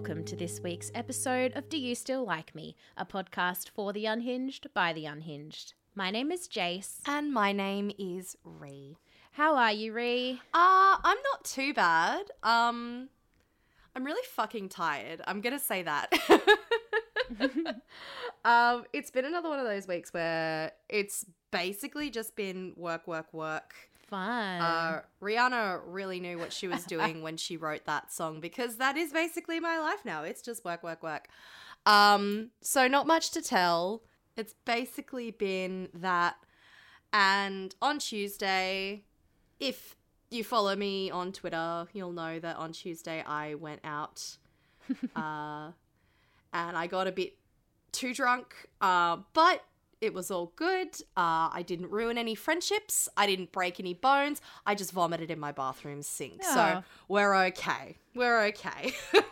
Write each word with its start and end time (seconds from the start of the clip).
welcome 0.00 0.24
to 0.24 0.34
this 0.34 0.62
week's 0.62 0.90
episode 0.94 1.52
of 1.54 1.68
Do 1.68 1.76
You 1.76 1.94
Still 1.94 2.24
Like 2.24 2.54
Me, 2.54 2.74
a 2.96 3.04
podcast 3.04 3.68
for 3.68 3.92
the 3.92 4.06
unhinged 4.06 4.72
by 4.72 4.94
the 4.94 5.04
unhinged. 5.04 5.74
My 5.94 6.10
name 6.10 6.32
is 6.32 6.48
Jase. 6.48 7.02
And 7.06 7.30
my 7.30 7.52
name 7.52 7.90
is 7.98 8.34
Ree. 8.42 8.96
How 9.32 9.56
are 9.56 9.72
you, 9.72 9.92
Ree? 9.92 10.40
Uh, 10.54 10.96
I'm 11.04 11.18
not 11.30 11.44
too 11.44 11.74
bad. 11.74 12.30
Um, 12.42 13.10
I'm 13.94 14.02
really 14.02 14.26
fucking 14.32 14.70
tired. 14.70 15.20
I'm 15.26 15.42
gonna 15.42 15.58
say 15.58 15.82
that. 15.82 16.10
um, 18.46 18.86
it's 18.94 19.10
been 19.10 19.26
another 19.26 19.50
one 19.50 19.58
of 19.58 19.66
those 19.66 19.86
weeks 19.86 20.14
where 20.14 20.72
it's 20.88 21.26
basically 21.50 22.08
just 22.08 22.36
been 22.36 22.72
work, 22.74 23.06
work, 23.06 23.34
work. 23.34 23.74
Fun. 24.10 24.60
Uh, 24.60 25.02
Rihanna 25.22 25.82
really 25.86 26.18
knew 26.18 26.36
what 26.36 26.52
she 26.52 26.66
was 26.66 26.84
doing 26.84 27.22
when 27.22 27.36
she 27.36 27.56
wrote 27.56 27.84
that 27.86 28.12
song 28.12 28.40
because 28.40 28.76
that 28.76 28.96
is 28.96 29.12
basically 29.12 29.60
my 29.60 29.78
life 29.78 30.04
now. 30.04 30.24
It's 30.24 30.42
just 30.42 30.64
work, 30.64 30.82
work, 30.82 31.02
work. 31.02 31.28
Um, 31.86 32.50
so 32.60 32.88
not 32.88 33.06
much 33.06 33.30
to 33.30 33.40
tell. 33.40 34.02
It's 34.36 34.54
basically 34.64 35.30
been 35.30 35.88
that. 35.94 36.36
And 37.12 37.74
on 37.80 38.00
Tuesday, 38.00 39.04
if 39.60 39.96
you 40.30 40.42
follow 40.44 40.74
me 40.74 41.10
on 41.10 41.32
Twitter, 41.32 41.86
you'll 41.92 42.12
know 42.12 42.40
that 42.40 42.56
on 42.56 42.72
Tuesday 42.72 43.22
I 43.26 43.54
went 43.54 43.80
out 43.84 44.36
uh, 45.16 45.70
and 46.52 46.76
I 46.76 46.86
got 46.88 47.06
a 47.06 47.12
bit 47.12 47.34
too 47.92 48.12
drunk. 48.12 48.54
Uh, 48.80 49.18
but 49.34 49.64
it 50.00 50.14
was 50.14 50.30
all 50.30 50.52
good. 50.56 50.88
Uh, 51.16 51.48
I 51.52 51.62
didn't 51.66 51.90
ruin 51.90 52.16
any 52.18 52.34
friendships. 52.34 53.08
I 53.16 53.26
didn't 53.26 53.52
break 53.52 53.78
any 53.80 53.94
bones. 53.94 54.40
I 54.66 54.74
just 54.74 54.92
vomited 54.92 55.30
in 55.30 55.38
my 55.38 55.52
bathroom 55.52 56.02
sink. 56.02 56.42
So 56.42 56.82
we're 57.08 57.34
okay. 57.46 57.98
We're 58.14 58.44
okay. 58.46 58.92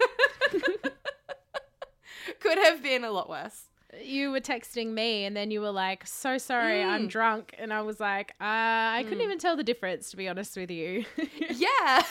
Could 2.41 2.59
have 2.59 2.83
been 2.83 3.05
a 3.05 3.11
lot 3.11 3.28
worse. 3.28 3.65
you 4.03 4.31
were 4.31 4.41
texting 4.41 4.89
me 4.93 5.25
and 5.25 5.34
then 5.34 5.51
you 5.51 5.61
were 5.62 5.70
like, 5.70 6.06
so 6.06 6.37
sorry, 6.39 6.83
I'm 6.83 7.06
Mm. 7.06 7.11
drunk. 7.11 7.55
And 7.59 7.73
I 7.73 7.81
was 7.81 7.98
like, 8.00 8.33
uh, 8.33 8.45
I 8.45 9.03
couldn't 9.09 9.21
Mm. 9.21 9.25
even 9.25 9.39
tell 9.39 9.56
the 9.56 9.65
difference, 9.65 10.11
to 10.11 10.17
be 10.17 10.28
honest 10.28 10.56
with 10.56 10.71
you. 10.71 11.05
yeah. 11.48 12.03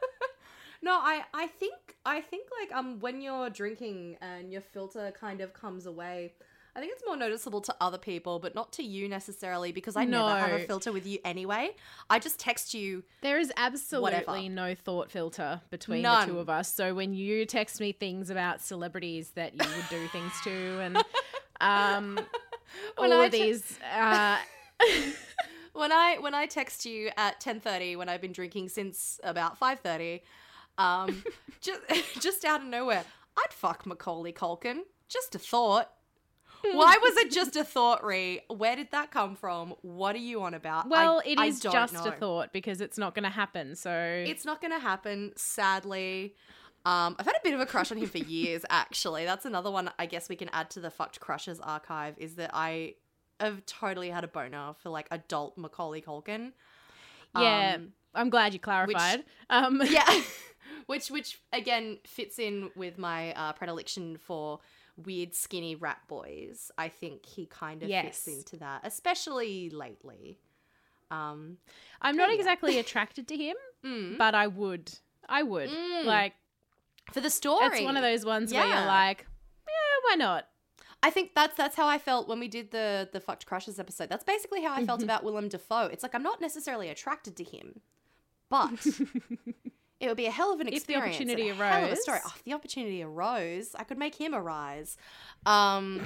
no, 0.82 0.92
I 0.92 1.24
I 1.34 1.48
think 1.48 1.74
I 2.06 2.20
think 2.20 2.48
like 2.60 2.72
um 2.72 3.00
when 3.00 3.20
you're 3.20 3.50
drinking 3.50 4.16
and 4.20 4.52
your 4.52 4.62
filter 4.62 5.12
kind 5.18 5.40
of 5.40 5.52
comes 5.52 5.86
away, 5.86 6.34
I 6.74 6.80
think 6.80 6.92
it's 6.92 7.02
more 7.06 7.16
noticeable 7.16 7.60
to 7.62 7.74
other 7.80 7.98
people, 7.98 8.38
but 8.38 8.54
not 8.54 8.72
to 8.74 8.82
you 8.82 9.08
necessarily 9.08 9.72
because 9.72 9.96
I 9.96 10.04
never 10.04 10.38
have 10.38 10.52
a 10.52 10.58
filter 10.60 10.92
with 10.92 11.06
you 11.06 11.18
anyway. 11.24 11.70
I 12.08 12.18
just 12.18 12.38
text 12.38 12.74
you. 12.74 13.02
There 13.22 13.38
is 13.38 13.52
absolutely 13.56 14.20
Whatever. 14.20 14.48
no 14.48 14.74
thought 14.74 15.10
filter 15.10 15.60
between 15.70 16.02
None. 16.02 16.28
the 16.28 16.34
two 16.34 16.38
of 16.38 16.48
us. 16.48 16.72
So 16.72 16.94
when 16.94 17.12
you 17.12 17.44
text 17.46 17.80
me 17.80 17.92
things 17.92 18.30
about 18.30 18.60
celebrities 18.60 19.30
that 19.30 19.52
you 19.54 19.68
would 19.68 19.88
do 19.90 20.06
things 20.08 20.32
to 20.44 20.50
and 20.80 20.96
um, 21.60 22.20
When 22.96 23.12
all 23.12 23.20
I 23.20 23.26
of 23.26 23.32
te- 23.32 23.42
these. 23.42 23.78
Uh, 23.92 24.36
when 25.72 25.92
I 25.92 26.18
when 26.20 26.34
I 26.34 26.46
text 26.46 26.86
you 26.86 27.10
at 27.16 27.40
ten 27.40 27.60
thirty 27.60 27.96
when 27.96 28.08
I've 28.08 28.20
been 28.20 28.32
drinking 28.32 28.68
since 28.68 29.18
about 29.22 29.58
five 29.58 29.80
thirty, 29.80 30.22
um, 30.78 31.22
just 31.60 31.80
just 32.20 32.44
out 32.44 32.60
of 32.60 32.66
nowhere, 32.66 33.04
I'd 33.36 33.52
fuck 33.52 33.86
Macaulay 33.86 34.32
Culkin. 34.32 34.80
Just 35.08 35.34
a 35.34 35.38
thought. 35.38 35.90
Why 36.72 36.98
was 37.02 37.16
it 37.18 37.30
just 37.30 37.56
a 37.56 37.64
thought, 37.64 38.04
Ree? 38.04 38.40
Where 38.48 38.76
did 38.76 38.90
that 38.92 39.10
come 39.10 39.34
from? 39.36 39.74
What 39.82 40.14
are 40.14 40.20
you 40.20 40.42
on 40.42 40.54
about? 40.54 40.88
Well, 40.88 41.22
it 41.24 41.38
I 41.38 41.46
is 41.46 41.60
don't 41.60 41.72
just 41.72 41.94
know. 41.94 42.04
a 42.04 42.12
thought 42.12 42.52
because 42.52 42.80
it's 42.80 42.98
not 42.98 43.14
going 43.14 43.22
to 43.24 43.30
happen. 43.30 43.76
So 43.76 43.90
It's 44.26 44.44
not 44.44 44.60
going 44.60 44.72
to 44.72 44.78
happen, 44.78 45.32
sadly. 45.36 46.34
Um, 46.86 47.16
I've 47.18 47.26
had 47.26 47.34
a 47.36 47.40
bit 47.44 47.52
of 47.54 47.60
a 47.60 47.66
crush 47.66 47.90
on 47.92 47.98
him 47.98 48.08
for 48.08 48.18
years, 48.18 48.64
actually. 48.70 49.24
That's 49.24 49.44
another 49.44 49.70
one 49.70 49.90
I 49.98 50.06
guess 50.06 50.28
we 50.28 50.36
can 50.36 50.48
add 50.52 50.70
to 50.70 50.80
the 50.80 50.90
fucked 50.90 51.20
crushes 51.20 51.60
archive 51.60 52.14
is 52.18 52.36
that 52.36 52.50
I 52.54 52.94
have 53.38 53.64
totally 53.66 54.10
had 54.10 54.24
a 54.24 54.28
boner 54.28 54.72
for 54.82 54.88
like 54.90 55.06
adult 55.10 55.56
Macaulay 55.58 56.00
Culkin. 56.02 56.52
yeah, 57.36 57.74
Um, 57.76 57.92
I'm 58.14 58.30
glad 58.30 58.52
you 58.54 58.60
clarified. 58.60 59.24
um, 59.50 59.80
yeah 59.88 60.20
which 60.86 61.10
which 61.10 61.40
again 61.52 61.98
fits 62.06 62.38
in 62.38 62.70
with 62.74 62.98
my 62.98 63.32
uh, 63.34 63.52
predilection 63.52 64.18
for 64.18 64.58
weird 64.96 65.34
skinny 65.34 65.74
rat 65.74 65.98
boys 66.08 66.70
i 66.78 66.88
think 66.88 67.24
he 67.26 67.46
kind 67.46 67.82
of 67.82 67.88
Yes. 67.88 68.04
fits 68.04 68.28
into 68.28 68.56
that 68.58 68.80
especially 68.84 69.70
lately 69.70 70.38
um 71.10 71.56
I'm 72.00 72.16
not 72.16 72.28
Yeah. 72.30 72.36
exactly 72.36 72.78
attracted 72.78 73.26
to 73.28 73.36
him, 73.36 73.56
mm. 73.84 74.16
but 74.16 74.34
I 74.34 74.46
would. 74.46 74.92
I 75.28 75.42
would. 75.42 75.68
Mm. 75.68 76.04
Like, 76.04 76.34
for 77.12 77.20
the 77.20 77.30
story 77.30 77.66
it's 77.66 77.82
one 77.84 77.96
of 77.96 78.02
those 78.02 78.24
ones 78.24 78.52
where 78.52 78.64
you're 78.66 78.86
like, 78.86 79.26
yeah, 79.66 80.08
why 80.10 80.14
not? 80.16 80.46
i 81.02 81.08
think 81.08 81.34
that's 81.34 81.56
that's 81.56 81.76
how 81.76 81.88
i 81.88 81.96
felt 81.98 82.28
when 82.28 82.38
we 82.38 82.46
did 82.46 82.70
the 82.72 83.08
the 83.12 83.20
fucked 83.20 83.46
crushes 83.46 83.80
episode 83.80 84.08
that's 84.10 84.22
basically 84.24 84.62
how 84.62 84.74
i 84.74 84.84
felt 84.84 85.02
about 85.02 85.24
willem 85.24 85.48
dafoe 85.48 85.86
it's 85.86 86.02
like 86.02 86.14
i'm 86.14 86.22
not 86.22 86.42
necessarily 86.42 86.90
attracted 86.90 87.34
to 87.36 87.42
him 87.42 87.80
but 88.50 88.68
it 90.00 90.08
would 90.08 90.16
be 90.16 90.26
a 90.26 90.30
hell 90.30 90.52
of 90.52 90.60
an 90.60 90.68
experience. 90.68 91.16
If 91.16 91.26
the 91.26 91.34
opportunity 91.34 91.48
and 91.50 91.60
a 91.60 91.68
hell 91.68 91.84
of 91.84 91.92
a 91.92 91.96
story. 91.96 92.20
Oh, 92.24 92.32
if 92.34 92.44
the 92.44 92.54
opportunity 92.54 93.02
arose, 93.02 93.74
I 93.78 93.84
could 93.84 93.98
make 93.98 94.14
him 94.14 94.34
arise. 94.34 94.96
Um, 95.44 96.00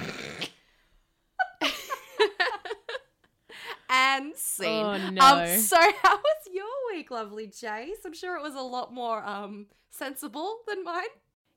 and 3.89 4.35
scene. 4.35 4.67
Oh, 4.69 4.97
no. 5.11 5.21
Um, 5.21 5.47
so 5.59 5.77
how 6.03 6.17
was 6.17 6.49
your 6.53 6.65
week, 6.93 7.09
lovely 7.09 7.47
Jase? 7.47 7.99
I'm 8.05 8.13
sure 8.13 8.35
it 8.35 8.43
was 8.43 8.55
a 8.55 8.61
lot 8.61 8.93
more 8.93 9.25
um 9.25 9.67
sensible 9.89 10.57
than 10.67 10.83
mine. 10.83 11.05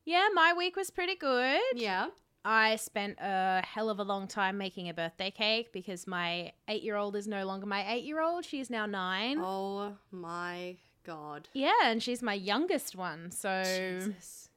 Yeah, 0.05 0.29
my 0.33 0.55
week 0.57 0.77
was 0.77 0.91
pretty 0.91 1.17
good. 1.17 1.61
Yeah. 1.75 2.07
I 2.45 2.77
spent 2.77 3.19
a 3.21 3.63
hell 3.67 3.91
of 3.91 3.99
a 3.99 4.05
long 4.05 4.29
time 4.29 4.57
making 4.57 4.89
a 4.89 4.95
birthday 4.95 5.31
cake 5.31 5.73
because 5.73 6.07
my 6.07 6.53
eight 6.69 6.83
year 6.83 6.97
old 6.97 7.17
is 7.17 7.27
no 7.27 7.45
longer 7.45 7.67
my 7.67 7.85
eight 7.93 8.05
year 8.05 8.23
old. 8.23 8.45
She 8.45 8.61
is 8.61 8.71
now 8.71 8.87
nine. 8.87 9.39
Oh 9.41 9.97
my 10.13 10.77
god. 11.09 11.49
Yeah, 11.55 11.73
and 11.85 12.03
she's 12.03 12.23
my 12.23 12.35
youngest 12.35 12.95
one. 12.95 13.31
So, 13.31 13.63
Jesus. 13.65 14.49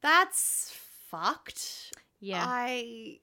That's 0.00 0.72
fucked. 1.10 1.92
yeah. 2.20 2.44
I 2.46 3.18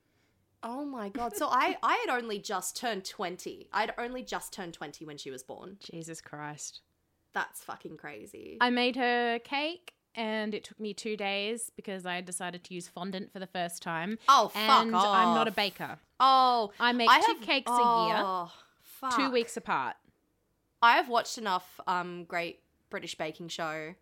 Oh 0.64 0.84
my 0.84 1.10
god. 1.10 1.36
So 1.36 1.48
I 1.48 1.78
I 1.84 2.04
had 2.08 2.18
only 2.18 2.40
just 2.40 2.76
turned 2.76 3.06
20. 3.06 3.70
I'd 3.72 3.94
only 3.98 4.24
just 4.24 4.52
turned 4.54 4.74
20 4.74 5.06
when 5.06 5.18
she 5.18 5.30
was 5.32 5.44
born. 5.44 5.78
Jesus 5.80 6.22
Christ. 6.22 6.82
That's 7.34 7.64
fucking 7.64 7.98
crazy. 7.98 8.58
I 8.62 8.70
made 8.70 8.96
her 8.96 9.40
cake 9.40 9.94
and 10.16 10.54
it 10.54 10.64
took 10.64 10.80
me 10.80 10.94
two 10.94 11.18
days 11.18 11.72
because 11.76 12.06
I 12.06 12.22
decided 12.22 12.64
to 12.64 12.74
use 12.74 12.88
fondant 12.88 13.32
for 13.32 13.40
the 13.40 13.48
first 13.48 13.84
time. 13.84 14.18
oh 14.28 14.48
fuck 14.48 14.86
and 14.86 14.96
off. 14.96 15.06
I'm 15.06 15.36
not 15.36 15.48
a 15.48 15.52
baker. 15.52 15.98
Oh, 16.20 16.72
I 16.80 16.94
make 16.94 17.10
I 17.10 17.20
two 17.22 17.34
have 17.34 17.42
cakes 17.42 17.70
a 17.70 17.76
year, 18.08 18.22
oh, 18.24 18.52
two 19.02 19.08
fuck. 19.10 19.34
weeks 19.34 19.58
apart. 19.58 19.96
I 20.82 20.98
have 20.98 21.10
watched 21.10 21.38
enough 21.38 21.80
um 21.88 22.26
great 22.26 22.60
British 22.90 23.16
baking 23.16 23.48
show 23.50 23.96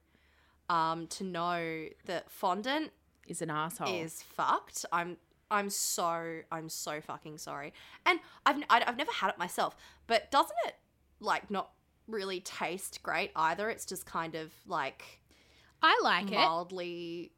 um 0.70 1.08
to 1.08 1.24
know 1.24 1.88
that 2.06 2.30
fondant 2.32 2.92
Is 3.28 3.42
an 3.42 3.50
asshole. 3.50 3.88
is 3.88 4.22
fucked. 4.24 4.86
I'm 4.92 5.18
I'm 5.52 5.70
so 5.70 6.40
I'm 6.52 6.70
so 6.70 7.00
fucking 7.02 7.38
sorry. 7.38 7.74
And 8.06 8.20
I've 8.46 8.58
I've 8.70 8.98
never 8.98 9.12
had 9.12 9.30
it 9.30 9.38
myself, 9.38 9.76
but 10.08 10.32
doesn't 10.32 10.56
it 10.66 10.76
like 11.20 11.50
not 11.52 11.72
really 12.08 12.40
taste 12.40 13.02
great 13.04 13.32
either? 13.36 13.70
It's 13.70 13.86
just 13.86 14.06
kind 14.06 14.36
of 14.36 14.52
like 14.68 15.22
I 15.82 16.00
like 16.04 16.32
it. 16.32 16.36
mildly 16.36 17.32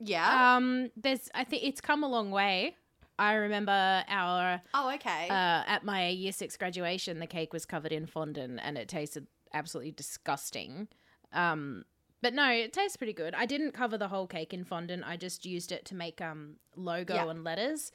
Yeah. 0.00 0.56
Um, 0.56 0.90
there's 0.96 1.30
I 1.34 1.44
think 1.44 1.62
it's 1.64 1.80
come 1.80 2.02
a 2.02 2.08
long 2.08 2.30
way. 2.30 2.76
I 3.18 3.34
remember 3.34 4.04
our 4.08 4.60
oh, 4.74 4.90
okay. 4.94 5.28
uh, 5.28 5.62
at 5.66 5.84
my 5.84 6.08
year 6.08 6.32
six 6.32 6.56
graduation, 6.56 7.18
the 7.20 7.26
cake 7.26 7.52
was 7.52 7.64
covered 7.66 7.92
in 7.92 8.06
fondant 8.06 8.60
and 8.62 8.76
it 8.78 8.88
tasted 8.88 9.26
absolutely 9.54 9.92
disgusting. 9.92 10.88
Um, 11.32 11.84
but 12.22 12.34
no, 12.34 12.50
it 12.50 12.72
tastes 12.72 12.96
pretty 12.96 13.12
good. 13.12 13.34
I 13.34 13.46
didn't 13.46 13.72
cover 13.72 13.98
the 13.98 14.08
whole 14.08 14.26
cake 14.26 14.54
in 14.54 14.64
fondant. 14.64 15.02
I 15.06 15.16
just 15.16 15.44
used 15.44 15.72
it 15.72 15.84
to 15.86 15.94
make 15.94 16.20
um 16.20 16.56
logo 16.76 17.14
Yeah. 17.14 17.28
and 17.30 17.44
letters. 17.44 17.92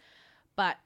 But 0.55 0.77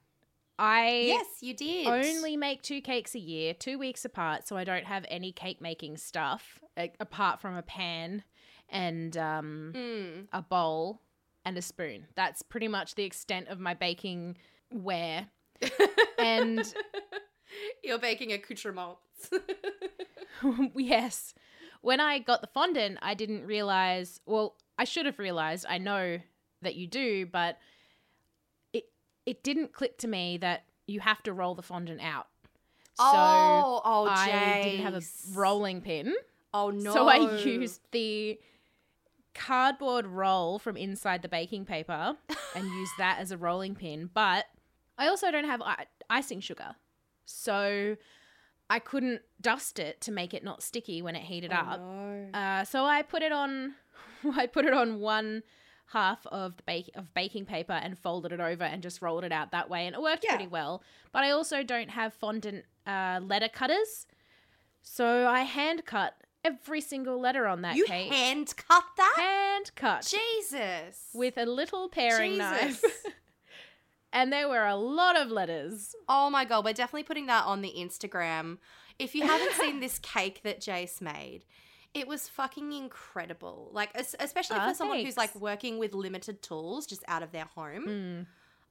I 0.60 1.06
yes, 1.08 1.26
you 1.42 1.54
did. 1.56 1.88
only 1.88 2.38
make 2.38 2.62
two 2.62 2.82
cakes 2.82 3.16
a 3.16 3.20
year, 3.20 3.54
two 3.54 3.80
weeks 3.80 4.06
apart, 4.06 4.48
so 4.48 4.58
I 4.58 4.64
don't 4.64 4.86
have 4.86 5.06
any 5.10 5.32
cake 5.32 5.60
making 5.60 5.98
stuff 5.98 6.60
a- 6.78 6.92
apart 7.00 7.42
from 7.42 7.56
a 7.56 7.64
pan 7.64 8.24
and 8.70 9.18
um, 9.18 9.74
Mm. 9.76 10.28
a 10.32 10.42
bowl 10.44 11.02
and 11.46 11.58
a 11.58 11.62
spoon. 11.62 12.08
That's 12.16 12.42
pretty 12.42 12.68
much 12.68 12.96
the 12.96 13.04
extent 13.04 13.48
of 13.48 13.60
my 13.60 13.74
baking 13.74 14.38
wear. 14.72 15.28
And- 16.18 16.74
you're 17.84 18.00
baking 18.00 18.32
accoutrements. 18.32 19.30
yes. 20.76 21.34
When 21.82 22.00
I 22.00 22.20
got 22.20 22.42
the 22.42 22.48
fondant, 22.48 23.00
I 23.02 23.14
didn't 23.14 23.46
realize, 23.46 24.22
well, 24.26 24.56
I 24.78 24.84
should 24.84 25.06
have 25.06 25.20
realized. 25.20 25.66
I 25.68 25.78
know 25.78 26.20
that 26.62 26.76
you 26.76 26.88
do, 26.88 27.26
but 27.26 27.58
it 28.74 28.86
it 29.26 29.44
didn't 29.44 29.74
click 29.74 29.98
to 30.00 30.08
me 30.08 30.38
that 30.38 30.64
you 30.88 31.00
have 31.00 31.24
to 31.24 31.34
roll 31.34 31.56
the 31.56 31.64
fondant 31.64 32.02
out. 32.02 32.28
So 32.98 33.04
oh, 33.06 33.82
oh, 33.84 34.06
I 34.08 34.62
didn't 34.64 34.84
have 34.84 34.94
a 34.94 35.02
rolling 35.34 35.82
pin. 35.82 36.14
Oh 36.54 36.70
no. 36.70 36.94
So 36.94 37.08
I 37.08 37.38
used 37.40 37.82
the 37.92 38.40
cardboard 39.34 40.06
roll 40.06 40.60
from 40.60 40.78
inside 40.78 41.22
the 41.22 41.30
baking 41.30 41.66
paper 41.66 42.16
and 42.56 42.66
use 42.66 42.90
that 42.98 43.18
as 43.20 43.32
a 43.32 43.38
rolling 43.38 43.76
pin. 43.76 44.10
But 44.14 44.46
I 44.98 45.08
also 45.08 45.32
don't 45.32 45.46
have 45.46 45.62
I- 45.62 45.86
icing 46.10 46.40
sugar. 46.42 46.76
So 47.26 47.96
I 48.70 48.80
couldn't 48.80 49.22
dust 49.40 49.80
it 49.80 50.02
to 50.02 50.12
make 50.12 50.34
it 50.34 50.44
not 50.44 50.64
sticky 50.64 51.02
when 51.02 51.16
it 51.16 51.24
heated 51.24 51.52
up. 51.52 51.80
no. 51.80 52.28
Uh, 52.34 52.64
so 52.64 52.86
I 52.86 53.02
put 53.02 53.22
it 53.22 53.32
on 53.32 53.76
I 54.36 54.48
put 54.48 54.66
it 54.66 54.74
on 54.74 55.00
one 55.00 55.44
half 55.88 56.26
of 56.28 56.56
the 56.56 56.64
bake 56.64 56.90
of 56.96 57.14
baking 57.14 57.46
paper 57.46 57.74
and 57.74 57.98
folded 58.00 58.32
it 58.32 58.40
over 58.40 58.64
and 58.64 58.82
just 58.82 59.02
rolled 59.02 59.26
it 59.26 59.32
out 59.34 59.52
that 59.52 59.70
way 59.70 59.86
and 59.88 59.94
it 59.96 60.02
worked 60.02 60.24
Yeah. 60.24 60.36
pretty 60.36 60.48
well. 60.48 60.82
But 61.12 61.24
I 61.24 61.32
also 61.32 61.64
don't 61.64 61.90
have 61.90 62.14
fondant 62.14 62.64
uh, 62.88 63.20
letter 63.22 63.50
cutters. 63.50 64.08
So 64.82 65.28
I 65.28 65.42
hand 65.42 65.86
cut 65.86 66.16
every 66.44 66.82
single 66.82 67.20
letter 67.20 67.48
on 67.48 67.62
that 67.62 67.76
You 67.76 67.86
cake. 67.86 68.12
hand 68.12 68.54
cut 68.68 68.84
that? 68.98 69.16
hand 69.18 69.72
cut 69.76 70.06
Jesus. 70.06 71.10
with 71.14 71.38
a 71.38 71.46
little 71.46 71.90
paring 71.90 72.38
knife. 72.38 72.82
Jesus. 72.82 72.92
and 74.14 74.32
there 74.32 74.50
were 74.50 74.66
a 74.66 74.76
lot 74.76 75.20
of 75.20 75.30
letters. 75.32 75.96
Oh 76.10 76.30
my 76.30 76.46
god, 76.46 76.66
we're 76.66 76.74
definitely 76.74 77.04
putting 77.04 77.28
that 77.28 77.46
on 77.46 77.62
the 77.62 77.74
Instagram. 77.78 78.58
If 79.00 79.16
you 79.16 79.26
haven't 79.26 79.54
seen 79.54 79.80
this 79.82 80.00
cake 80.00 80.42
that 80.44 80.62
Jase 80.62 81.02
made, 81.02 81.46
it 81.94 82.08
was 82.08 82.28
fucking 82.28 82.72
incredible. 82.74 83.70
Like 83.74 83.90
especially 84.20 84.58
Ah, 84.60 84.70
for 84.70 84.74
someone 84.76 85.00
who's 85.04 85.18
like 85.18 85.34
working 85.36 85.78
with 85.78 85.94
limited 85.94 86.42
tools 86.42 86.86
just 86.86 87.04
out 87.08 87.24
of 87.24 87.32
their 87.32 87.46
home. 87.46 88.28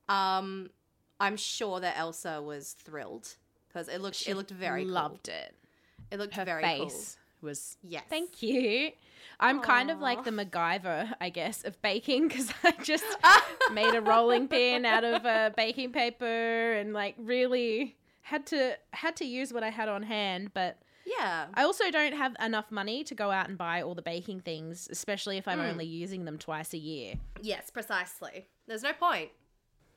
Mm. 0.09 0.13
Um 0.15 0.71
I'm 1.19 1.37
sure 1.37 1.81
that 1.81 1.99
Elsa 1.99 2.41
was 2.41 2.73
thrilled 2.73 3.37
because 3.69 3.89
it 3.89 4.01
looked 4.01 4.27
it 4.27 4.35
looked 4.37 4.51
very 4.51 4.85
loved 4.85 5.29
it. 5.29 5.55
cool. 5.55 6.07
It 6.13 6.19
looked 6.19 6.35
Her 6.35 6.45
very 6.45 6.63
face 6.63 7.17
was. 7.43 7.77
Yes. 7.83 8.05
Thank 8.09 8.43
you. 8.43 8.93
I'm 9.39 9.61
kind 9.61 9.91
of 9.91 10.01
like 10.01 10.25
the 10.25 10.31
MacGyver, 10.31 11.15
I 11.21 11.31
guess, 11.31 11.65
of 11.65 11.81
baking 11.83 12.29
because 12.29 12.53
I 12.65 12.73
just 12.83 13.05
made 13.73 13.95
a 13.95 14.01
rolling 14.01 14.49
pin 14.49 14.85
out 14.85 15.05
of 15.05 15.25
uh, 15.25 15.51
baking 15.57 15.93
paper 15.93 16.73
and 16.73 16.93
like 16.93 17.15
really 17.19 17.97
had 18.23 18.47
to 18.47 18.77
had 18.93 19.17
to 19.17 19.25
use 19.25 19.53
what 19.53 19.63
I 19.63 19.71
had 19.71 19.89
on 19.89 20.03
hand. 20.03 20.53
But 20.53 20.79
Yeah. 21.07 21.47
I 21.55 21.63
also 21.63 21.91
don't 21.91 22.13
have 22.15 22.37
enough 22.41 22.71
money 22.71 23.03
to 23.05 23.15
go 23.15 23.31
out 23.31 23.49
and 23.49 23.57
buy 23.57 23.81
all 23.83 23.95
the 23.95 24.03
baking 24.03 24.41
things, 24.41 24.89
especially 24.91 25.39
if 25.39 25.49
I'm 25.49 25.59
Mm. 25.59 25.71
only 25.71 25.87
using 25.87 26.25
them 26.27 26.37
twice 26.39 26.75
a 26.75 26.79
year. 26.79 27.15
Yes, 27.41 27.71
precisely. 27.71 28.47
There's 28.67 28.83
no 28.83 28.93
point. 28.93 29.31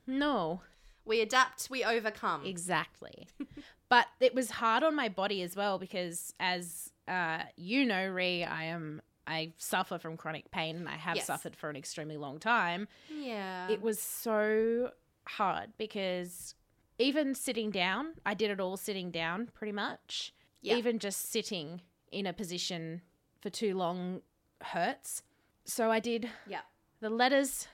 No, 0.07 0.61
We 1.05 1.19
adapt, 1.21 1.67
we 1.69 1.83
overcome. 1.83 2.45
exactly. 2.45 3.27
but 3.89 4.07
it 4.19 4.33
was 4.33 4.51
hard 4.51 4.83
on 4.83 4.95
my 4.95 5.09
body 5.09 5.41
as 5.41 5.55
well 5.55 5.77
because, 5.77 6.33
as 6.39 6.91
uh, 7.07 7.39
you 7.55 7.85
know, 7.85 8.07
Ree, 8.07 8.43
I 8.43 8.65
am. 8.65 9.01
I 9.25 9.53
suffer 9.57 9.97
from 9.99 10.17
chronic 10.17 10.51
pain 10.51 10.75
and 10.75 10.89
I 10.89 10.95
have 10.97 11.15
Yes. 11.15 11.27
suffered 11.27 11.55
for 11.55 11.69
an 11.69 11.77
extremely 11.77 12.17
long 12.17 12.39
time. 12.39 12.89
yeah. 13.09 13.69
it 13.69 13.81
was 13.81 13.97
so 14.01 14.91
hard 15.25 15.69
because 15.77 16.55
even 16.99 17.33
sitting 17.33 17.71
down, 17.71 18.15
I 18.25 18.33
did 18.33 18.51
it 18.51 18.59
all 18.59 18.75
sitting 18.75 19.11
down 19.11 19.49
pretty 19.53 19.71
much. 19.71 20.33
Yeah. 20.61 20.75
Even 20.75 20.99
just 20.99 21.29
sitting 21.31 21.81
in 22.11 22.27
a 22.27 22.33
position 22.33 23.01
for 23.39 23.49
too 23.49 23.75
long 23.75 24.21
hurts. 24.61 25.23
So 25.63 25.89
I 25.89 25.99
did 26.01 26.29
yeah. 26.45 26.61
the 26.99 27.09
letters 27.09 27.67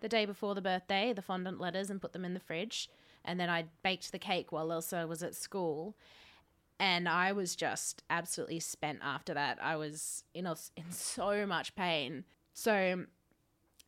the 0.00 0.08
day 0.08 0.26
before 0.26 0.56
the 0.56 0.60
birthday, 0.60 1.12
the 1.12 1.22
fondant 1.22 1.60
letters, 1.60 1.90
and 1.90 2.00
put 2.00 2.12
them 2.12 2.24
in 2.24 2.34
the 2.34 2.40
fridge. 2.40 2.88
And 3.24 3.38
then 3.38 3.48
I 3.50 3.66
baked 3.84 4.10
the 4.10 4.18
cake 4.18 4.50
while 4.50 4.72
Elsa 4.72 5.06
was 5.06 5.22
at 5.22 5.34
school. 5.36 5.96
And 6.80 7.08
I 7.08 7.32
was 7.32 7.56
just 7.56 8.02
absolutely 8.08 8.60
spent 8.60 9.00
after 9.02 9.34
that. 9.34 9.58
I 9.62 9.76
was 9.76 10.22
in, 10.32 10.46
a, 10.46 10.56
in 10.76 10.90
so 10.92 11.44
much 11.46 11.74
pain. 11.74 12.24
So 12.54 13.04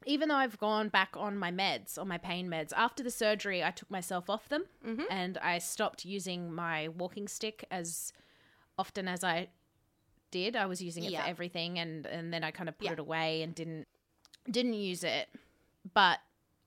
even 0.06 0.28
though 0.28 0.34
I've 0.36 0.58
gone 0.58 0.88
back 0.88 1.10
on 1.16 1.36
my 1.38 1.52
meds, 1.52 1.98
on 1.98 2.08
my 2.08 2.18
pain 2.18 2.48
meds, 2.48 2.72
after 2.76 3.02
the 3.02 3.10
surgery, 3.10 3.62
I 3.62 3.70
took 3.70 3.90
myself 3.90 4.28
off 4.30 4.48
them 4.48 4.64
Mhm. 4.84 5.04
and 5.10 5.38
I 5.38 5.58
stopped 5.58 6.04
using 6.04 6.52
my 6.52 6.88
walking 6.88 7.28
stick 7.28 7.64
as 7.70 8.12
often 8.78 9.06
as 9.06 9.22
I 9.22 9.48
did. 10.30 10.56
I 10.56 10.66
was 10.66 10.82
using 10.82 11.04
it 11.04 11.12
Yeah. 11.12 11.22
for 11.22 11.28
everything 11.28 11.78
and, 11.78 12.06
and 12.06 12.32
then 12.32 12.42
I 12.42 12.50
kind 12.50 12.68
of 12.68 12.78
put 12.78 12.86
Yeah. 12.86 12.92
it 12.94 12.98
away 12.98 13.42
and 13.42 13.54
didn't 13.54 13.86
didn't 14.50 14.72
use 14.74 15.04
it. 15.04 15.28
But 15.92 16.20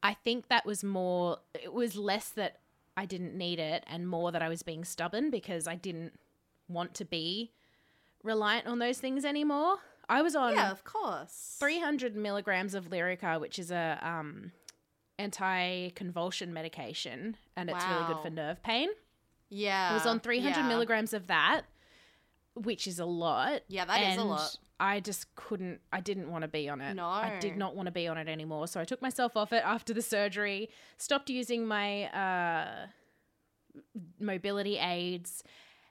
I 0.03 0.13
think 0.13 0.47
that 0.49 0.65
was 0.65 0.83
more 0.83 1.39
it 1.55 1.73
was 1.73 1.95
less 1.95 2.29
that 2.29 2.59
I 2.95 3.05
didn't 3.05 3.35
need 3.35 3.59
it 3.59 3.83
and 3.87 4.07
more 4.07 4.31
that 4.31 4.41
I 4.41 4.49
was 4.49 4.63
being 4.63 4.85
stubborn 4.85 5.29
because 5.29 5.67
I 5.67 5.75
didn't 5.75 6.19
want 6.67 6.93
to 6.95 7.05
be 7.05 7.51
reliant 8.23 8.67
on 8.67 8.79
those 8.79 8.99
things 8.99 9.25
anymore. 9.25 9.77
I 10.09 10.21
was 10.21 10.35
on 10.35 10.53
yeah, 10.53 10.71
of 10.71 10.83
course. 10.83 11.55
300 11.59 12.15
milligrams 12.15 12.75
of 12.75 12.89
Lyrica, 12.89 13.39
which 13.39 13.57
is 13.57 13.71
a 13.71 13.99
um, 14.01 14.51
anti-convulsion 15.17 16.53
medication, 16.53 17.37
and 17.55 17.69
it's 17.69 17.85
really 17.85 18.05
good 18.07 18.21
for 18.21 18.29
nerve 18.29 18.61
pain. 18.63 18.89
Yeah. 19.49 19.89
I 19.91 19.93
was 19.93 20.05
on 20.05 20.19
300 20.19 20.57
yeah. 20.57 20.67
milligrams 20.67 21.13
of 21.13 21.27
that, 21.27 21.61
which 22.55 22.87
is 22.87 22.99
a 22.99 23.05
lot. 23.05 23.61
Yeah, 23.67 23.85
that 23.85 24.11
is 24.11 24.17
a 24.17 24.23
lot. 24.23 24.57
I 24.83 24.99
just 24.99 25.33
couldn't. 25.35 25.79
I 25.93 26.01
didn't 26.01 26.29
want 26.29 26.41
to 26.41 26.49
be 26.49 26.67
on 26.67 26.81
it. 26.81 26.93
No. 26.95 27.07
I 27.07 27.37
did 27.39 27.55
not 27.55 27.73
want 27.73 27.85
to 27.85 27.91
be 27.91 28.05
on 28.05 28.17
it 28.17 28.27
anymore. 28.27 28.67
So 28.67 28.81
I 28.81 28.83
took 28.83 29.01
myself 29.01 29.37
off 29.37 29.53
it 29.53 29.63
after 29.63 29.93
the 29.93 30.01
surgery. 30.01 30.69
Stopped 30.97 31.29
using 31.29 31.65
my 31.65 32.07
uh, 32.07 32.87
mobility 34.19 34.77
aids. 34.77 35.41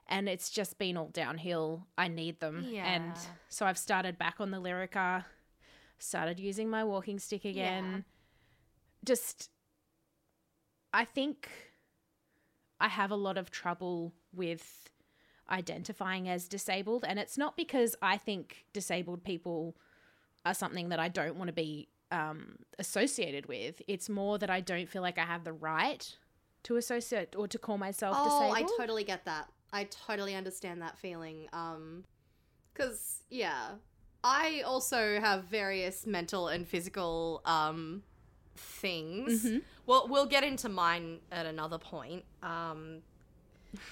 And 0.07 0.29
it's 0.29 0.51
just 0.51 0.77
been 0.77 0.95
all 0.95 1.07
downhill. 1.07 1.87
I 1.97 2.07
need 2.07 2.39
them. 2.39 2.67
And 2.95 3.13
so 3.49 3.65
I've 3.65 3.79
started 3.79 4.19
back 4.19 4.35
on 4.39 4.51
the 4.51 4.57
Lyrica, 4.61 5.25
started 5.97 6.39
using 6.39 6.69
my 6.69 6.83
walking 6.83 7.17
stick 7.17 7.45
again. 7.45 8.05
Just, 9.03 9.49
I 10.93 11.05
think 11.05 11.49
I 12.79 12.89
have 12.89 13.09
a 13.09 13.15
lot 13.15 13.37
of 13.39 13.49
trouble 13.49 14.13
with 14.35 14.91
identifying 15.49 16.27
as 16.29 16.47
disabled. 16.47 17.03
And 17.07 17.19
it's 17.19 17.37
not 17.37 17.55
because 17.57 17.95
I 18.01 18.17
think 18.17 18.65
disabled 18.73 19.23
people 19.23 19.75
are 20.45 20.53
something 20.53 20.89
that 20.89 20.99
I 20.99 21.07
don't 21.07 21.35
want 21.35 21.47
to 21.49 21.53
be 21.53 21.87
um, 22.11 22.57
associated 22.79 23.47
with. 23.47 23.81
It's 23.87 24.09
more 24.09 24.37
that 24.37 24.49
I 24.49 24.61
don't 24.61 24.89
feel 24.89 25.01
like 25.01 25.17
I 25.17 25.25
have 25.25 25.43
the 25.43 25.53
right 25.53 26.15
to 26.63 26.77
associate 26.77 27.35
or 27.35 27.47
to 27.47 27.57
call 27.57 27.77
myself 27.77 28.15
Oh, 28.19 28.23
disabled. 28.25 28.71
I 28.71 28.77
totally 28.77 29.03
get 29.03 29.25
that. 29.25 29.49
I 29.71 29.85
totally 29.85 30.35
understand 30.35 30.81
that 30.81 30.97
feeling. 30.97 31.47
Um, 31.51 32.03
cause 32.75 33.23
yeah, 33.29 33.71
I 34.23 34.61
also 34.65 35.19
have 35.19 35.45
various 35.45 36.05
mental 36.05 36.47
and 36.47 36.67
physical 36.67 37.41
um 37.45 38.03
things. 38.55 39.43
Mhm. 39.45 39.61
Well, 39.85 40.07
we'll 40.07 40.27
get 40.27 40.43
into 40.43 40.69
mine 40.69 41.19
at 41.31 41.45
another 41.45 41.77
point. 41.79 42.23
Um, 42.43 43.01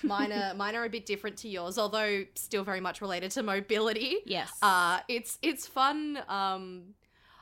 mine 0.03 0.31
are 0.31 0.53
mine 0.53 0.75
are 0.75 0.85
a 0.85 0.89
bit 0.89 1.05
different 1.05 1.37
to 1.37 1.47
yours, 1.49 1.77
although 1.77 2.23
still 2.35 2.63
very 2.63 2.81
much 2.81 3.01
related 3.01 3.31
to 3.31 3.43
mobility. 3.43 4.17
Yes. 4.25 4.51
Uh, 4.61 4.99
it's 5.07 5.37
it's 5.41 5.67
fun. 5.67 6.19
Um, 6.27 6.95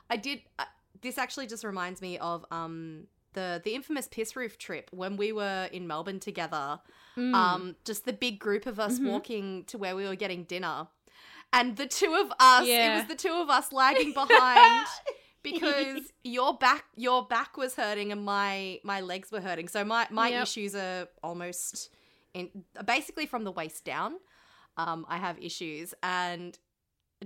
I 0.08 0.16
did. 0.16 0.40
Uh, 0.58 0.64
this 1.02 1.16
actually 1.18 1.46
just 1.46 1.64
reminds 1.64 2.00
me 2.02 2.18
of 2.18 2.44
um 2.50 3.06
the 3.32 3.60
the 3.64 3.74
infamous 3.74 4.08
piss 4.08 4.34
roof 4.36 4.58
trip 4.58 4.90
when 4.92 5.16
we 5.16 5.32
were 5.32 5.68
in 5.72 5.86
Melbourne 5.86 6.20
together. 6.20 6.80
Mm. 7.16 7.34
Um, 7.34 7.76
just 7.84 8.04
the 8.04 8.12
big 8.12 8.38
group 8.38 8.66
of 8.66 8.78
us 8.80 8.98
Mhm. 8.98 9.10
walking 9.10 9.64
to 9.64 9.78
where 9.78 9.96
we 9.96 10.06
were 10.06 10.14
getting 10.16 10.44
dinner, 10.44 10.86
and 11.52 11.76
the 11.76 11.86
two 11.86 12.14
of 12.14 12.32
us. 12.40 12.64
It 12.66 12.94
was 12.96 13.06
the 13.08 13.16
two 13.16 13.32
of 13.34 13.50
us 13.50 13.72
lagging 13.72 14.12
behind. 14.12 14.86
because 15.42 16.12
your 16.22 16.52
back 16.58 16.84
your 16.96 17.24
back 17.26 17.56
was 17.56 17.74
hurting 17.74 18.12
and 18.12 18.22
my 18.22 18.78
my 18.84 19.00
legs 19.00 19.32
were 19.32 19.40
hurting 19.40 19.68
so 19.68 19.82
my 19.82 20.06
my 20.10 20.28
Yep. 20.28 20.42
issues 20.42 20.74
are 20.74 21.08
almost 21.22 21.88
in 22.34 22.48
basically 22.84 23.26
from 23.26 23.44
the 23.44 23.52
waist 23.52 23.84
down 23.84 24.14
um 24.76 25.04
i 25.08 25.16
have 25.18 25.38
issues 25.38 25.94
and 26.02 26.58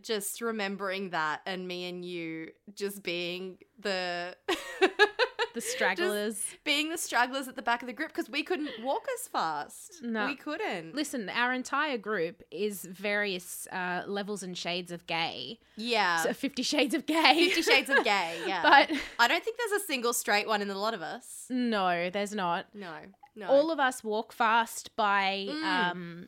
just 0.03 0.41
remembering 0.41 1.11
that 1.11 1.41
and 1.47 1.69
me 1.69 1.89
and 1.89 2.05
you 2.05 2.49
just 2.75 3.03
being 3.03 3.59
the 3.79 4.35
the 5.55 5.61
stragglers. 5.61 6.43
being 6.65 6.89
the 6.91 6.99
stragglers 6.99 7.47
at 7.47 7.55
the 7.55 7.63
back 7.63 7.81
of 7.81 7.87
the 7.87 7.93
group 7.93 8.09
because 8.09 8.29
we 8.29 8.43
couldn't 8.43 8.71
walk 8.83 9.07
as 9.21 9.29
fast 9.29 10.01
No. 10.03 10.27
we 10.27 10.35
couldn't 10.35 10.97
Listen, 10.97 11.29
our 11.29 11.53
entire 11.53 11.97
group 11.97 12.43
is 12.51 12.83
various 12.85 13.69
uh, 13.71 14.03
levels 14.09 14.43
and 14.43 14.59
shades 14.59 14.91
of 14.91 15.07
gay. 15.07 15.61
yeah 15.77 16.17
So 16.25 16.33
Fifty 16.33 16.65
Shades 16.65 16.93
of 16.95 17.07
Gay. 17.07 17.15
Uh, 17.15 17.35
50 17.55 17.63
shades 17.63 17.91
of 17.91 18.03
gay 18.03 18.41
yeah 18.49 18.63
But 18.63 18.91
i 19.21 19.29
don't 19.29 19.45
think 19.45 19.59
there's 19.59 19.81
a 19.83 19.85
single 19.87 20.13
straight 20.13 20.49
one 20.49 20.61
in 20.61 20.71
a 20.71 20.79
lot 20.79 20.95
of 20.95 21.03
us 21.03 21.45
no, 21.51 22.11
there's 22.11 22.35
not. 22.35 22.67
no 22.75 22.93
no 23.37 23.49
All 23.49 23.71
of 23.71 23.79
us 23.81 24.03
walk 24.05 24.33
fast 24.33 24.95
by. 24.97 25.47
Mm. 25.49 25.63
Um, 25.65 26.27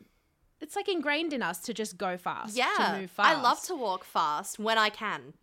it's 0.59 0.75
like 0.75 0.89
ingrained 0.89 1.33
in 1.33 1.43
us 1.43 1.59
to 1.61 1.73
just 1.73 1.97
go 1.97 2.17
fast. 2.17 2.57
Yeah, 2.57 2.65
to 2.77 3.01
move 3.01 3.11
fast. 3.11 3.29
I 3.37 3.39
love 3.41 3.61
to 3.63 3.75
walk 3.75 4.03
fast 4.03 4.57
when 4.57 4.77
I 4.79 4.89
can. 4.89 5.33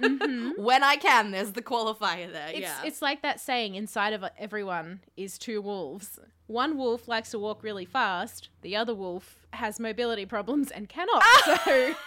Mhm. 0.00 0.58
when 0.58 0.84
I 0.84 0.96
can, 0.96 1.30
there's 1.30 1.52
the 1.52 1.62
qualifier 1.62 2.30
there. 2.30 2.48
It's, 2.50 2.60
yeah, 2.60 2.82
it's 2.84 3.00
like 3.00 3.22
that 3.22 3.40
saying 3.40 3.74
inside 3.74 4.12
of 4.12 4.22
everyone 4.38 5.00
is 5.16 5.38
two 5.38 5.62
wolves. 5.62 6.18
One 6.46 6.76
wolf 6.76 7.08
likes 7.08 7.30
to 7.30 7.38
walk 7.38 7.62
really 7.62 7.86
fast. 7.86 8.50
The 8.60 8.76
other 8.76 8.94
wolf 8.94 9.46
has 9.54 9.80
mobility 9.80 10.26
problems 10.26 10.70
and 10.70 10.88
cannot. 10.88 11.22
So 11.64 11.94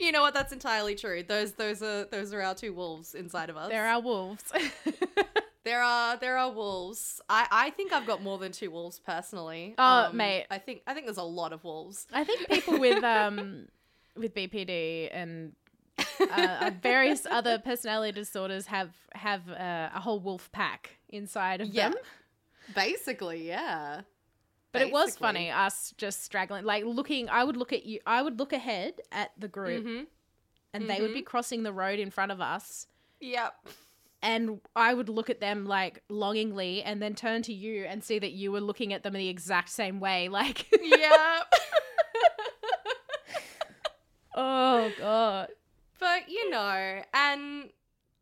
you 0.00 0.12
know 0.12 0.20
what? 0.22 0.34
That's 0.34 0.52
entirely 0.52 0.94
true. 0.94 1.22
Those 1.22 1.52
those 1.52 1.82
are 1.82 2.04
those 2.04 2.32
are 2.34 2.42
our 2.42 2.54
two 2.54 2.72
wolves 2.72 3.14
inside 3.14 3.48
of 3.50 3.56
us. 3.56 3.70
There 3.70 3.84
are 3.86 3.88
our 3.94 4.00
wolves. 4.00 4.44
There 5.68 5.82
are 5.82 6.16
there 6.16 6.38
are 6.38 6.50
wolves. 6.50 7.20
I 7.28 7.46
I 7.50 7.70
think 7.70 7.92
I've 7.92 8.06
got 8.06 8.22
more 8.22 8.38
than 8.38 8.52
two 8.52 8.70
wolves 8.70 8.98
personally. 8.98 9.74
Oh, 9.76 10.10
mate. 10.12 10.46
I 10.50 10.56
think 10.56 10.80
I 10.86 10.94
think 10.94 11.04
there's 11.04 11.18
a 11.18 11.22
lot 11.42 11.52
of 11.52 11.62
wolves. 11.62 12.06
I 12.10 12.24
think 12.24 12.48
people 12.48 12.78
with 12.78 13.04
um 13.04 13.66
with 14.16 14.34
BPD 14.34 15.10
and 15.12 15.52
uh, 16.30 16.70
various 16.82 17.26
other 17.26 17.58
personality 17.58 18.12
disorders 18.12 18.64
have 18.66 18.92
have 19.12 19.42
uh, 19.50 19.90
a 19.94 20.00
whole 20.00 20.20
wolf 20.20 20.50
pack 20.52 20.96
inside 21.10 21.60
of 21.60 21.68
Yeah. 21.68 21.90
them. 21.90 21.98
Basically, 22.74 23.46
yeah. 23.46 24.02
But 24.72 24.80
it 24.82 24.90
was 24.92 25.16
funny 25.16 25.50
us 25.50 25.92
just 25.98 26.22
straggling, 26.24 26.64
like 26.64 26.84
looking. 26.86 27.28
I 27.28 27.44
would 27.44 27.58
look 27.58 27.74
at 27.74 27.84
you. 27.84 28.00
I 28.06 28.22
would 28.22 28.38
look 28.38 28.54
ahead 28.54 28.94
at 29.12 29.32
the 29.38 29.48
group, 29.48 29.84
Mhm. 29.84 30.06
and 30.72 30.88
they 30.88 31.00
would 31.02 31.12
be 31.14 31.22
crossing 31.22 31.62
the 31.62 31.72
road 31.74 31.98
in 31.98 32.10
front 32.10 32.32
of 32.32 32.40
us, 32.40 32.86
Yep. 33.20 33.54
And 34.22 34.60
I 34.74 34.94
would 34.94 35.08
look 35.08 35.30
at 35.30 35.40
them 35.40 35.66
like 35.66 36.02
longingly, 36.08 36.82
and 36.82 37.00
then 37.00 37.14
turn 37.14 37.42
to 37.42 37.52
you 37.52 37.84
and 37.84 38.02
see 38.02 38.18
that 38.18 38.32
you 38.32 38.52
were 38.52 38.60
looking 38.60 38.92
at 38.92 39.02
them 39.02 39.14
in 39.14 39.20
the 39.20 39.28
exact 39.28 39.70
same 39.70 40.00
way. 40.00 40.28
Like, 40.28 40.66
yep. 40.82 41.52
oh 44.34 44.90
god, 44.98 45.48
but 45.98 46.28
you 46.28 46.50
know, 46.50 47.02
and 47.14 47.70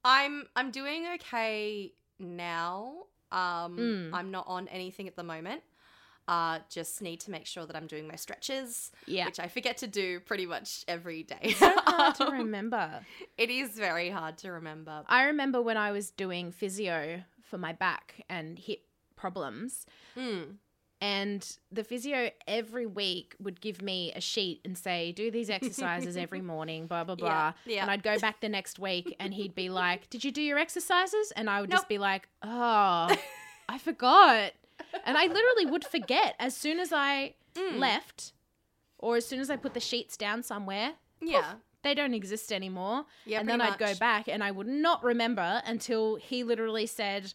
I'm 0.05 0.47
I'm 0.55 0.71
doing 0.71 1.07
okay 1.17 1.93
now. 2.19 2.93
Um 3.33 3.77
Mm. 3.77 4.11
I'm 4.13 4.31
not 4.31 4.45
on 4.47 4.69
anything 4.69 5.09
at 5.09 5.17
the 5.17 5.25
moment. 5.25 5.63
Uh 6.29 6.59
just 6.69 7.01
need 7.03 7.21
to 7.21 7.31
make 7.31 7.47
sure 7.47 7.67
that 7.67 7.77
I'm 7.77 7.87
doing 7.87 8.09
my 8.09 8.17
stretches, 8.17 8.91
yeah. 9.07 9.27
which 9.27 9.39
I 9.39 9.49
forget 9.49 9.77
to 9.79 9.87
do 9.87 10.21
pretty 10.21 10.47
much 10.47 10.85
every 10.89 11.23
day. 11.23 11.53
So 11.57 11.73
hard 11.77 12.15
to 12.17 12.27
Um, 12.27 12.33
remember. 12.35 13.01
It 13.39 13.49
is 13.51 13.71
very 13.71 14.11
hard 14.11 14.37
to 14.39 14.51
remember. 14.53 15.03
I 15.07 15.25
remember 15.25 15.63
when 15.63 15.77
I 15.77 15.93
was 15.93 16.11
doing 16.11 16.51
physio 16.53 17.23
for 17.43 17.59
my 17.59 17.73
back 17.73 18.25
and 18.29 18.59
hip 18.59 18.81
problems, 19.15 19.87
Mm. 20.17 20.57
and 21.01 21.57
the 21.71 21.85
physio 21.85 22.31
every 22.49 22.87
week 22.87 23.37
would 23.39 23.61
give 23.61 23.81
me 23.83 24.13
a 24.15 24.21
sheet 24.21 24.63
and 24.65 24.77
say, 24.77 25.13
"Do 25.13 25.31
these 25.31 25.49
exercises 25.49 26.17
every 26.17 26.41
morning." 26.55 26.87
Blah 26.89 27.05
blah 27.05 27.15
blah. 27.15 27.29
Yeah, 27.65 27.75
yeah. 27.75 27.83
And 27.83 27.91
I'd 27.91 28.03
go 28.03 28.19
back 28.19 28.41
the 28.41 28.49
next 28.49 28.79
week, 28.81 29.15
and 29.21 29.33
he'd 29.33 29.55
be 29.55 29.69
like, 29.71 30.11
"Did 30.11 30.25
you 30.25 30.33
do 30.33 30.43
your 30.43 30.59
exercises?" 30.59 31.33
And 31.37 31.49
I 31.49 31.61
would 31.61 31.71
Nope. 31.71 31.79
just 31.79 31.89
be 31.89 31.99
like, 31.99 32.29
"Oh, 32.43 33.15
I 33.69 33.79
forgot." 33.79 34.53
And 35.05 35.17
I 35.17 35.27
literally 35.27 35.67
would 35.67 35.85
forget 35.85 36.35
as 36.39 36.57
soon 36.57 36.79
as 36.81 36.93
I 36.93 37.35
Mm. 37.55 37.79
left, 37.79 38.33
or 38.99 39.17
as 39.17 39.27
soon 39.27 39.41
as 39.41 39.49
I 39.51 39.57
put 39.57 39.73
the 39.75 39.81
sheets 39.81 40.17
down 40.17 40.43
somewhere. 40.43 40.95
Yeah. 41.21 41.55
They 41.83 41.95
don't 41.95 42.13
exist 42.15 42.53
anymore 42.53 43.07
Yeah. 43.25 43.41
and 43.41 43.49
then 43.49 43.61
I'd 43.61 43.79
go 43.79 43.95
back 43.95 44.27
and 44.29 44.43
I 44.45 44.51
would 44.51 44.67
not 44.67 45.03
remember 45.05 45.63
until 45.65 46.17
he 46.17 46.43
literally 46.45 46.87
said, 46.87 47.33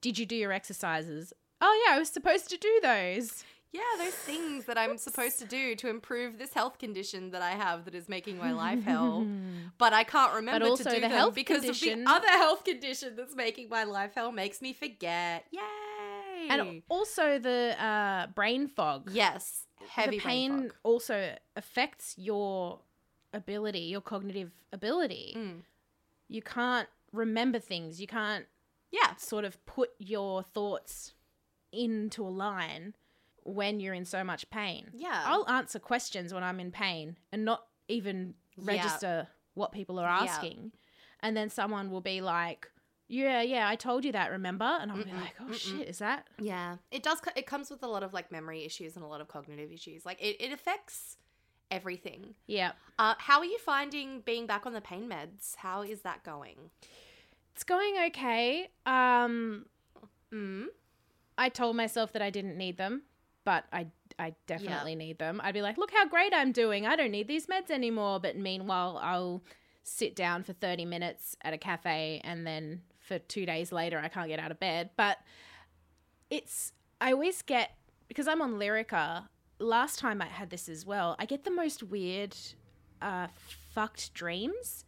Did 0.00 0.18
you 0.18 0.26
do 0.26 0.34
your 0.36 0.52
exercises? 0.52 1.32
Oh, 1.60 1.84
yeah, 1.86 1.94
I 1.94 1.98
was 1.98 2.08
supposed 2.08 2.50
to 2.50 2.56
do 2.58 2.80
those. 2.82 3.44
Yeah, 3.70 3.80
those 3.96 4.12
things 4.14 4.64
that 4.66 4.76
I'm 4.76 4.98
supposed 4.98 5.38
to 5.38 5.46
do 5.46 5.74
to 5.76 5.88
improve 5.88 6.36
this 6.36 6.52
health 6.52 6.78
condition 6.78 7.30
that 7.30 7.40
I 7.40 7.52
have 7.52 7.84
that 7.86 7.94
is 7.94 8.08
making 8.08 8.36
my 8.36 8.52
life 8.52 8.82
hell. 8.82 9.24
But 9.78 9.92
I 9.94 10.04
can't 10.04 10.34
remember 10.34 10.76
to 10.76 10.84
do 10.84 10.90
the 10.90 11.00
them 11.00 11.10
health 11.10 11.34
because 11.34 11.60
condition- 11.62 12.00
of 12.00 12.06
the 12.06 12.10
other 12.10 12.28
health 12.28 12.64
condition 12.64 13.14
that's 13.16 13.34
making 13.34 13.68
my 13.70 13.84
life 13.84 14.12
hell 14.14 14.32
makes 14.32 14.60
me 14.60 14.72
forget. 14.74 15.46
Yay! 15.50 15.60
And 16.50 16.82
also 16.88 17.38
the 17.38 17.76
uh, 17.82 18.26
brain 18.28 18.68
fog. 18.68 19.10
yes, 19.12 19.66
heavy 19.88 20.18
the 20.18 20.22
brain 20.22 20.50
pain 20.50 20.62
fog. 20.68 20.74
also 20.82 21.36
affects 21.56 22.14
your 22.18 22.80
ability, 23.32 23.80
your 23.80 24.00
cognitive 24.00 24.50
ability. 24.72 25.34
Mm. 25.36 25.62
You 26.28 26.42
can't 26.42 26.88
remember 27.12 27.58
things. 27.58 28.00
You 28.00 28.06
can't 28.06 28.46
Yeah, 28.90 29.14
sort 29.16 29.44
of 29.44 29.64
put 29.66 29.90
your 29.98 30.42
thoughts 30.42 31.14
into 31.72 32.26
a 32.26 32.28
line 32.28 32.94
when 33.44 33.80
you're 33.80 33.94
in 33.94 34.04
so 34.04 34.22
much 34.22 34.48
pain. 34.50 34.90
yeah. 34.94 35.24
I'll 35.26 35.48
answer 35.48 35.78
questions 35.78 36.32
when 36.32 36.44
I'm 36.44 36.60
in 36.60 36.70
pain 36.70 37.16
and 37.32 37.44
not 37.44 37.66
even 37.88 38.34
Yeah. 38.56 38.64
register 38.66 39.28
what 39.54 39.72
people 39.72 39.98
are 39.98 40.06
Yeah. 40.08 40.22
asking. 40.34 40.72
And 41.20 41.36
then 41.36 41.48
someone 41.50 41.90
will 41.90 42.00
be 42.00 42.20
like, 42.20 42.70
Yeah, 43.12 43.42
yeah, 43.42 43.68
I 43.68 43.76
told 43.76 44.06
you 44.06 44.12
that, 44.12 44.30
remember? 44.30 44.64
And 44.64 44.90
I'll 44.90 44.96
be 44.96 45.04
Mm-mm, 45.04 45.20
like, 45.20 45.34
Oh 45.38 45.44
mm-mm. 45.44 45.54
shit, 45.54 45.86
is 45.88 45.98
that? 45.98 46.26
Yeah, 46.38 46.76
it 46.90 47.02
does. 47.02 47.20
It 47.36 47.46
comes 47.46 47.70
with 47.70 47.82
a 47.82 47.86
lot 47.86 48.02
of 48.02 48.14
like 48.14 48.32
memory 48.32 48.64
issues 48.64 48.96
and 48.96 49.04
a 49.04 49.08
lot 49.08 49.20
of 49.20 49.28
cognitive 49.28 49.70
issues. 49.70 50.06
Like 50.06 50.18
it, 50.20 50.36
it 50.40 50.50
affects 50.50 51.18
everything. 51.70 52.34
Yeah. 52.46 52.72
Uh, 52.98 53.14
how 53.18 53.38
are 53.40 53.44
you 53.44 53.58
finding 53.58 54.20
being 54.20 54.46
back 54.46 54.64
on 54.64 54.72
the 54.72 54.80
pain 54.80 55.10
meds? 55.10 55.56
How 55.56 55.82
is 55.82 56.00
that 56.02 56.24
going? 56.24 56.70
It's 57.54 57.64
going 57.64 57.94
okay. 58.06 58.70
Um 58.86 59.66
Mm. 60.32 60.68
I 61.36 61.50
told 61.50 61.76
myself 61.76 62.12
that 62.14 62.22
I 62.22 62.30
didn't 62.30 62.56
need 62.56 62.78
them, 62.78 63.02
but 63.44 63.64
I 63.72 63.88
I 64.18 64.34
definitely 64.46 64.94
need 64.94 65.18
them. 65.18 65.40
I'd 65.44 65.54
be 65.54 65.60
like, 65.62 65.76
look 65.76 65.90
how 65.90 66.06
great 66.06 66.32
I'm 66.34 66.52
doing. 66.52 66.86
I 66.86 66.96
don't 66.96 67.10
need 67.10 67.28
these 67.28 67.46
meds 67.46 67.70
anymore. 67.70 68.20
But 68.20 68.36
meanwhile, 68.36 68.98
I'll 69.02 69.42
sit 69.82 70.14
down 70.16 70.44
for 70.44 70.52
30 70.52 70.84
minutes 70.86 71.36
at 71.42 71.52
a 71.52 71.58
cafe 71.58 72.20
and 72.24 72.46
then 72.46 72.82
for 73.12 73.18
two 73.18 73.44
days 73.44 73.72
later, 73.72 74.00
I 74.02 74.08
can't 74.08 74.28
get 74.28 74.38
out 74.38 74.50
of 74.50 74.58
bed. 74.58 74.90
But 74.96 75.18
it's, 76.30 76.72
I 77.00 77.12
always 77.12 77.42
get, 77.42 77.76
because 78.08 78.26
I'm 78.26 78.40
on 78.40 78.54
Lyrica, 78.54 79.28
last 79.58 79.98
time 79.98 80.22
I 80.22 80.26
had 80.26 80.50
this 80.50 80.68
as 80.68 80.86
well, 80.86 81.14
I 81.18 81.26
get 81.26 81.44
the 81.44 81.50
most 81.50 81.82
weird, 81.82 82.34
uh, 83.02 83.26
fucked 83.74 84.14
dreams 84.14 84.84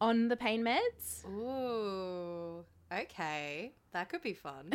on 0.00 0.28
the 0.28 0.36
pain 0.36 0.62
meds. 0.62 1.26
Ooh. 1.26 2.64
Okay, 2.92 3.72
that 3.92 4.08
could 4.08 4.22
be 4.22 4.34
fun. 4.34 4.70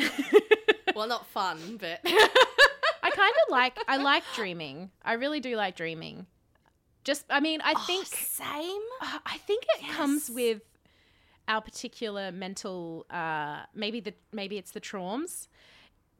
well, 0.95 1.07
not 1.07 1.27
fun, 1.27 1.77
but 1.79 2.01
I 2.05 3.11
kind 3.11 3.33
of 3.45 3.51
like 3.51 3.77
I 3.87 3.97
like 3.97 4.23
dreaming. 4.35 4.89
I 5.05 5.13
really 5.13 5.39
do 5.39 5.55
like 5.55 5.75
dreaming. 5.75 6.25
Just 7.03 7.25
I 7.29 7.39
mean, 7.39 7.61
I 7.63 7.75
think 7.85 8.07
same. 8.07 8.81
uh, 8.99 9.19
I 9.25 9.37
think 9.37 9.63
it 9.77 9.87
comes 9.91 10.29
with 10.29 10.63
our 11.49 11.59
particular 11.61 12.31
mental 12.31 13.05
uh 13.09 13.63
maybe 13.75 13.99
the 13.99 14.13
maybe 14.31 14.57
it's 14.57 14.71
the 14.71 14.79
traumas 14.79 15.47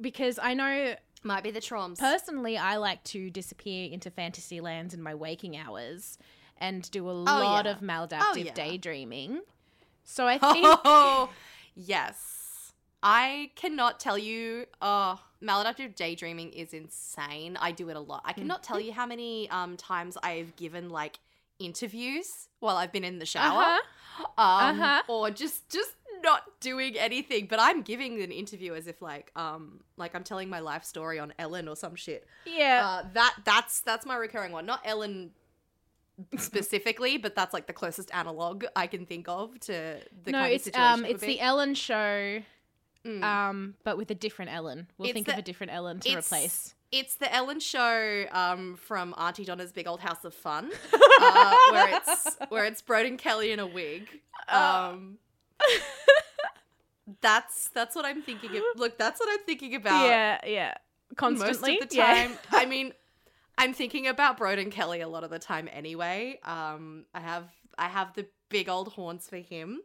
because 0.02 0.38
I 0.42 0.54
know 0.54 0.96
Might 1.24 1.44
be 1.44 1.52
the 1.52 1.62
troms. 1.62 2.00
personally 2.00 2.58
I 2.58 2.76
like 2.78 3.04
to 3.06 3.30
disappear 3.30 3.90
into 3.92 4.10
fantasy 4.10 4.60
lands 4.60 4.94
in 4.94 5.02
my 5.02 5.16
waking 5.16 5.56
hours 5.56 6.18
and 6.58 6.90
do 6.92 7.10
a 7.10 7.12
lot 7.12 7.66
yeah. 7.66 7.72
of 7.72 7.80
maladaptive 7.80 8.22
Oh, 8.34 8.36
yeah. 8.38 8.54
daydreaming. 8.54 9.42
So 10.04 10.28
I 10.28 10.38
think 10.54 10.80
Oh, 10.84 11.30
yes. 11.76 12.74
I 13.02 13.52
cannot 13.56 14.00
tell 14.00 14.18
you. 14.18 14.66
Oh, 14.82 15.22
maladaptive 15.42 15.96
daydreaming 15.96 16.52
is 16.52 16.74
insane. 16.74 17.58
I 17.62 17.72
do 17.72 17.88
it 17.90 17.96
a 17.96 18.00
lot. 18.02 18.24
I 18.26 18.34
cannot 18.34 18.62
tell 18.64 18.80
you 18.80 18.92
how 18.92 19.06
many 19.06 19.50
um 19.52 19.78
times 19.78 20.18
I've 20.22 20.54
given 20.58 20.90
like 20.90 21.20
interviews 21.60 22.48
while 22.60 22.78
I've 22.78 22.92
been 22.92 23.04
in 23.06 23.20
the 23.20 23.26
shower, 23.26 23.62
Uh-huh. 23.62 23.80
Um, 24.20 24.80
Uh-huh. 24.80 25.02
or 25.08 25.32
just 25.32 25.70
just 25.70 25.92
not 26.22 26.44
doing 26.60 26.98
anything. 26.98 27.48
But 27.50 27.60
I'm 27.62 27.82
giving 27.82 28.22
an 28.22 28.32
interview 28.32 28.74
as 28.74 28.88
if 28.88 29.02
like 29.02 29.32
um 29.36 29.80
like 29.98 30.16
I'm 30.16 30.24
telling 30.24 30.50
my 30.50 30.60
life 30.60 30.84
story 30.84 31.20
on 31.20 31.34
Ellen 31.40 31.68
or 31.68 31.76
some 31.76 31.96
shit. 31.96 32.28
yeah. 32.46 32.86
Uh, 32.86 33.08
that 33.14 33.36
that's 33.46 33.82
that's 33.82 34.06
my 34.06 34.16
recurring 34.16 34.52
one. 34.52 34.66
Not 34.66 34.82
Ellen 34.86 35.32
specifically, 36.38 37.18
but 37.18 37.36
that's 37.36 37.54
like 37.54 37.68
the 37.68 37.74
closest 37.74 38.14
analog 38.14 38.66
I 38.76 38.88
can 38.88 39.06
think 39.06 39.28
of 39.30 39.58
to 39.62 40.00
the 40.24 40.32
no, 40.32 40.40
kind 40.40 40.54
it's 40.54 40.68
of 40.68 40.74
situation. 40.74 40.94
um 41.00 41.06
it 41.06 41.12
it's 41.12 41.22
be. 41.22 41.28
the 41.28 41.40
Ellen 41.40 41.74
show 41.76 42.42
Mm. 43.06 43.24
um 43.24 43.76
but 43.86 43.98
with 43.98 44.12
a 44.12 44.16
different 44.16 44.52
Ellen. 44.52 44.88
We'll 44.98 45.08
It's 45.08 45.14
think 45.14 45.30
of 45.30 45.38
a 45.38 45.42
different 45.42 45.72
Ellen 45.72 46.02
to 46.02 46.18
replace. 46.18 46.76
It's 46.92 47.16
the 47.16 47.32
Ellen 47.34 47.60
show 47.60 48.26
um, 48.32 48.76
from 48.76 49.14
Aunty 49.18 49.46
Donna's 49.46 49.72
Big 49.72 49.88
Old 49.88 50.00
House 50.00 50.26
of 50.26 50.34
Fun, 50.34 50.72
uh, 51.22 51.56
where 51.72 51.96
it's 51.96 52.38
where 52.50 52.66
it's 52.66 52.82
Broden 52.82 53.18
Kelly 53.18 53.52
in 53.52 53.60
a 53.60 53.68
wig. 53.68 54.08
Uh. 54.48 54.94
Um, 54.94 55.18
that's 57.22 57.70
that's 57.70 57.96
what 57.96 58.06
I'm 58.06 58.22
thinking. 58.22 58.50
Of. 58.56 58.64
Look, 58.76 58.98
that's 58.98 59.20
what 59.20 59.30
I'm 59.30 59.46
thinking 59.46 59.76
about. 59.76 60.08
yeah, 60.08 60.40
yeah. 60.46 60.74
Constantly. 61.16 61.74
most 61.74 61.84
of 61.84 61.90
the 61.90 61.96
yeah. 61.96 62.14
time. 62.14 62.38
I 62.52 62.66
mean, 62.66 62.94
I'm 63.58 63.74
thinking 63.74 64.08
about 64.08 64.40
Broden 64.40 64.72
Kelly 64.72 65.02
a 65.02 65.08
lot 65.08 65.24
of 65.24 65.30
the 65.30 65.40
time 65.40 65.70
anyway. 65.72 66.40
Um, 66.44 67.06
I 67.14 67.20
have 67.20 67.50
I 67.78 67.88
have 67.88 68.14
the 68.16 68.26
big 68.50 68.70
old 68.70 68.90
horns 68.90 69.28
for 69.28 69.38
him. 69.38 69.82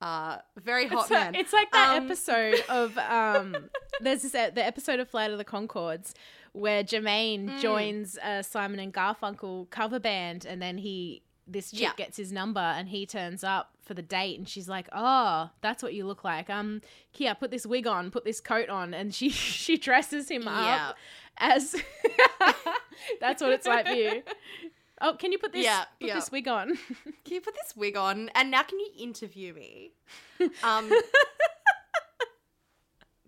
Uh, 0.00 0.38
very 0.56 0.86
hot 0.86 1.02
It's, 1.02 1.10
man. 1.10 1.32
like, 1.32 1.40
it's 1.40 1.52
like 1.52 1.70
that 1.72 1.96
Um, 1.96 2.04
episode 2.04 2.60
of 2.68 2.96
um 2.98 3.56
there's 4.00 4.22
this 4.22 4.32
the 4.32 4.64
episode 4.64 5.00
of 5.00 5.08
Flight 5.08 5.30
of 5.32 5.38
the 5.38 5.44
Conchords 5.44 6.12
where 6.52 6.82
Jemaine 6.84 7.48
Mm. 7.48 7.60
joins 7.60 8.16
uh, 8.18 8.42
Simon 8.42 8.78
and 8.80 8.94
Garfunkel 8.94 9.68
cover 9.70 9.98
band 9.98 10.46
and 10.46 10.62
then 10.62 10.78
he 10.78 11.22
this 11.48 11.70
chick 11.70 11.80
Yeah. 11.80 11.92
gets 11.96 12.16
his 12.16 12.30
number 12.30 12.60
and 12.60 12.88
he 12.90 13.06
turns 13.06 13.42
up 13.42 13.70
for 13.82 13.94
the 13.94 14.02
date 14.02 14.38
and 14.38 14.46
she's 14.46 14.68
like, 14.68 14.86
"Oh, 14.92 15.48
that's 15.62 15.82
what 15.82 15.94
you 15.94 16.04
look 16.06 16.22
like. 16.22 16.50
Um, 16.50 16.82
Kia, 17.14 17.34
put 17.34 17.50
this 17.50 17.64
wig 17.66 17.86
on, 17.86 18.10
put 18.10 18.24
this 18.26 18.38
coat 18.40 18.68
on." 18.68 18.92
And 18.94 19.14
she 19.14 19.28
she 19.64 19.78
dresses 19.78 20.28
him 20.30 20.42
Yeah. 20.42 20.90
up 20.90 20.96
as 21.38 21.74
That's 23.20 23.40
what 23.42 23.52
it's 23.52 23.66
like 23.66 23.86
for 23.86 23.92
you. 23.94 24.22
Oh, 25.00 25.14
can 25.14 25.30
you 25.32 25.38
put 25.38 25.52
this 25.52 25.64
Yeah, 25.64 25.84
put 26.00 26.08
yeah. 26.08 26.14
this 26.14 26.30
wig 26.32 26.48
on? 26.48 26.68
Can 27.24 27.34
you 27.34 27.40
put 27.40 27.54
this 27.54 27.76
wig 27.76 27.96
on? 27.96 28.30
And 28.34 28.50
now 28.50 28.62
can 28.62 28.78
you 28.80 28.90
interview 28.98 29.54
me? 29.54 29.92
Um, 30.64 30.90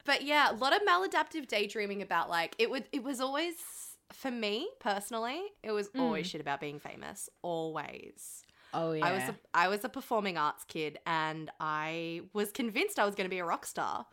but 0.04 0.22
yeah, 0.22 0.50
a 0.50 0.54
lot 0.54 0.74
of 0.74 0.82
maladaptive 0.82 1.46
daydreaming 1.46 2.02
about 2.02 2.28
like 2.28 2.54
it 2.58 2.70
would. 2.70 2.88
It 2.92 3.04
was 3.04 3.20
always 3.20 3.54
for 4.12 4.30
me 4.30 4.68
personally. 4.80 5.40
It 5.62 5.72
was 5.72 5.88
always 5.98 6.26
shit 6.26 6.40
about 6.40 6.60
being 6.60 6.78
famous. 6.80 7.28
Always. 7.42 8.42
oh 8.74 8.92
yeah. 8.92 9.06
I 9.06 9.12
was 9.12 9.22
a, 9.22 9.34
I 9.54 9.68
was 9.68 9.84
a 9.84 9.88
performing 9.88 10.38
arts 10.38 10.64
kid, 10.64 10.98
and 11.06 11.50
I 11.60 12.22
was 12.32 12.50
convinced 12.52 12.98
I 12.98 13.04
was 13.06 13.14
going 13.14 13.26
to 13.26 13.34
be 13.34 13.38
a 13.38 13.44
rock 13.44 13.66
star. 13.66 14.06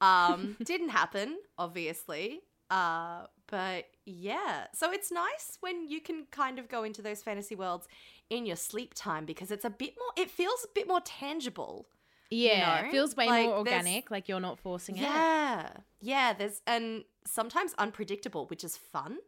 Um, 0.00 0.56
didn't 0.64 0.90
happen, 0.90 1.38
obviously. 1.58 2.40
Uh, 2.70 3.26
but 3.52 3.84
yeah, 4.06 4.68
so 4.72 4.90
it's 4.90 5.12
nice 5.12 5.58
when 5.60 5.86
you 5.86 6.00
can 6.00 6.24
kind 6.30 6.58
of 6.58 6.70
go 6.70 6.84
into 6.84 7.02
those 7.02 7.22
fantasy 7.22 7.54
worlds 7.54 7.86
in 8.30 8.46
your 8.46 8.56
sleep 8.56 8.94
time 8.94 9.26
because 9.26 9.50
it's 9.50 9.66
a 9.66 9.70
bit 9.70 9.92
more. 9.98 10.24
It 10.24 10.30
feels 10.30 10.64
a 10.64 10.68
bit 10.74 10.88
more 10.88 11.02
tangible. 11.02 11.86
yeah, 12.30 12.80
know, 12.80 12.88
it 12.88 12.92
feels 12.92 13.14
way 13.14 13.26
like, 13.26 13.44
more 13.44 13.58
organic. 13.58 14.10
Like 14.10 14.26
you're 14.26 14.40
not 14.40 14.58
forcing 14.58 14.96
it. 14.96 15.02
Yeah, 15.02 15.68
yeah. 16.00 16.32
There's 16.32 16.62
and 16.66 17.04
sometimes 17.26 17.74
unpredictable, 17.76 18.46
which 18.46 18.64
is 18.64 18.78
fun. 18.78 19.18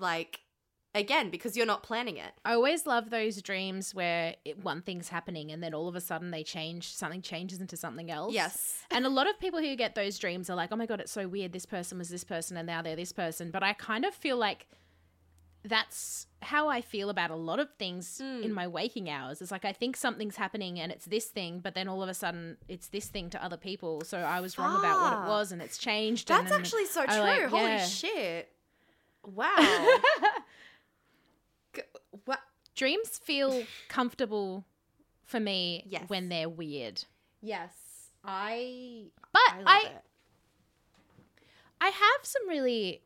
Like 0.00 0.40
again, 0.94 1.30
because 1.30 1.56
you're 1.56 1.66
not 1.66 1.82
planning 1.82 2.16
it. 2.16 2.32
I 2.44 2.54
always 2.54 2.86
love 2.86 3.10
those 3.10 3.40
dreams 3.42 3.94
where 3.94 4.34
it, 4.44 4.62
one 4.64 4.82
thing's 4.82 5.08
happening 5.08 5.52
and 5.52 5.62
then 5.62 5.72
all 5.74 5.88
of 5.88 5.94
a 5.96 6.00
sudden 6.00 6.30
they 6.30 6.42
change, 6.42 6.92
something 6.94 7.22
changes 7.22 7.60
into 7.60 7.76
something 7.76 8.10
else. 8.10 8.34
Yes. 8.34 8.82
And 8.90 9.06
a 9.06 9.08
lot 9.10 9.28
of 9.28 9.38
people 9.38 9.60
who 9.60 9.76
get 9.76 9.94
those 9.94 10.18
dreams 10.18 10.50
are 10.50 10.56
like, 10.56 10.70
oh 10.72 10.76
my 10.76 10.86
God, 10.86 11.00
it's 11.00 11.12
so 11.12 11.28
weird. 11.28 11.52
This 11.52 11.66
person 11.66 11.98
was 11.98 12.08
this 12.08 12.24
person 12.24 12.56
and 12.56 12.66
now 12.66 12.82
they're 12.82 12.96
this 12.96 13.12
person. 13.12 13.50
But 13.50 13.62
I 13.62 13.72
kind 13.72 14.04
of 14.04 14.14
feel 14.14 14.36
like 14.36 14.66
that's 15.62 16.26
how 16.40 16.68
I 16.68 16.80
feel 16.80 17.10
about 17.10 17.30
a 17.30 17.36
lot 17.36 17.60
of 17.60 17.68
things 17.78 18.18
Mm. 18.22 18.44
in 18.44 18.52
my 18.54 18.66
waking 18.66 19.10
hours. 19.10 19.42
It's 19.42 19.50
like 19.50 19.66
I 19.66 19.74
think 19.74 19.94
something's 19.94 20.36
happening 20.36 20.80
and 20.80 20.90
it's 20.90 21.04
this 21.04 21.26
thing, 21.26 21.60
but 21.60 21.74
then 21.74 21.86
all 21.86 22.02
of 22.02 22.08
a 22.08 22.14
sudden 22.14 22.56
it's 22.66 22.88
this 22.88 23.08
thing 23.08 23.28
to 23.30 23.44
other 23.44 23.58
people. 23.58 24.00
So 24.06 24.18
I 24.18 24.40
was 24.40 24.56
wrong 24.58 24.78
about 24.80 25.00
what 25.02 25.12
it 25.12 25.28
was 25.28 25.52
and 25.52 25.60
it's 25.60 25.76
changed. 25.76 26.28
That's 26.28 26.50
and 26.50 26.60
actually 26.62 26.86
so 26.86 27.04
true. 27.04 27.14
Like- 27.20 27.42
Holy 27.44 27.62
yeah. 27.64 27.84
shit! 27.86 28.48
Wow. 29.22 29.54
What? 32.24 32.40
Dreams 32.74 33.18
feel 33.18 33.64
comfortable 33.88 34.64
for 35.24 35.40
me 35.40 35.84
Yes. 35.86 36.04
when 36.08 36.28
they're 36.28 36.48
weird. 36.48 37.04
Yes, 37.42 38.10
I. 38.24 39.06
But 39.32 39.40
I 39.48 39.62
I. 39.66 39.92
I 41.80 41.88
have 41.88 42.24
some 42.24 42.48
really 42.48 43.02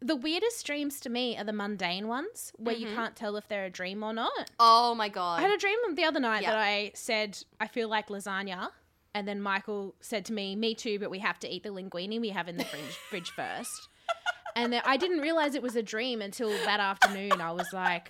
the 0.00 0.16
weirdest 0.16 0.66
dreams 0.66 1.00
to 1.00 1.08
me 1.08 1.38
are 1.38 1.44
the 1.44 1.52
mundane 1.52 2.08
ones 2.08 2.52
where 2.56 2.74
you 2.76 2.88
Mhm. 2.88 2.94
can't 2.94 3.16
tell 3.16 3.36
if 3.36 3.48
they're 3.48 3.64
a 3.64 3.70
dream 3.70 4.02
or 4.02 4.12
not. 4.12 4.50
Oh 4.60 4.94
my 4.94 5.08
god. 5.08 5.38
I 5.38 5.42
had 5.42 5.50
a 5.50 5.56
dream 5.56 5.78
the 5.94 6.04
other 6.04 6.20
night 6.20 6.42
Yeah. 6.42 6.50
that 6.50 6.58
I 6.58 6.92
said 6.94 7.42
I 7.58 7.68
feel 7.68 7.88
like 7.88 8.08
lasagna, 8.08 8.70
and 9.14 9.26
then 9.26 9.40
Michael 9.40 9.94
said 10.00 10.26
to 10.26 10.32
me, 10.34 10.56
"Me 10.56 10.74
too, 10.74 10.98
but 10.98 11.08
we 11.10 11.20
have 11.20 11.38
to 11.40 11.48
eat 11.48 11.62
the 11.62 11.70
linguine 11.70 12.20
we 12.20 12.30
have 12.30 12.48
in 12.48 12.58
the 12.58 12.64
fridge, 12.64 12.96
fridge 13.10 13.30
first. 13.30 13.88
And 14.56 14.72
then 14.72 14.82
I 14.84 14.96
didn't 14.96 15.18
realize 15.18 15.56
it 15.56 15.62
was 15.62 15.74
a 15.74 15.82
dream 15.82 16.22
until 16.22 16.48
that 16.50 16.78
afternoon. 16.78 17.40
I 17.40 17.50
was 17.50 17.72
like, 17.72 18.08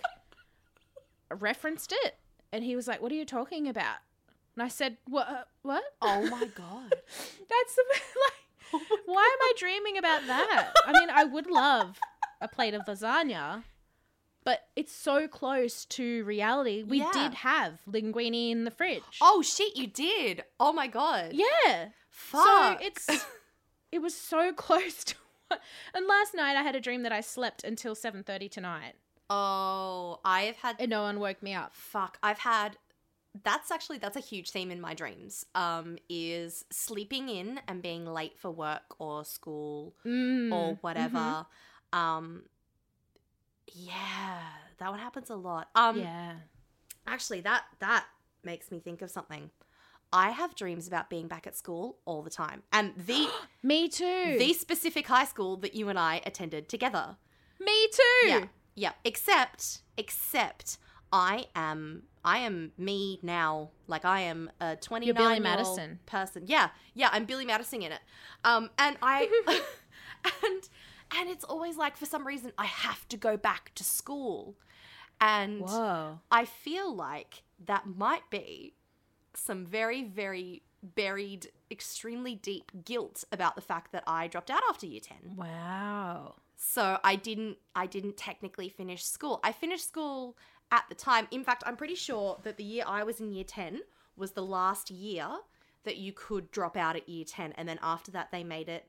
referenced 1.31 1.91
it, 2.03 2.17
and 2.51 2.63
he 2.63 2.75
was 2.75 2.87
like, 2.87 3.01
"What 3.01 3.11
are 3.11 3.15
you 3.15 3.25
talking 3.25 3.67
about?" 3.67 3.97
And 4.55 4.63
I 4.63 4.67
said, 4.67 4.97
"What? 5.07 5.27
Uh, 5.27 5.43
what? 5.63 5.83
oh 6.01 6.21
my 6.29 6.45
god. 6.55 6.89
That's 6.91 7.75
the, 7.75 7.83
like, 7.93 8.33
oh 8.73 8.97
why 9.05 9.23
am 9.23 9.41
I 9.41 9.53
dreaming 9.57 9.97
about 9.97 10.25
that? 10.27 10.71
I 10.85 10.91
mean, 10.99 11.09
I 11.09 11.23
would 11.23 11.47
love 11.49 11.99
a 12.41 12.47
plate 12.47 12.73
of 12.73 12.83
lasagna, 12.85 13.63
but 14.43 14.61
it's 14.75 14.93
so 14.93 15.27
close 15.27 15.85
to 15.85 16.23
reality. 16.25 16.83
We 16.83 16.99
Yeah. 16.99 17.09
did 17.13 17.33
have 17.35 17.79
linguine 17.89 18.51
in 18.51 18.63
the 18.63 18.71
fridge. 18.71 19.03
Oh 19.21 19.41
shit! 19.41 19.75
You 19.75 19.87
did. 19.87 20.43
Oh 20.59 20.73
my 20.73 20.87
god. 20.87 21.33
yeah. 21.33 21.89
Fuck. 22.09 22.79
So 22.79 22.85
it's 22.85 23.25
it 23.91 23.99
was 24.01 24.15
so 24.15 24.53
close 24.65 25.03
to. 25.05 25.15
And 25.93 26.07
last 26.07 26.33
night 26.33 26.55
I 26.57 26.63
had 26.63 26.75
a 26.75 26.81
dream 26.81 27.03
that 27.03 27.11
I 27.11 27.21
slept 27.21 27.63
until 27.63 27.93
seven 27.93 28.23
thirty 28.23 28.49
tonight, 28.49 28.95
oh, 29.29 30.19
I 30.25 30.41
have 30.43 30.55
had. 30.57 30.75
and 30.79 30.89
no 30.89 31.01
one 31.03 31.19
woke 31.19 31.41
me 31.43 31.53
up. 31.53 31.75
Fuck. 31.75 32.17
I've 32.23 32.39
had. 32.39 32.77
That's 33.43 33.69
actually 33.69 33.97
that's 33.97 34.15
a 34.15 34.21
huge 34.21 34.51
theme 34.51 34.71
in 34.71 34.79
my 34.79 34.93
dreams. 34.93 35.45
Um, 35.55 35.97
is 36.09 36.63
sleeping 36.71 37.27
in 37.27 37.59
and 37.67 37.81
being 37.81 38.05
late 38.05 38.37
for 38.39 38.49
work 38.49 38.95
or 38.99 39.25
school 39.25 39.93
Mm, 40.05 40.53
or 40.53 40.77
whatever. 40.81 41.45
Um, 41.91 42.43
yeah, 43.73 44.39
that 44.77 44.89
one 44.89 44.99
happens 44.99 45.29
a 45.29 45.35
lot. 45.35 45.67
Um, 45.75 45.99
yeah. 45.99 46.33
actually, 47.07 47.41
that 47.41 47.63
that 47.79 48.05
makes 48.43 48.71
me 48.71 48.79
think 48.79 49.01
of 49.01 49.09
something. 49.11 49.49
I 50.13 50.29
have 50.29 50.55
dreams 50.55 50.87
about 50.87 51.09
being 51.09 51.27
back 51.27 51.45
at 51.47 51.57
school 51.57 51.97
all 52.05 52.21
the 52.21 52.29
time, 52.29 52.63
and 52.71 52.93
the 53.05 53.27
Me 53.63 53.89
too. 53.89 54.35
the 54.39 54.53
specific 54.53 55.07
high 55.07 55.25
school 55.25 55.57
that 55.57 55.75
you 55.75 55.89
and 55.89 55.99
I 55.99 56.21
attended 56.25 56.69
together. 56.69 57.17
Me 57.59 57.87
too. 57.91 58.27
Yeah, 58.27 58.45
yeah. 58.75 58.91
Except, 59.03 59.79
except, 59.97 60.77
I 61.11 61.45
am 61.55 62.03
I 62.23 62.39
am 62.39 62.71
me 62.77 63.19
now. 63.21 63.69
Like 63.87 64.05
I 64.05 64.21
am 64.21 64.51
a 64.59 64.75
twenty 64.75 65.05
You're 65.07 65.15
Billy 65.15 65.39
Madison. 65.39 65.99
person. 66.05 66.43
Yeah, 66.45 66.69
yeah. 66.93 67.09
I'm 67.11 67.25
Billy 67.25 67.45
Madison 67.45 67.81
in 67.81 67.91
it. 67.91 68.01
Um, 68.43 68.69
and 68.77 68.97
I 69.01 69.29
and 70.43 70.69
and 71.17 71.29
it's 71.29 71.43
always 71.43 71.77
like 71.77 71.97
for 71.97 72.05
some 72.05 72.25
reason 72.25 72.51
I 72.57 72.65
have 72.65 73.07
to 73.09 73.17
go 73.17 73.37
back 73.37 73.71
to 73.75 73.83
school, 73.83 74.55
and 75.21 75.61
Whoa. 75.61 76.19
I 76.31 76.45
feel 76.45 76.93
like 76.93 77.43
that 77.65 77.85
might 77.87 78.29
be 78.29 78.73
some 79.37 79.65
very, 79.65 80.03
very 80.03 80.63
buried, 80.83 81.47
extremely 81.71 82.35
deep 82.35 82.71
guilt 82.83 83.23
about 83.31 83.55
the 83.55 83.61
fact 83.61 83.91
that 83.91 84.03
I 84.07 84.27
dropped 84.27 84.49
out 84.49 84.61
after 84.69 84.85
year 84.85 85.01
10. 85.01 85.35
Wow. 85.35 86.35
So 86.55 86.99
I 87.03 87.15
didn't 87.15 87.57
I 87.75 87.85
didn't 87.85 88.17
technically 88.17 88.69
finish 88.69 89.03
school. 89.03 89.39
I 89.43 89.51
finished 89.51 89.87
school 89.87 90.37
at 90.71 90.85
the 90.89 90.95
time. 90.95 91.27
In 91.31 91.43
fact, 91.43 91.63
I'm 91.65 91.75
pretty 91.75 91.95
sure 91.95 92.39
that 92.43 92.57
the 92.57 92.63
year 92.63 92.83
I 92.87 93.03
was 93.03 93.19
in 93.19 93.31
year 93.31 93.43
10 93.43 93.81
was 94.17 94.31
the 94.31 94.45
last 94.45 94.89
year 94.89 95.27
that 95.83 95.97
you 95.97 96.11
could 96.13 96.51
drop 96.51 96.75
out 96.75 96.95
at 96.95 97.07
year 97.07 97.25
10 97.25 97.53
and 97.53 97.69
then 97.69 97.79
after 97.81 98.11
that 98.11 98.31
they 98.31 98.43
made 98.43 98.69
it 98.69 98.87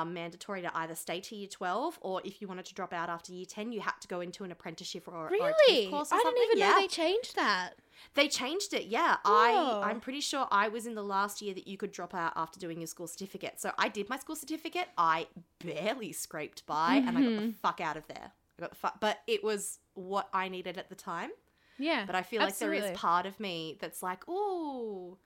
um, 0.00 0.14
mandatory 0.14 0.62
to 0.62 0.70
either 0.76 0.94
stay 0.94 1.20
to 1.20 1.36
year 1.36 1.48
12 1.48 1.98
or 2.00 2.20
if 2.24 2.40
you 2.40 2.48
wanted 2.48 2.64
to 2.66 2.74
drop 2.74 2.92
out 2.92 3.08
after 3.08 3.32
year 3.32 3.46
10 3.46 3.72
you 3.72 3.80
had 3.80 3.92
to 4.00 4.08
go 4.08 4.20
into 4.20 4.44
an 4.44 4.50
apprenticeship 4.50 5.06
or, 5.08 5.14
or 5.14 5.26
a 5.28 5.30
Really? 5.30 5.90
course 5.90 6.10
or 6.12 6.16
I 6.16 6.18
didn't 6.22 6.42
even 6.46 6.58
yeah. 6.58 6.70
know 6.70 6.80
they 6.80 6.88
changed 6.88 7.36
that. 7.36 7.70
They 8.14 8.28
changed 8.28 8.74
it, 8.74 8.86
yeah. 8.86 9.16
Whoa. 9.24 9.80
I 9.80 9.90
I'm 9.90 10.00
pretty 10.00 10.20
sure 10.20 10.46
I 10.50 10.68
was 10.68 10.86
in 10.86 10.94
the 10.94 11.02
last 11.04 11.40
year 11.40 11.54
that 11.54 11.66
you 11.68 11.76
could 11.76 11.92
drop 11.92 12.12
out 12.14 12.32
after 12.36 12.58
doing 12.58 12.78
your 12.80 12.86
school 12.88 13.06
certificate. 13.06 13.60
So 13.60 13.70
I 13.78 13.88
did 13.88 14.08
my 14.08 14.18
school 14.18 14.36
certificate. 14.36 14.88
I 14.98 15.26
barely 15.64 16.12
scraped 16.12 16.66
by, 16.66 16.96
and 17.06 17.16
I 17.16 17.22
got 17.22 17.36
the 17.40 17.46
Mhm. 17.46 17.54
fuck 17.56 17.80
out 17.80 17.96
of 17.96 18.06
there. 18.08 18.32
I 18.58 18.60
got 18.60 18.70
the 18.70 18.76
fuck, 18.76 19.00
but 19.00 19.20
it 19.26 19.42
was 19.44 19.78
what 19.94 20.28
I 20.32 20.48
needed 20.48 20.76
at 20.76 20.88
the 20.88 20.94
time. 20.96 21.30
Yeah. 21.78 22.04
But 22.04 22.14
I 22.14 22.22
feel 22.22 22.40
like 22.40 22.56
there 22.58 22.70
Absolutely. 22.72 22.94
is 22.94 22.98
part 22.98 23.26
of 23.26 23.38
me 23.40 23.78
that's 23.80 24.02
like, 24.02 24.22
oh, 24.28 25.18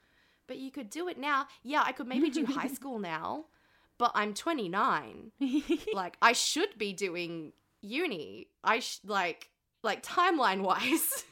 but 0.46 0.58
you 0.58 0.70
could 0.70 0.88
do 0.90 1.08
it 1.08 1.18
now. 1.18 1.46
Yeah, 1.62 1.82
I 1.84 1.92
could 1.92 2.06
maybe 2.06 2.30
do 2.30 2.44
high 2.46 2.68
school 2.78 2.98
now, 2.98 3.46
but 3.98 4.12
I'm 4.14 4.32
29 4.34 5.32
like 5.92 6.16
I 6.22 6.32
should 6.32 6.78
be 6.78 6.92
doing 6.92 7.52
uni. 7.82 8.48
I 8.64 8.78
sh- 8.80 9.00
like 9.04 9.50
like 9.82 10.02
timeline 10.02 10.60
wise, 10.62 11.24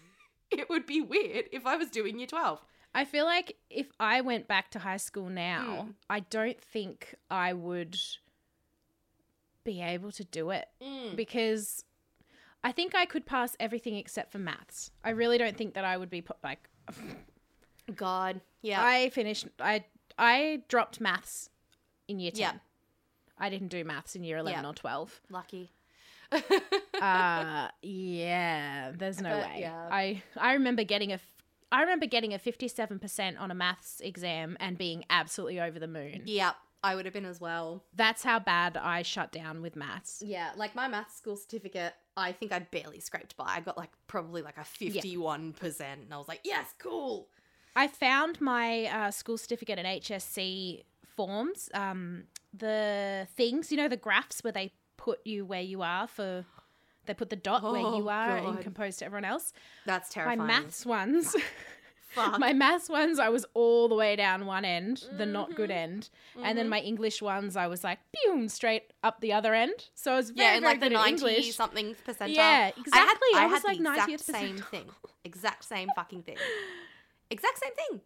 it 0.51 0.69
would 0.69 0.87
be 0.87 1.01
weird 1.01 1.47
if 1.53 1.65
I 1.67 1.77
was 1.77 1.89
doing 1.91 2.19
year 2.19 2.27
12. 2.29 2.61
I 2.95 3.05
feel 3.05 3.25
like 3.27 3.57
if 3.69 3.89
I 4.01 4.21
went 4.23 4.49
back 4.49 4.71
to 4.71 4.79
high 4.79 4.97
school 4.97 5.29
now, 5.29 5.87
Mm. 5.89 5.95
I 6.09 6.21
don't 6.21 6.61
think 6.61 7.15
I 7.31 7.53
would 7.53 7.97
be 9.65 9.83
able 9.83 10.13
to 10.13 10.25
do 10.25 10.51
it 10.51 10.67
because 11.17 11.85
I 12.63 12.73
think 12.73 12.95
I 12.95 13.05
could 13.05 13.27
pass 13.27 13.57
everything 13.61 13.97
except 13.97 14.33
for 14.33 14.39
maths. 14.39 14.91
I 15.05 15.11
really 15.11 15.39
don't 15.39 15.57
think 15.57 15.75
that 15.75 15.85
I 15.85 15.97
would 15.97 16.09
be 16.11 16.23
put 16.23 16.37
like 16.43 16.69
God, 17.95 18.41
yeah. 18.63 18.83
I 18.83 19.11
finished 19.11 19.47
I 19.61 19.85
I 20.19 20.63
dropped 20.69 21.01
maths 21.01 21.51
in 22.09 22.19
year 22.19 22.31
10. 22.31 22.41
Yeah. 22.41 22.53
I 23.39 23.51
didn't 23.51 23.69
do 23.69 23.85
maths 23.85 24.17
in 24.17 24.25
year 24.25 24.39
11 24.39 24.63
Yeah. 24.65 24.69
or 24.71 24.75
12. 24.75 25.21
Lucky. 25.31 25.73
uh 27.01 27.69
yeah, 27.83 28.91
there's 28.97 29.21
no 29.21 29.31
But, 29.31 29.49
way. 29.51 29.57
yeah. 29.61 29.89
I 29.91 30.23
I 30.37 30.55
remember 30.55 30.85
getting 30.85 31.13
a 31.13 31.21
I 31.73 31.81
remember 31.81 32.07
getting 32.07 32.33
a 32.33 32.39
57% 32.39 33.41
on 33.41 33.51
a 33.51 33.55
maths 33.55 34.01
exam 34.01 34.57
and 34.61 34.79
being 34.79 35.05
absolutely 35.11 35.61
over 35.61 35.79
the 35.81 35.89
moon. 35.89 36.23
yeah, 36.25 36.53
I 36.83 36.95
would 36.95 37.05
have 37.07 37.13
been 37.15 37.25
as 37.25 37.41
well. 37.41 37.83
That's 37.95 38.23
how 38.23 38.39
bad 38.39 38.77
I 38.77 39.03
shut 39.03 39.33
down 39.33 39.63
with 39.63 39.75
maths. 39.75 40.23
Yeah, 40.25 40.51
like 40.57 40.77
my 40.77 40.87
maths 40.87 41.17
school 41.17 41.37
certificate, 41.37 41.93
I 42.17 42.31
think 42.31 42.53
I 42.53 42.61
barely 42.61 43.01
scraped 43.01 43.37
by. 43.37 43.47
I 43.49 43.61
got 43.61 43.77
like 43.77 43.91
probably 44.07 44.43
like 44.43 44.57
a 44.59 44.61
51%. 44.61 45.81
And 45.81 46.15
I 46.15 46.17
was 46.19 46.29
like, 46.29 46.41
yes, 46.45 46.73
cool. 46.79 47.29
I 47.75 47.89
found 47.89 48.41
my 48.41 48.85
uh, 48.87 49.11
school 49.11 49.37
certificate 49.37 49.79
and 49.81 49.87
HSC 49.89 50.85
forms, 51.17 51.69
um, 51.75 52.25
the 52.53 53.27
things, 53.37 53.71
you 53.71 53.77
know, 53.79 53.89
the 53.89 53.97
graphs 53.97 54.45
where 54.45 54.53
they 54.53 54.73
put 54.97 55.21
you 55.27 55.45
where 55.45 55.61
you 55.63 55.83
are 55.83 56.07
for 56.07 56.45
They 57.07 57.15
put 57.15 57.31
the 57.31 57.37
dot 57.37 57.63
where 57.63 57.73
Oh, 57.85 57.97
you 57.99 58.09
are 58.09 58.41
God. 58.41 58.49
and 58.49 58.61
compose 58.61 58.97
to 58.99 59.05
everyone 59.05 59.25
else. 59.25 59.53
That's 59.85 60.09
terrifying. 60.11 60.39
My 60.39 60.47
maths 60.47 60.85
ones, 60.87 61.37
Fuck. 62.09 62.39
my 62.41 62.53
maths 62.53 62.89
ones, 62.89 63.19
I 63.19 63.29
was 63.29 63.45
all 63.55 63.89
the 63.89 63.95
way 63.95 64.17
down 64.17 64.47
one 64.47 64.65
end, 64.65 65.05
the 65.17 65.27
not 65.27 65.55
good 65.55 65.71
Mm-hmm. 65.71 65.79
end, 65.95 66.11
and 66.43 66.57
then 66.59 66.69
my 66.69 66.81
English 66.81 67.21
ones, 67.23 67.57
I 67.57 67.67
was 67.67 67.85
like, 67.85 67.99
boom, 68.25 68.49
straight 68.49 68.93
up 69.05 69.21
the 69.21 69.33
other 69.35 69.55
end. 69.55 69.75
So 69.95 70.13
I 70.15 70.17
was 70.17 70.31
very, 70.31 70.47
yeah, 70.55 70.61
very 70.61 70.65
like 70.73 70.81
the 70.81 70.91
ninety 70.91 71.53
something 71.53 71.95
percentile. 72.07 72.35
Yeah, 72.35 72.69
exactly. 72.69 72.95
I 72.95 72.99
had, 73.01 73.17
I 73.37 73.43
I 73.45 73.47
was 73.47 73.65
like 73.65 73.79
the 73.79 73.85
90th 73.85 74.09
exact 74.09 74.21
same 74.25 74.57
percentile. 74.57 74.65
thing. 74.71 74.87
Exact 75.25 75.65
same 75.65 75.89
fucking 75.95 76.23
thing. 76.23 76.37
Exact 77.31 77.59
same 77.59 77.73
thing. 77.75 78.01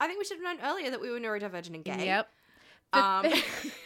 I 0.00 0.06
think 0.06 0.18
we 0.18 0.24
should 0.24 0.38
have 0.40 0.44
known 0.58 0.64
earlier 0.64 0.90
that 0.90 1.00
we 1.00 1.10
were 1.10 1.18
neurodivergent 1.18 1.74
and 1.74 1.84
gay. 1.84 2.04
Yep. 2.06 2.28
Um, 2.92 3.26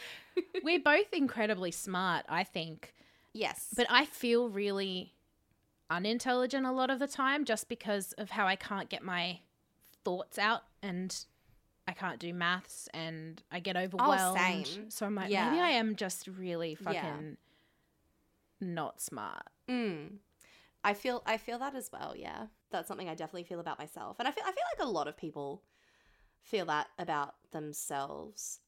we're 0.62 0.80
both 0.80 1.12
incredibly 1.12 1.70
smart, 1.70 2.24
I 2.28 2.44
think. 2.44 2.94
yes. 3.32 3.68
But 3.76 3.86
I 3.90 4.04
feel 4.04 4.48
really 4.48 5.14
unintelligent 5.90 6.64
a 6.66 6.72
lot 6.72 6.88
of 6.90 6.98
the 6.98 7.06
time 7.08 7.44
just 7.44 7.68
because 7.68 8.12
of 8.12 8.30
how 8.30 8.46
I 8.46 8.56
can't 8.56 8.88
get 8.88 9.02
my 9.02 9.40
thoughts 10.04 10.38
out 10.38 10.62
and 10.82 11.14
I 11.86 11.92
can't 11.92 12.18
do 12.18 12.32
maths 12.32 12.88
and 12.94 13.42
I 13.50 13.60
get 13.60 13.76
overwhelmed. 13.76 14.38
Oh, 14.38 14.64
same. 14.64 14.90
So 14.90 15.04
I'm 15.06 15.14
like, 15.14 15.30
Yeah. 15.30 15.50
maybe 15.50 15.60
I 15.60 15.70
am 15.70 15.96
just 15.96 16.26
really 16.28 16.76
Yeah. 16.80 17.02
fucking 17.02 17.36
not 18.60 19.00
smart. 19.00 19.42
Mm. 19.68 20.18
I 20.84 20.94
feel 20.94 21.22
I 21.26 21.36
feel 21.36 21.58
that 21.58 21.74
as 21.74 21.90
well. 21.92 22.14
Yeah, 22.16 22.46
that's 22.70 22.88
something 22.88 23.08
I 23.08 23.14
definitely 23.14 23.44
feel 23.44 23.60
about 23.60 23.78
myself, 23.78 24.16
and 24.18 24.26
I 24.26 24.32
feel 24.32 24.44
I 24.44 24.52
feel 24.52 24.64
like 24.78 24.86
a 24.86 24.90
lot 24.90 25.06
of 25.08 25.16
people 25.16 25.62
feel 26.42 26.66
that 26.66 26.88
about 26.98 27.34
themselves. 27.52 28.60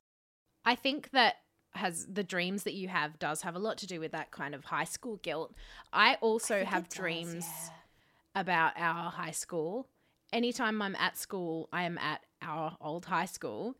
I 0.64 0.74
think 0.74 1.10
that 1.10 1.36
has 1.74 2.06
the 2.06 2.22
dreams 2.22 2.62
that 2.62 2.74
you 2.74 2.88
have 2.88 3.18
does 3.18 3.42
have 3.42 3.56
a 3.56 3.58
lot 3.58 3.78
to 3.78 3.86
do 3.86 3.98
with 4.00 4.12
that 4.12 4.30
kind 4.30 4.54
of 4.54 4.64
high 4.64 4.84
school 4.84 5.16
guilt. 5.22 5.52
I 5.92 6.16
also 6.20 6.56
I 6.60 6.64
have 6.64 6.84
it 6.84 6.90
does, 6.90 6.98
dreams 6.98 7.46
yeah. 7.46 8.40
about 8.40 8.72
our 8.76 9.10
high 9.10 9.32
school. 9.32 9.88
Anytime 10.32 10.80
I'm 10.80 10.94
at 10.96 11.16
school, 11.18 11.68
I 11.72 11.82
am 11.84 11.98
at 11.98 12.20
our 12.42 12.76
old 12.80 13.06
high 13.06 13.26
school. 13.26 13.74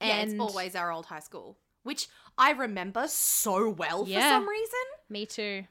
Yeah, 0.00 0.18
And 0.18 0.30
it's 0.32 0.40
always 0.40 0.74
our 0.74 0.90
old 0.92 1.06
high 1.06 1.20
school, 1.20 1.58
which 1.82 2.08
I 2.38 2.52
remember 2.52 3.06
so 3.08 3.70
well 3.70 4.04
for 4.06 4.12
some 4.20 4.48
reason. 4.48 4.78
me 5.10 5.26
too. 5.26 5.64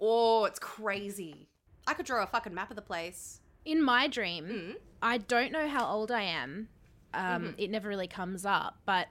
Oh, 0.00 0.44
it's 0.44 0.58
crazy. 0.58 1.48
I 1.86 1.94
could 1.94 2.06
draw 2.06 2.22
a 2.22 2.26
fucking 2.26 2.54
map 2.54 2.70
of 2.70 2.76
the 2.76 2.82
place. 2.82 3.40
In 3.64 3.82
my 3.82 4.06
dream, 4.06 4.44
Mm. 4.46 4.76
I 5.02 5.18
don't 5.18 5.52
know 5.52 5.68
how 5.68 5.86
old 5.86 6.10
I 6.10 6.22
am. 6.22 6.68
Um, 7.12 7.44
Mhm. 7.48 7.54
It 7.58 7.70
never 7.70 7.88
really 7.88 8.08
comes 8.08 8.44
up, 8.46 8.78
but 8.86 9.08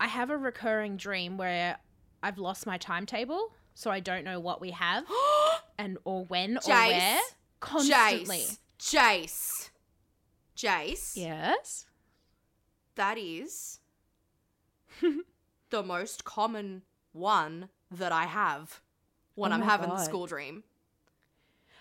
I 0.00 0.06
have 0.08 0.30
a 0.30 0.36
recurring 0.36 0.96
dream 0.96 1.36
where 1.36 1.76
I've 2.22 2.38
lost 2.38 2.66
my 2.66 2.78
timetable, 2.78 3.52
so 3.74 3.90
I 3.90 4.00
don't 4.00 4.24
know 4.24 4.40
what 4.40 4.60
we 4.60 4.70
have 4.72 5.04
and 5.78 5.98
or 6.04 6.24
when 6.24 6.56
or 6.56 6.60
Jase. 6.62 6.88
where. 6.88 7.20
Constantly. 7.60 8.38
Jase. 8.38 8.58
Jase. 8.78 9.70
Jase. 10.54 11.16
Yes. 11.16 11.86
That 12.96 13.18
is 13.18 13.80
the 15.70 15.82
most 15.82 16.24
common 16.24 16.82
one 17.12 17.68
that 17.90 18.12
I 18.12 18.24
have 18.24 18.80
when 19.34 19.52
Oh 19.52 19.56
I'm 19.56 19.62
having 19.62 19.88
the 19.90 19.98
school 19.98 20.26
dream. 20.26 20.64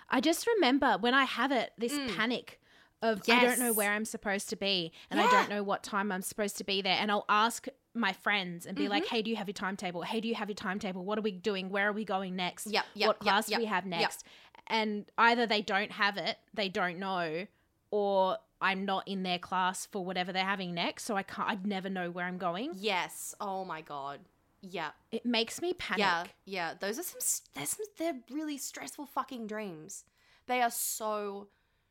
I 0.10 0.22
just 0.22 0.48
remember 0.48 0.98
when 1.00 1.14
I 1.14 1.24
have 1.26 1.52
it, 1.52 1.72
this 1.78 1.94
Mm. 1.94 2.16
panic 2.16 2.60
of 3.02 3.22
I 3.30 3.40
don't 3.46 3.60
know 3.60 3.72
where 3.74 3.92
I'm 3.92 4.04
supposed 4.06 4.50
to 4.50 4.56
be 4.58 4.92
and 5.10 5.22
I 5.22 5.30
don't 5.32 5.50
know 5.50 5.64
what 5.64 5.84
time 5.84 6.12
I'm 6.12 6.22
supposed 6.22 6.58
to 6.58 6.64
be 6.66 6.82
there. 6.82 6.98
And 7.00 7.10
I'll 7.12 7.26
ask 7.30 7.68
my 7.94 8.14
friends 8.14 8.66
and 8.66 8.76
be 8.78 8.88
like, 8.88 9.04
Mm-hmm. 9.06 9.16
hey, 9.16 9.22
do 9.24 9.30
you 9.30 9.36
have 9.36 9.48
your 9.48 9.54
timetable? 9.54 10.02
Hey, 10.04 10.22
do 10.22 10.28
you 10.28 10.36
have 10.36 10.50
your 10.50 10.56
timetable? 10.56 11.04
What 11.04 11.18
are 11.18 11.22
we 11.22 11.32
doing? 11.32 11.70
Where 11.70 11.88
are 11.90 11.94
we 11.94 12.06
going 12.06 12.36
next? 12.36 12.68
Yep, 12.68 12.86
yep, 12.94 13.08
what 13.08 13.20
class 13.20 13.50
yep, 13.50 13.60
do 13.60 13.64
we 13.64 13.68
have 13.68 13.86
next? 13.86 14.24
And 14.68 15.06
either 15.18 15.46
they 15.48 15.62
don't 15.62 15.92
have 15.92 16.18
it, 16.18 16.38
they 16.54 16.70
don't 16.70 17.00
know, 17.00 17.48
or 17.92 18.38
I'm 18.62 18.86
not 18.86 19.08
in 19.08 19.24
their 19.24 19.40
class 19.40 19.88
for 19.88 20.06
whatever 20.06 20.32
they're 20.32 20.44
having 20.46 20.74
next. 20.76 21.04
So 21.06 21.16
I 21.16 21.24
can't, 21.24 21.50
I'd 21.50 21.66
never 21.66 21.90
know 21.90 22.12
where 22.12 22.26
I'm 22.26 22.38
going. 22.38 22.72
Yes. 22.76 23.34
Oh 23.42 23.66
my 23.66 23.82
god. 23.82 24.20
Yeah. 24.62 24.90
It 25.12 25.26
makes 25.26 25.62
me 25.62 25.74
panic. 25.74 26.00
Yeah. 26.00 26.24
Yeah. 26.46 26.74
Those 26.80 27.00
are 27.00 27.04
some. 27.04 27.20
There's 27.56 27.70
some. 27.70 27.86
They're 27.98 28.20
really 28.30 28.58
stressful 28.58 29.06
fucking 29.08 29.48
dreams. 29.48 30.04
They 30.48 30.62
are 30.62 30.70
so 30.70 31.48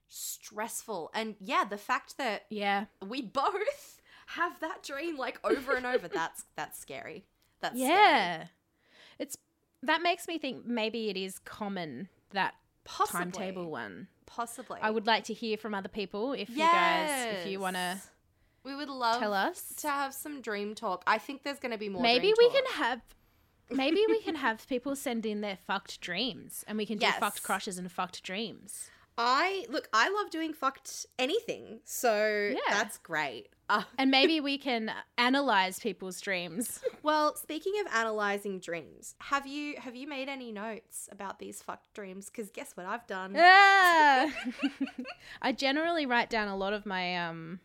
stressful. 0.08 1.10
And 1.14 1.36
yeah, 1.40 1.64
the 1.64 1.78
fact 1.78 2.18
that 2.18 2.42
Yeah. 2.50 2.86
we 3.06 3.22
both 3.22 3.97
have 4.36 4.58
that 4.60 4.82
dream 4.82 5.16
like 5.16 5.38
over 5.44 5.74
and 5.74 5.86
over. 5.86 6.08
That's 6.08 6.44
that's 6.56 6.78
scary. 6.78 7.24
That's 7.60 7.76
scary. 7.76 7.90
Yeah. 7.92 8.44
It's 9.18 9.36
that 9.82 10.02
makes 10.02 10.26
me 10.28 10.38
think 10.38 10.66
maybe 10.66 11.08
it 11.10 11.16
is 11.16 11.38
common 11.38 12.08
that 12.32 12.54
Possibly. 12.84 13.20
timetable 13.32 13.70
one. 13.70 14.08
Possibly. 14.26 14.78
I 14.82 14.90
would 14.90 15.06
like 15.06 15.24
to 15.24 15.34
hear 15.34 15.56
from 15.56 15.74
other 15.74 15.88
people 15.88 16.32
if 16.32 16.50
you 16.50 16.58
guys 16.58 17.36
if 17.40 17.46
you 17.50 17.60
want 17.60 17.76
to 17.76 17.98
We 18.64 18.74
would 18.76 18.88
love 18.88 19.20
tell 19.20 19.32
us. 19.32 19.74
to 19.78 19.88
have 19.88 20.12
some 20.14 20.40
dream 20.40 20.74
talk. 20.74 21.02
I 21.06 21.18
think 21.18 21.42
there's 21.42 21.58
going 21.58 21.72
to 21.72 21.78
be 21.78 21.88
more. 21.88 22.02
Maybe 22.02 22.32
we 22.38 22.48
talk. 22.48 22.54
can 22.54 22.64
have 22.74 23.00
maybe 23.70 24.02
we 24.08 24.20
can 24.22 24.34
have 24.36 24.66
people 24.68 24.96
send 24.96 25.24
in 25.26 25.40
their 25.42 25.58
fucked 25.66 26.00
dreams 26.00 26.64
and 26.68 26.76
we 26.78 26.86
can 26.86 26.98
do 26.98 27.06
Yes. 27.06 27.18
fucked 27.18 27.42
crushes 27.42 27.78
and 27.78 27.90
fucked 27.90 28.22
dreams. 28.22 28.90
I 29.18 29.66
look. 29.68 29.88
I 29.92 30.08
love 30.10 30.30
doing 30.30 30.52
fucked 30.52 31.06
anything, 31.18 31.80
so 31.84 32.52
Yeah. 32.54 32.58
that's 32.70 32.98
great. 32.98 33.48
Uh, 33.70 33.82
And 33.98 34.10
maybe 34.10 34.40
we 34.40 34.56
can 34.56 34.90
analyze 35.18 35.78
people's 35.78 36.22
dreams. 36.22 36.80
well, 37.02 37.36
speaking 37.36 37.74
of 37.84 37.92
analyzing 37.92 38.60
dreams, 38.60 39.14
have 39.18 39.46
you 39.46 39.76
have 39.78 39.94
you 39.94 40.08
made 40.08 40.30
any 40.30 40.52
notes 40.52 41.06
about 41.12 41.38
these 41.38 41.60
fucked 41.62 41.92
dreams? 41.92 42.30
Because 42.30 42.48
guess 42.48 42.72
what 42.78 42.86
I've 42.86 43.06
done. 43.06 43.34
Yeah. 43.34 44.30
I 45.42 45.52
generally 45.52 46.06
write 46.06 46.30
down 46.30 46.48
a 46.48 46.56
lot 46.56 46.72
of 46.72 46.86
my 46.86 47.16
um 47.28 47.60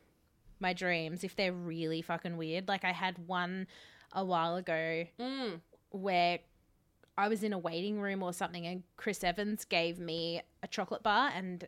my 0.59 0.73
dreams 0.73 1.23
if 1.23 1.37
they're 1.37 1.53
really 1.53 2.01
fucking 2.01 2.35
weird. 2.35 2.67
Like 2.67 2.83
I 2.83 2.91
had 2.91 3.17
one 3.25 3.67
a 4.11 4.25
while 4.25 4.57
ago 4.57 5.05
Mm. 5.17 5.61
where 5.91 6.39
I 7.17 7.27
was 7.27 7.43
in 7.43 7.53
a 7.53 7.57
waiting 7.59 7.99
room 7.99 8.23
or 8.23 8.33
something, 8.33 8.65
and 8.65 8.83
Chris 8.97 9.23
Evans 9.23 9.65
gave 9.65 9.99
me 9.99 10.41
a 10.63 10.67
chocolate 10.67 11.03
bar 11.03 11.29
and 11.33 11.63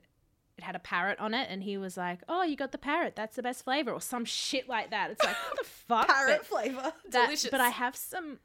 it 0.58 0.63
had 0.63 0.75
a 0.75 0.79
parrot 0.79 1.19
on 1.19 1.34
it, 1.34 1.47
and 1.51 1.62
he 1.63 1.77
was 1.77 1.97
like, 1.97 2.21
"Oh, 2.29 2.43
you 2.43 2.55
got 2.55 2.71
the 2.71 2.77
parrot? 2.77 3.15
That's 3.17 3.36
the 3.36 3.43
best 3.43 3.65
flavor," 3.65 3.91
or 3.91 3.99
some 3.99 4.23
shit 4.23 4.69
like 4.69 4.89
that. 4.91 5.12
It's 5.12 5.21
like, 5.23 5.36
what 5.49 5.58
the 5.60 5.63
fuck? 5.88 6.08
Parrot 6.08 6.38
But 6.39 6.45
flavor, 6.45 6.93
that- 7.10 7.25
delicious. 7.25 7.49
But 7.51 7.60
I 7.62 7.69
have 7.69 7.95
some. 7.95 8.39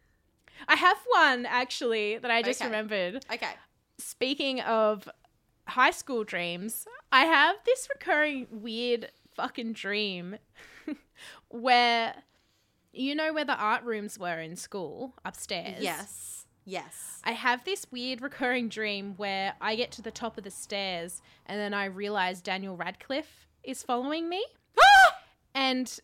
I 0.67 0.75
have 0.77 0.99
one 1.09 1.47
actually 1.47 2.19
that 2.19 2.31
I 2.31 2.43
just 2.43 2.61
Okay. 2.61 2.69
remembered. 2.69 3.25
okay. 3.33 3.53
Speaking 3.99 4.61
of 4.63 5.09
high 5.69 5.93
school 5.93 6.25
dreams, 6.25 6.85
I 7.13 7.27
have 7.27 7.57
this 7.65 7.89
recurring 7.95 8.49
weird 8.51 9.11
fucking 9.37 9.73
dream 9.75 10.37
where 11.49 12.15
you 12.93 13.15
know 13.15 13.33
where 13.33 13.45
the 13.45 13.55
art 13.57 13.85
rooms 13.85 14.19
were 14.19 14.41
in 14.41 14.57
school 14.57 15.15
upstairs. 15.25 15.81
Yes. 15.81 16.40
Yes. 16.71 17.21
I 17.25 17.33
have 17.33 17.65
this 17.65 17.85
weird 17.91 18.23
recurring 18.23 18.69
dream 18.69 19.15
where 19.17 19.55
I 19.61 19.75
get 19.75 19.91
to 19.93 20.03
the 20.03 20.13
top 20.13 20.39
of 20.39 20.45
the 20.45 20.53
stairs 20.53 21.21
and 21.47 21.59
then 21.59 21.75
I 21.75 21.87
realize 21.87 22.41
Daniel 22.41 22.77
Radcliffe 22.77 23.49
is 23.65 23.83
following 23.83 24.29
me. 24.29 24.45
and 25.55 25.99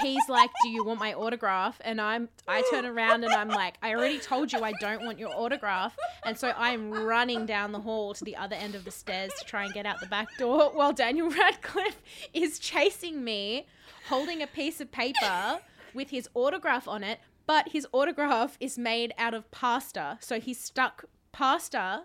he's 0.00 0.26
like, 0.26 0.50
"Do 0.62 0.70
you 0.70 0.84
want 0.84 1.00
my 1.00 1.12
autograph?" 1.12 1.82
And 1.84 2.00
I'm 2.00 2.30
I 2.48 2.62
turn 2.70 2.86
around 2.86 3.24
and 3.24 3.34
I'm 3.34 3.50
like, 3.50 3.74
"I 3.82 3.94
already 3.94 4.18
told 4.18 4.54
you 4.54 4.60
I 4.60 4.72
don't 4.80 5.04
want 5.04 5.18
your 5.18 5.34
autograph." 5.36 5.94
And 6.24 6.36
so 6.38 6.54
I'm 6.56 6.90
running 6.90 7.44
down 7.44 7.72
the 7.72 7.80
hall 7.80 8.14
to 8.14 8.24
the 8.24 8.36
other 8.36 8.56
end 8.56 8.74
of 8.74 8.86
the 8.86 8.90
stairs 8.90 9.32
to 9.38 9.44
try 9.44 9.64
and 9.64 9.74
get 9.74 9.84
out 9.84 10.00
the 10.00 10.06
back 10.06 10.28
door 10.38 10.70
while 10.74 10.94
Daniel 10.94 11.28
Radcliffe 11.28 12.00
is 12.32 12.58
chasing 12.58 13.22
me 13.22 13.66
holding 14.08 14.42
a 14.42 14.46
piece 14.46 14.80
of 14.80 14.90
paper 14.90 15.60
with 15.92 16.08
his 16.08 16.28
autograph 16.34 16.88
on 16.88 17.04
it, 17.04 17.20
but 17.46 17.68
his 17.70 17.86
autograph 17.92 18.56
is 18.60 18.78
made 18.78 19.12
out 19.18 19.34
of 19.34 19.50
pasta. 19.50 20.18
So 20.20 20.40
he 20.40 20.54
stuck 20.54 21.04
pasta 21.32 22.04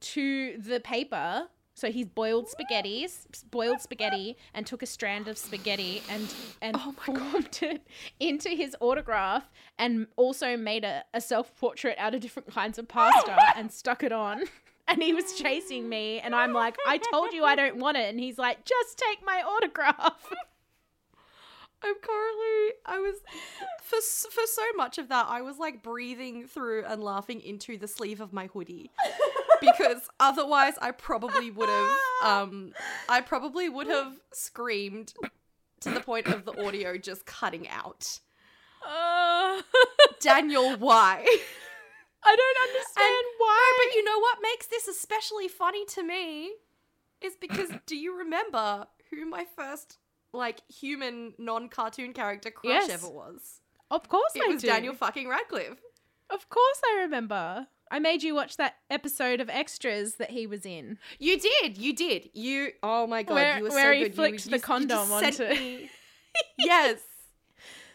to 0.00 0.58
the 0.58 0.80
paper. 0.80 1.48
So 1.74 1.92
he's 1.92 2.06
boiled 2.06 2.48
spaghettis, 2.48 3.26
boiled 3.52 3.80
spaghetti, 3.80 4.36
and 4.52 4.66
took 4.66 4.82
a 4.82 4.86
strand 4.86 5.28
of 5.28 5.38
spaghetti 5.38 6.02
and 6.10 6.34
and 6.60 6.76
Oh 6.76 6.90
formed 6.90 7.56
it 7.62 7.86
into 8.18 8.48
his 8.48 8.74
autograph, 8.80 9.48
and 9.78 10.08
also 10.16 10.56
made 10.56 10.84
a, 10.84 11.04
a 11.14 11.20
self 11.20 11.54
portrait 11.54 11.96
out 11.96 12.16
of 12.16 12.20
different 12.20 12.50
kinds 12.50 12.80
of 12.80 12.88
pasta 12.88 13.36
and 13.56 13.70
stuck 13.70 14.02
it 14.02 14.10
on. 14.10 14.42
And 14.88 15.02
he 15.02 15.14
was 15.14 15.34
chasing 15.34 15.88
me, 15.88 16.18
and 16.18 16.34
I'm 16.34 16.52
like, 16.52 16.76
I 16.84 16.98
told 16.98 17.32
you 17.32 17.44
I 17.44 17.54
don't 17.54 17.76
want 17.76 17.96
it, 17.96 18.08
and 18.10 18.18
he's 18.18 18.38
like, 18.38 18.64
just 18.64 18.98
take 18.98 19.24
my 19.24 19.42
autograph. 19.46 20.32
I'm 21.82 21.94
currently. 21.94 22.74
I 22.86 22.98
was 22.98 23.16
for 23.82 23.98
for 24.30 24.46
so 24.46 24.62
much 24.76 24.98
of 24.98 25.08
that. 25.08 25.26
I 25.28 25.42
was 25.42 25.58
like 25.58 25.82
breathing 25.82 26.46
through 26.46 26.84
and 26.84 27.02
laughing 27.02 27.40
into 27.40 27.78
the 27.78 27.86
sleeve 27.88 28.20
of 28.20 28.32
my 28.32 28.46
hoodie 28.46 28.90
because 29.60 30.08
otherwise, 30.20 30.74
I 30.80 30.90
probably 30.90 31.50
would 31.50 31.68
have. 31.68 31.90
Um, 32.24 32.72
I 33.08 33.20
probably 33.20 33.68
would 33.68 33.86
have 33.86 34.14
screamed 34.32 35.12
to 35.80 35.90
the 35.90 36.00
point 36.00 36.26
of 36.26 36.44
the 36.44 36.66
audio 36.66 36.98
just 36.98 37.26
cutting 37.26 37.68
out. 37.68 38.20
Uh, 38.84 39.62
Daniel, 40.20 40.76
why? 40.76 41.24
I 42.24 42.36
don't 42.36 42.68
understand 42.68 43.24
why. 43.38 43.72
No, 43.78 43.84
but 43.84 43.94
you 43.94 44.04
know 44.04 44.18
what 44.18 44.38
makes 44.42 44.66
this 44.66 44.88
especially 44.88 45.46
funny 45.46 45.84
to 45.86 46.02
me 46.02 46.52
is 47.20 47.34
because 47.40 47.70
do 47.86 47.96
you 47.96 48.16
remember 48.18 48.86
who 49.10 49.26
my 49.26 49.44
first 49.56 49.98
like 50.32 50.60
human 50.68 51.34
non-cartoon 51.38 52.12
character 52.12 52.50
crush 52.50 52.72
Yes. 52.72 52.90
ever 52.90 53.08
was? 53.08 53.60
of 53.90 54.08
course 54.08 54.32
It 54.34 54.42
I 54.44 54.48
was 54.52 54.60
do. 54.62 54.68
Daniel 54.68 54.94
fucking 54.94 55.28
Radcliffe. 55.28 55.78
Of 56.30 56.48
course 56.50 56.80
I 56.84 57.00
remember. 57.02 57.66
I 57.90 57.98
made 58.00 58.22
you 58.22 58.34
watch 58.34 58.58
that 58.58 58.74
episode 58.90 59.40
of 59.40 59.48
Extras 59.48 60.16
that 60.16 60.30
he 60.30 60.46
was 60.46 60.66
in. 60.66 60.98
You 61.18 61.38
did, 61.40 61.78
you 61.78 61.94
did. 61.94 62.28
You 62.34 62.72
oh 62.82 63.06
my 63.06 63.22
god, 63.22 63.34
Where- 63.34 63.56
you 63.58 63.62
were 63.64 63.70
where 63.70 63.92
so 63.94 63.96
he 63.96 64.02
good. 64.04 64.14
flicked 64.14 64.44
you, 64.44 64.50
the 64.50 64.56
you, 64.58 64.62
condom 64.62 65.08
you 65.08 65.14
onto- 65.14 65.48
me- 65.48 65.90
yes. 66.58 67.00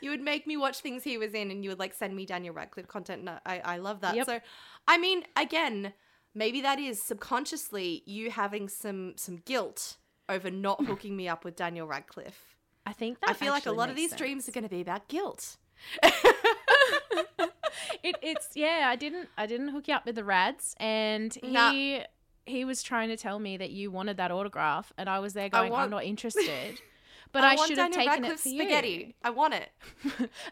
You 0.02 0.10
would 0.10 0.22
make 0.22 0.48
me 0.48 0.58
watch 0.58 0.80
things 0.80 1.04
he 1.04 1.18
was 1.20 1.34
in 1.34 1.52
and 1.52 1.64
you 1.64 1.70
would 1.70 1.80
like 1.80 1.94
send 1.94 2.16
me 2.16 2.26
Daniel 2.26 2.54
Radcliffe 2.56 2.88
content. 2.88 3.20
And 3.22 3.30
I, 3.46 3.62
I 3.64 3.78
love 3.78 4.02
that. 4.02 4.16
Yep. 4.16 4.26
So 4.26 4.40
I 4.88 4.98
mean, 4.98 5.24
again, 5.38 5.94
maybe 6.34 6.62
that 6.62 6.80
is 6.80 7.02
subconsciously 7.02 8.02
you 8.08 8.32
having 8.32 8.68
some 8.70 9.14
some 9.16 9.38
guilt 9.46 9.98
over 10.30 10.50
not 10.52 10.86
hooking 10.86 11.16
me 11.16 11.28
up 11.28 11.44
with 11.46 11.56
Daniel 11.56 11.88
Radcliffe. 11.88 12.56
I 12.86 12.94
think 12.94 13.20
that 13.22 13.30
I 13.30 13.34
feel 13.34 13.52
like 13.52 13.66
a 13.66 13.72
lot 13.72 13.90
of 13.90 13.96
these 13.96 14.14
dreams 14.14 14.48
are 14.50 14.52
going 14.52 14.64
to 14.66 14.70
be 14.70 14.82
about 14.82 15.08
guilt. 15.08 15.58
it, 18.04 18.16
it's 18.22 18.50
yeah. 18.56 18.86
I 18.88 18.96
didn't 18.96 19.30
I 19.38 19.46
didn't 19.46 19.70
hook 19.70 19.88
you 19.88 19.94
up 19.94 20.06
with 20.06 20.16
the 20.16 20.24
Rads, 20.24 20.76
and 20.80 21.34
he 21.42 21.52
Nah. 21.52 22.04
he 22.46 22.66
was 22.66 22.84
trying 22.84 23.10
to 23.10 23.18
tell 23.18 23.40
me 23.40 23.58
that 23.58 23.72
you 23.72 23.90
wanted 23.92 24.18
that 24.18 24.32
autograph, 24.32 24.92
and 24.98 25.10
I 25.10 25.20
was 25.20 25.34
there 25.34 25.50
going, 25.50 25.72
want- 25.72 25.86
I'm 25.86 25.90
not 25.92 26.04
interested. 26.04 26.80
But 27.32 27.44
I, 27.44 27.56
want 27.56 27.68
should 27.70 27.80
have 27.80 27.90
taken 27.90 28.22
Radcliffe 28.22 28.32
it 28.34 28.40
for 28.44 28.50
spaghetti. 28.50 29.16
I 29.24 29.32
want 29.32 29.56
it. 29.56 29.72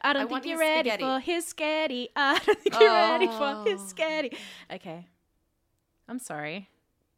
I 0.02 0.14
don't 0.14 0.26
I 0.26 0.28
think 0.28 0.48
you're 0.48 0.58
ready 0.58 0.90
spaghetti. 0.90 1.04
for 1.04 1.20
his 1.20 1.46
spaghetti. 1.46 2.10
I 2.16 2.40
don't 2.44 2.60
think 2.60 2.80
you're 2.80 2.90
ready 2.92 3.28
for 3.28 3.64
his 3.70 3.80
Oh. 3.82 3.86
spaghetti. 3.86 4.36
Okay, 4.74 5.08
I'm 6.08 6.18
sorry. 6.18 6.70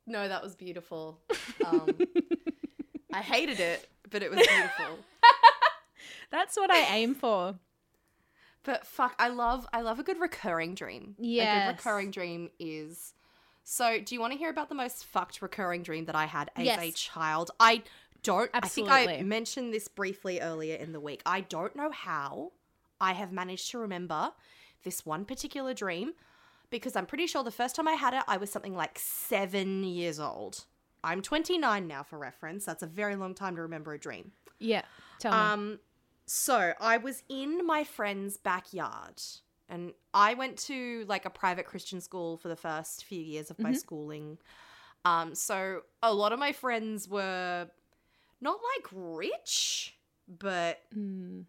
No, 0.05 0.27
that 0.27 0.43
was 0.43 0.53
beautiful. 0.55 1.21
Um, 1.65 1.97
I 3.13 3.21
hated 3.21 3.59
it, 3.59 3.89
but 4.09 4.23
it 4.23 4.29
was 4.31 4.39
beautiful. 4.39 4.99
That's 6.31 6.57
what 6.57 6.71
I 6.71 6.79
aim 6.95 7.13
for. 7.15 7.55
But 8.63 8.87
fuck, 8.87 9.13
I 9.19 9.27
love 9.27 9.67
I 9.73 9.81
love 9.81 9.99
a 9.99 10.03
good 10.03 10.19
recurring 10.19 10.73
dream. 10.73 11.15
Yeah. 11.19 11.63
A 11.63 11.71
good 11.71 11.77
recurring 11.77 12.11
dream 12.11 12.49
is 12.59 13.13
so 13.63 13.99
do 13.99 14.15
you 14.15 14.21
want 14.21 14.33
to 14.33 14.39
hear 14.39 14.49
about 14.49 14.69
the 14.69 14.75
most 14.75 15.05
fucked 15.05 15.41
recurring 15.41 15.83
dream 15.83 16.05
that 16.05 16.15
I 16.15 16.25
had 16.25 16.49
as 16.55 16.65
Yes. 16.65 16.79
a 16.81 16.91
child? 16.91 17.51
I 17.59 17.83
don't 18.23 18.49
I 18.53 18.61
think 18.67 18.89
I 18.89 19.21
mentioned 19.21 19.73
this 19.73 19.87
briefly 19.87 20.39
earlier 20.39 20.75
in 20.75 20.93
the 20.93 20.99
week. 20.99 21.21
I 21.25 21.41
don't 21.41 21.75
know 21.75 21.91
how 21.91 22.53
I 23.01 23.13
have 23.13 23.31
managed 23.31 23.69
to 23.71 23.77
remember 23.79 24.31
this 24.83 25.05
one 25.05 25.25
particular 25.25 25.73
dream 25.73 26.13
because 26.69 26.95
I'm 26.95 27.05
pretty 27.05 27.27
sure 27.27 27.43
the 27.43 27.51
first 27.51 27.75
time 27.75 27.87
I 27.87 27.93
had 27.93 28.13
it 28.13 28.23
I 28.27 28.37
was 28.37 28.49
something 28.49 28.75
like 28.75 28.97
7 28.97 29.83
years 29.83 30.19
old. 30.21 30.63
I'm 31.03 31.21
29 31.21 31.87
now 31.87 32.03
for 32.03 32.17
reference. 32.17 32.65
That's 32.65 32.83
a 32.83 32.87
very 32.87 33.15
long 33.15 33.33
time 33.33 33.55
to 33.55 33.61
remember 33.61 33.93
a 33.93 33.99
dream. 33.99 34.31
Yeah, 34.59 34.83
tell 35.19 35.33
me. 35.33 35.37
Um, 35.39 35.79
so 36.25 36.73
I 36.79 36.97
was 36.97 37.23
in 37.29 37.65
my 37.65 37.83
friend's 37.83 38.37
backyard, 38.37 39.21
and 39.67 39.93
I 40.13 40.33
went 40.35 40.57
to 40.59 41.05
like 41.07 41.25
a 41.25 41.29
private 41.29 41.65
Christian 41.65 41.99
school 41.99 42.37
for 42.37 42.47
the 42.47 42.55
first 42.55 43.03
few 43.03 43.21
years 43.21 43.51
of 43.51 43.59
my 43.59 43.69
Mm-hmm. 43.71 43.77
schooling. 43.77 44.37
Um, 45.05 45.35
so 45.35 45.81
a 46.01 46.13
lot 46.13 46.31
of 46.31 46.39
my 46.39 46.53
friends 46.53 47.09
were 47.09 47.67
not 48.39 48.59
like 48.77 48.87
rich, 48.93 49.97
but 50.27 50.79
Mm. 50.95 51.43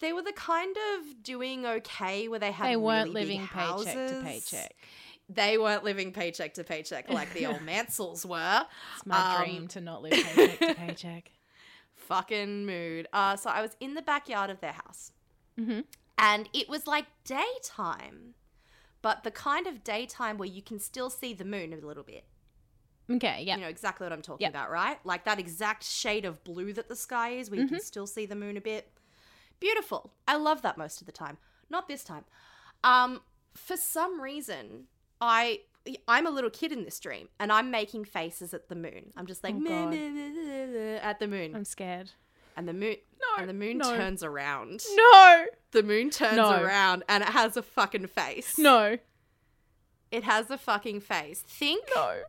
they 0.00 0.12
were 0.12 0.22
the 0.22 0.32
kind 0.32 0.76
of 0.98 1.22
doing 1.22 1.64
okay 1.64 2.28
where 2.28 2.38
they 2.38 2.50
had 2.52 2.68
They 2.68 2.76
weren't 2.76 3.08
really 3.14 3.24
living 3.24 3.48
paycheck 3.48 4.08
to 4.08 4.20
paycheck. 4.22 4.74
They 5.28 5.56
weren't 5.58 5.84
living 5.84 6.12
paycheck 6.12 6.54
to 6.54 6.64
paycheck 6.64 7.08
like 7.08 7.32
the 7.32 7.46
old 7.46 7.62
Mansells 7.66 8.26
were. 8.26 8.66
It's 8.96 9.06
my 9.06 9.20
Um, 9.20 9.44
dream 9.44 9.68
to 9.68 9.80
not 9.80 10.02
live 10.02 10.12
paycheck 10.12 10.58
to 10.60 10.74
paycheck. 10.74 11.30
fucking 11.94 12.66
mood. 12.66 13.06
Uh, 13.12 13.36
so 13.36 13.48
I 13.50 13.62
was 13.62 13.76
in 13.80 13.94
the 13.94 14.02
backyard 14.02 14.50
of 14.50 14.60
their 14.60 14.72
house, 14.72 15.12
Mhm. 15.58 15.84
and 16.18 16.48
it 16.52 16.68
was 16.68 16.86
like 16.86 17.06
daytime, 17.24 18.34
but 19.00 19.22
the 19.22 19.30
kind 19.30 19.66
of 19.66 19.82
daytime 19.84 20.36
where 20.38 20.48
you 20.48 20.62
can 20.62 20.78
still 20.78 21.10
see 21.10 21.32
the 21.32 21.44
moon 21.44 21.72
a 21.72 21.76
little 21.76 22.02
bit. 22.02 22.24
Okay, 23.10 23.42
yeah. 23.46 23.56
You 23.56 23.62
know 23.62 23.68
exactly 23.68 24.04
what 24.04 24.12
I'm 24.12 24.22
talking 24.22 24.44
Yep. 24.44 24.50
about, 24.50 24.70
right? 24.70 25.04
Like 25.04 25.24
that 25.24 25.38
exact 25.38 25.84
shade 25.84 26.24
of 26.24 26.42
blue 26.44 26.72
that 26.72 26.88
the 26.88 26.96
sky 26.96 27.30
is, 27.30 27.50
where 27.50 27.58
you 27.60 27.66
Mm-hmm. 27.66 27.76
can 27.76 27.84
still 27.84 28.06
see 28.06 28.26
the 28.26 28.36
moon 28.36 28.56
a 28.56 28.60
bit. 28.60 28.90
Beautiful. 29.60 30.12
I 30.26 30.36
love 30.36 30.62
that 30.62 30.76
most 30.78 31.00
of 31.00 31.06
the 31.06 31.12
time. 31.12 31.38
Not 31.68 31.88
this 31.88 32.04
time. 32.04 32.24
Um, 32.84 33.20
for 33.54 33.76
some 33.76 34.20
reason, 34.20 34.88
I 35.24 35.60
I'm 36.08 36.26
a 36.26 36.30
little 36.30 36.50
kid 36.50 36.72
in 36.72 36.84
this 36.84 36.98
dream, 37.00 37.28
and 37.38 37.52
I'm 37.52 37.70
making 37.70 38.04
faces 38.04 38.52
at 38.52 38.68
the 38.68 38.74
moon. 38.74 39.12
I'm 39.16 39.26
just 39.26 39.42
like 39.44 39.54
Oh, 39.54 39.58
"Meh, 39.60 39.86
meh, 39.86 40.08
meh, 40.10 40.28
meh, 40.30 40.66
meh," 40.66 40.96
at 41.00 41.20
the 41.20 41.28
moon, 41.28 41.54
I'm 41.54 41.64
scared. 41.64 42.10
and 42.56 42.68
the 42.68 42.72
moon 42.72 42.96
No, 43.20 43.38
and 43.40 43.48
the 43.48 43.54
moon 43.54 43.78
no. 43.78 43.96
turns 43.96 44.22
around. 44.24 44.82
No, 44.94 45.46
The 45.70 45.82
moon 45.84 46.10
turns 46.10 46.36
No. 46.36 46.50
around, 46.60 47.04
and 47.08 47.22
it 47.22 47.30
has 47.30 47.56
a 47.56 47.62
fucking 47.62 48.08
face. 48.08 48.58
no, 48.58 48.98
it 50.10 50.24
has 50.24 50.50
a 50.50 50.58
fucking 50.58 51.00
face. 51.00 51.40
Think 51.42 51.88
no. 51.94 52.22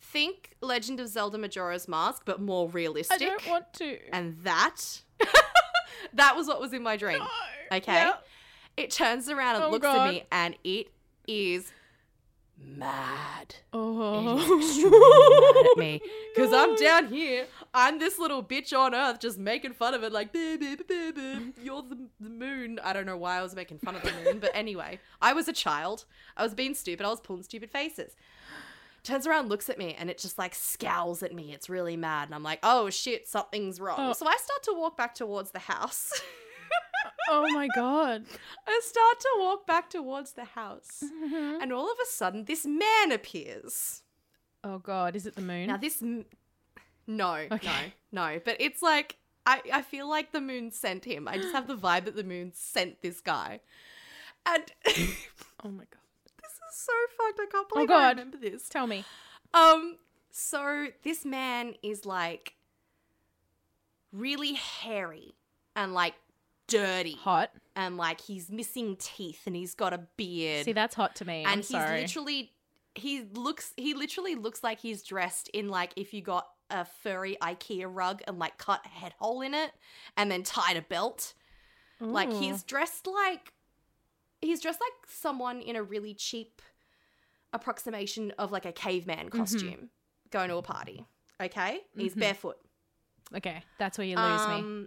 think 0.00 0.54
Legend 0.60 1.00
of 1.00 1.08
Zelda 1.08 1.38
Majora's 1.38 1.88
Mask, 1.88 2.22
but 2.24 2.40
more 2.40 2.68
realistic. 2.68 3.22
I 3.22 3.24
don't 3.24 3.46
want 3.48 3.72
to. 3.74 3.98
and 4.12 4.38
that 4.42 5.02
that 6.12 6.36
was 6.36 6.46
what 6.46 6.60
was 6.60 6.72
in 6.72 6.82
my 6.82 6.96
dream. 6.96 7.18
No. 7.18 7.28
Okay. 7.76 7.92
Yeah. 7.94 8.14
It 8.76 8.90
turns 8.90 9.28
around 9.28 9.56
and 9.56 9.64
Oh, 9.64 9.70
looks 9.70 9.86
at 9.86 10.10
me, 10.10 10.24
and 10.32 10.56
it 10.64 10.88
is 11.26 11.72
mad. 12.64 13.56
Oh. 13.72 14.36
mad 14.36 15.66
at 15.72 15.78
me 15.78 16.00
because 16.34 16.52
I'm 16.52 16.74
down 16.82 17.08
here. 17.08 17.46
I'm 17.72 17.98
this 17.98 18.18
little 18.18 18.42
bitch 18.42 18.76
on 18.76 18.94
Earth, 18.94 19.20
just 19.20 19.38
making 19.38 19.72
fun 19.74 19.94
of 19.94 20.02
it, 20.02 20.12
like 20.12 20.32
"Boo, 20.32 20.58
boo, 20.58 20.76
boo, 20.76 20.84
boo, 20.84 21.12
boo. 21.12 21.52
you're 21.62 21.82
the, 21.82 21.98
the 22.20 22.30
moon. 22.30 22.78
I 22.82 22.92
don't 22.92 23.06
know 23.06 23.16
why 23.16 23.38
I 23.38 23.42
was 23.42 23.54
making 23.54 23.78
fun 23.78 23.96
of 23.96 24.02
the 24.02 24.12
moon, 24.24 24.38
but 24.38 24.50
anyway, 24.54 25.00
I 25.20 25.32
was 25.32 25.48
a 25.48 25.52
child. 25.52 26.04
I 26.36 26.42
was 26.42 26.54
being 26.54 26.74
stupid. 26.74 27.04
I 27.06 27.10
was 27.10 27.20
pulling 27.20 27.42
stupid 27.42 27.70
faces. 27.70 28.16
Turns 29.02 29.26
around, 29.26 29.50
looks 29.50 29.68
at 29.68 29.76
me, 29.76 29.94
and 29.98 30.08
it 30.08 30.16
just 30.18 30.38
like 30.38 30.54
scowls 30.54 31.22
at 31.22 31.34
me. 31.34 31.52
It's 31.52 31.68
really 31.68 31.96
mad, 31.96 32.28
and 32.28 32.34
I'm 32.34 32.42
like, 32.42 32.60
"Oh 32.62 32.90
shit, 32.90 33.28
something's 33.28 33.80
wrong." 33.80 33.96
Oh. 33.98 34.12
So 34.14 34.26
I 34.26 34.36
start 34.36 34.62
to 34.64 34.72
walk 34.74 34.96
back 34.96 35.14
towards 35.14 35.50
the 35.50 35.58
house. 35.58 36.10
oh 37.28 37.48
my 37.52 37.68
god. 37.74 38.24
I 38.66 38.80
start 38.84 39.20
to 39.20 39.28
walk 39.38 39.66
back 39.66 39.90
towards 39.90 40.32
the 40.32 40.44
house, 40.44 41.02
Mhm. 41.04 41.62
and 41.62 41.72
all 41.72 41.90
of 41.90 41.98
a 42.02 42.06
sudden, 42.06 42.44
this 42.44 42.64
man 42.66 43.12
appears. 43.12 44.02
Oh 44.62 44.78
god, 44.78 45.14
is 45.16 45.26
it 45.26 45.34
the 45.36 45.42
moon? 45.42 45.66
Now 45.66 45.76
this, 45.76 46.02
m- 46.02 46.24
no, 47.06 47.34
Okay. 47.52 47.92
no, 48.12 48.26
no. 48.32 48.40
But 48.44 48.56
it's 48.60 48.82
like 48.82 49.16
I, 49.46 49.60
I 49.72 49.82
feel 49.82 50.08
like 50.08 50.32
the 50.32 50.40
moon 50.40 50.70
sent 50.70 51.04
him. 51.04 51.28
I 51.28 51.36
just 51.36 51.52
have 51.54 51.66
the 51.66 51.76
vibe 51.76 52.06
that 52.06 52.16
the 52.16 52.24
moon 52.24 52.52
sent 52.54 53.02
this 53.02 53.20
guy, 53.20 53.60
and 54.46 54.64
oh 55.64 55.70
my 55.70 55.84
god. 55.84 56.00
This 56.42 56.52
is 56.52 56.76
so 56.86 56.92
fucked. 57.18 57.40
I 57.40 57.46
can't 57.50 57.68
believe 57.68 57.90
I 57.90 57.92
God. 57.92 58.16
remember 58.18 58.38
this. 58.38 58.68
Tell 58.68 58.86
me. 58.86 59.04
Um, 59.52 59.98
so 60.30 60.86
this 61.02 61.24
man 61.24 61.74
is 61.82 62.04
like 62.06 62.54
really 64.12 64.54
hairy 64.54 65.34
and 65.76 65.92
like 65.94 66.14
dirty, 66.66 67.14
Hot. 67.16 67.50
and 67.76 67.96
like 67.96 68.20
he's 68.20 68.50
missing 68.50 68.96
teeth, 68.98 69.42
and 69.46 69.54
he's 69.56 69.74
got 69.74 69.92
a 69.92 69.98
beard. 70.16 70.64
See, 70.64 70.72
that's 70.72 70.94
hot 70.94 71.16
to 71.16 71.24
me. 71.24 71.40
and 71.40 71.48
I'm 71.48 71.58
he's 71.58 71.68
sorry. 71.68 72.00
literally 72.02 72.52
he 72.96 73.22
looks 73.32 73.72
he 73.76 73.92
literally 73.94 74.34
looks 74.36 74.62
like 74.62 74.78
he's 74.80 75.02
dressed 75.02 75.48
in 75.48 75.68
like 75.68 75.92
if 75.96 76.14
you 76.14 76.22
got 76.22 76.46
a 76.70 76.84
furry 76.84 77.36
IKEA 77.42 77.86
rug 77.88 78.22
and 78.26 78.38
like 78.38 78.56
cut 78.56 78.80
a 78.84 78.88
head 78.88 79.12
hole 79.18 79.42
in 79.42 79.52
it 79.52 79.72
and 80.16 80.30
then 80.30 80.42
tied 80.42 80.76
a 80.76 80.82
belt. 80.82 81.34
Like 82.00 82.32
he's 82.32 82.62
dressed 82.62 83.06
like 83.06 83.52
he's 84.42 84.60
dressed 84.60 84.80
like 84.80 85.08
someone 85.10 85.60
in 85.60 85.74
a 85.76 85.82
really 85.82 86.12
cheap 86.14 86.60
approximation 87.52 88.32
of 88.38 88.52
like 88.52 88.64
a 88.66 88.72
caveman 88.72 89.26
Mm-hmm. 89.28 89.38
costume 89.38 89.90
going 90.30 90.48
to 90.50 90.56
a 90.56 90.62
party. 90.62 91.06
Okay? 91.40 91.80
He's 91.96 92.14
Mhm. 92.14 92.20
barefoot. 92.20 92.56
Okay, 93.34 93.62
that's 93.78 93.96
where 93.98 94.06
you 94.06 94.16
lose 94.16 94.48
me. 94.48 94.86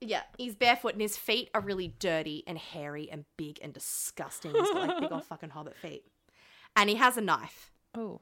Yeah, 0.00 0.22
he's 0.36 0.54
barefoot 0.54 0.92
and 0.92 1.00
his 1.02 1.16
feet 1.16 1.50
are 1.54 1.60
really 1.60 1.94
dirty 1.98 2.44
and 2.46 2.58
hairy 2.58 3.08
and 3.10 3.24
big 3.36 3.58
and 3.62 3.72
disgusting. 3.72 4.52
He's 4.54 4.70
got 4.70 4.88
like 4.88 5.00
big 5.00 5.12
old 5.12 5.24
fucking 5.28 5.50
hobbit 5.50 5.76
feet. 5.76 6.04
And 6.76 6.90
he 6.90 6.96
has 6.96 7.16
a 7.16 7.22
knife. 7.22 7.70
Oh, 7.94 8.20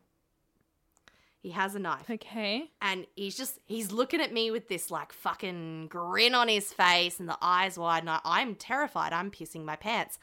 He 1.42 1.50
has 1.50 1.74
a 1.74 1.78
knife. 1.80 2.08
okay. 2.08 2.70
And 2.80 3.06
he's 3.16 3.36
just, 3.36 3.58
he's 3.66 3.90
looking 3.90 4.20
at 4.20 4.32
me 4.32 4.50
with 4.52 4.68
this 4.68 4.90
like 4.90 5.12
fucking 5.12 5.88
grin 5.88 6.34
on 6.34 6.46
his 6.48 6.72
face 6.72 7.18
and 7.18 7.28
the 7.28 7.36
eyes 7.42 7.76
wide. 7.76 8.04
And 8.04 8.10
I, 8.10 8.20
I'm 8.24 8.54
terrified. 8.54 9.12
I'm 9.12 9.30
pissing 9.32 9.64
my 9.64 9.74
pants. 9.76 10.18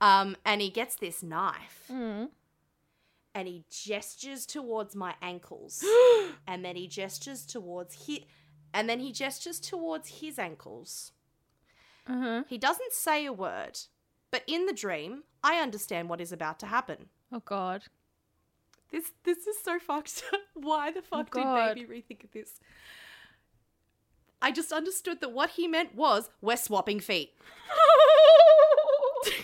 Um, 0.00 0.36
and 0.46 0.60
he 0.62 0.70
gets 0.70 0.96
this 0.96 1.22
knife 1.22 1.84
Mm. 1.92 2.28
and 3.34 3.46
he 3.48 3.64
gestures 3.70 4.46
towards 4.46 4.96
my 4.96 5.14
ankles. 5.20 5.84
and 6.46 6.64
then 6.64 6.74
he 6.76 6.88
gestures 6.88 7.44
towards 7.44 8.06
his, 8.06 8.20
and 8.72 8.88
then 8.88 9.00
he 9.00 9.12
gestures 9.12 9.60
towards 9.60 10.20
his 10.20 10.38
ankles. 10.38 11.12
Huh. 12.06 12.44
He 12.48 12.58
doesn't 12.58 12.92
say 12.92 13.24
a 13.26 13.32
word. 13.32 13.78
But 14.30 14.42
in 14.46 14.66
the 14.66 14.72
dream, 14.72 15.22
I 15.42 15.56
understand 15.60 16.08
what 16.08 16.20
is 16.20 16.32
about 16.32 16.58
to 16.60 16.66
happen. 16.66 17.06
Oh 17.32 17.40
God. 17.44 17.84
This 18.90 19.12
this 19.24 19.46
is 19.46 19.56
so 19.62 19.78
fucked. 19.78 20.22
Why 20.54 20.92
the 20.92 21.02
fuck 21.02 21.34
oh, 21.36 21.68
did 21.68 21.74
baby 21.74 21.86
Ree 21.86 22.00
think 22.02 22.24
of 22.24 22.32
this? 22.32 22.60
I 24.42 24.52
just 24.52 24.72
understood 24.72 25.20
that 25.20 25.32
what 25.32 25.50
he 25.50 25.66
meant 25.66 25.94
was 25.94 26.30
we're 26.40 26.56
swapping 26.56 27.00
feet. 27.00 27.32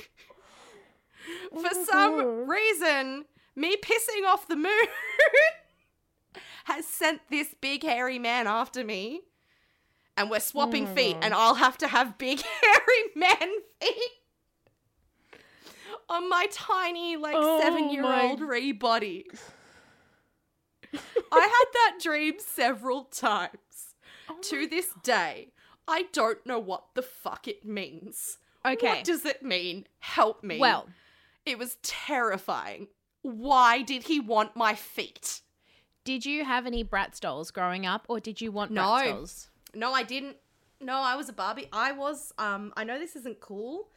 Oh, 1.54 1.60
For 1.60 1.68
Oh, 1.70 1.84
some 1.84 2.16
God. 2.18 2.48
reason, 2.48 3.24
me 3.54 3.76
pissing 3.76 4.26
off 4.26 4.48
the 4.48 4.56
moon 4.56 4.86
has 6.64 6.86
sent 6.86 7.20
this 7.30 7.54
big 7.60 7.82
hairy 7.82 8.18
man 8.18 8.46
after 8.46 8.84
me. 8.84 9.22
And 10.16 10.30
we're 10.30 10.40
swapping 10.40 10.88
Oh, 10.88 10.94
feet, 10.94 11.16
and 11.22 11.32
I'll 11.32 11.54
have 11.54 11.78
to 11.78 11.88
have 11.88 12.18
big 12.18 12.42
hairy 12.62 13.02
man 13.16 13.48
feet 13.80 14.10
on 16.08 16.28
my 16.28 16.46
tiny, 16.52 17.16
like 17.16 17.34
Oh 17.36 17.60
seven 17.60 17.88
year 17.90 18.04
old 18.04 18.40
my- 18.40 18.46
Ree 18.46 18.72
body. 18.72 19.26
I 21.32 21.40
had 21.40 21.64
that 21.72 21.98
dream 22.02 22.34
several 22.38 23.04
times. 23.04 23.94
Oh 24.28 24.36
to 24.42 24.66
this 24.66 24.88
day, 25.02 25.48
I 25.88 26.04
don't 26.12 26.44
know 26.46 26.58
what 26.58 26.94
the 26.94 27.02
fuck 27.02 27.48
it 27.48 27.64
means. 27.64 28.38
Okay. 28.66 28.86
What 28.86 29.04
does 29.04 29.24
it 29.24 29.42
mean? 29.42 29.86
Help 30.00 30.44
me. 30.44 30.58
well, 30.58 30.86
it 31.46 31.58
was 31.58 31.76
terrifying. 31.82 32.88
Why 33.22 33.82
did 33.82 34.04
he 34.04 34.20
want 34.20 34.54
my 34.56 34.74
feet? 34.74 35.40
Did 36.04 36.24
you 36.26 36.44
have 36.44 36.66
any 36.66 36.84
Bratz 36.84 37.20
dolls 37.20 37.50
growing 37.50 37.86
up, 37.86 38.04
or 38.08 38.20
did 38.20 38.40
you 38.40 38.50
want 38.52 38.70
No. 38.70 38.82
Bratz 38.82 39.10
dolls? 39.10 39.50
No, 39.74 39.92
I 39.92 40.02
didn't. 40.02 40.36
No, 40.80 40.94
I 40.96 41.14
was 41.16 41.28
a 41.28 41.32
Barbie. 41.32 41.68
I 41.72 41.92
was 41.92 42.32
um 42.38 42.72
I 42.76 42.84
know 42.84 42.98
this 42.98 43.14
isn't 43.16 43.40
cool 43.40 43.88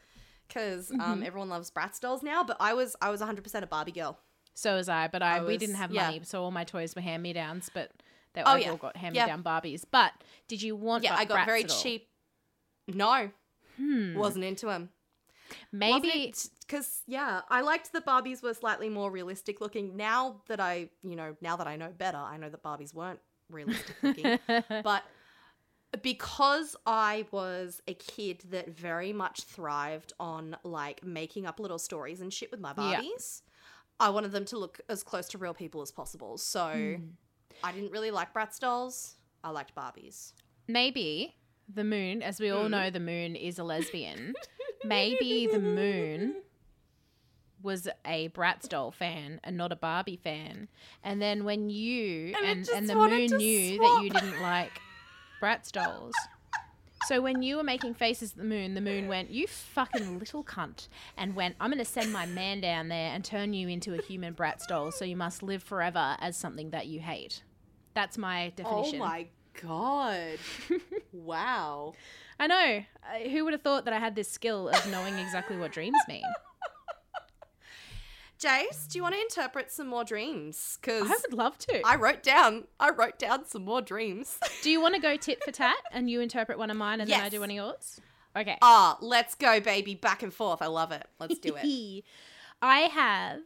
cuz 0.49 0.91
um 0.91 0.99
Mm-hmm. 0.99 1.23
everyone 1.23 1.49
loves 1.49 1.71
Bratz 1.71 1.99
dolls 1.99 2.21
now, 2.23 2.43
but 2.43 2.57
I 2.59 2.73
was 2.73 2.95
I 3.01 3.09
was 3.09 3.21
100% 3.21 3.61
a 3.63 3.67
Barbie 3.67 3.91
girl. 3.91 4.19
So 4.53 4.75
was 4.75 4.87
I, 4.87 5.07
but 5.09 5.21
I, 5.21 5.37
I 5.39 5.43
we 5.43 5.57
didn't 5.57 5.75
have 5.75 5.91
yeah. 5.91 6.05
money, 6.05 6.21
so 6.23 6.43
all 6.43 6.51
my 6.51 6.63
toys 6.63 6.95
were 6.95 7.01
hand 7.01 7.21
me 7.23 7.33
downs. 7.33 7.69
But 7.73 7.91
they 8.33 8.43
Oh, 8.45 8.55
yeah. 8.55 8.69
all 8.71 8.77
got 8.77 8.95
hand 8.97 9.13
me 9.15 9.19
down 9.25 9.43
Barbies. 9.43 9.83
But 9.89 10.13
did 10.47 10.61
you 10.61 10.75
want? 10.75 11.03
Yeah, 11.03 11.15
I 11.15 11.25
got 11.25 11.39
Bratz 11.39 11.45
very 11.45 11.63
cheap. 11.65 12.07
No, 12.87 13.31
Hmm. 13.77 14.13
wasn't 14.13 14.45
into 14.45 14.67
them. 14.67 14.89
Maybe 15.71 16.33
because 16.67 17.01
yeah, 17.07 17.41
I 17.49 17.61
liked 17.61 17.93
that 17.93 18.05
Barbies 18.05 18.41
were 18.41 18.53
slightly 18.53 18.89
more 18.89 19.11
realistic 19.11 19.61
looking. 19.61 19.95
Now 19.97 20.41
that 20.47 20.59
I, 20.59 20.89
you 21.03 21.15
know, 21.15 21.35
now 21.41 21.55
that 21.57 21.67
I 21.67 21.75
know 21.75 21.89
better, 21.97 22.17
I 22.17 22.37
know 22.37 22.49
that 22.49 22.63
Barbies 22.63 22.93
weren't 22.93 23.19
realistic 23.49 23.95
looking. 24.01 24.39
but 24.83 25.03
because 26.01 26.75
I 26.85 27.25
was 27.31 27.81
a 27.87 27.93
kid 27.93 28.43
that 28.51 28.69
very 28.69 29.13
much 29.13 29.43
thrived 29.43 30.13
on 30.19 30.57
like 30.63 31.03
making 31.05 31.45
up 31.45 31.59
little 31.59 31.79
stories 31.79 32.21
and 32.21 32.33
shit 32.33 32.51
with 32.51 32.59
my 32.59 32.73
Yeah. 32.77 33.01
Barbies, 33.01 33.41
I 33.99 34.09
wanted 34.09 34.31
them 34.33 34.45
to 34.45 34.57
look 34.57 34.81
as 34.89 35.03
close 35.03 35.27
to 35.29 35.37
real 35.37 35.53
people 35.53 35.81
as 35.81 35.91
possible. 35.91 36.37
So 36.37 36.97
Hmm. 36.97 37.03
I 37.63 37.71
didn't 37.71 37.91
really 37.91 38.11
like 38.11 38.33
Bratz 38.33 38.59
dolls. 38.59 39.15
I 39.43 39.49
liked 39.51 39.73
Barbies. 39.75 40.33
maybe 40.67 41.35
the 41.73 41.83
moon, 41.83 42.21
as 42.21 42.39
we 42.39 42.49
all 42.51 42.65
Mm. 42.67 42.71
know, 42.71 42.89
the 42.91 42.99
moon 42.99 43.35
is 43.35 43.57
a 43.57 43.63
lesbian. 43.63 44.33
maybe 44.83 45.47
the 45.51 45.59
moon 45.59 46.35
was 47.61 47.87
a 48.05 48.29
Bratz 48.29 48.69
doll 48.69 48.91
fan 48.91 49.39
and 49.43 49.57
not 49.57 49.71
a 49.71 49.75
Barbie 49.75 50.19
fan. 50.21 50.67
And 51.03 51.21
then 51.21 51.43
when 51.43 51.69
you 51.69 52.33
And 52.37 52.45
and, 52.45 52.69
and 52.69 52.89
the 52.89 52.95
moon 52.95 53.25
knew 53.37 53.79
that 53.79 53.99
you 54.03 54.09
didn't 54.09 54.41
like 54.41 54.79
Bratz 55.41 55.71
dolls. 55.71 56.13
So 57.07 57.21
when 57.21 57.43
you 57.43 57.57
were 57.57 57.63
making 57.63 57.93
faces 57.93 58.31
at 58.31 58.37
the 58.37 58.43
moon, 58.43 58.73
the 58.73 58.81
moon 58.81 59.07
went, 59.07 59.29
"You 59.29 59.45
fucking 59.45 60.17
little 60.17 60.43
cunt," 60.43 60.87
and 61.17 61.35
went, 61.35 61.55
"I'm 61.59 61.69
going 61.69 61.77
to 61.77 61.85
send 61.85 62.11
my 62.11 62.25
man 62.25 62.61
down 62.61 62.87
there 62.87 63.11
and 63.13 63.23
turn 63.23 63.53
you 63.53 63.67
into 63.67 63.93
a 63.93 64.01
human 64.01 64.33
Bratz 64.33 64.65
doll, 64.67 64.91
so 64.91 65.05
you 65.05 65.15
must 65.15 65.43
live 65.43 65.61
forever 65.61 66.15
as 66.19 66.35
something 66.35 66.71
that 66.71 66.87
you 66.87 66.99
hate." 66.99 67.43
That's 67.93 68.17
my 68.17 68.47
oh 68.47 68.49
definition. 68.55 69.01
Oh 69.01 69.05
my 69.05 69.27
god! 69.61 70.39
wow. 71.11 71.93
I 72.39 72.47
know. 72.47 72.83
Uh, 73.03 73.29
who 73.29 73.43
would 73.43 73.53
have 73.53 73.61
thought 73.61 73.85
that 73.85 73.93
I 73.93 73.99
had 73.99 74.15
this 74.15 74.29
skill 74.29 74.69
of 74.69 74.89
knowing 74.91 75.17
exactly 75.17 75.57
what 75.57 75.71
dreams 75.71 75.97
mean? 76.07 76.23
Jase, 78.37 78.87
do 78.87 78.97
you 78.97 79.03
want 79.03 79.15
to 79.15 79.21
interpret 79.21 79.71
some 79.71 79.87
more 79.87 80.03
dreams? 80.03 80.77
Because 80.81 81.09
I 81.09 81.15
would 81.21 81.33
love 81.33 81.57
to. 81.59 81.81
I 81.85 81.95
wrote 81.95 82.21
down, 82.21 82.65
I 82.79 82.89
wrote 82.89 83.17
down 83.17 83.45
some 83.45 83.63
more 83.63 83.81
dreams. 83.81 84.37
Do 84.61 84.69
you 84.69 84.81
want 84.81 84.93
to 84.93 85.01
go 85.01 85.15
tit 85.15 85.41
for 85.43 85.51
tat 85.51 85.77
and 85.91 86.09
you 86.09 86.19
interpret 86.19 86.57
one 86.57 86.69
of 86.69 86.75
mine 86.75 86.99
and 86.99 87.09
then 87.09 87.21
I 87.21 87.29
do 87.29 87.39
one 87.39 87.49
of 87.49 87.55
yours? 87.55 88.01
Okay. 88.35 88.57
Ah, 88.61 88.97
let's 88.99 89.35
go, 89.35 89.61
baby, 89.61 89.95
back 89.95 90.21
and 90.21 90.33
forth. 90.33 90.61
I 90.61 90.67
love 90.67 90.91
it. 90.91 91.07
Let's 91.17 91.39
do 91.39 91.55
it. 91.55 92.03
I 92.61 92.79
have 92.81 93.39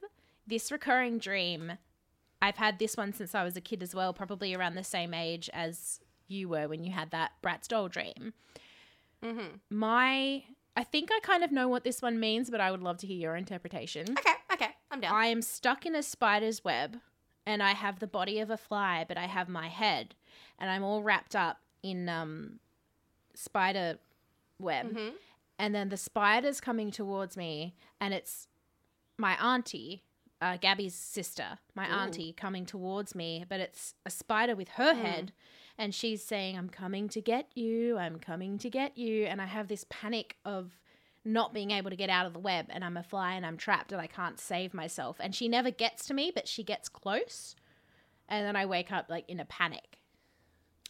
this 0.48 0.72
recurring 0.72 1.20
dream. 1.20 1.74
I've 2.42 2.58
had 2.58 2.80
this 2.80 2.98
one 2.98 3.14
since 3.14 3.36
I 3.36 3.44
was 3.44 3.56
a 3.56 3.62
kid 3.62 3.84
as 3.84 3.94
well, 3.94 4.12
probably 4.14 4.56
around 4.56 4.74
the 4.74 4.84
same 4.84 5.14
age 5.14 5.50
as 5.54 6.00
you 6.28 6.50
were 6.50 6.68
when 6.68 6.84
you 6.84 6.92
had 6.92 7.12
that 7.12 7.34
Bratz 7.44 7.68
doll 7.68 7.90
dream. 7.90 8.34
Mm-hmm. 9.24 9.56
My, 9.70 10.44
I 10.76 10.84
think 10.84 11.10
I 11.12 11.20
kind 11.22 11.44
of 11.44 11.52
know 11.52 11.68
what 11.68 11.84
this 11.84 12.02
one 12.02 12.20
means, 12.20 12.50
but 12.50 12.62
I 12.62 12.72
would 12.72 12.82
love 12.82 12.98
to 13.00 13.08
hear 13.08 13.18
your 13.18 13.36
interpretation. 13.36 14.06
Okay, 14.18 14.34
okay, 14.54 14.70
I'm 14.92 15.02
down. 15.02 15.14
I 15.14 15.28
am 15.28 15.42
stuck 15.42 15.86
in 15.86 15.96
a 15.96 16.04
spider's 16.04 16.64
web 16.64 16.98
and 17.46 17.62
I 17.64 17.72
have 17.74 18.00
the 18.00 18.08
body 18.08 18.40
of 18.40 18.50
a 18.50 18.58
fly, 18.58 19.06
but 19.08 19.18
I 19.18 19.26
have 19.26 19.50
my 19.50 19.68
head 19.68 20.16
and 20.60 20.70
I'm 20.70 20.84
all 20.84 21.02
wrapped 21.04 21.36
up 21.36 21.60
in 21.84 22.08
um 22.10 22.60
spider 23.34 23.98
web. 24.60 24.94
Mhm. 24.94 25.14
And 25.58 25.76
then 25.76 25.90
the 25.90 25.98
spider's 25.98 26.62
coming 26.62 26.92
towards 26.92 27.36
me 27.36 27.76
and 28.00 28.14
it's 28.14 28.48
my 29.18 29.34
auntie, 29.44 30.04
uh, 30.42 30.58
Gabby's 30.58 30.96
sister, 30.96 31.60
my 31.76 31.88
Ooh. 31.90 31.94
auntie 31.94 32.34
coming 32.34 32.66
towards 32.66 33.14
me, 33.16 33.46
but 33.50 33.60
it's 33.60 33.94
a 34.06 34.10
spider 34.10 34.56
with 34.56 34.70
her 34.70 34.94
Mm. 34.94 35.02
head 35.02 35.34
and 35.80 35.96
she's 35.96 36.22
saying, 36.22 36.58
I'm 36.58 36.70
coming 36.70 37.08
to 37.10 37.22
get 37.22 37.48
you, 37.56 37.98
I'm 37.98 38.20
coming 38.20 38.58
to 38.60 38.70
get 38.70 38.98
you. 38.98 39.24
And 39.24 39.42
I 39.42 39.46
have 39.46 39.70
this 39.70 39.86
panic 39.90 40.36
of 40.44 40.78
not 41.24 41.54
being 41.54 41.72
able 41.72 41.90
to 41.90 41.96
get 41.96 42.10
out 42.10 42.26
of 42.26 42.34
the 42.34 42.40
web 42.40 42.66
and 42.70 42.84
I'm 42.84 42.98
a 42.98 43.04
fly 43.04 43.34
and 43.34 43.46
I'm 43.46 43.56
trapped 43.58 43.94
and 43.94 44.02
I 44.02 44.08
can't 44.08 44.40
save 44.40 44.74
myself. 44.74 45.18
And 45.22 45.34
she 45.34 45.48
never 45.48 45.72
gets 45.72 46.06
to 46.08 46.14
me, 46.14 46.32
but 46.36 46.50
she 46.50 46.64
gets 46.64 46.90
close. 46.90 47.56
And 48.28 48.46
then 48.46 48.58
I 48.58 48.66
wake 48.66 48.92
up 48.92 49.06
like 49.10 49.28
in 49.30 49.40
a 49.40 49.46
panic. 49.46 50.00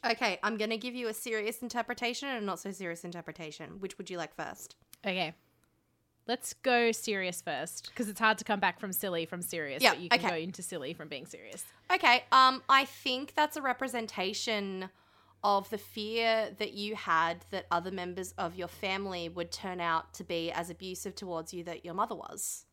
Okay, 0.04 0.39
I'm 0.41 0.58
gonna 0.58 0.78
give 0.78 0.95
you 0.95 1.08
a 1.08 1.13
serious 1.13 1.62
interpretation 1.62 2.28
and 2.28 2.41
a 2.43 2.45
not 2.45 2.60
so 2.60 2.71
serious 2.71 3.04
interpretation. 3.04 3.80
Which 3.80 3.97
would 3.99 4.10
you 4.10 4.17
like 4.17 4.36
first? 4.36 4.75
Okay. 5.06 5.36
Let's 6.29 6.53
go 6.53 6.91
serious 6.91 7.41
first 7.41 7.89
because 7.89 8.07
it's 8.07 8.19
hard 8.19 8.37
to 8.37 8.43
come 8.43 8.59
back 8.59 8.79
from 8.79 8.93
silly 8.93 9.25
from 9.25 9.41
serious, 9.41 9.81
Yeah, 9.81 9.95
but 9.95 9.99
you 9.99 10.09
can 10.09 10.19
okay. 10.19 10.29
go 10.29 10.35
into 10.35 10.61
silly 10.61 10.93
from 10.93 11.07
being 11.07 11.25
serious. 11.25 11.65
Okay, 11.91 12.23
um, 12.31 12.61
I 12.69 12.85
think 12.85 13.33
that's 13.33 13.57
a 13.57 13.63
representation 13.63 14.91
of 15.43 15.67
the 15.71 15.79
fear 15.79 16.51
that 16.59 16.73
you 16.73 16.95
had 16.95 17.43
that 17.49 17.65
other 17.71 17.89
members 17.89 18.35
of 18.37 18.53
your 18.53 18.67
family 18.67 19.27
would 19.27 19.51
turn 19.51 19.81
out 19.81 20.13
to 20.13 20.23
be 20.23 20.51
as 20.51 20.69
abusive 20.69 21.15
towards 21.15 21.51
you 21.51 21.63
that 21.63 21.83
your 21.83 21.95
mother 21.95 22.13
was. 22.13 22.67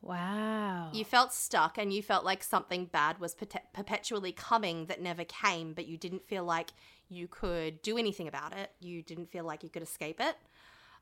Wow. 0.00 0.88
You 0.90 1.04
felt 1.04 1.34
stuck 1.34 1.76
and 1.76 1.92
you 1.92 2.02
felt 2.02 2.24
like 2.24 2.42
something 2.42 2.86
bad 2.86 3.18
was 3.18 3.34
perpe- 3.34 3.74
perpetually 3.74 4.32
coming 4.32 4.86
that 4.86 5.02
never 5.02 5.24
came, 5.24 5.74
but 5.74 5.86
you 5.86 5.98
didn't 5.98 6.26
feel 6.26 6.44
like 6.44 6.70
you 7.10 7.28
could 7.28 7.82
do 7.82 7.98
anything 7.98 8.26
about 8.26 8.56
it. 8.56 8.70
You 8.80 9.02
didn't 9.02 9.30
feel 9.30 9.44
like 9.44 9.62
you 9.62 9.68
could 9.68 9.82
escape 9.82 10.18
it. 10.18 10.34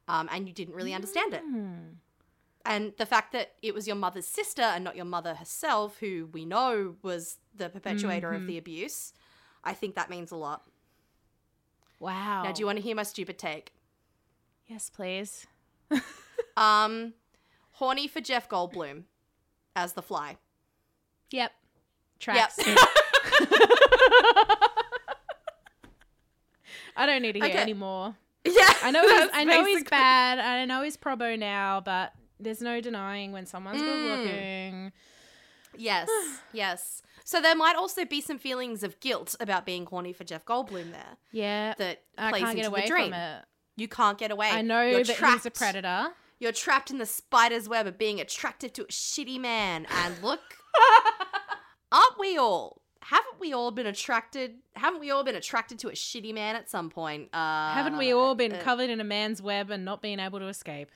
Um, 0.09 0.29
and 0.33 0.49
you 0.49 0.55
didn't 0.55 0.75
really 0.75 0.95
understand 0.95 1.35
it. 1.35 1.43
Hmm. 1.43 1.75
And 2.67 2.93
the 2.99 3.07
fact 3.07 3.33
that 3.33 3.53
it 3.63 3.73
was 3.75 3.87
your 3.87 3.97
mother's 3.97 4.27
sister 4.27 4.61
and 4.63 4.85
not 4.85 4.95
your 4.97 5.05
mother 5.07 5.35
herself, 5.35 5.99
who 5.99 6.29
we 6.33 6.45
know 6.45 6.97
was 7.03 7.39
the 7.57 7.69
perpetuator 7.71 8.33
of 8.33 8.43
Mhm. 8.43 8.47
the 8.49 8.59
abuse, 8.59 9.13
I 9.65 9.73
think 9.73 9.95
that 9.95 10.11
means 10.11 10.31
a 10.31 10.37
lot. 10.37 10.69
Wow. 11.99 12.43
Now, 12.45 12.53
do 12.53 12.61
you 12.61 12.67
want 12.67 12.77
to 12.79 12.83
hear 12.83 12.95
my 12.97 13.03
stupid 13.03 13.39
take? 13.39 13.73
Yes, 14.67 14.91
please. 14.91 15.47
Um, 16.57 17.15
horny 17.73 18.07
for 18.09 18.21
Jeff 18.21 18.49
Goldblum 18.49 19.05
as 19.75 19.95
the 19.95 20.03
fly. 20.03 20.37
Yep. 21.31 21.53
Tracks. 22.19 22.59
Yep. 22.67 22.67
I 26.97 27.07
don't 27.07 27.23
need 27.23 27.33
to 27.33 27.39
hear 27.41 27.49
Okay. 27.51 27.59
any 27.59 27.73
more. 27.73 28.17
Yeah, 28.45 28.73
I 28.83 28.91
know 28.91 29.03
he's, 29.07 29.31
I 29.33 29.45
know 29.45 29.65
he's 29.65 29.85
bad. 29.85 30.39
I 30.39 30.65
know 30.65 30.83
he's 30.83 30.97
probo 30.97 31.39
now, 31.39 31.81
but 31.81 32.13
there's 32.39 32.61
no 32.63 32.81
denying 32.81 33.33
when 33.33 33.47
someone's 33.47 33.83
good 33.83 33.89
Mm. 33.99 34.19
looking. 34.25 34.93
Yes, 35.77 36.09
yes. 36.53 37.03
So 37.25 37.41
there 37.41 37.55
might 37.55 37.77
also 37.77 38.05
be 38.05 38.21
some 38.21 38.39
feelings 38.39 38.83
of 38.83 38.99
guilt 39.01 39.37
about 39.41 39.65
being 39.67 39.87
horny 39.87 40.13
for 40.13 40.25
Jeff 40.25 40.45
Goldblum 40.45 40.91
there 40.91 41.17
Yeah. 41.33 41.75
that 41.79 42.03
I 42.19 42.31
plays 42.31 42.41
can't 42.43 42.51
into 42.53 42.63
get 42.63 42.69
away 42.69 42.81
the 42.83 42.87
dream. 42.89 43.11
from 43.11 43.21
it. 43.21 43.45
You 43.77 43.89
can't 43.89 44.19
get 44.19 44.31
away. 44.31 44.51
I 44.51 44.63
know 44.63 44.83
You're 44.83 45.05
that 45.05 45.17
trapped. 45.17 45.35
he's 45.35 45.47
a 45.47 45.51
predator. 45.51 46.09
You're 46.41 46.53
trapped 46.53 46.91
in 46.91 46.99
the 46.99 47.07
spider's 47.07 47.69
web 47.69 47.87
of 47.87 47.99
being 47.99 48.21
attracted 48.21 48.75
to 48.75 48.83
a 48.83 48.87
shitty 48.87 49.39
man. 49.39 49.87
And 49.91 50.23
look, 50.23 50.41
aren't 51.93 52.19
we 52.19 52.37
all? 52.39 52.80
Haven't 53.03 53.41
we 53.41 53.53
all 53.53 53.71
been 53.71 53.87
attracted? 53.87 54.57
Haven't 54.77 55.01
we 55.01 55.11
all 55.11 55.25
been 55.25 55.35
attracted 55.37 55.79
to 55.81 55.89
a 55.89 55.93
shitty 55.93 56.35
man 56.35 56.55
at 56.57 56.69
some 56.71 56.91
point? 56.91 57.31
Uh, 57.33 57.73
Haven't 57.73 57.97
we 57.97 58.13
all 58.13 58.35
been 58.35 58.53
uh, 58.53 58.61
covered 58.61 58.91
in 58.91 59.01
a 59.01 59.05
man's 59.05 59.41
web 59.41 59.71
and 59.71 59.85
not 59.85 60.03
being 60.03 60.21
able 60.21 60.39
to 60.39 60.47
escape? 60.49 60.91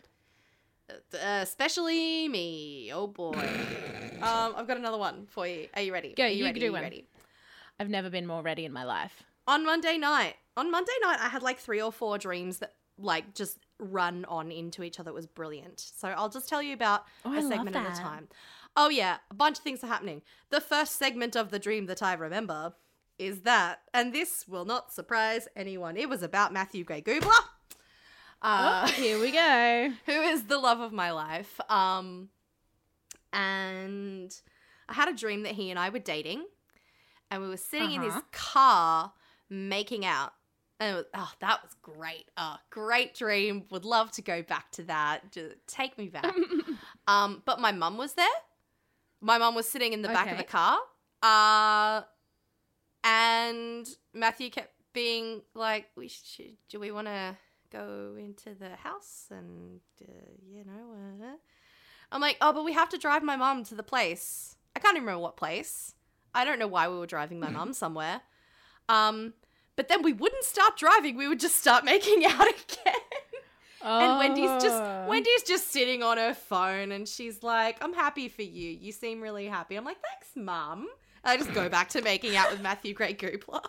Uh, 0.91 0.97
especially 1.41 2.29
me. 2.29 2.91
Oh 2.93 3.07
boy. 3.07 3.33
um, 4.23 4.55
I've 4.57 4.67
got 4.67 4.77
another 4.77 4.99
one 4.99 5.27
for 5.31 5.47
you. 5.47 5.69
Are 5.75 5.81
you 5.81 5.93
ready? 5.93 6.13
Go, 6.15 6.25
Are 6.25 6.29
you 6.29 6.45
ready? 6.45 6.61
do 6.61 6.67
you 6.67 6.73
one. 6.73 6.83
ready? 6.83 7.07
I've 7.81 7.89
never 7.89 8.11
been 8.11 8.27
more 8.27 8.43
ready 8.43 8.65
in 8.67 8.73
my 8.73 8.85
life. 8.85 9.23
On 9.47 9.65
Monday 9.65 9.97
night, 9.99 10.35
on 10.57 10.71
Monday 10.71 10.93
night, 11.03 11.19
I 11.21 11.29
had 11.29 11.43
like 11.43 11.59
three 11.59 11.81
or 11.81 11.91
four 11.91 12.19
dreams 12.19 12.59
that 12.59 12.75
like 12.99 13.35
just 13.35 13.59
run 13.81 14.25
on 14.27 14.53
into 14.53 14.83
each 14.83 15.01
other. 15.01 15.11
It 15.11 15.15
was 15.15 15.27
brilliant. 15.27 15.81
So 15.81 16.09
I'll 16.09 16.29
just 16.29 16.49
tell 16.49 16.63
you 16.63 16.75
about 16.75 17.05
Oh, 17.25 17.33
a 17.33 17.39
I 17.39 17.41
segment 17.41 17.75
at 17.77 17.99
a 17.99 18.01
time. 18.01 18.29
Oh 18.77 18.89
yeah, 18.89 19.19
a 19.31 19.35
bunch 19.35 19.59
of 19.59 19.65
things 19.65 19.85
are 19.85 19.89
happening. 19.89 20.23
The 20.51 20.61
first 20.61 20.97
segment 20.99 21.37
of 21.37 21.51
the 21.51 21.59
dream 21.59 21.87
that 21.87 22.03
I 22.03 22.15
remember 22.15 22.75
is 23.19 23.43
that, 23.43 23.83
and 23.93 24.13
this 24.13 24.47
will 24.49 24.65
not 24.65 24.93
surprise 24.93 25.47
anyone. 25.55 25.97
It 25.97 26.09
was 26.09 26.23
about 26.23 26.53
Matthew 26.53 26.83
Gray 26.85 27.01
Gubler. 27.01 27.31
Uh, 28.43 28.87
oh, 28.87 28.93
here 28.93 29.21
we 29.21 29.31
go. 29.31 29.91
who 30.07 30.13
is 30.21 30.45
the 30.45 30.59
love 30.59 30.81
of 30.81 30.93
my 30.93 31.13
life. 31.13 31.61
Um, 31.71 32.29
and 33.33 34.35
I 34.89 34.95
had 34.95 35.09
a 35.09 35.15
dream 35.15 35.43
that 35.45 35.53
he 35.53 35.71
and 35.71 35.79
I 35.79 35.89
were 35.91 35.99
dating, 35.99 36.45
and 37.31 37.43
we 37.43 37.49
were 37.49 37.57
sitting 37.57 37.93
in 37.93 38.03
his 38.03 38.13
Uh-huh. 38.13 38.23
car 38.33 39.13
making 39.49 40.05
out. 40.05 40.33
And 40.81 40.91
it 40.93 40.97
was, 40.97 41.05
oh, 41.15 41.33
that 41.41 41.63
was 41.63 41.75
great. 41.83 42.27
Oh, 42.37 42.57
great 42.71 43.15
dream. 43.15 43.65
Would 43.71 43.85
love 43.85 44.11
to 44.13 44.23
go 44.23 44.43
back 44.43 44.71
to 44.73 44.83
that. 44.85 45.31
Just 45.33 45.55
take 45.69 45.97
me 45.97 46.09
back. 46.09 46.35
um, 47.07 47.43
but 47.45 47.61
my 47.61 47.71
mum 47.73 47.97
was 47.97 48.15
there. 48.15 48.27
My 49.25 49.39
mum 49.39 49.55
was 49.55 49.67
sitting 49.67 49.95
in 49.95 50.03
the 50.03 50.09
back 50.09 50.31
of 50.31 50.37
the 50.37 50.45
car. 50.45 50.79
Uh, 51.23 52.03
and 53.03 53.89
Matthew 54.13 54.51
kept 54.51 54.75
being 54.93 55.41
like, 55.55 55.87
"We 55.97 56.09
should. 56.09 56.59
Do 56.69 56.79
we 56.79 56.91
want 56.91 57.07
to 57.07 57.37
go 57.71 58.17
into 58.19 58.55
the 58.55 58.77
house 58.77 59.29
and 59.31 59.81
uh, 60.03 60.13
you 60.47 60.65
know?" 60.65 61.25
Uh, 61.25 61.37
I'm 62.13 62.21
like, 62.21 62.37
"Oh, 62.43 62.53
but 62.53 62.65
we 62.65 62.75
have 62.75 62.91
to 62.91 62.99
drive 62.99 63.23
my 63.23 63.37
mum 63.37 63.65
to 63.65 63.75
the 63.75 63.83
place. 63.83 64.57
I 64.77 64.81
can't 64.81 64.95
even 64.95 65.07
remember 65.07 65.23
what 65.23 65.39
place. 65.39 65.95
I 66.35 66.45
don't 66.45 66.59
know 66.59 66.67
why 66.67 66.89
we 66.89 66.99
were 66.99 67.07
driving 67.07 67.41
my 67.41 67.49
mum 67.49 67.73
somewhere. 67.85 68.21
Um, 68.91 69.33
but 69.75 69.89
then 69.89 70.03
we 70.03 70.13
wouldn't 70.13 70.45
start 70.45 70.77
driving. 70.77 71.17
We 71.17 71.29
would 71.29 71.41
just 71.41 71.57
start 71.57 71.83
making 71.93 72.27
out 72.27 72.47
again." 72.47 73.01
And 73.85 74.19
Wendy's 74.19 74.63
just 74.63 74.83
Oh. 74.83 75.07
Wendy's 75.09 75.43
just 75.43 75.71
sitting 75.71 76.03
on 76.03 76.17
her 76.17 76.35
phone 76.35 76.91
and 76.93 77.07
she's 77.09 77.43
like, 77.43 77.77
"I'm 77.83 77.93
happy 77.93 78.29
for 78.29 78.43
you. 78.43 78.71
You 78.71 78.93
seem 78.93 79.21
really 79.21 79.47
happy." 79.47 79.77
I'm 79.77 79.85
like, 79.85 79.99
"Thanks, 80.01 80.35
mum." 80.37 80.89
I 81.23 81.37
just 81.37 81.53
go 81.55 81.69
back 81.69 81.89
to 81.91 82.03
making 82.03 82.37
out 82.37 82.51
with 82.51 82.61
Matthew 82.61 82.95
Gray 82.95 83.15
Gubler. 83.15 83.63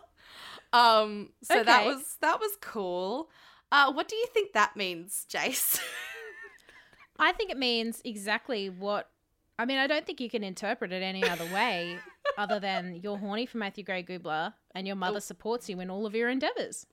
Um, 0.74 1.30
so 1.42 1.64
that 1.64 1.86
was 1.86 2.18
that 2.22 2.40
was 2.40 2.52
cool. 2.62 3.30
Uh, 3.72 3.92
what 3.94 4.08
do 4.08 4.16
you 4.16 4.28
think 4.34 4.54
that 4.54 4.76
means, 4.76 5.26
Jase? 5.30 5.80
I 7.20 7.32
think 7.32 7.50
it 7.52 7.58
means 7.58 8.02
exactly 8.04 8.70
what. 8.70 9.10
I 9.58 9.64
mean, 9.66 9.78
I 9.78 9.88
don't 9.88 10.06
think 10.06 10.20
you 10.20 10.30
can 10.30 10.44
interpret 10.44 10.92
it 10.92 11.02
any 11.02 11.24
other 11.24 11.46
way 11.46 11.98
other 12.38 12.60
than 12.60 13.00
you're 13.02 13.18
horny 13.18 13.46
for 13.46 13.58
Matthew 13.58 13.86
Gray 13.86 14.04
Gubler 14.04 14.54
and 14.74 14.86
your 14.86 14.98
mother 14.98 15.18
Oh. 15.18 15.20
supports 15.20 15.70
you 15.70 15.80
in 15.80 15.90
all 15.90 16.06
of 16.06 16.14
your 16.14 16.28
endeavors. 16.30 16.86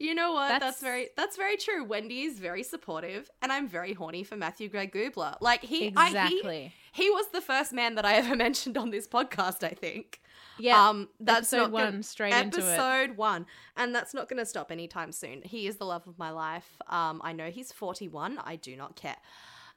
You 0.00 0.14
know 0.14 0.32
what? 0.32 0.48
That's, 0.48 0.60
That's- 0.64 0.80
very 0.80 1.08
that's 1.16 1.36
very 1.36 1.56
true. 1.58 1.84
Wendy 1.84 2.22
is 2.22 2.38
very 2.40 2.62
supportive, 2.62 3.30
and 3.42 3.52
I'm 3.52 3.68
very 3.68 3.92
horny 3.92 4.24
for 4.24 4.34
Matthew 4.36 4.68
Gray 4.70 4.86
Gubler. 4.88 5.36
Like 5.42 5.62
he, 5.62 5.92
I, 5.94 6.08
he, 6.08 6.16
Exactly. 6.16 6.72
he 6.92 7.10
was 7.10 7.26
the 7.32 7.42
first 7.42 7.72
man 7.74 7.94
that 7.96 8.06
I 8.06 8.14
ever 8.14 8.34
mentioned 8.46 8.78
on 8.78 8.90
this 8.90 9.06
podcast. 9.06 9.62
I 9.62 9.70
think. 9.74 10.20
yeah. 10.58 10.88
um, 10.88 11.08
that's 11.20 11.52
episode 11.52 11.56
not 11.58 11.70
gonna- 11.72 11.84
one, 11.96 12.02
straight 12.02 12.32
into 12.34 12.58
episode 12.62 13.16
one, 13.18 13.44
and 13.76 13.94
that's 13.94 14.14
not 14.14 14.28
going 14.28 14.38
to 14.38 14.46
stop 14.46 14.72
anytime 14.72 15.12
soon. 15.12 15.42
He 15.42 15.66
is 15.66 15.76
the 15.76 15.84
love 15.84 16.06
of 16.08 16.18
my 16.18 16.30
life. 16.30 16.68
Um, 16.88 17.20
I 17.22 17.32
know 17.32 17.50
he's 17.50 17.70
forty-one. 17.70 18.38
I 18.42 18.56
do 18.56 18.76
not 18.76 18.96
care. 18.96 19.16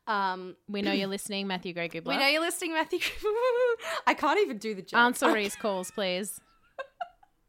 Um, 0.07 0.55
We 0.69 0.81
know 0.81 0.93
you're 0.93 1.07
listening, 1.17 1.47
Matthew 1.47 1.73
Gray 1.73 1.89
Gubler. 1.89 2.07
we 2.07 2.17
know 2.17 2.27
you're 2.27 2.41
listening, 2.41 2.73
Matthew. 2.73 2.99
I 4.07 4.13
can't 4.13 4.39
even 4.39 4.57
do 4.57 4.73
the 4.73 4.81
joke. 4.81 4.99
Answer 4.99 5.25
I, 5.27 5.33
Ree's 5.33 5.55
calls, 5.57 5.91
please. 5.91 6.39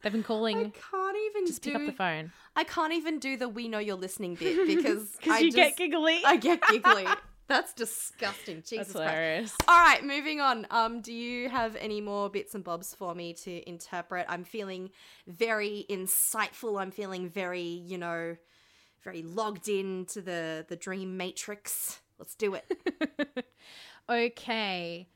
They've 0.05 0.13
been 0.13 0.23
calling. 0.23 0.59
I 0.59 0.63
can't 0.91 1.17
even 1.31 1.47
Just 1.47 1.63
do. 1.63 1.73
pick 1.73 1.81
up 1.81 1.87
the 1.87 1.93
phone. 1.93 2.31
I 2.55 2.65
can't 2.65 2.93
even 2.93 3.19
do 3.19 3.39
the 3.39 3.49
"we 3.49 3.69
know 3.69 3.79
you're 3.79 3.97
listening" 3.97 4.35
bit 4.39 4.67
because 4.67 5.17
I 5.29 5.39
you 5.39 5.47
just, 5.47 5.57
get 5.57 5.77
giggly. 5.79 6.21
I 6.25 6.37
get 6.37 6.61
giggly. 6.71 7.07
That's 7.47 7.73
disgusting. 7.73 8.63
Jesus 8.67 8.93
That's 8.93 9.11
Christ. 9.11 9.55
All 9.67 9.79
right, 9.79 10.05
moving 10.05 10.43
on. 10.43 10.67
Um, 10.71 11.01
do 11.01 11.13
you 11.13 11.49
have 11.49 11.75
any 11.77 12.03
more 12.03 12.29
bits 12.29 12.55
and 12.55 12.63
bobs 12.63 12.95
for 12.95 13.15
me 13.15 13.33
to 13.35 13.67
interpret? 13.69 14.27
I'm 14.29 14.45
feeling 14.45 14.91
very 15.27 15.87
insightful. 15.89 16.81
I'm 16.81 16.91
feeling 16.91 17.31
very, 17.31 17.63
you 17.63 17.97
know, 17.97 18.37
very 19.03 19.23
logged 19.23 19.69
into 19.69 20.21
the 20.21 20.67
the 20.69 20.77
dream 20.77 21.17
matrix. 21.17 22.01
Let's 22.19 22.35
do 22.35 22.55
it. 22.55 23.47
okay. 24.11 25.09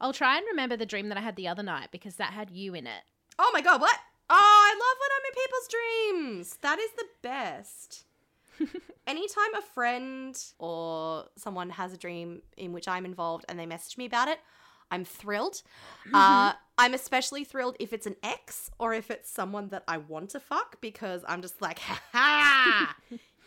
I'll 0.00 0.12
try 0.12 0.36
and 0.36 0.46
remember 0.50 0.76
the 0.76 0.86
dream 0.86 1.10
that 1.10 1.18
I 1.18 1.20
had 1.20 1.36
the 1.36 1.46
other 1.46 1.62
night 1.62 1.90
because 1.92 2.16
that 2.16 2.32
had 2.32 2.50
you 2.50 2.74
in 2.74 2.88
it. 2.88 3.02
Oh 3.40 3.50
my 3.52 3.62
god, 3.62 3.80
what? 3.80 3.96
Oh, 4.28 4.36
I 4.36 4.74
love 4.74 4.96
when 5.00 5.10
I'm 5.16 5.26
in 5.26 5.34
people's 5.42 6.46
dreams. 6.46 6.58
That 6.62 6.78
is 6.78 6.90
the 6.96 7.06
best. 7.22 8.04
Anytime 9.06 9.54
a 9.58 9.62
friend 9.62 10.38
or 10.58 11.24
someone 11.36 11.70
has 11.70 11.92
a 11.92 11.96
dream 11.96 12.42
in 12.56 12.72
which 12.72 12.86
I'm 12.86 13.04
involved 13.04 13.46
and 13.48 13.58
they 13.58 13.66
message 13.66 13.96
me 13.96 14.06
about 14.06 14.28
it, 14.28 14.38
I'm 14.90 15.04
thrilled. 15.04 15.62
Uh, 16.12 16.52
I'm 16.76 16.94
especially 16.94 17.44
thrilled 17.44 17.76
if 17.80 17.92
it's 17.92 18.06
an 18.06 18.16
ex 18.22 18.70
or 18.78 18.92
if 18.92 19.10
it's 19.10 19.30
someone 19.30 19.68
that 19.68 19.84
I 19.88 19.98
want 19.98 20.30
to 20.30 20.40
fuck 20.40 20.80
because 20.80 21.24
I'm 21.26 21.42
just 21.42 21.62
like, 21.62 21.78
ha 21.80 22.00
ha, 22.12 22.96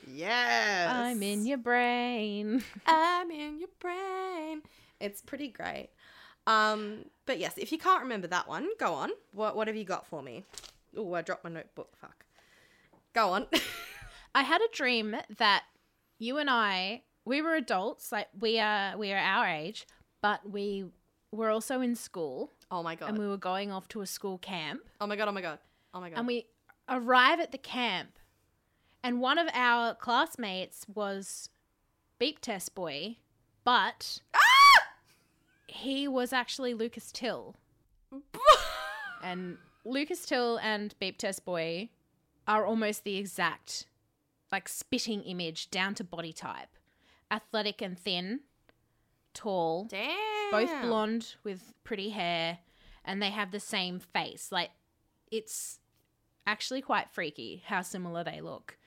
yes. 0.08 0.89
I'm 0.91 1.22
in 1.22 1.46
your 1.46 1.60
brain. 1.60 2.64
I'm 2.88 3.30
in 3.30 3.60
your 3.60 3.70
brain. 3.80 4.64
It's 5.00 5.22
pretty 5.22 5.50
great. 5.50 5.89
Um, 6.46 7.06
but 7.26 7.39
yes, 7.39 7.58
if 7.58 7.72
you 7.72 7.78
can't 7.78 8.04
remember 8.04 8.28
that 8.28 8.48
one, 8.48 8.68
go 8.80 8.94
on. 8.94 9.12
What 9.32 9.56
what 9.56 9.68
have 9.68 9.76
you 9.76 9.86
got 9.86 10.06
for 10.08 10.22
me? 10.22 10.44
Oh, 10.98 11.14
I 11.14 11.22
dropped 11.22 11.44
my 11.44 11.50
notebook. 11.50 11.96
Fuck. 11.96 12.26
Go 13.14 13.30
on. 13.30 13.48
I 14.36 14.44
had 14.44 14.62
a 14.62 14.68
dream 14.74 15.16
that 15.38 15.64
you 16.20 16.38
and 16.38 16.50
I 16.50 17.04
we 17.26 17.41
were 17.41 17.56
adults, 17.56 18.12
like 18.12 18.28
we 18.39 18.60
are 18.60 18.98
we 18.98 19.14
are 19.14 19.18
our 19.18 19.48
age, 19.48 19.88
but 20.22 20.50
we 20.50 20.86
were 21.32 21.50
also 21.50 21.82
in 21.82 21.96
school 21.96 22.52
oh 22.70 22.84
my 22.84 22.94
god. 22.94 23.10
and 23.10 23.18
we 23.18 23.28
were 23.28 23.38
going 23.38 23.72
off 23.72 23.88
to 23.88 24.02
a 24.02 24.06
school 24.06 24.38
camp 24.38 24.82
oh 25.02 25.08
my 25.08 25.16
god. 25.16 25.28
Oh 25.28 25.32
my 25.32 25.41
god. 25.41 25.60
Oh 25.94 26.00
my 26.00 26.10
god. 26.10 26.20
and 26.20 26.28
we 26.28 26.46
arrive 26.89 27.39
at 27.39 27.52
the 27.52 27.58
camp 27.58 28.20
and 29.04 29.20
one 29.20 29.38
of 29.38 29.48
our 29.54 29.96
classmates 29.96 30.86
was 30.94 31.50
beep 32.20 32.39
test 32.39 32.74
boy, 32.74 33.18
but! 33.64 34.20
he 35.74 36.07
was 36.07 36.32
actually 36.34 36.74
Lucas 36.74 37.11
Till. 37.11 37.55
And 39.24 39.57
Lucas 39.86 40.26
Till 40.26 40.57
and 40.59 40.93
Beep 40.99 41.17
Test 41.17 41.45
Boy 41.45 41.89
are 42.45 42.65
almost 42.65 43.05
the 43.05 43.15
exact, 43.15 43.86
like, 44.51 44.67
spitting 44.67 45.21
image 45.24 45.71
down 45.71 45.95
to 45.95 46.03
body 46.03 46.34
type. 46.34 46.67
Athletic 47.32 47.82
and 47.82 47.97
thin, 47.97 48.41
tall, 49.34 49.86
Damn. 49.86 50.51
both 50.51 50.69
blonde 50.82 51.36
with 51.45 51.74
pretty 51.86 52.09
hair, 52.09 52.59
and 53.05 53.21
they 53.21 53.30
have 53.30 53.51
the 53.51 53.61
same 53.61 53.99
face. 53.99 54.49
Like, 54.51 54.71
it's 55.32 55.80
actually 56.45 56.82
quite 56.82 57.09
freaky 57.09 57.63
how 57.65 57.82
similar 57.82 58.26
they 58.26 58.41
look. 58.41 58.78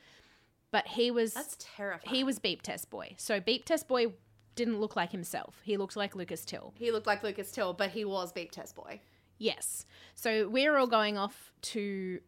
But 0.71 0.87
he 0.89 1.11
was 1.11 1.33
That's 1.33 1.57
terrifying. 1.59 2.15
he 2.15 2.25
was 2.25 2.39
Beep 2.39 2.61
Test 2.61 2.91
Boy. 2.91 3.15
So 3.17 3.41
Beep 3.41 3.65
Test 3.65 3.89
Boy 3.89 4.09
didn't 4.57 4.81
look 4.81 4.97
like 4.97 5.13
himself. 5.13 5.61
He 5.63 5.77
looked 5.77 5.97
like 5.97 6.17
Lucas 6.17 6.45
Till. 6.45 6.73
He 6.77 6.91
looked 6.91 7.07
like 7.07 7.23
Lucas 7.23 7.53
Till, 7.53 7.73
but 7.73 7.91
he 7.91 8.05
was 8.05 8.33
Beep 8.33 8.51
Test 8.51 8.75
Boy. 8.75 9.01
Yes. 9.39 9.87
So 10.15 10.49
we're 10.49 10.77
all 10.77 10.87
going 10.87 11.17
off 11.17 11.53
to 11.63 12.21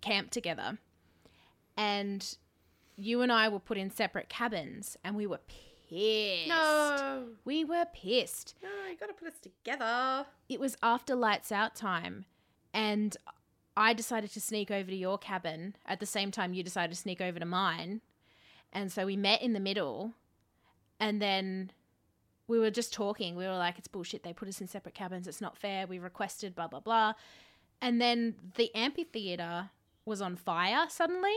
camp 0.00 0.30
together. 0.30 0.78
And 1.76 2.36
you 2.96 3.22
and 3.22 3.30
I 3.30 3.48
were 3.48 3.60
put 3.60 3.78
in 3.78 3.90
separate 3.90 4.28
cabins 4.28 4.96
and 5.04 5.16
we 5.16 5.26
were 5.26 5.40
pissed. 5.46 6.48
No. 6.48 7.28
We 7.44 7.64
were 7.64 7.86
pissed. 7.94 8.54
No, 8.62 8.68
you 8.90 8.96
gotta 8.96 9.12
put 9.12 9.28
us 9.28 9.38
together. 9.38 10.26
It 10.48 10.58
was 10.58 10.76
after 10.82 11.14
lights 11.14 11.52
out 11.52 11.74
time 11.76 12.24
and 12.74 13.16
I 13.76 13.92
decided 13.92 14.32
to 14.32 14.40
sneak 14.40 14.70
over 14.70 14.90
to 14.90 14.96
your 14.96 15.18
cabin 15.18 15.76
at 15.86 16.00
the 16.00 16.06
same 16.06 16.30
time 16.30 16.54
you 16.54 16.62
decided 16.62 16.94
to 16.94 17.00
sneak 17.00 17.20
over 17.20 17.38
to 17.38 17.46
mine. 17.46 18.00
And 18.72 18.90
so 18.90 19.06
we 19.06 19.16
met 19.16 19.42
in 19.42 19.52
the 19.52 19.60
middle 19.60 20.14
and 21.00 21.20
then 21.20 21.72
we 22.48 22.58
were 22.58 22.70
just 22.70 22.92
talking. 22.92 23.36
We 23.36 23.46
were 23.46 23.56
like, 23.56 23.78
it's 23.78 23.88
bullshit. 23.88 24.22
They 24.22 24.32
put 24.32 24.48
us 24.48 24.60
in 24.60 24.68
separate 24.68 24.94
cabins. 24.94 25.26
It's 25.26 25.40
not 25.40 25.56
fair. 25.56 25.86
We 25.86 25.98
requested, 25.98 26.54
blah, 26.54 26.68
blah, 26.68 26.80
blah. 26.80 27.14
And 27.82 28.00
then 28.00 28.34
the 28.54 28.74
amphitheater 28.74 29.70
was 30.04 30.22
on 30.22 30.36
fire 30.36 30.86
suddenly. 30.88 31.34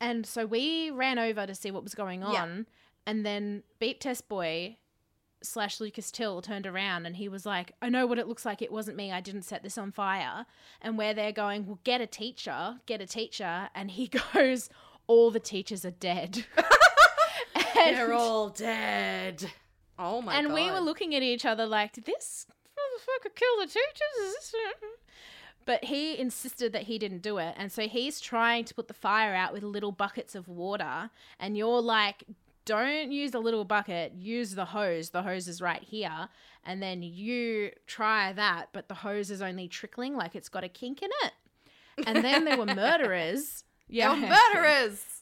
And 0.00 0.26
so 0.26 0.44
we 0.44 0.90
ran 0.90 1.18
over 1.18 1.46
to 1.46 1.54
see 1.54 1.70
what 1.70 1.82
was 1.82 1.94
going 1.94 2.22
on. 2.22 2.32
Yeah. 2.32 2.62
And 3.06 3.24
then 3.24 3.62
Beep 3.78 4.00
Test 4.00 4.28
Boy 4.28 4.76
slash 5.42 5.80
Lucas 5.80 6.10
Till 6.10 6.40
turned 6.42 6.66
around 6.66 7.06
and 7.06 7.16
he 7.16 7.28
was 7.28 7.46
like, 7.46 7.72
I 7.80 7.88
know 7.88 8.06
what 8.06 8.18
it 8.18 8.26
looks 8.26 8.44
like. 8.44 8.62
It 8.62 8.72
wasn't 8.72 8.96
me. 8.96 9.12
I 9.12 9.20
didn't 9.20 9.42
set 9.42 9.62
this 9.62 9.78
on 9.78 9.92
fire. 9.92 10.46
And 10.80 10.98
where 10.98 11.14
they're 11.14 11.32
going, 11.32 11.66
well, 11.66 11.80
get 11.84 12.00
a 12.00 12.06
teacher, 12.06 12.80
get 12.86 13.00
a 13.00 13.06
teacher. 13.06 13.68
And 13.74 13.90
he 13.90 14.08
goes, 14.34 14.68
all 15.06 15.30
the 15.30 15.40
teachers 15.40 15.84
are 15.84 15.90
dead. 15.90 16.44
They're 17.74 18.12
all 18.12 18.48
dead. 18.50 19.50
Oh 19.98 20.20
my 20.22 20.36
and 20.36 20.48
god. 20.48 20.54
And 20.56 20.64
we 20.66 20.70
were 20.70 20.80
looking 20.84 21.14
at 21.14 21.22
each 21.22 21.44
other 21.44 21.66
like, 21.66 21.92
did 21.92 22.04
this 22.04 22.46
motherfucker 22.76 23.34
kill 23.34 23.56
the 23.60 23.66
teachers? 23.66 24.18
Is 24.26 24.50
this... 24.52 24.54
But 25.66 25.84
he 25.84 26.18
insisted 26.18 26.72
that 26.74 26.82
he 26.82 26.98
didn't 26.98 27.22
do 27.22 27.38
it. 27.38 27.54
And 27.56 27.72
so 27.72 27.88
he's 27.88 28.20
trying 28.20 28.64
to 28.66 28.74
put 28.74 28.88
the 28.88 28.94
fire 28.94 29.34
out 29.34 29.52
with 29.52 29.62
little 29.62 29.92
buckets 29.92 30.34
of 30.34 30.46
water. 30.46 31.10
And 31.38 31.56
you're 31.56 31.80
like, 31.80 32.24
don't 32.64 33.12
use 33.12 33.30
the 33.30 33.40
little 33.40 33.64
bucket, 33.64 34.12
use 34.14 34.54
the 34.54 34.66
hose. 34.66 35.10
The 35.10 35.22
hose 35.22 35.48
is 35.48 35.62
right 35.62 35.82
here. 35.82 36.28
And 36.64 36.82
then 36.82 37.02
you 37.02 37.70
try 37.86 38.32
that, 38.32 38.68
but 38.72 38.88
the 38.88 38.94
hose 38.94 39.30
is 39.30 39.42
only 39.42 39.68
trickling, 39.68 40.16
like 40.16 40.34
it's 40.34 40.48
got 40.48 40.64
a 40.64 40.68
kink 40.68 41.02
in 41.02 41.10
it. 41.24 42.06
And 42.06 42.24
then 42.24 42.44
there 42.44 42.56
were 42.56 42.66
murderers. 42.74 43.64
Yeah. 43.88 44.14
murderers. 44.14 45.13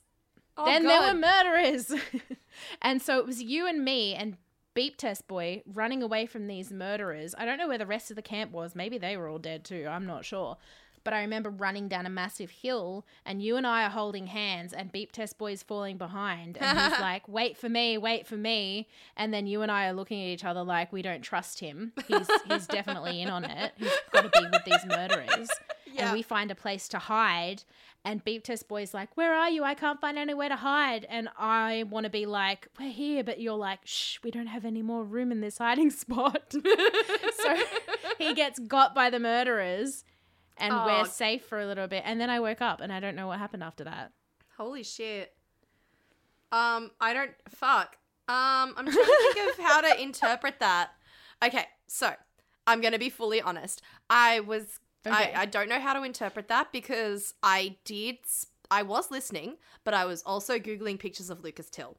Oh, 0.57 0.64
then 0.64 0.84
there 0.84 1.00
were 1.00 1.18
murderers. 1.18 1.92
and 2.82 3.00
so 3.00 3.18
it 3.18 3.26
was 3.26 3.42
you 3.42 3.66
and 3.66 3.84
me 3.84 4.14
and 4.14 4.36
Beep 4.74 4.96
Test 4.96 5.28
Boy 5.28 5.62
running 5.66 6.03
away 6.03 6.26
from 6.26 6.46
these 6.46 6.70
murderers. 6.72 7.34
I 7.36 7.44
don't 7.44 7.59
know 7.59 7.68
where 7.68 7.78
the 7.78 7.86
rest 7.86 8.11
of 8.11 8.16
the 8.16 8.22
camp 8.22 8.53
was. 8.53 8.74
Maybe 8.74 8.98
they 8.98 9.16
were 9.16 9.28
all 9.28 9.38
dead 9.38 9.64
too. 9.64 9.86
I'm 9.88 10.07
not 10.07 10.24
sure. 10.24 10.57
But 11.05 11.14
I 11.14 11.20
remember 11.22 11.50
running 11.50 11.88
down 11.88 12.07
a 12.07 12.11
massive 12.11 12.50
hill 12.50 13.05
and 13.24 13.42
you 13.42 13.57
and 13.57 13.66
I 13.66 13.84
are 13.84 13.90
holding 13.90 14.28
hands 14.28 14.72
and 14.72 14.92
Beep 14.92 15.12
Test 15.12 15.38
Boy's 15.38 15.62
falling 15.62 15.96
behind. 15.98 16.59
And 16.61 16.78
he's 16.78 17.00
like, 17.00 17.26
wait 17.28 17.57
for 17.57 17.68
me, 17.68 17.98
wait 17.98 18.26
for 18.26 18.36
me. 18.36 18.88
And 19.16 19.32
then 19.32 19.46
you 19.46 19.62
and 19.62 19.70
I 19.70 19.86
are 19.88 19.92
looking 19.92 20.22
at 20.22 20.28
each 20.28 20.44
other 20.44 20.62
like 20.62 20.92
we 20.92 21.03
don't 21.03 21.22
trust 21.22 21.61
him. 21.61 21.92
He's, 22.07 22.28
he's 22.48 22.66
definitely 22.66 23.20
in 23.20 23.28
on 23.28 23.44
it. 23.44 23.72
He's 23.76 23.90
got 24.12 24.32
to 24.32 24.40
be 24.40 24.46
with 24.50 24.64
these 24.64 24.86
murderers. 24.86 25.48
Yeah. 25.92 26.07
And 26.07 26.12
we 26.12 26.22
find 26.22 26.50
a 26.50 26.55
place 26.55 26.88
to 26.88 26.98
hide. 26.98 27.64
And 28.05 28.24
Beep 28.24 28.42
Test 28.42 28.66
Boy's 28.66 28.92
like, 28.92 29.16
Where 29.16 29.32
are 29.32 29.48
you? 29.48 29.62
I 29.62 29.74
can't 29.74 30.00
find 30.00 30.18
anywhere 30.18 30.48
to 30.48 30.57
hide. 30.57 31.07
And 31.09 31.28
I 31.38 31.84
want 31.88 32.05
to 32.05 32.11
be 32.11 32.26
like, 32.26 32.66
We're 32.78 32.90
here. 32.90 33.22
But 33.22 33.40
you're 33.40 33.57
like, 33.57 33.80
Shh, 33.84 34.18
we 34.24 34.30
don't 34.30 34.48
have 34.48 34.64
any 34.64 34.82
more 34.82 35.05
room 35.05 35.30
in 35.30 35.40
this 35.40 35.59
hiding 35.59 35.90
spot. 35.90 36.53
so 36.53 37.57
he 38.18 38.34
gets 38.34 38.59
got 38.59 38.94
by 38.94 39.11
the 39.11 39.20
murderers 39.20 40.05
and 40.59 40.72
Oh. 40.72 40.84
we're 40.86 41.05
safe 41.07 41.44
for 41.44 41.59
a 41.61 41.66
little 41.66 41.86
bit. 41.86 42.03
And 42.07 42.20
then 42.20 42.30
I 42.30 42.40
woke 42.40 42.61
up 42.61 42.80
and 42.80 42.92
I 42.92 43.00
don't 43.00 43.16
know 43.16 43.26
what 43.26 43.38
happened 43.38 43.62
after 43.62 43.84
that. 43.84 44.12
Holy 44.57 44.82
shit. 44.82 45.34
Um, 46.50 46.90
I 47.00 47.12
don't 47.14 47.32
fuck. 47.48 47.96
Um, 48.28 48.74
I'm 48.76 48.84
trying 48.84 48.94
to 48.94 49.32
think 49.34 49.50
of 49.59 49.64
how 49.64 49.80
to 49.80 50.00
interpret 50.03 50.61
that. 50.61 50.90
Okay, 51.44 51.64
so 51.86 52.12
I'm 52.66 52.80
gonna 52.80 52.98
be 52.98 53.09
fully 53.11 53.40
honest. 53.40 53.82
I 54.11 54.40
was 54.40 54.78
Okay. 55.05 55.32
I, 55.34 55.42
I 55.42 55.46
don't 55.46 55.68
know 55.68 55.80
how 55.80 55.94
to 55.94 56.03
interpret 56.05 56.46
that 56.48 56.70
because 56.72 57.34
I 57.42 57.76
did 57.84 58.18
I 58.70 58.82
was 58.84 59.11
listening, 59.11 59.57
but 59.82 59.94
I 59.94 60.05
was 60.05 60.22
also 60.22 60.59
googling 60.59 60.98
pictures 60.98 61.28
of 61.28 61.42
Lucas 61.42 61.68
Till. 61.68 61.96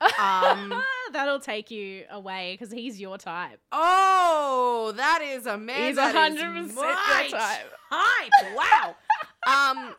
Um, 0.00 0.82
That'll 1.12 1.40
take 1.40 1.70
you 1.70 2.04
away 2.10 2.52
because 2.58 2.72
he's 2.72 3.00
your 3.00 3.16
type. 3.18 3.60
oh, 3.72 4.92
that 4.96 5.22
is 5.22 5.46
a 5.46 5.56
man. 5.56 5.88
He's 5.88 5.96
is 5.96 6.14
100% 6.14 6.74
your 6.74 6.94
type. 6.94 7.30
type. 7.90 8.54
Wow. 8.54 8.96
um, 9.46 9.94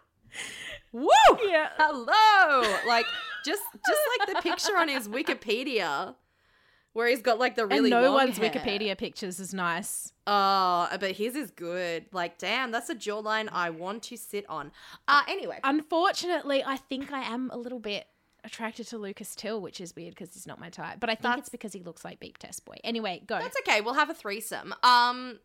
woo. 0.92 1.10
Yeah. 1.48 1.70
hello 1.78 2.62
like 2.88 3.06
just 3.46 3.62
just 3.74 4.02
like 4.20 4.36
the 4.36 4.42
picture 4.42 4.78
on 4.78 4.88
his 4.88 5.08
wikipedia 5.08 6.16
where 6.94 7.08
he's 7.08 7.22
got 7.22 7.40
like 7.40 7.56
the 7.56 7.66
really 7.66 7.92
and 7.92 8.02
no 8.02 8.12
one's 8.14 8.38
hair. 8.38 8.50
Wikipedia 8.50 8.98
pictures 8.98 9.40
is 9.40 9.54
nice. 9.54 10.12
oh 10.26 10.88
but 11.00 11.12
his 11.12 11.36
is 11.36 11.52
good 11.52 12.06
like 12.12 12.38
damn 12.38 12.72
that's 12.72 12.90
a 12.90 12.96
jawline 12.96 13.48
i 13.52 13.70
want 13.70 14.04
to 14.04 14.18
sit 14.18 14.46
on 14.50 14.72
uh 15.08 15.22
anyway 15.28 15.60
Unfortunately, 15.64 16.64
I 16.66 16.78
think 16.78 17.12
I 17.12 17.22
am 17.22 17.50
a 17.54 17.58
little 17.58 17.80
bit 17.80 18.06
attracted 18.48 18.88
to 18.88 18.98
Lucas 18.98 19.36
Till, 19.36 19.62
which 19.62 19.80
is 19.80 19.96
weird 19.96 20.16
because 20.16 20.34
he's 20.34 20.48
not 20.48 20.60
my 20.60 20.70
type. 20.70 21.00
But 21.00 21.10
I 21.12 21.14
think 21.14 21.22
That's- 21.24 21.40
it's 21.42 21.50
because 21.50 21.74
he 21.74 21.82
looks 21.82 22.04
like 22.04 22.20
Beep 22.20 22.38
Test 22.40 22.66
Boy. 22.66 22.78
Anyway, 22.84 23.22
go. 23.28 23.38
that's 23.40 23.58
okay 23.60 23.82
we'll 23.82 23.94
have 23.94 24.10
a 24.10 24.14
threesome 24.16 24.74
um 24.84 25.40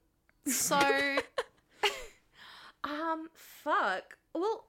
so 0.47 0.79
um 2.85 3.29
fuck 3.35 4.17
well 4.35 4.65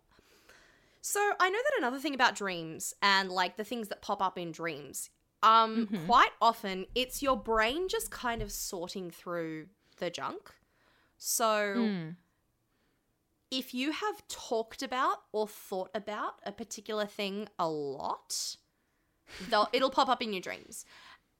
so 1.01 1.19
i 1.39 1.49
know 1.49 1.57
that 1.57 1.73
another 1.79 1.97
thing 1.99 2.13
about 2.13 2.35
dreams 2.35 2.93
and 3.01 3.31
like 3.31 3.57
the 3.57 3.63
things 3.63 3.87
that 3.87 4.01
pop 4.01 4.21
up 4.21 4.37
in 4.37 4.51
dreams 4.51 5.09
um 5.41 5.87
Mhm. 5.87 6.05
quite 6.05 6.31
often 6.41 6.85
it's 6.95 7.21
your 7.23 7.35
brain 7.35 7.87
just 7.89 8.11
kind 8.11 8.41
of 8.41 8.51
sorting 8.51 9.09
through 9.09 9.67
the 9.97 10.09
junk 10.09 10.51
so 11.17 11.45
Mm. 11.77 12.15
If 13.53 13.73
you 13.73 13.91
have 13.91 14.27
talked 14.27 14.81
about 14.81 15.17
or 15.31 15.47
thought 15.47 15.91
about 15.93 16.39
a 16.43 16.51
particular 16.51 17.05
thing 17.05 17.47
a 17.59 17.69
lot, 17.69 18.57
it'll 19.71 19.91
pop 19.91 20.09
up 20.09 20.23
in 20.23 20.33
your 20.33 20.41
dreams. 20.41 20.85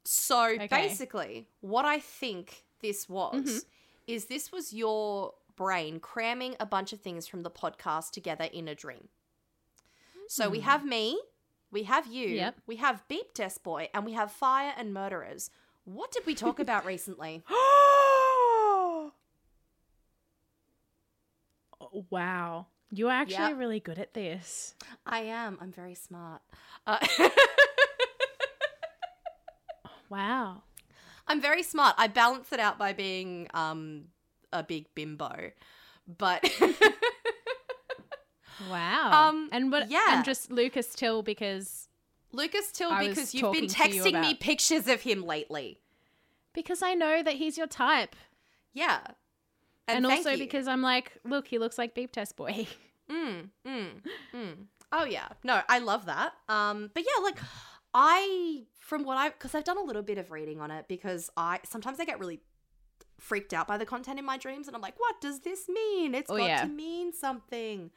So 0.05 0.53
Okay. 0.53 0.68
basically, 0.68 1.47
what 1.61 1.86
I 1.86 1.99
think 1.99 2.66
this 2.82 3.09
was 3.09 3.34
Mhm. 3.34 3.66
is 4.05 4.26
this 4.26 4.51
was 4.51 4.74
your 4.74 5.34
brain 5.55 5.99
cramming 5.99 6.55
a 6.59 6.66
bunch 6.68 6.93
of 6.93 7.01
things 7.01 7.26
from 7.28 7.41
the 7.41 7.49
podcast 7.49 8.11
together 8.11 8.45
in 8.45 8.68
a 8.68 8.76
dream. 8.76 9.09
So 10.28 10.49
we 10.49 10.59
Hmm. 10.59 10.66
have 10.66 10.86
me, 10.86 11.20
we 11.72 11.84
have 11.84 12.05
you, 12.05 12.28
Yep. 12.28 12.61
we 12.68 12.76
have 12.76 13.07
Beep 13.07 13.34
Test 13.34 13.64
Boy, 13.64 13.89
and 13.93 14.05
we 14.05 14.14
have 14.14 14.32
Fire 14.32 14.74
and 14.78 14.93
Murderers. 14.93 15.49
What 15.86 16.11
did 16.11 16.26
we 16.28 16.36
talk 16.36 16.59
about 16.59 16.86
recently? 16.86 17.43
wow. 22.10 22.68
You're 22.91 23.10
actually 23.12 23.54
really 23.54 23.80
good 23.80 23.98
at 23.98 24.14
this. 24.14 24.76
I 25.06 25.22
am. 25.22 25.58
I'm 25.62 25.72
very 25.72 25.96
smart. 25.96 26.41
Uh, 26.86 27.00
Wow. 30.10 30.64
I'm 31.28 31.41
very 31.41 31.64
smart. 31.64 31.96
I 31.98 32.08
balance 32.08 32.52
it 32.52 32.60
out 32.60 32.78
by 32.78 32.94
being 32.94 33.48
um 33.54 34.06
a 34.52 34.62
big 34.64 34.94
bimbo. 34.94 35.52
But 36.08 36.44
Wow. 38.70 39.30
Um, 39.30 39.50
and 39.52 39.72
what 39.72 39.89
yeah. 39.89 40.18
and 40.18 40.26
just 40.26 40.52
Lucas 40.52 40.94
Till 40.94 41.24
because 41.24 41.88
Lucas 42.32 42.72
Till 42.72 42.91
I 42.91 43.08
because 43.08 43.34
you've 43.34 43.52
been 43.52 43.68
to 43.68 43.89
you 43.89 44.02
texting 44.04 44.22
me 44.22 44.36
pictures 44.36 44.88
of 44.88 45.02
him 45.02 45.24
lately. 45.24 45.80
because 46.54 46.84
I 46.84 46.94
know 46.94 47.24
that 47.24 47.34
he's 47.36 47.58
your 47.58 47.68
type. 47.68 48.16
Yeah. 48.74 49.02
And, 49.88 50.05
thank 50.05 50.19
also 50.19 50.31
you. 50.31 50.38
because 50.38 50.67
I'm 50.67 50.81
like, 50.81 51.11
look, 51.25 51.47
he 51.47 51.57
looks 51.59 51.77
like 51.77 51.93
Beep 51.93 52.11
Test 52.11 52.36
Boy. 52.36 52.67
Mm, 53.11 53.49
mm, 53.67 53.89
mm. 54.34 54.53
Oh 54.93 55.03
yeah, 55.03 55.27
no, 55.43 55.59
I 55.67 55.79
love 55.79 56.05
that. 56.05 56.31
Um, 56.47 56.89
but 56.93 57.03
yeah, 57.03 57.21
like 57.21 57.38
I, 57.93 58.63
from 58.79 59.03
what 59.03 59.17
I, 59.17 59.29
because 59.29 59.53
I've 59.53 59.65
done 59.65 59.77
a 59.77 59.81
little 59.84 60.01
bit 60.01 60.17
of 60.17 60.31
reading 60.31 60.61
on 60.61 60.71
it, 60.71 60.86
because 60.88 61.29
I 61.36 61.59
sometimes 61.65 61.99
I 61.99 62.05
get 62.05 62.17
really 62.19 62.39
freaked 63.19 63.53
out 63.53 63.67
by 63.67 63.77
the 63.77 63.86
content 63.86 64.19
in 64.19 64.25
my 64.25 64.38
dreams, 64.38 64.67
and 64.67 64.75
I'm 64.75 64.81
like, 64.81 64.97
what 64.97 65.19
does 65.19 65.41
this 65.41 65.67
mean? 65.67 66.15
It's 66.15 66.31
Oh, 66.31 66.38
got 66.38 66.47
yeah. 66.47 66.61
to 66.61 66.67
mean 66.69 67.11
something. 67.13 67.91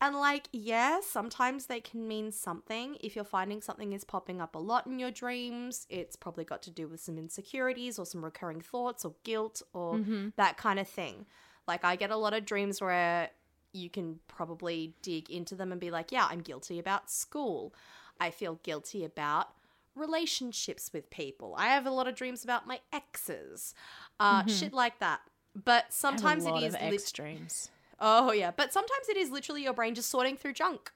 And 0.00 0.14
like, 0.16 0.48
yeah, 0.52 1.00
sometimes 1.00 1.66
they 1.66 1.80
can 1.80 2.06
mean 2.06 2.30
something. 2.30 2.96
If 3.00 3.16
you're 3.16 3.24
finding 3.24 3.62
something 3.62 3.92
is 3.94 4.04
popping 4.04 4.40
up 4.42 4.54
a 4.54 4.58
lot 4.58 4.86
in 4.86 4.98
your 4.98 5.10
dreams, 5.10 5.86
it's 5.88 6.16
probably 6.16 6.44
got 6.44 6.62
to 6.64 6.70
do 6.70 6.86
with 6.86 7.00
some 7.00 7.16
insecurities 7.16 7.98
or 7.98 8.04
some 8.04 8.22
recurring 8.22 8.60
thoughts 8.60 9.04
or 9.06 9.14
guilt 9.24 9.62
or 9.72 9.94
Mhm. 9.94 10.34
that 10.36 10.58
kind 10.58 10.78
of 10.78 10.86
thing. 10.86 11.24
Like 11.66 11.82
I 11.84 11.96
get 11.96 12.10
a 12.10 12.16
lot 12.16 12.34
of 12.34 12.44
dreams 12.44 12.80
where 12.80 13.30
you 13.72 13.88
can 13.88 14.20
probably 14.28 14.94
dig 15.02 15.30
into 15.30 15.54
them 15.54 15.72
and 15.72 15.80
be 15.80 15.90
like, 15.90 16.12
yeah, 16.12 16.26
I'm 16.30 16.40
guilty 16.40 16.78
about 16.78 17.10
school. 17.10 17.74
I 18.20 18.30
feel 18.30 18.56
guilty 18.62 19.02
about 19.04 19.48
relationships 19.94 20.90
with 20.92 21.08
people. 21.10 21.54
I 21.58 21.66
have 21.68 21.86
a 21.86 21.90
lot 21.90 22.06
of 22.06 22.14
dreams 22.14 22.44
about 22.44 22.66
my 22.66 22.80
exes. 22.92 23.74
Uh 24.20 24.42
Mhm. 24.44 24.58
shit 24.60 24.72
like 24.72 24.98
that. 25.00 25.20
But 25.54 25.92
sometimes 25.92 26.44
I 26.44 26.48
have 26.48 26.54
a 26.54 26.60
lot 26.60 26.62
is 26.64 26.74
lit- 26.74 26.94
extremes. 26.94 27.70
Oh 27.98 28.32
yeah, 28.32 28.50
but 28.50 28.72
sometimes 28.72 29.08
it 29.08 29.16
is 29.16 29.30
literally 29.30 29.62
your 29.62 29.72
brain 29.72 29.94
just 29.94 30.10
sorting 30.10 30.36
through 30.36 30.52
junk. 30.52 30.92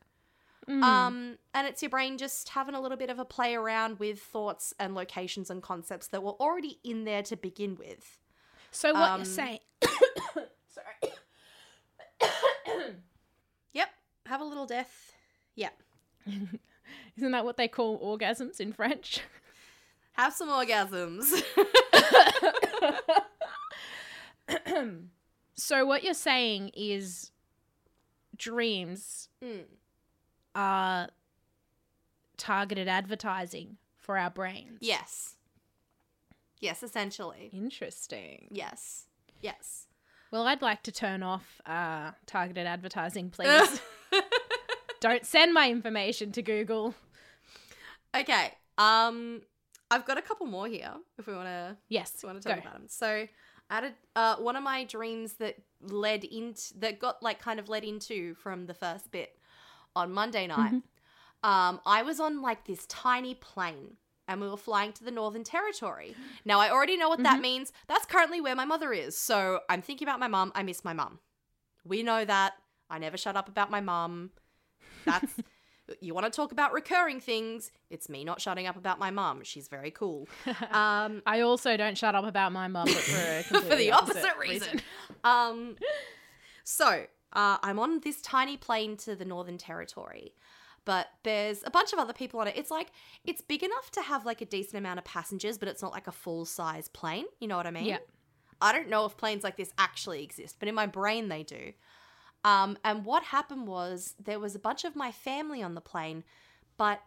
Mm. 0.68 0.82
Um, 0.82 1.38
and 1.54 1.66
it's 1.66 1.82
your 1.82 1.90
brain 1.90 2.18
just 2.18 2.50
having 2.50 2.74
a 2.74 2.80
little 2.80 2.98
bit 2.98 3.10
of 3.10 3.18
a 3.18 3.24
play 3.24 3.54
around 3.54 3.98
with 3.98 4.20
thoughts 4.20 4.74
and 4.78 4.94
locations 4.94 5.50
and 5.50 5.62
concepts 5.62 6.08
that 6.08 6.22
were 6.22 6.32
already 6.32 6.78
in 6.84 7.04
there 7.04 7.22
to 7.24 7.36
begin 7.36 7.76
with. 7.76 8.18
so 8.70 8.92
what 8.92 9.10
um, 9.10 9.20
you're 9.20 9.24
saying? 9.24 9.58
Sorry. 10.68 11.14
Yep, 13.72 13.88
have 14.26 14.40
a 14.40 14.44
little 14.44 14.66
death. 14.66 15.12
Yep. 15.56 15.82
Isn't 17.16 17.32
that 17.32 17.44
what 17.44 17.56
they 17.56 17.68
call 17.68 17.98
orgasms 17.98 18.60
in 18.60 18.72
French? 18.72 19.20
have 20.12 20.32
some 20.32 20.48
orgasms. 20.48 21.42
So 25.60 25.84
what 25.84 26.02
you're 26.02 26.14
saying 26.14 26.70
is 26.74 27.30
dreams 28.36 29.28
Mm. 29.42 29.64
are 30.54 31.08
targeted 32.36 32.88
advertising 32.88 33.76
for 33.98 34.16
our 34.16 34.30
brains. 34.30 34.78
Yes. 34.80 35.36
Yes, 36.60 36.82
essentially. 36.82 37.50
Interesting. 37.52 38.48
Yes. 38.50 39.06
Yes. 39.40 39.86
Well, 40.30 40.46
I'd 40.46 40.62
like 40.62 40.82
to 40.84 40.92
turn 40.92 41.22
off 41.22 41.60
uh, 41.66 42.12
targeted 42.26 42.66
advertising, 42.66 43.30
please. 43.30 43.80
Don't 45.00 45.24
send 45.24 45.52
my 45.54 45.70
information 45.70 46.30
to 46.32 46.42
Google. 46.42 46.94
okay, 48.14 48.52
Um, 48.78 49.42
I've 49.90 50.04
got 50.04 50.18
a 50.18 50.22
couple 50.22 50.46
more 50.46 50.66
here 50.68 50.92
if 51.18 51.26
we 51.26 51.34
want 51.34 51.46
to 51.48 51.76
Yes. 51.88 52.22
want 52.22 52.40
to 52.40 52.48
Go. 52.48 52.54
talk 52.54 52.62
about 52.64 52.74
them. 52.74 52.86
So, 52.88 53.26
Had 53.70 53.84
a, 53.84 53.92
uh, 54.18 54.36
one 54.36 54.56
of 54.56 54.62
my 54.62 54.84
dreams 54.84 55.34
that 55.34 55.56
led 55.80 56.24
into 56.24 56.78
that 56.80 56.98
got 56.98 57.22
like 57.22 57.40
kind 57.40 57.58
of 57.58 57.68
led 57.68 57.84
into 57.84 58.34
from 58.34 58.66
the 58.66 58.74
first 58.74 59.10
bit 59.10 59.38
on 59.96 60.12
Monday 60.12 60.46
night. 60.46 60.72
Mhm. 60.72 60.82
Um, 61.42 61.80
I 61.86 62.02
was 62.02 62.20
on 62.20 62.42
like 62.42 62.66
this 62.66 62.84
tiny 62.86 63.34
plane. 63.34 63.96
And 64.28 64.40
we 64.40 64.48
were 64.48 64.56
flying 64.56 64.92
to 64.92 65.02
the 65.02 65.10
Northern 65.10 65.42
Territory. 65.42 66.14
Now, 66.44 66.60
I 66.60 66.70
already 66.70 66.96
know 66.96 67.08
what 67.08 67.20
that 67.24 67.38
Mhm. 67.38 67.42
means. 67.42 67.72
That's 67.88 68.06
currently 68.06 68.40
where 68.40 68.54
my 68.54 68.64
mother 68.64 68.92
is. 68.92 69.16
So 69.18 69.62
I'm 69.68 69.82
thinking 69.82 70.06
about 70.06 70.20
my 70.20 70.28
mum. 70.28 70.52
I 70.54 70.62
miss 70.62 70.84
my 70.84 70.92
mum. 70.92 71.18
We 71.84 72.04
know 72.04 72.24
that. 72.24 72.52
I 72.88 72.98
never 72.98 73.16
shut 73.16 73.34
up 73.36 73.48
about 73.48 73.72
my 73.72 73.80
mum. 73.80 74.30
That's 75.04 75.40
you 76.00 76.14
want 76.14 76.26
to 76.26 76.30
talk 76.30 76.52
about 76.52 76.72
recurring 76.72 77.20
things. 77.20 77.70
It's 77.90 78.08
me 78.08 78.24
not 78.24 78.40
shutting 78.40 78.66
up 78.66 78.76
about 78.76 78.98
my 78.98 79.10
mum. 79.10 79.40
She's 79.42 79.68
very 79.68 79.90
cool. 79.90 80.28
Um, 80.72 81.22
I 81.26 81.40
also 81.40 81.76
don't 81.76 81.98
shut 81.98 82.14
up 82.14 82.24
about 82.24 82.52
my 82.52 82.68
mum, 82.68 82.86
for 82.86 83.42
for 83.60 83.76
the 83.76 83.90
opposite 83.92 84.36
reason. 84.38 84.80
um, 85.24 85.76
so 86.64 87.06
uh, 87.32 87.58
I'm 87.62 87.78
on 87.78 88.00
this 88.00 88.20
tiny 88.20 88.56
plane 88.56 88.96
to 88.98 89.16
the 89.16 89.24
Northern 89.24 89.58
Territory, 89.58 90.34
but 90.84 91.08
there's 91.24 91.62
a 91.64 91.70
bunch 91.70 91.92
of 91.92 91.98
other 91.98 92.12
people 92.12 92.40
on 92.40 92.46
it. 92.48 92.54
It's 92.56 92.70
like 92.70 92.92
it's 93.24 93.40
big 93.40 93.62
enough 93.62 93.90
to 93.92 94.02
have 94.02 94.24
like 94.24 94.40
a 94.40 94.46
decent 94.46 94.76
amount 94.76 94.98
of 94.98 95.04
passengers, 95.04 95.58
but 95.58 95.68
it's 95.68 95.82
not 95.82 95.92
like 95.92 96.06
a 96.06 96.12
full 96.12 96.44
size 96.44 96.88
plane. 96.88 97.26
You 97.40 97.48
know 97.48 97.56
what 97.56 97.66
I 97.66 97.70
mean? 97.72 97.86
Yeah. 97.86 97.98
I 98.60 98.72
don't 98.72 98.88
know 98.88 99.06
if 99.06 99.16
planes 99.16 99.42
like 99.42 99.56
this 99.56 99.72
actually 99.78 100.22
exist, 100.22 100.56
but 100.58 100.68
in 100.68 100.74
my 100.74 100.86
brain 100.86 101.28
they 101.28 101.42
do. 101.42 101.72
Um, 102.44 102.78
and 102.84 103.04
what 103.04 103.22
happened 103.24 103.66
was 103.66 104.14
there 104.22 104.40
was 104.40 104.54
a 104.54 104.58
bunch 104.58 104.84
of 104.84 104.96
my 104.96 105.12
family 105.12 105.62
on 105.62 105.74
the 105.74 105.80
plane, 105.80 106.24
but 106.76 107.02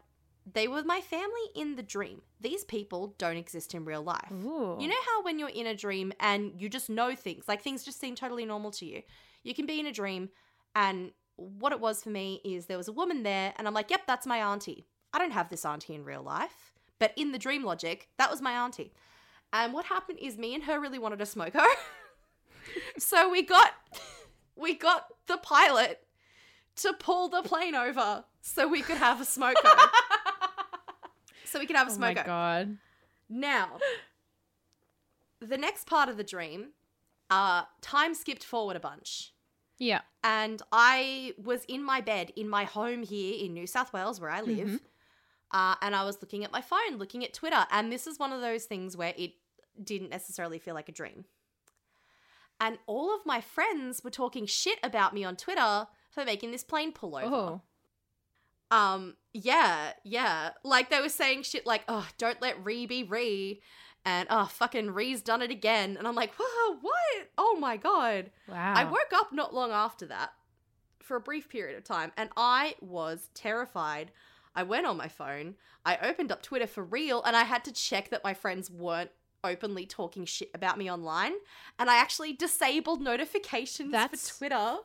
they 0.52 0.68
were 0.68 0.84
my 0.84 1.02
family 1.02 1.50
in 1.56 1.76
the 1.76 1.84
dream. 1.84 2.22
These 2.40 2.66
people 2.66 3.16
don't 3.18 3.38
exist 3.38 3.74
in 3.74 3.86
real 3.86 4.04
life. 4.04 4.32
Ooh. 4.32 4.78
You 4.80 4.88
know 4.88 4.96
how 5.08 5.24
when 5.24 5.40
you're 5.40 5.50
in 5.50 5.68
a 5.68 5.76
dream 5.76 6.14
and 6.20 6.54
you 6.58 6.70
just 6.70 6.90
know 6.90 7.16
things, 7.16 7.46
like 7.48 7.62
things 7.62 7.84
just 7.84 8.00
seem 8.00 8.16
totally 8.16 8.46
normal 8.46 8.72
to 8.72 8.86
you. 8.86 9.02
You 9.44 9.54
can 9.54 9.66
be 9.66 9.80
in 9.80 9.86
a 9.86 9.92
dream, 9.92 10.30
and 10.76 11.12
what 11.36 11.72
it 11.72 11.80
was 11.80 12.04
for 12.04 12.10
me 12.10 12.42
is 12.46 12.66
there 12.66 12.78
was 12.78 12.88
a 12.88 12.94
woman 12.94 13.24
there, 13.24 13.54
and 13.58 13.68
I'm 13.68 13.74
like, 13.74 13.90
yep, 13.90 14.02
that's 14.08 14.28
my 14.28 14.38
auntie. 14.38 14.86
I 15.14 15.20
don't 15.20 15.32
have 15.32 15.50
this 15.50 15.66
auntie 15.66 15.96
in 15.96 16.06
real 16.06 16.24
life, 16.24 16.74
but 17.00 17.14
in 17.16 17.32
the 17.32 17.40
dream 17.40 17.64
logic, 17.64 18.10
that 18.18 18.32
was 18.32 18.42
my 18.42 18.54
auntie. 18.54 18.94
And 19.52 19.74
what 19.74 19.86
happened 19.86 20.20
is 20.20 20.38
me 20.38 20.56
and 20.56 20.64
her 20.64 20.80
really 20.80 21.00
wanted 21.00 21.20
to 21.20 21.26
smoke 21.26 21.54
her. 21.54 21.68
so 22.98 23.30
we 23.30 23.44
got 23.44 23.74
we 24.56 24.76
got 24.76 25.08
the 25.28 25.38
pilot 25.38 26.00
to 26.78 26.94
pull 26.94 27.30
the 27.30 27.42
plane 27.44 27.76
over 27.76 28.24
so 28.42 28.68
we 28.68 28.82
could 28.82 28.98
have 28.98 29.22
a 29.22 29.26
smoker. 29.26 29.62
so 31.46 31.60
we 31.60 31.66
could 31.66 31.76
have 31.76 31.88
a 31.88 31.92
Oh 31.92 31.98
my 31.98 32.14
smoker. 32.14 32.26
god. 32.28 32.78
Now, 33.30 33.80
the 35.40 35.58
next 35.58 35.88
part 35.88 36.10
of 36.10 36.18
the 36.18 36.24
dream, 36.24 36.70
uh, 37.30 37.64
time 37.82 38.14
skipped 38.14 38.44
forward 38.44 38.76
a 38.76 38.80
bunch. 38.80 39.34
Yeah. 39.78 40.02
And 40.24 40.62
I 40.72 41.34
was 41.44 41.66
in 41.66 41.84
my 41.84 42.00
bed 42.02 42.32
in 42.36 42.48
my 42.48 42.64
home 42.64 43.04
here 43.04 43.44
in 43.44 43.54
New 43.54 43.68
South 43.68 43.92
Wales, 43.94 44.22
where 44.22 44.30
I 44.30 44.42
live. 44.42 44.68
Mhm. 44.70 44.80
Uh, 45.52 45.76
and 45.82 45.96
I 45.96 46.04
was 46.04 46.22
looking 46.22 46.44
at 46.44 46.52
my 46.52 46.62
phone, 46.62 46.98
looking 46.98 47.24
at 47.24 47.34
Twitter. 47.34 47.68
And 47.70 47.92
this 47.92 48.08
is 48.08 48.18
one 48.18 48.32
of 48.32 48.42
those 48.42 48.66
things 48.66 48.96
where 48.98 49.14
it 49.18 49.34
didn't 49.84 50.10
necessarily 50.10 50.58
feel 50.60 50.74
like 50.74 50.90
a 50.90 50.92
dream. 50.92 51.26
And 52.64 52.78
all 52.88 53.14
of 53.14 53.26
my 53.26 53.42
friends 53.42 54.06
were 54.06 54.10
talking 54.10 54.46
shit 54.46 54.80
about 54.82 55.14
me 55.14 55.26
on 55.26 55.36
Twitter 55.36 55.86
for 56.10 56.24
making 56.24 56.52
this 56.52 56.64
plane 56.64 56.94
pull 56.94 57.18
over. 57.18 57.36
Oh. 57.36 57.62
Um, 58.72 59.18
yeah, 59.34 59.92
yeah. 60.06 60.52
Like 60.64 60.90
they 60.90 61.02
were 61.02 61.10
saying 61.10 61.44
shit 61.44 61.66
like, 61.66 61.84
oh, 61.90 62.08
don't 62.18 62.42
let 62.42 62.64
Ree 62.64 62.86
be 62.86 63.04
Ree. 63.04 63.62
And 64.06 64.30
oh 64.30 64.46
fucking 64.46 64.92
Ree's 64.92 65.22
done 65.22 65.42
it 65.42 65.52
again. 65.52 65.98
And 65.98 66.08
I'm 66.08 66.16
like, 66.16 66.34
whoa, 66.40 66.78
what? 66.82 67.30
Oh 67.38 67.58
my 67.60 67.76
god. 67.76 68.32
Wow. 68.48 68.74
I 68.78 68.86
woke 68.86 69.12
up 69.14 69.34
not 69.34 69.54
long 69.54 69.72
after 69.72 70.06
that 70.06 70.32
for 71.02 71.18
a 71.18 71.22
brief 71.22 71.50
period 71.50 71.78
of 71.78 71.84
time 71.84 72.14
and 72.16 72.30
I 72.38 72.76
was 72.80 73.30
terrified. 73.34 74.12
I 74.56 74.64
went 74.64 74.86
on 74.86 74.96
my 74.96 75.10
phone, 75.10 75.56
I 75.86 75.98
opened 75.98 76.32
up 76.32 76.42
Twitter 76.42 76.68
for 76.68 76.84
real, 76.84 77.24
and 77.24 77.36
I 77.36 77.44
had 77.44 77.66
to 77.66 77.74
check 77.74 78.10
that 78.12 78.24
my 78.24 78.34
friends 78.34 78.70
weren't 78.70 79.10
openly 79.44 79.86
talking 79.86 80.26
shit 80.26 80.50
about 80.54 80.78
me 80.78 80.92
online. 80.92 81.34
And 81.80 81.90
I 81.90 81.98
actually 81.98 82.34
disabled 82.34 83.02
notifications 83.02 83.92
That's 83.92 84.30
for 84.30 84.38
Twitter 84.38 84.78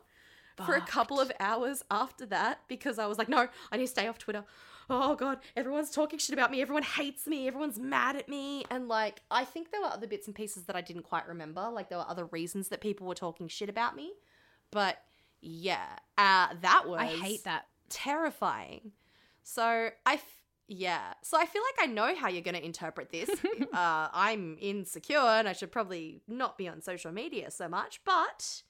for 0.67 0.75
a 0.75 0.81
couple 0.81 1.21
of 1.21 1.31
hours 1.39 1.85
after 1.91 2.27
that 2.27 2.61
because 2.69 2.99
I 2.99 3.07
was 3.07 3.17
like, 3.19 3.29
no, 3.29 3.47
I 3.71 3.77
need 3.77 3.85
to 3.85 3.91
stay 3.91 4.09
off 4.09 4.19
Twitter. 4.19 4.45
Oh 4.91 5.15
god, 5.15 5.39
everyone's 5.55 5.91
talking 5.91 6.19
shit 6.19 6.33
about 6.33 6.51
me. 6.51 6.63
Everyone 6.63 6.83
hates 6.83 7.27
me. 7.27 7.47
Everyone's 7.47 7.79
mad 7.79 8.17
at 8.17 8.29
me. 8.29 8.65
And 8.71 8.89
like, 8.89 9.21
I 9.31 9.45
think 9.45 9.71
there 9.71 9.81
were 9.83 9.89
other 9.89 10.07
bits 10.07 10.27
and 10.27 10.35
pieces 10.35 10.65
that 10.65 10.77
I 10.77 10.81
didn't 10.81 11.03
quite 11.03 11.29
remember. 11.29 11.69
Like, 11.69 11.91
there 11.91 11.99
were 11.99 12.09
other 12.09 12.25
reasons 12.27 12.69
that 12.69 12.81
people 12.81 13.07
were 13.07 13.15
talking 13.15 13.49
shit 13.49 13.69
about 13.69 13.95
me. 13.95 14.13
But 14.71 14.99
yeah, 15.41 15.87
uh, 16.17 16.49
that 16.63 16.85
was 16.87 17.01
I 17.01 17.07
hate 17.07 17.45
that. 17.45 17.67
terrifying. 17.91 18.93
So 19.43 19.91
I, 20.07 20.21
yeah. 20.69 21.15
So 21.23 21.37
I 21.39 21.47
feel 21.47 21.63
like 21.63 21.89
I 21.89 21.91
know 21.93 22.15
how 22.15 22.29
you're 22.29 22.43
going 22.43 22.55
to 22.55 22.65
interpret 22.65 23.11
this. 23.11 23.29
uh, 23.73 24.09
I'm 24.13 24.57
insecure 24.61 25.17
and 25.19 25.49
I 25.49 25.53
should 25.55 25.73
probably 25.73 26.21
not 26.29 26.57
be 26.59 26.69
on 26.69 26.81
social 26.83 27.11
media 27.11 27.51
so 27.51 27.69
much, 27.69 28.01
but 28.05 28.63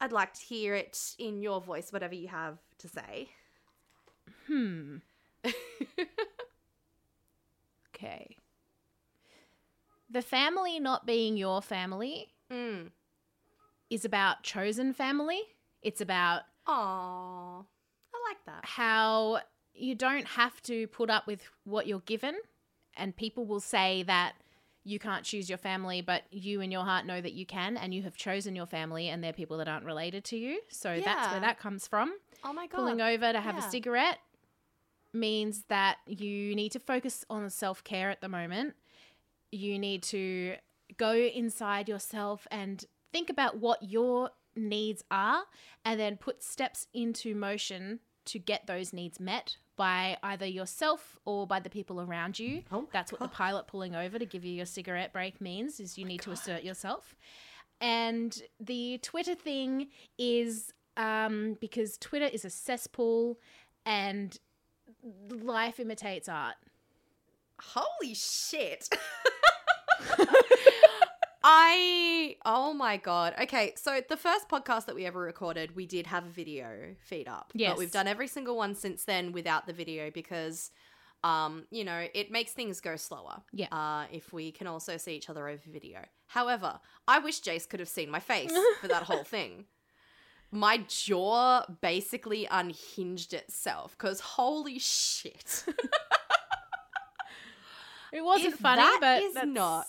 I'd 0.00 0.12
like 0.12 0.34
to 0.34 0.40
hear 0.42 0.74
it 0.74 1.14
in 1.18 1.40
your 1.42 1.60
voice, 1.60 1.92
whatever 1.92 2.14
you 2.14 2.28
have 2.28 2.58
to 2.78 2.88
say. 2.88 3.28
Hmm. 4.46 4.96
Okay. 7.94 8.36
The 10.10 10.22
family 10.22 10.78
not 10.78 11.06
being 11.06 11.36
your 11.36 11.62
family 11.62 12.28
Mm. 12.50 12.90
is 13.90 14.04
about 14.04 14.42
chosen 14.42 14.92
family. 14.92 15.40
It's 15.82 16.00
about 16.02 16.42
Aw, 16.66 17.60
I 17.60 18.28
like 18.28 18.44
that. 18.46 18.64
how 18.64 19.40
you 19.76 19.94
don't 19.94 20.26
have 20.26 20.60
to 20.62 20.86
put 20.88 21.10
up 21.10 21.26
with 21.26 21.42
what 21.64 21.86
you're 21.86 22.00
given, 22.00 22.36
and 22.96 23.16
people 23.16 23.44
will 23.44 23.60
say 23.60 24.02
that 24.04 24.34
you 24.84 24.98
can't 24.98 25.24
choose 25.24 25.48
your 25.48 25.58
family, 25.58 26.00
but 26.00 26.22
you 26.30 26.60
in 26.60 26.70
your 26.70 26.84
heart 26.84 27.06
know 27.06 27.20
that 27.20 27.32
you 27.32 27.44
can, 27.44 27.76
and 27.76 27.92
you 27.92 28.02
have 28.02 28.16
chosen 28.16 28.54
your 28.54 28.66
family, 28.66 29.08
and 29.08 29.22
they're 29.22 29.32
people 29.32 29.58
that 29.58 29.68
aren't 29.68 29.84
related 29.84 30.24
to 30.24 30.36
you. 30.36 30.60
So 30.68 31.00
that's 31.04 31.32
where 31.32 31.40
that 31.40 31.58
comes 31.58 31.88
from. 31.88 32.14
Oh 32.44 32.52
my 32.52 32.66
god. 32.66 32.78
Pulling 32.78 33.00
over 33.00 33.32
to 33.32 33.40
have 33.40 33.56
yeah. 33.56 33.66
a 33.66 33.70
cigarette 33.70 34.18
means 35.12 35.64
that 35.68 35.96
you 36.06 36.54
need 36.54 36.70
to 36.72 36.78
focus 36.78 37.24
on 37.28 37.48
self 37.50 37.82
care 37.82 38.10
at 38.10 38.20
the 38.20 38.28
moment. 38.28 38.74
You 39.50 39.78
need 39.78 40.02
to 40.04 40.54
go 40.96 41.14
inside 41.14 41.88
yourself 41.88 42.46
and 42.50 42.84
think 43.12 43.28
about 43.28 43.58
what 43.58 43.82
your 43.82 44.30
needs 44.54 45.02
are 45.10 45.42
and 45.84 45.98
then 45.98 46.16
put 46.16 46.42
steps 46.42 46.86
into 46.94 47.34
motion 47.34 48.00
to 48.26 48.38
get 48.38 48.66
those 48.66 48.92
needs 48.92 49.20
met 49.20 49.56
by 49.76 50.16
either 50.22 50.46
yourself 50.46 51.18
or 51.24 51.46
by 51.46 51.60
the 51.60 51.70
people 51.70 52.00
around 52.00 52.38
you. 52.38 52.62
Oh 52.72 52.88
That's 52.92 53.12
what 53.12 53.20
the 53.20 53.28
pilot 53.28 53.66
pulling 53.66 53.94
over 53.94 54.18
to 54.18 54.26
give 54.26 54.44
you 54.44 54.52
your 54.52 54.66
cigarette 54.66 55.12
break 55.12 55.40
means 55.40 55.80
is 55.80 55.98
you 55.98 56.04
need 56.04 56.22
to 56.22 56.32
assert 56.32 56.64
yourself. 56.64 57.14
And 57.80 58.40
the 58.58 58.98
Twitter 59.02 59.34
thing 59.34 59.88
is 60.18 60.72
um, 60.96 61.58
because 61.60 61.98
Twitter 61.98 62.26
is 62.26 62.44
a 62.44 62.50
cesspool 62.50 63.38
and 63.84 64.38
life 65.28 65.78
imitates 65.78 66.28
art. 66.28 66.56
Holy 67.60 68.14
shit. 68.14 68.88
I 71.48 72.36
oh 72.44 72.72
my 72.74 72.96
god. 72.96 73.34
Okay, 73.42 73.72
so 73.76 74.00
the 74.08 74.16
first 74.16 74.48
podcast 74.48 74.86
that 74.86 74.96
we 74.96 75.06
ever 75.06 75.20
recorded, 75.20 75.76
we 75.76 75.86
did 75.86 76.08
have 76.08 76.24
a 76.26 76.28
video 76.28 76.96
feed 76.98 77.28
up. 77.28 77.52
Yes. 77.54 77.70
But 77.70 77.78
we've 77.78 77.92
done 77.92 78.08
every 78.08 78.26
single 78.26 78.56
one 78.56 78.74
since 78.74 79.04
then 79.04 79.30
without 79.30 79.64
the 79.68 79.72
video 79.72 80.10
because 80.10 80.72
um, 81.22 81.64
you 81.70 81.84
know, 81.84 82.06
it 82.14 82.32
makes 82.32 82.50
things 82.50 82.80
go 82.80 82.96
slower. 82.96 83.42
Yeah. 83.52 83.68
Uh, 83.70 84.06
if 84.12 84.32
we 84.32 84.50
can 84.50 84.66
also 84.66 84.96
see 84.96 85.14
each 85.14 85.30
other 85.30 85.46
over 85.48 85.62
video. 85.70 86.00
However, 86.26 86.80
I 87.06 87.20
wish 87.20 87.38
Jase 87.38 87.64
could 87.64 87.78
have 87.78 87.88
seen 87.88 88.10
my 88.10 88.20
face 88.20 88.52
for 88.80 88.88
that 88.88 89.04
whole 89.04 89.22
thing. 89.24 89.66
My 90.50 90.78
jaw 90.88 91.64
basically 91.80 92.48
unhinged 92.50 93.32
itself 93.34 93.92
because 93.96 94.18
holy 94.20 94.80
shit. 94.80 95.64
It 98.12 98.24
wasn't 98.24 98.54
If 98.54 98.60
funny, 98.60 98.80
that 98.80 98.98
but 99.00 99.22
is 99.22 99.34
that's- 99.34 99.52
not- 99.52 99.86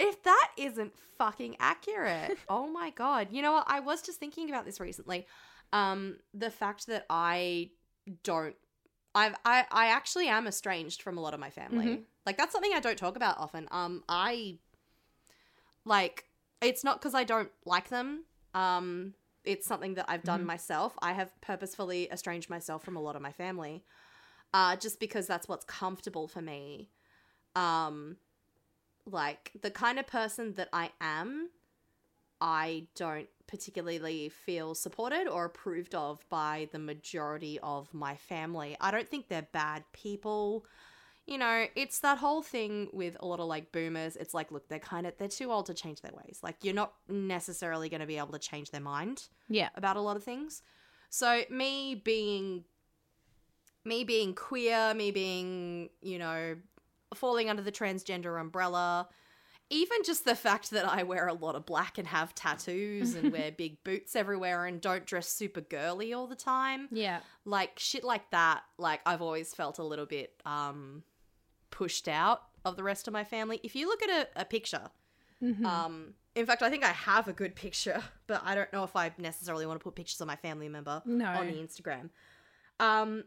if 0.00 0.22
that 0.24 0.50
isn't 0.56 0.92
fucking 1.18 1.54
accurate 1.60 2.36
oh 2.48 2.66
my 2.66 2.90
god 2.90 3.28
you 3.30 3.42
know 3.42 3.52
what 3.52 3.64
i 3.68 3.78
was 3.80 4.02
just 4.02 4.18
thinking 4.18 4.48
about 4.48 4.64
this 4.64 4.80
recently 4.80 5.26
um 5.72 6.16
the 6.34 6.50
fact 6.50 6.86
that 6.86 7.06
i 7.10 7.70
don't 8.24 8.56
I've, 9.12 9.34
I 9.44 9.66
I 9.72 9.86
actually 9.88 10.28
am 10.28 10.46
estranged 10.46 11.02
from 11.02 11.18
a 11.18 11.20
lot 11.20 11.34
of 11.34 11.40
my 11.40 11.50
family. 11.50 11.86
Mhm. 11.86 12.02
Like 12.24 12.36
that's 12.36 12.52
something 12.52 12.70
I 12.72 12.78
don't 12.78 12.96
talk 12.96 13.16
about 13.16 13.38
often. 13.38 13.66
Um, 13.72 14.04
I 14.08 14.58
like 15.84 16.26
it's 16.60 16.84
not 16.84 17.00
because 17.00 17.14
I 17.14 17.24
don't 17.24 17.50
like 17.64 17.88
them. 17.88 18.24
Um, 18.54 19.14
it's 19.44 19.66
something 19.66 19.94
that 19.94 20.04
I've 20.08 20.22
done 20.22 20.42
Mhm. 20.42 20.46
myself. 20.46 20.94
I 21.00 21.12
have 21.14 21.38
purposefully 21.40 22.08
estranged 22.12 22.50
myself 22.50 22.84
from 22.84 22.96
a 22.96 23.00
lot 23.00 23.16
of 23.16 23.22
my 23.22 23.32
family. 23.32 23.84
uh, 24.52 24.74
just 24.74 24.98
because 24.98 25.28
that's 25.28 25.46
what's 25.48 25.64
comfortable 25.64 26.26
for 26.26 26.42
me. 26.42 26.90
Um, 27.54 28.16
like 29.06 29.52
the 29.60 29.70
kind 29.70 29.98
of 29.98 30.06
person 30.06 30.54
that 30.54 30.68
I 30.72 30.90
am, 31.00 31.50
I 32.40 32.86
don't 32.94 33.28
particularly 33.46 34.28
feel 34.28 34.74
supported 34.74 35.26
or 35.28 35.44
approved 35.44 35.94
of 35.94 36.20
by 36.28 36.68
the 36.72 36.78
majority 36.78 37.58
of 37.62 37.92
my 37.92 38.14
family. 38.16 38.76
I 38.80 38.90
don't 38.90 39.08
think 39.10 39.28
they're 39.28 39.48
bad 39.52 39.84
people. 39.92 40.64
You 41.26 41.38
know, 41.38 41.66
it's 41.76 42.00
that 42.00 42.18
whole 42.18 42.42
thing 42.42 42.88
with 42.92 43.16
a 43.20 43.26
lot 43.26 43.40
of 43.40 43.46
like 43.46 43.72
boomers. 43.72 44.16
It's 44.16 44.34
like, 44.34 44.50
look, 44.50 44.68
they're 44.68 44.78
kind 44.78 45.06
of 45.06 45.14
they're 45.18 45.28
too 45.28 45.50
old 45.52 45.66
to 45.66 45.74
change 45.74 46.00
their 46.00 46.12
ways. 46.12 46.40
Like 46.42 46.56
you're 46.62 46.74
not 46.74 46.92
necessarily 47.08 47.88
going 47.88 48.00
to 48.00 48.06
be 48.06 48.18
able 48.18 48.32
to 48.32 48.38
change 48.38 48.70
their 48.70 48.80
mind 48.80 49.28
Yeah. 49.48 49.68
about 49.74 49.96
a 49.96 50.00
lot 50.00 50.16
of 50.16 50.24
things. 50.24 50.62
So 51.10 51.42
me 51.50 51.94
being 51.96 52.64
me 53.84 54.04
being 54.04 54.34
queer, 54.34 54.92
me 54.94 55.10
being, 55.10 55.90
you 56.02 56.18
know, 56.18 56.56
falling 57.14 57.48
under 57.50 57.62
the 57.62 57.72
transgender 57.72 58.40
umbrella, 58.40 59.08
even 59.68 59.98
just 60.04 60.24
the 60.24 60.34
fact 60.34 60.70
that 60.72 60.84
I 60.84 61.02
wear 61.04 61.28
a 61.28 61.32
lot 61.32 61.54
of 61.54 61.64
black 61.66 61.96
and 61.98 62.06
have 62.08 62.34
tattoos 62.34 63.14
and 63.14 63.30
wear 63.32 63.52
big 63.56 63.82
boots 63.84 64.16
everywhere 64.16 64.66
and 64.66 64.80
don't 64.80 65.06
dress 65.06 65.28
super 65.28 65.60
girly 65.60 66.12
all 66.12 66.26
the 66.26 66.34
time, 66.36 66.88
Yeah. 66.90 67.20
like 67.44 67.78
shit 67.78 68.02
like 68.04 68.30
that, 68.30 68.62
like 68.78 69.00
I've 69.06 69.22
always 69.22 69.54
felt 69.54 69.78
a 69.78 69.84
little 69.84 70.06
bit 70.06 70.40
um 70.44 71.02
pushed 71.70 72.08
out 72.08 72.42
of 72.64 72.76
the 72.76 72.82
rest 72.82 73.06
of 73.06 73.12
my 73.12 73.24
family. 73.24 73.60
If 73.62 73.74
you 73.76 73.86
look 73.86 74.02
at 74.02 74.10
a, 74.10 74.40
a 74.40 74.44
picture, 74.44 74.90
Mhm. 75.42 75.64
um 75.64 76.14
in 76.36 76.46
fact, 76.46 76.62
I 76.62 76.70
think 76.70 76.84
I 76.84 76.92
have 76.92 77.26
a 77.26 77.32
good 77.32 77.56
picture, 77.56 78.00
but 78.28 78.40
I 78.44 78.54
don't 78.54 78.72
know 78.72 78.84
if 78.84 78.94
I 78.94 79.10
necessarily 79.18 79.66
want 79.66 79.80
to 79.80 79.84
put 79.84 79.94
pictures 79.96 80.20
of 80.20 80.26
my 80.28 80.36
family 80.36 80.68
member 80.68 81.02
no. 81.04 81.26
on 81.26 81.46
the 81.48 81.54
Instagram. 81.54 82.10
Um, 82.78 83.24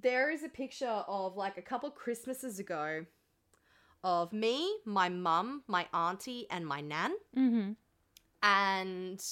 there 0.00 0.30
is 0.30 0.42
a 0.42 0.48
picture 0.48 1.04
of 1.06 1.36
like 1.36 1.58
a 1.58 1.62
couple 1.62 1.90
Christmases 1.90 2.58
ago 2.58 3.04
of 4.04 4.32
me, 4.32 4.76
my 4.84 5.08
mum, 5.08 5.62
my 5.66 5.86
auntie, 5.92 6.46
and 6.50 6.66
my 6.66 6.80
nan, 6.80 7.12
mm-hmm. 7.36 7.72
and 8.42 9.24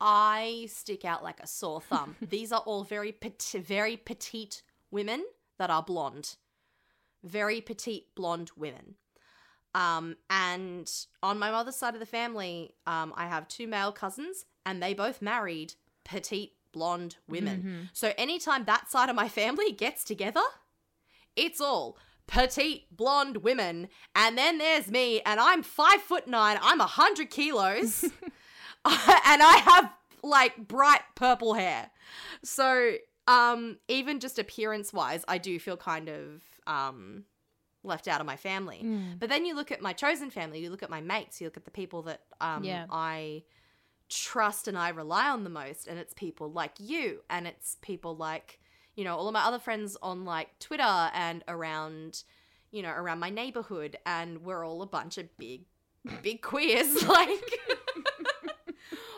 I 0.00 0.68
stick 0.70 1.04
out 1.04 1.24
like 1.24 1.40
a 1.40 1.46
sore 1.46 1.80
thumb. 1.80 2.16
These 2.22 2.52
are 2.52 2.60
all 2.60 2.84
very 2.84 3.12
petit, 3.12 3.58
very 3.58 3.96
petite 3.96 4.62
women 4.90 5.24
that 5.58 5.70
are 5.70 5.82
blonde, 5.82 6.36
very 7.24 7.60
petite 7.60 8.14
blonde 8.14 8.52
women. 8.56 8.94
Um, 9.74 10.16
and 10.30 10.90
on 11.22 11.38
my 11.38 11.50
mother's 11.50 11.76
side 11.76 11.94
of 11.94 12.00
the 12.00 12.06
family, 12.06 12.74
um, 12.86 13.12
I 13.16 13.26
have 13.26 13.48
two 13.48 13.66
male 13.66 13.92
cousins, 13.92 14.44
and 14.64 14.82
they 14.82 14.94
both 14.94 15.20
married 15.20 15.74
petite 16.04 16.52
blonde 16.78 17.16
women. 17.26 17.62
Mhm. 17.62 17.90
So 17.92 18.12
anytime 18.16 18.64
that 18.66 18.90
side 18.90 19.08
of 19.08 19.16
my 19.16 19.28
family 19.28 19.72
gets 19.84 20.04
together, 20.04 20.42
it's 21.36 21.60
all 21.60 21.98
petite 22.26 22.84
blonde 22.96 23.38
women. 23.38 23.88
And 24.14 24.36
then 24.38 24.58
there's 24.58 24.88
me, 24.90 25.20
and 25.22 25.40
I'm 25.40 25.62
five 25.62 26.00
foot 26.02 26.26
nine, 26.28 26.58
I'm 26.62 26.80
a 26.80 26.86
hundred 26.86 27.30
kilos, 27.30 28.02
and 28.84 29.42
I 29.42 29.56
have 29.64 29.92
like 30.22 30.56
bright 30.68 31.02
purple 31.14 31.54
hair. 31.54 31.90
So 32.44 32.94
um, 33.26 33.78
even 33.88 34.20
just 34.20 34.38
appearance 34.38 34.92
wise, 34.92 35.24
I 35.28 35.38
do 35.38 35.58
feel 35.58 35.76
kind 35.76 36.08
of 36.08 36.42
um, 36.66 37.24
left 37.82 38.08
out 38.08 38.20
of 38.20 38.26
my 38.26 38.36
family. 38.36 38.82
Mm. 38.84 39.18
But 39.18 39.28
then 39.28 39.44
you 39.44 39.54
look 39.54 39.70
at 39.72 39.80
my 39.80 39.92
chosen 39.92 40.30
family, 40.30 40.60
you 40.60 40.70
look 40.70 40.82
at 40.82 40.90
my 40.90 41.00
mates, 41.00 41.40
you 41.40 41.46
look 41.46 41.56
at 41.56 41.64
the 41.64 41.70
people 41.70 42.02
that 42.02 42.20
um, 42.40 42.64
Yeah. 42.64 42.86
I 42.90 43.42
trust 44.08 44.68
and 44.68 44.76
I 44.78 44.88
rely 44.90 45.28
on 45.30 45.44
the 45.44 45.50
most, 45.50 45.86
and 45.86 45.98
it's 45.98 46.14
people 46.14 46.50
like 46.50 46.72
you, 46.78 47.20
and 47.30 47.46
it's 47.46 47.76
people 47.82 48.16
like, 48.16 48.60
you 48.96 49.04
know, 49.04 49.16
all 49.16 49.28
of 49.28 49.32
my 49.34 49.44
other 49.44 49.58
friends 49.58 49.96
on 50.02 50.24
like 50.24 50.58
Twitter 50.58 50.82
and 51.14 51.44
around, 51.48 52.22
you 52.70 52.82
know, 52.82 52.90
around 52.90 53.18
my 53.20 53.30
neighborhood, 53.30 53.96
and 54.06 54.42
we're 54.44 54.64
all 54.64 54.82
a 54.82 54.86
bunch 54.86 55.18
of 55.18 55.26
big, 55.38 55.62
big 56.22 56.42
queers. 56.42 57.02
Like, 57.08 57.30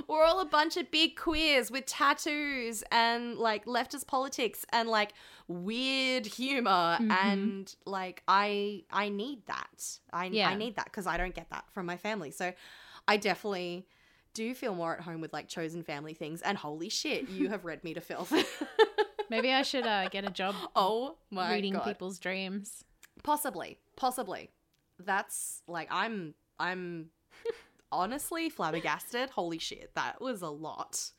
we're 0.09 0.24
all 0.24 0.41
a 0.41 0.45
bunch 0.47 0.76
of 0.76 0.91
big 0.91 1.16
queers 1.16 1.70
with 1.70 1.86
tattoos 1.86 2.82
and 2.91 3.36
like 3.36 3.64
leftist 3.66 4.09
politics 4.09 4.66
and 4.72 4.88
like 4.88 5.12
weird 5.47 6.26
humor 6.26 6.99
Mhm. 7.01 7.11
and 7.22 7.74
like 7.86 8.22
I 8.26 8.84
I 8.91 9.09
need 9.09 9.47
that. 9.47 9.99
I 10.12 10.26
Yeah. 10.26 10.49
I 10.49 10.55
need 10.57 10.74
that 10.76 10.86
because 10.86 11.07
I 11.07 11.16
don't 11.16 11.34
get 11.34 11.51
that 11.51 11.64
from 11.70 11.86
my 11.86 11.97
family. 11.97 12.32
So 12.32 12.53
I 13.07 13.18
definitely 13.18 13.86
do 14.35 14.55
feel 14.55 14.74
more 14.74 14.95
at 14.95 15.03
home 15.03 15.20
with 15.20 15.33
like 15.33 15.49
chosen 15.49 15.83
family 15.83 16.14
things. 16.14 16.43
And 16.43 16.57
holy 16.57 16.89
shit, 16.89 17.28
you 17.28 17.49
have 17.49 17.64
read 17.64 17.85
me 17.85 17.95
to 17.95 18.01
filth. 18.01 18.33
Maybe 19.31 19.53
I 19.53 19.62
should 19.62 19.87
uh, 19.87 20.09
get 20.09 20.24
a 20.24 20.31
job 20.31 20.55
oh 20.76 21.16
my 21.31 21.53
reading 21.53 21.74
god. 21.74 21.85
people's 21.85 22.18
dreams. 22.18 22.85
Possibly, 23.22 23.78
possibly. 23.97 24.51
That's 24.99 25.62
like 25.66 25.89
I'm 25.91 26.35
I'm 26.59 27.11
honestly 27.93 28.51
flabbergasted. 28.51 29.31
Holy 29.31 29.59
shit, 29.59 29.93
that 29.95 30.20
was 30.20 30.43
a 30.43 30.49
lot. 30.49 31.12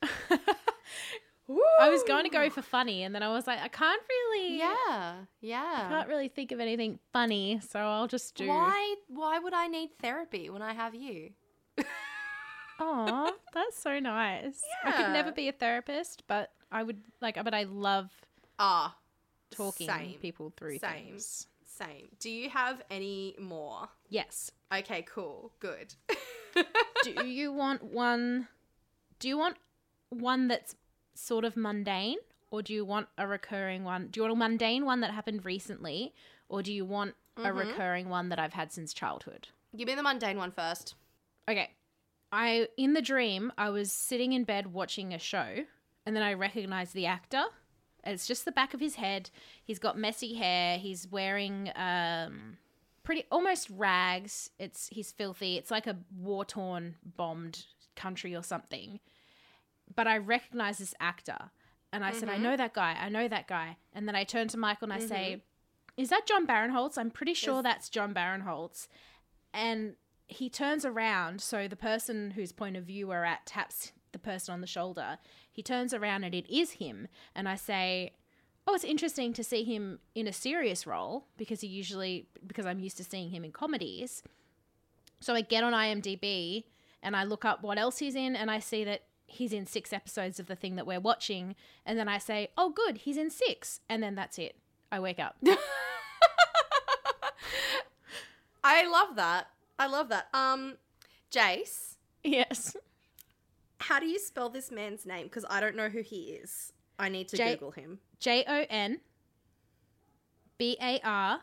I 1.80 1.90
was 1.90 2.02
going 2.04 2.24
to 2.24 2.30
go 2.30 2.48
for 2.50 2.62
funny, 2.62 3.02
and 3.02 3.14
then 3.14 3.22
I 3.22 3.28
was 3.28 3.46
like, 3.46 3.60
I 3.60 3.68
can't 3.68 4.02
really. 4.08 4.58
Yeah, 4.58 4.66
yeah. 4.86 5.16
I 5.16 5.26
yeah. 5.40 5.88
can't 5.88 6.08
really 6.08 6.28
think 6.28 6.52
of 6.52 6.60
anything 6.60 6.98
funny, 7.12 7.60
so 7.68 7.80
I'll 7.80 8.06
just 8.06 8.34
do. 8.34 8.46
Why 8.46 8.94
why 9.08 9.38
would 9.38 9.52
I 9.54 9.66
need 9.66 9.90
therapy 10.00 10.50
when 10.50 10.62
I 10.62 10.72
have 10.72 10.94
you? 10.94 11.30
Aw, 12.84 13.30
that's 13.54 13.78
so 13.78 13.98
nice. 14.00 14.60
I 14.84 14.92
could 14.92 15.12
never 15.12 15.30
be 15.32 15.48
a 15.48 15.52
therapist, 15.52 16.24
but 16.26 16.50
I 16.70 16.82
would 16.82 17.00
like. 17.20 17.42
But 17.42 17.54
I 17.54 17.62
love 17.64 18.10
Ah, 18.58 18.96
talking 19.50 19.86
Same. 19.88 20.18
people 20.18 20.52
through 20.56 20.78
Same. 20.78 21.04
things. 21.06 21.46
same. 21.64 22.08
Do 22.18 22.30
you 22.30 22.50
have 22.50 22.82
any 22.90 23.34
more? 23.40 23.88
Yes. 24.08 24.50
Okay, 24.72 25.02
cool. 25.08 25.52
Good. 25.58 25.94
do 27.02 27.10
you 27.24 27.52
want 27.52 27.82
one? 27.82 28.48
Do 29.18 29.28
you 29.28 29.38
want 29.38 29.56
one 30.10 30.48
that's 30.48 30.74
sort 31.14 31.44
of 31.44 31.56
mundane, 31.56 32.18
or 32.50 32.62
do 32.62 32.72
you 32.74 32.84
want 32.84 33.08
a 33.16 33.26
recurring 33.26 33.84
one? 33.84 34.08
Do 34.08 34.18
you 34.18 34.22
want 34.24 34.32
a 34.32 34.36
mundane 34.36 34.84
one 34.84 35.00
that 35.00 35.12
happened 35.12 35.44
recently, 35.44 36.12
or 36.48 36.62
do 36.62 36.72
you 36.72 36.84
want 36.84 37.14
a 37.38 37.40
Mhm. 37.48 37.56
recurring 37.56 38.08
one 38.10 38.28
that 38.28 38.38
I've 38.38 38.52
had 38.52 38.70
since 38.72 38.92
childhood? 38.92 39.48
Give 39.76 39.86
me 39.88 39.94
the 39.94 40.02
mundane 40.02 40.36
one 40.36 40.50
first. 40.52 40.94
Okay. 41.48 41.70
I 42.32 42.68
in 42.76 42.94
the 42.94 43.02
dream 43.02 43.52
I 43.58 43.68
was 43.70 43.92
sitting 43.92 44.32
in 44.32 44.44
bed 44.44 44.72
watching 44.72 45.12
a 45.12 45.18
show 45.18 45.64
and 46.06 46.16
then 46.16 46.22
I 46.22 46.32
recognized 46.32 46.94
the 46.94 47.06
actor. 47.06 47.44
It's 48.04 48.26
just 48.26 48.44
the 48.44 48.52
back 48.52 48.74
of 48.74 48.80
his 48.80 48.96
head. 48.96 49.30
He's 49.62 49.78
got 49.78 49.96
messy 49.98 50.34
hair. 50.34 50.78
He's 50.78 51.06
wearing 51.10 51.70
um 51.76 52.56
pretty 53.04 53.24
almost 53.30 53.68
rags. 53.70 54.50
It's 54.58 54.88
he's 54.88 55.12
filthy. 55.12 55.56
It's 55.58 55.70
like 55.70 55.86
a 55.86 55.98
war-torn 56.18 56.96
bombed 57.16 57.66
country 57.96 58.34
or 58.34 58.42
something. 58.42 58.98
But 59.94 60.06
I 60.06 60.16
recognize 60.18 60.78
this 60.78 60.94
actor 61.00 61.50
and 61.92 62.02
I 62.04 62.12
said 62.12 62.30
I 62.30 62.38
Mhm. 62.38 62.42
know 62.42 62.56
that 62.56 62.72
guy. 62.72 62.96
I 62.98 63.10
know 63.10 63.28
that 63.28 63.46
guy. 63.46 63.76
And 63.92 64.08
then 64.08 64.16
I 64.16 64.24
turn 64.24 64.48
to 64.48 64.56
Michael 64.56 64.90
and 64.90 64.94
I 64.94 65.06
say 65.06 65.42
is 65.98 66.08
that 66.08 66.26
Jon 66.26 66.46
Barinholtz? 66.46 66.96
I'm 66.96 67.10
pretty 67.10 67.34
sure 67.34 67.56
Yes. 67.56 67.62
that's 67.64 67.88
Jon 67.90 68.14
Barinholtz. 68.14 68.88
And 69.52 69.96
he 70.32 70.50
turns 70.50 70.84
around, 70.84 71.40
so 71.40 71.68
the 71.68 71.76
person 71.76 72.32
whose 72.32 72.52
point 72.52 72.76
of 72.76 72.84
view 72.84 73.08
we're 73.08 73.24
at 73.24 73.46
taps 73.46 73.92
the 74.12 74.18
person 74.18 74.52
on 74.52 74.60
the 74.60 74.66
shoulder. 74.66 75.18
He 75.50 75.62
turns 75.62 75.92
around 75.92 76.24
and 76.24 76.34
it 76.34 76.48
is 76.48 76.72
him. 76.72 77.08
And 77.34 77.48
I 77.48 77.56
say, 77.56 78.12
Oh, 78.64 78.74
it's 78.74 78.84
interesting 78.84 79.32
to 79.32 79.42
see 79.42 79.64
him 79.64 79.98
in 80.14 80.28
a 80.28 80.32
serious 80.32 80.86
role 80.86 81.26
because 81.36 81.62
he 81.62 81.66
usually, 81.66 82.28
because 82.46 82.64
I'm 82.64 82.78
used 82.78 82.96
to 82.98 83.04
seeing 83.04 83.30
him 83.30 83.44
in 83.44 83.50
comedies. 83.50 84.22
So 85.18 85.34
I 85.34 85.40
get 85.40 85.64
on 85.64 85.72
IMDb 85.72 86.62
and 87.02 87.16
I 87.16 87.24
look 87.24 87.44
up 87.44 87.64
what 87.64 87.76
else 87.76 87.98
he's 87.98 88.14
in 88.14 88.36
and 88.36 88.52
I 88.52 88.60
see 88.60 88.84
that 88.84 89.02
he's 89.26 89.52
in 89.52 89.66
six 89.66 89.92
episodes 89.92 90.38
of 90.38 90.46
the 90.46 90.54
thing 90.54 90.76
that 90.76 90.86
we're 90.86 91.00
watching. 91.00 91.56
And 91.84 91.98
then 91.98 92.08
I 92.08 92.18
say, 92.18 92.50
Oh, 92.56 92.70
good, 92.70 92.98
he's 92.98 93.16
in 93.16 93.30
six. 93.30 93.80
And 93.88 94.00
then 94.02 94.14
that's 94.14 94.38
it. 94.38 94.56
I 94.92 95.00
wake 95.00 95.18
up. 95.18 95.36
I 98.64 98.86
love 98.86 99.16
that. 99.16 99.48
I 99.82 99.86
love 99.86 100.10
that. 100.10 100.28
Um, 100.32 100.76
Jase, 101.30 101.96
yes. 102.22 102.76
how 103.80 103.98
do 103.98 104.06
you 104.06 104.18
spell 104.20 104.48
this 104.48 104.70
man's 104.70 105.04
name? 105.04 105.24
Because 105.26 105.44
I 105.50 105.60
don't 105.60 105.74
know 105.74 105.88
who 105.88 106.02
he 106.02 106.38
is. 106.40 106.72
I 107.00 107.08
need 107.08 107.26
to 107.28 107.36
J- 107.36 107.54
Google 107.54 107.72
him. 107.72 107.98
J 108.20 108.44
O 108.46 108.64
N 108.70 109.00
B 110.56 110.76
A 110.80 111.00
R 111.02 111.40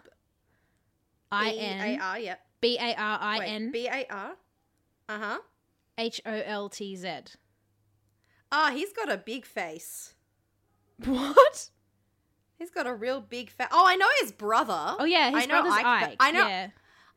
I 1.32 1.50
N 1.52 1.98
B-A-R, 1.98 2.20
yep. 2.20 2.40
B 2.62 2.78
A 2.80 2.96
R 2.96 3.20
I 3.22 3.46
N 3.46 3.72
B-A-R? 3.72 4.32
Uh-huh. 5.10 5.38
H 5.98 6.22
O 6.26 6.32
L 6.46 6.70
T 6.70 6.96
Z. 6.96 7.10
Ah, 8.52 8.72
he's 8.74 8.94
got 8.94 9.12
a 9.12 9.18
big 9.18 9.46
face. 9.46 10.14
What? 11.06 11.70
He's 12.58 12.72
got 12.72 12.88
a 12.88 12.94
real 12.94 13.22
big 13.22 13.50
face. 13.50 13.68
Oh, 13.72 13.86
I 13.86 13.96
know 13.96 14.08
his 14.22 14.32
brother. 14.32 14.96
Oh 15.00 15.06
yeah, 15.06 15.30
his 15.32 15.44
I 15.44 15.46
know 15.46 15.62
brother's 15.62 15.74
Ike, 15.80 15.86
Ike. 15.86 16.18
I 16.20 16.32
know- 16.32 16.48
Yeah. 16.48 16.68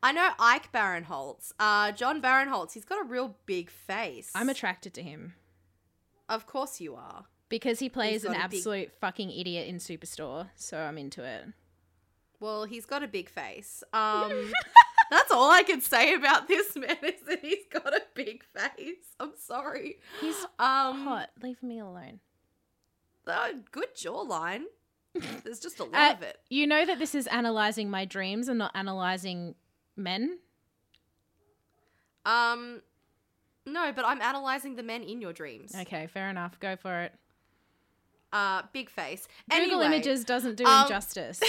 I 0.02 0.12
know 0.12 0.30
Ike 0.38 0.72
Barinholtz. 0.72 1.52
Uh, 1.58 1.92
Jon 1.92 2.20
Barinholtz. 2.20 2.72
He's 2.72 2.84
got 2.84 3.00
a 3.00 3.04
real 3.08 3.36
big 3.46 3.70
face. 3.70 4.30
I'm 4.34 4.48
attracted 4.48 4.94
to 4.94 5.02
him. 5.02 5.34
Of 6.28 6.46
course 6.46 6.80
you 6.80 6.94
are. 6.94 7.24
because 7.48 7.78
he 7.80 7.88
plays 7.88 8.24
an 8.24 8.32
got 8.32 8.46
a 8.46 8.48
big- 8.48 8.58
absolute 8.58 8.92
fucking 9.00 9.30
idiot 9.30 9.68
in 9.68 9.76
Superstore, 9.76 10.48
so 10.56 10.78
I'm 10.78 10.96
into 10.98 11.22
it. 11.22 11.44
Well, 12.40 12.64
he's 12.64 12.86
got 12.86 13.02
a 13.02 13.08
big 13.08 13.28
face. 13.28 13.84
Um, 13.92 14.50
that's 15.10 15.30
all 15.30 15.50
I 15.50 15.62
can 15.62 15.80
say 15.82 16.14
about 16.14 16.48
this 16.48 16.74
man 16.74 16.96
is 17.02 17.20
that 17.28 17.40
he's 17.40 17.66
got 17.70 17.92
a 17.94 18.02
big 18.14 18.42
face. 18.44 19.14
I'm 19.20 19.32
sorry. 19.38 19.98
He's 20.20 20.42
Um, 20.58 21.04
hot. 21.04 21.30
Leave 21.42 21.62
me 21.62 21.78
alone. 21.78 22.20
uh, 23.26 23.48
good 23.70 23.94
jawline. 23.94 24.62
There's 25.44 25.60
just 25.60 25.78
a 25.78 25.84
lot 25.84 25.94
Uh, 25.94 26.14
of 26.14 26.22
it. 26.22 26.38
You 26.48 26.66
know 26.66 26.86
that 26.86 26.98
this 26.98 27.14
is 27.14 27.26
analyzing 27.26 27.90
my 27.90 28.06
dreams 28.06 28.48
and 28.48 28.58
not 28.58 28.72
analyzing 28.74 29.54
men. 29.96 30.38
Um, 32.24 32.82
no, 33.66 33.92
but 33.92 34.04
I'm 34.04 34.20
analyzing 34.20 34.76
the 34.76 34.82
men 34.82 35.02
in 35.02 35.20
your 35.20 35.32
dreams. 35.32 35.74
Okay, 35.74 36.06
fair 36.06 36.28
enough. 36.30 36.58
Go 36.60 36.76
for 36.76 37.02
it. 37.02 37.12
Uh, 38.32 38.62
big 38.72 38.88
face. 38.88 39.28
Google 39.50 39.82
Anyway, 39.82 39.86
Images 39.86 40.24
doesn't 40.24 40.56
do 40.56 40.64
um, 40.64 40.82
him 40.82 40.88
justice. 40.88 41.40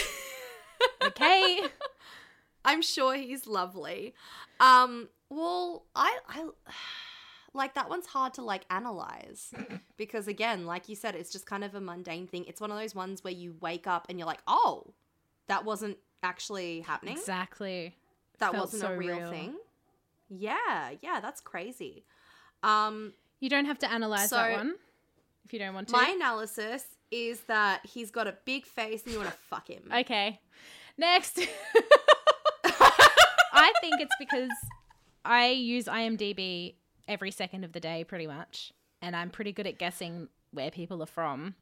okay. 1.04 1.62
I'm 2.66 2.82
sure 2.82 3.16
he's 3.16 3.48
lovely. 3.48 4.14
Um, 4.60 5.10
well, 5.30 5.86
I, 5.96 6.20
I 6.28 6.50
like 7.54 7.76
that 7.76 7.90
one's 7.90 8.08
hard 8.08 8.34
to 8.36 8.42
like 8.42 8.66
analyze 8.70 9.54
because 9.98 10.28
again, 10.28 10.66
like 10.66 10.90
you 10.90 10.96
said, 10.96 11.16
it's 11.16 11.32
just 11.32 11.46
kind 11.46 11.64
of 11.64 11.76
a 11.76 11.82
mundane 11.82 12.28
thing. 12.28 12.46
It's 12.48 12.62
one 12.62 12.72
of 12.72 12.78
those 12.78 12.96
ones 12.96 13.24
where 13.24 13.34
you 13.34 13.56
wake 13.62 13.88
up 13.88 14.08
and 14.10 14.20
you're 14.20 14.28
like, 14.28 14.42
oh, 14.48 14.94
that 15.48 15.66
wasn't 15.66 15.98
actually 16.22 16.82
happening. 16.82 17.18
Exactly. 17.18 17.96
That 18.40 18.54
wasn't 18.54 18.82
so 18.82 18.92
a 18.94 18.98
real, 18.98 19.18
real. 19.18 19.30
thing. 19.32 19.56
Yeah, 20.30 20.92
yeah, 21.02 21.20
that's 21.20 21.42
crazy. 21.42 22.06
Um, 22.64 23.14
You 23.40 23.50
don't 23.50 23.66
have 23.66 23.80
to 23.80 23.92
analyze 23.92 24.30
So- 24.30 24.38
that 24.38 24.58
one 24.58 24.76
if 25.46 25.54
you 25.54 25.60
don't 25.60 25.74
want 25.74 25.90
to. 25.90 25.94
my 25.94 26.10
analysis 26.10 26.86
is 27.12 27.42
that 27.42 27.86
he's 27.86 28.10
got 28.10 28.28
a 28.28 28.36
big 28.46 28.66
face 28.66 29.04
and 29.04 29.12
you 29.14 29.20
want 29.20 29.30
to 29.32 29.38
fuck 29.38 29.68
him. 29.70 29.84
Okay. 29.94 30.40
Next. 30.98 31.40
I 32.66 33.72
think 33.82 34.00
it's 34.00 34.16
because 34.20 34.52
I 35.26 35.48
use 35.50 35.86
IMDb 35.86 36.76
every 37.08 37.32
second 37.32 37.64
of 37.64 37.72
the 37.74 37.80
day 37.80 38.04
pretty 38.04 38.28
much. 38.28 38.74
And 39.02 39.16
I'm 39.16 39.30
pretty 39.30 39.52
good 39.52 39.68
at 39.68 39.78
guessing 39.78 40.30
where 40.52 40.72
people 40.72 41.02
are 41.04 41.08
from. 41.08 41.56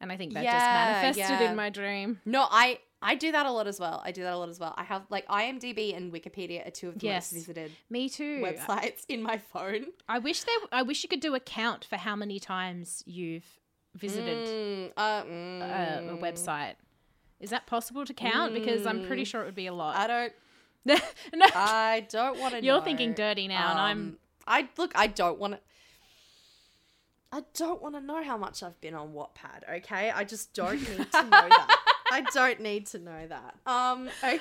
And 0.00 0.12
I 0.12 0.16
think 0.16 0.34
that 0.34 0.44
just 0.44 0.54
manifested 0.54 1.40
yeah. 1.40 1.50
in 1.50 1.56
my 1.56 1.70
dream. 1.70 2.20
No, 2.24 2.46
I 2.50 2.80
I 3.08 3.14
do 3.14 3.30
that 3.32 3.46
a 3.46 3.50
lot 3.52 3.66
as 3.68 3.78
well. 3.78 4.02
I 4.04 4.10
do 4.10 4.22
that 4.24 4.32
a 4.32 4.36
lot 4.36 4.48
as 4.48 4.58
well. 4.58 4.74
I 4.76 4.82
have 4.84 5.02
like 5.10 5.26
IMDb 5.28 5.96
and 5.96 6.12
Wikipedia 6.12 6.66
are 6.66 6.70
two 6.70 6.88
of 6.88 6.98
the 6.98 7.06
Yes. 7.06 7.32
most 7.32 7.40
visited 7.46 7.70
Me 7.88 8.08
too. 8.08 8.40
websites 8.42 9.04
in 9.08 9.22
my 9.22 9.38
phone. 9.38 9.86
I 10.08 10.18
wish 10.18 10.42
there 10.42 10.58
I 10.72 10.82
wish 10.82 11.02
you 11.04 11.08
could 11.08 11.20
do 11.20 11.34
a 11.34 11.40
count 11.40 11.84
for 11.84 11.96
how 11.96 12.16
many 12.16 12.38
times 12.40 13.02
you've 13.06 13.46
visited 13.94 14.46
Mm, 14.46 14.92
uh, 14.96 15.00
a, 15.00 15.26
mm. 15.30 16.14
a 16.14 16.16
website. 16.18 16.74
Is 17.38 17.50
that 17.50 17.66
possible 17.66 18.04
to 18.06 18.12
count? 18.14 18.54
Because 18.54 18.86
I'm 18.86 19.06
pretty 19.06 19.22
Mm. 19.22 19.26
sure 19.30 19.42
it 19.42 19.46
would 19.46 19.54
be 19.54 19.68
a 19.68 19.74
lot. 19.74 19.96
I 19.96 20.06
don't. 20.06 20.32
no, 20.86 21.46
I 21.54 22.06
don't 22.10 22.38
want 22.40 22.54
to. 22.54 22.62
you're 22.64 22.80
thinking 22.82 23.12
dirty 23.14 23.46
now, 23.48 23.70
and 23.72 23.78
I'm 23.80 23.98
Um, 23.98 24.18
I 24.46 24.68
look. 24.78 24.92
I 24.94 25.06
don't 25.06 25.38
want 25.38 25.54
to. 25.54 25.60
I 27.32 27.42
don't 27.54 27.82
want 27.82 27.94
to 27.96 28.00
know 28.00 28.22
how 28.22 28.36
much 28.36 28.62
I've 28.62 28.80
been 28.80 28.94
on 28.94 29.12
Wattpad. 29.12 29.68
Okay, 29.78 30.10
I 30.10 30.24
just 30.24 30.54
don't 30.54 30.80
need 30.80 31.10
to 31.12 31.22
know 31.24 31.48
that. 31.58 31.76
I 32.10 32.22
don't 32.32 32.60
need 32.60 32.86
to 32.88 32.98
know 32.98 33.26
that. 33.26 33.56
Um. 33.66 34.08
Okay. 34.22 34.40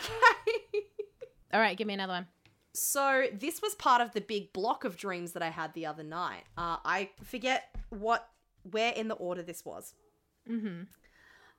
all 1.54 1.60
right. 1.60 1.78
Give 1.78 1.88
me 1.88 1.94
another 1.94 2.14
one. 2.14 2.28
So 2.74 3.28
this 3.34 3.62
was 3.62 3.74
part 3.76 4.02
of 4.02 4.12
the 4.12 4.22
big 4.22 4.52
block 4.52 4.84
of 4.84 4.98
dreams 4.98 5.32
that 5.32 5.42
I 5.42 5.50
had 5.50 5.74
the 5.74 5.86
other 5.86 6.04
night. 6.04 6.44
Uh, 6.58 6.78
I 6.84 7.10
forget 7.24 7.74
what 7.90 8.28
where 8.70 8.92
in 8.92 9.08
the 9.08 9.16
order 9.16 9.42
this 9.42 9.64
was. 9.64 9.94
Mm-hmm. 10.50 10.84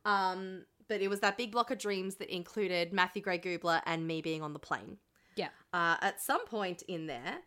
Um, 0.04 0.64
but 0.88 1.00
it 1.00 1.08
was 1.08 1.20
that 1.20 1.36
big 1.36 1.52
block 1.52 1.70
of 1.70 1.78
dreams 1.78 2.16
that 2.16 2.34
included 2.34 2.92
Matthew 2.92 3.22
Gray 3.22 3.38
Gubler 3.38 3.80
and 3.86 4.06
me 4.06 4.20
being 4.22 4.42
on 4.42 4.52
the 4.52 4.58
plane. 4.58 4.98
Yeah. 5.36 5.48
Uh, 5.72 5.96
at 6.00 6.20
some 6.20 6.46
point 6.46 6.82
in 6.82 7.06
there, 7.06 7.38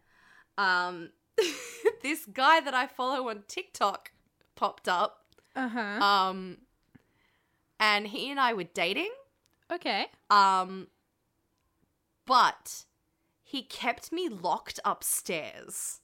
um, 0.57 1.09
this 2.03 2.25
guy 2.25 2.59
that 2.59 2.73
I 2.73 2.87
follow 2.87 3.29
on 3.29 3.43
TikTok 3.47 4.11
popped 4.55 4.87
up. 4.87 5.25
Uh 5.55 5.67
huh. 5.69 6.03
Um, 6.03 6.57
and 7.79 8.07
he 8.07 8.29
and 8.31 8.39
I 8.39 8.53
were 8.53 8.63
dating. 8.65 9.11
okay. 9.71 10.07
Um, 10.29 10.87
but 12.25 12.85
he 13.43 13.63
kept 13.63 14.11
me 14.11 14.29
locked 14.29 14.79
upstairs. 14.85 16.01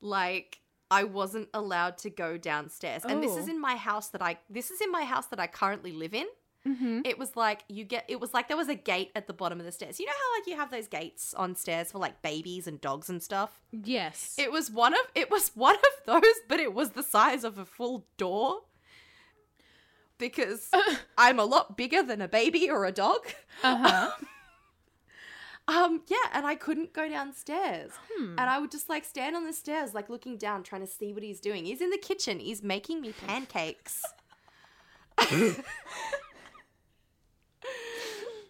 Like 0.00 0.60
I 0.90 1.04
wasn't 1.04 1.48
allowed 1.54 1.98
to 1.98 2.10
go 2.10 2.36
downstairs. 2.36 3.04
And 3.04 3.22
this 3.22 3.36
is 3.36 3.46
Oh. 3.48 3.50
in 3.50 3.60
my 3.60 3.76
house 3.76 4.08
that 4.08 4.22
I 4.22 4.38
this 4.48 4.70
is 4.70 4.80
in 4.80 4.90
my 4.90 5.04
house 5.04 5.26
that 5.26 5.40
I 5.40 5.46
currently 5.46 5.92
live 5.92 6.14
in. 6.14 6.26
Mm-hmm. 6.66 7.00
It 7.06 7.18
was 7.18 7.36
like 7.36 7.64
you 7.68 7.84
get 7.84 8.04
it 8.08 8.20
was 8.20 8.34
like 8.34 8.48
there 8.48 8.56
was 8.56 8.68
a 8.68 8.74
gate 8.74 9.10
at 9.16 9.26
the 9.26 9.32
bottom 9.32 9.58
of 9.60 9.66
the 9.66 9.72
stairs. 9.72 9.98
You 9.98 10.06
know 10.06 10.12
how 10.12 10.38
like 10.38 10.46
you 10.46 10.56
have 10.56 10.70
those 10.70 10.88
gates 10.88 11.32
on 11.34 11.54
stairs 11.56 11.90
for 11.92 11.98
like 11.98 12.22
babies 12.22 12.66
and 12.66 12.80
dogs 12.80 13.08
and 13.08 13.22
stuff? 13.22 13.60
Yes. 13.72 14.34
It 14.38 14.52
was 14.52 14.70
one 14.70 14.92
of 14.94 15.00
it 15.14 15.30
was 15.30 15.50
one 15.54 15.76
of 15.76 16.04
those, 16.06 16.34
but 16.48 16.60
it 16.60 16.74
was 16.74 16.90
the 16.90 17.02
size 17.02 17.44
of 17.44 17.58
a 17.58 17.64
full 17.64 18.06
door. 18.16 18.60
Because 20.20 20.70
I'm 21.18 21.40
a 21.40 21.44
lot 21.44 21.76
bigger 21.76 22.02
than 22.04 22.20
a 22.20 22.28
baby 22.28 22.70
or 22.70 22.84
a 22.84 22.92
dog. 22.92 23.26
uh 23.64 23.76
huh. 23.76 24.10
Um, 25.68 26.02
yeah, 26.08 26.16
and 26.32 26.44
I 26.46 26.56
couldn't 26.56 26.92
go 26.92 27.08
downstairs. 27.08 27.92
Hmm. 28.12 28.30
And 28.38 28.50
I 28.50 28.58
would 28.58 28.72
just 28.72 28.88
like 28.88 29.04
stand 29.04 29.36
on 29.36 29.44
the 29.46 29.52
stairs, 29.52 29.94
like 29.94 30.08
looking 30.08 30.36
down, 30.36 30.64
trying 30.64 30.80
to 30.80 30.86
see 30.88 31.12
what 31.12 31.22
he's 31.22 31.38
doing. 31.38 31.64
He's 31.64 31.80
in 31.80 31.90
the 31.90 31.98
kitchen, 31.98 32.40
he's 32.40 32.60
making 32.60 33.00
me 33.00 33.12
pancakes. 33.12 34.02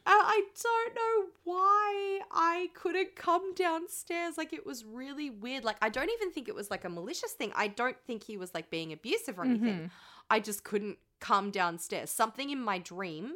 And 0.06 0.16
I 0.22 0.42
don't 0.62 0.94
know 0.94 1.26
why 1.44 2.20
I 2.32 2.70
couldn't 2.74 3.14
come 3.14 3.54
downstairs. 3.54 4.36
Like, 4.38 4.52
it 4.52 4.64
was 4.66 4.84
really 4.84 5.30
weird. 5.30 5.62
Like, 5.62 5.76
I 5.82 5.88
don't 5.88 6.10
even 6.10 6.32
think 6.32 6.48
it 6.48 6.54
was 6.54 6.70
like 6.70 6.84
a 6.84 6.88
malicious 6.88 7.32
thing. 7.32 7.52
I 7.54 7.68
don't 7.68 7.96
think 8.06 8.24
he 8.24 8.36
was 8.36 8.52
like 8.54 8.70
being 8.70 8.92
abusive 8.92 9.38
or 9.38 9.44
anything. 9.44 9.78
Mhm. 9.78 9.90
I 10.30 10.40
just 10.40 10.64
couldn't 10.64 10.98
come 11.20 11.50
downstairs. 11.50 12.10
Something 12.10 12.50
in 12.50 12.60
my 12.62 12.78
dream 12.78 13.34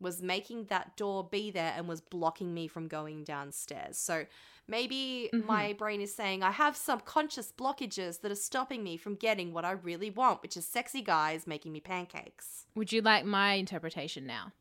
was 0.00 0.20
making 0.22 0.66
that 0.66 0.96
door 0.96 1.24
be 1.24 1.50
there 1.50 1.72
and 1.76 1.88
was 1.88 2.00
blocking 2.00 2.52
me 2.52 2.68
from 2.68 2.86
going 2.88 3.24
downstairs. 3.24 3.96
So 3.96 4.26
maybe 4.68 5.30
Mhm. 5.32 5.44
my 5.46 5.72
brain 5.72 6.00
is 6.00 6.14
saying 6.14 6.42
I 6.42 6.50
have 6.50 6.76
subconscious 6.76 7.52
blockages 7.52 8.20
that 8.20 8.30
are 8.30 8.34
stopping 8.36 8.82
me 8.84 8.96
from 8.96 9.14
getting 9.14 9.52
what 9.52 9.64
I 9.64 9.70
really 9.72 10.10
want, 10.10 10.42
which 10.42 10.56
is 10.56 10.66
sexy 10.66 11.00
guys 11.00 11.46
making 11.46 11.72
me 11.72 11.80
pancakes. 11.80 12.66
Would 12.74 12.92
you 12.92 13.00
like 13.00 13.24
my 13.24 13.54
interpretation 13.54 14.26
now? 14.26 14.52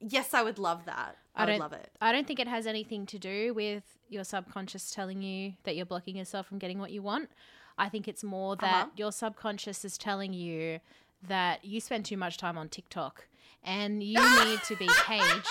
Yes, 0.00 0.34
I 0.34 0.42
would 0.42 0.58
love 0.58 0.84
that. 0.86 1.16
I, 1.34 1.42
I 1.42 1.46
would 1.46 1.58
love 1.60 1.72
it. 1.72 1.90
I 2.00 2.12
don't 2.12 2.26
think 2.26 2.38
it 2.38 2.48
has 2.48 2.66
anything 2.66 3.06
to 3.06 3.18
do 3.18 3.52
with 3.54 3.98
your 4.08 4.24
subconscious 4.24 4.90
telling 4.90 5.22
you 5.22 5.54
that 5.64 5.76
you're 5.76 5.86
blocking 5.86 6.16
yourself 6.16 6.46
from 6.46 6.58
getting 6.58 6.78
what 6.78 6.90
you 6.92 7.02
want. 7.02 7.30
I 7.76 7.88
think 7.88 8.06
it's 8.08 8.22
more 8.24 8.56
that 8.56 8.82
Uh-huh. 8.84 8.90
your 8.96 9.12
subconscious 9.12 9.84
is 9.84 9.98
telling 9.98 10.32
you 10.32 10.80
that 11.26 11.64
you 11.64 11.80
spend 11.80 12.04
too 12.04 12.16
much 12.16 12.36
time 12.36 12.56
on 12.58 12.68
TikTok 12.68 13.26
and 13.64 14.02
you 14.02 14.20
need 14.44 14.62
to 14.64 14.76
be 14.76 14.88
caged 15.06 15.46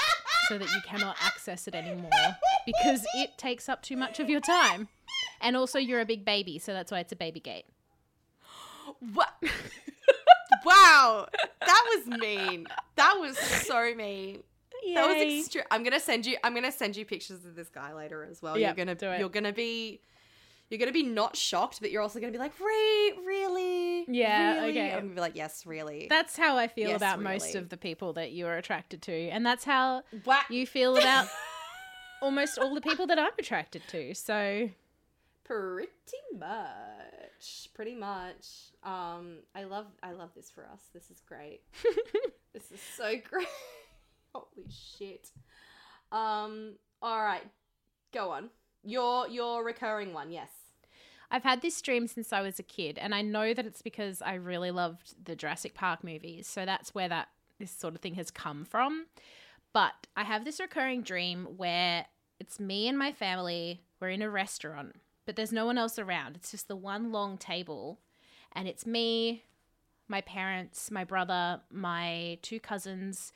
so 0.48 0.58
that 0.58 0.70
you 0.74 0.82
cannot 0.86 1.16
access 1.22 1.68
it 1.68 1.76
anymore 1.76 2.10
because 2.66 3.06
it 3.16 3.38
takes 3.38 3.68
up 3.68 3.82
too 3.82 3.98
much 3.98 4.20
of 4.20 4.30
your 4.30 4.40
time. 4.42 4.88
And 5.42 5.58
also, 5.58 5.80
you're 5.80 6.00
a 6.00 6.06
big 6.06 6.24
baby, 6.24 6.60
so 6.60 6.72
that's 6.74 6.92
why 6.92 7.00
it's 7.00 7.12
a 7.12 7.16
baby 7.18 7.40
gate. 7.42 7.66
What? 9.14 9.34
wow, 10.66 11.28
that 11.66 11.84
was 11.96 12.20
mean. 12.20 12.68
That 12.96 13.16
was 13.20 13.38
so 13.38 13.94
mean. 13.96 14.44
That 14.94 15.08
was 15.08 15.22
extreme. 15.22 15.64
I'm 15.72 15.84
gonna 15.84 16.00
send 16.00 16.26
you. 16.26 16.38
I'm 16.44 16.54
gonna 16.54 16.72
send 16.72 16.96
you 16.96 17.06
pictures 17.06 17.46
of 17.46 17.56
this 17.56 17.70
guy 17.70 17.94
later 17.94 18.28
as 18.30 18.42
well. 18.42 18.58
Yep, 18.58 18.78
you're 18.78 18.86
gonna. 18.86 18.96
do 18.96 19.10
it. 19.12 19.20
You're 19.20 19.30
gonna 19.30 19.54
be. 19.54 20.00
You're 20.70 20.80
gonna 20.80 20.92
be 20.92 21.04
not 21.04 21.36
shocked, 21.38 21.80
but 21.82 21.92
you're 21.92 22.02
also 22.02 22.20
gonna 22.20 22.32
be 22.32 22.38
like, 22.40 22.60
"Re- 22.60 23.14
really? 23.26 24.06
Yeah, 24.08 24.56
Really?" 24.56 24.70
okay. 24.72 24.92
I'm 24.94 25.02
gonna 25.02 25.16
be 25.16 25.22
like, 25.22 25.36
"Yes, 25.36 25.66
really." 25.66 26.08
That's 26.10 26.36
how 26.36 26.58
I 26.58 26.68
feel 26.68 26.90
Yes, 26.90 26.98
about 26.98 27.22
most 27.22 27.54
of 27.56 27.70
the 27.70 27.78
people 27.78 28.14
that 28.14 28.32
you 28.32 28.48
are 28.48 28.58
attracted 28.58 29.02
to. 29.04 29.14
And 29.30 29.46
that's 29.46 29.64
how 29.66 30.04
What? 30.24 30.50
you 30.50 30.66
feel 30.66 30.98
about 30.98 31.28
almost 32.22 32.58
all 32.58 32.74
the 32.74 32.82
people 32.82 33.06
that 33.08 33.20
I'm 33.20 33.34
attracted 33.38 33.84
to. 33.90 34.14
So, 34.16 34.70
Pretty 35.44 35.90
much. 36.38 37.70
Pretty 37.74 37.96
much. 37.96 38.72
Um, 38.84 39.40
I 39.54 39.66
love. 39.66 39.88
I 40.02 40.14
love 40.14 40.30
this 40.34 40.50
for 40.50 40.68
us. 40.72 40.82
This 40.94 41.12
is 41.12 41.22
great. 41.22 41.62
This 42.54 42.72
is 42.72 42.80
so 42.96 43.16
great. 43.30 43.48
Holy 44.36 44.68
shit. 44.70 45.32
Um, 46.12 46.76
all 47.02 47.20
right. 47.20 47.42
Go 48.14 48.30
on. 48.30 48.52
Your 48.84 49.28
your 49.28 49.64
recurring 49.64 50.14
one, 50.14 50.32
yes. 50.32 50.50
I've 51.32 51.44
had 51.44 51.62
this 51.62 51.82
dream 51.82 52.06
since 52.06 52.32
I 52.32 52.42
was 52.42 52.60
a 52.60 52.64
kid, 52.64 53.00
and 53.00 53.16
I 53.16 53.24
know 53.24 53.56
that 53.56 53.66
it's 53.66 53.82
because 53.82 54.22
I 54.22 54.36
really 54.36 54.70
loved 54.70 55.16
the 55.26 55.36
Jurassic 55.36 55.74
Park 55.74 56.04
movies. 56.04 56.46
So 56.46 56.64
that's 56.64 56.94
where 56.94 57.10
that 57.10 57.30
this 57.60 57.72
sort 57.72 57.96
of 57.96 58.02
thing 58.02 58.16
has 58.16 58.30
come 58.30 58.66
from. 58.66 59.08
But 59.74 59.94
I 60.16 60.24
have 60.26 60.46
this 60.46 60.60
recurring 60.60 61.02
dream 61.02 61.48
where 61.58 62.06
it's 62.40 62.60
me 62.60 62.88
and 62.88 63.00
my 63.00 63.12
family. 63.12 63.82
We're 64.00 64.10
in 64.10 64.22
a 64.22 64.30
restaurant, 64.30 64.98
but 65.26 65.36
there's 65.36 65.52
no 65.52 65.66
one 65.66 65.78
else 65.78 65.98
around. 65.98 66.36
It's 66.36 66.52
just 66.52 66.68
the 66.68 66.76
one 66.76 67.12
long 67.12 67.38
table, 67.38 68.00
and 68.52 68.68
it's 68.68 68.86
me, 68.86 69.44
my 70.08 70.22
parents, 70.22 70.92
my 70.92 71.04
brother, 71.04 71.62
my 71.72 72.38
two 72.42 72.60
cousins, 72.60 73.34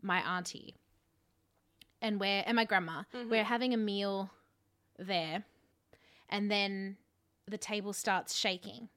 my 0.00 0.20
auntie, 0.20 0.76
and 2.00 2.18
we're 2.18 2.42
and 2.46 2.56
my 2.56 2.64
grandma. 2.64 3.02
Mm-hmm. 3.14 3.30
We're 3.30 3.44
having 3.44 3.74
a 3.74 3.76
meal 3.76 4.30
there, 4.98 5.44
and 6.28 6.50
then 6.50 6.96
the 7.46 7.58
table 7.58 7.92
starts 7.92 8.36
shaking, 8.36 8.88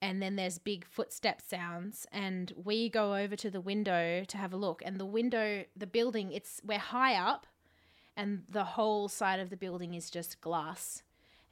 and 0.00 0.22
then 0.22 0.36
there's 0.36 0.58
big 0.58 0.84
footstep 0.84 1.40
sounds, 1.40 2.06
and 2.12 2.52
we 2.56 2.88
go 2.88 3.16
over 3.16 3.36
to 3.36 3.50
the 3.50 3.60
window 3.60 4.24
to 4.24 4.36
have 4.36 4.52
a 4.52 4.56
look, 4.56 4.82
and 4.84 4.98
the 4.98 5.06
window, 5.06 5.64
the 5.76 5.86
building, 5.86 6.32
it's 6.32 6.60
we're 6.64 6.78
high 6.78 7.14
up, 7.14 7.46
and 8.16 8.42
the 8.48 8.64
whole 8.64 9.08
side 9.08 9.40
of 9.40 9.50
the 9.50 9.56
building 9.56 9.94
is 9.94 10.10
just 10.10 10.40
glass. 10.40 11.02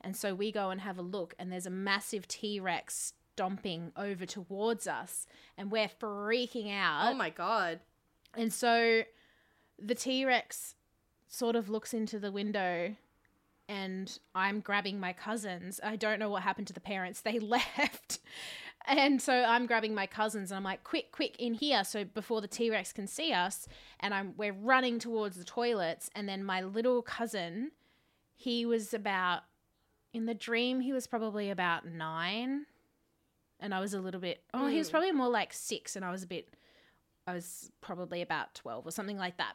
And 0.01 0.17
so 0.17 0.35
we 0.35 0.53
go 0.53 0.71
and 0.71 0.81
have 0.83 0.99
a 0.99 1.03
look, 1.03 1.35
and 1.39 1.51
there's 1.51 1.67
a 1.67 1.71
massive 1.71 2.29
T 2.29 2.61
Rex 2.61 3.13
stomping 3.33 3.93
over 3.97 4.25
towards 4.27 4.87
us, 4.87 5.27
and 5.57 5.71
we're 5.71 5.89
freaking 5.89 6.73
out. 6.73 7.13
Oh 7.13 7.15
my 7.15 7.31
god. 7.31 7.81
And 8.35 8.53
so 8.53 9.03
the 9.79 9.95
T 9.95 10.25
Rex 10.25 10.75
sort 11.29 11.57
of 11.57 11.69
looks 11.69 11.93
into 11.93 12.19
the 12.19 12.31
window, 12.33 12.97
and 13.69 14.19
I'm 14.35 14.61
grabbing 14.61 15.01
my 15.01 15.13
cousins. 15.13 15.81
I 15.83 15.97
don't 15.97 16.19
know 16.19 16.31
what 16.31 16.43
happened 16.43 16.67
to 16.69 16.73
the 16.73 16.81
parents, 16.81 17.21
they 17.21 17.39
left. 17.57 18.21
And 18.89 19.21
so 19.21 19.33
I'm 19.33 19.67
grabbing 19.67 19.95
my 19.95 20.07
cousins 20.07 20.51
and 20.53 20.57
I'm 20.57 20.63
like, 20.63 20.85
quick, 20.85 21.11
quick, 21.11 21.35
in 21.41 21.55
here. 21.55 21.83
So 21.83 22.05
before 22.05 22.41
the 22.41 22.47
T 22.47 22.71
Rex 22.71 22.93
can 22.93 23.09
see 23.09 23.33
us, 23.33 23.67
and 23.99 24.15
I'm 24.15 24.35
we're 24.37 24.53
running 24.53 24.99
towards 25.01 25.37
the 25.37 25.45
toilets. 25.45 26.09
And 26.15 26.29
then 26.29 26.45
my 26.45 26.61
little 26.61 27.03
cousin, 27.03 27.73
he 28.37 28.65
was 28.65 28.95
about 28.95 29.41
in 30.15 30.27
the 30.27 30.35
dream, 30.35 30.81
he 30.81 30.93
was 30.93 31.09
probably 31.09 31.51
about 31.51 31.85
nine. 31.85 32.67
And 33.59 33.75
I 33.75 33.81
was 33.81 33.93
a 33.93 34.01
little 34.01 34.21
bit 34.21 34.43
oh, 34.55 34.69
he 34.69 34.79
was 34.79 34.89
Mm. 34.89 34.93
probably 34.93 35.13
more 35.13 35.31
like 35.31 35.53
six, 35.53 35.97
and 35.97 36.05
I 36.05 36.13
was 36.13 36.23
a 36.23 36.27
bit 36.29 36.49
I 37.27 37.35
was 37.35 37.73
probably 37.81 38.23
about 38.23 38.55
12 38.55 38.87
or 38.87 38.93
something 38.93 39.19
like 39.19 39.37
that. 39.39 39.55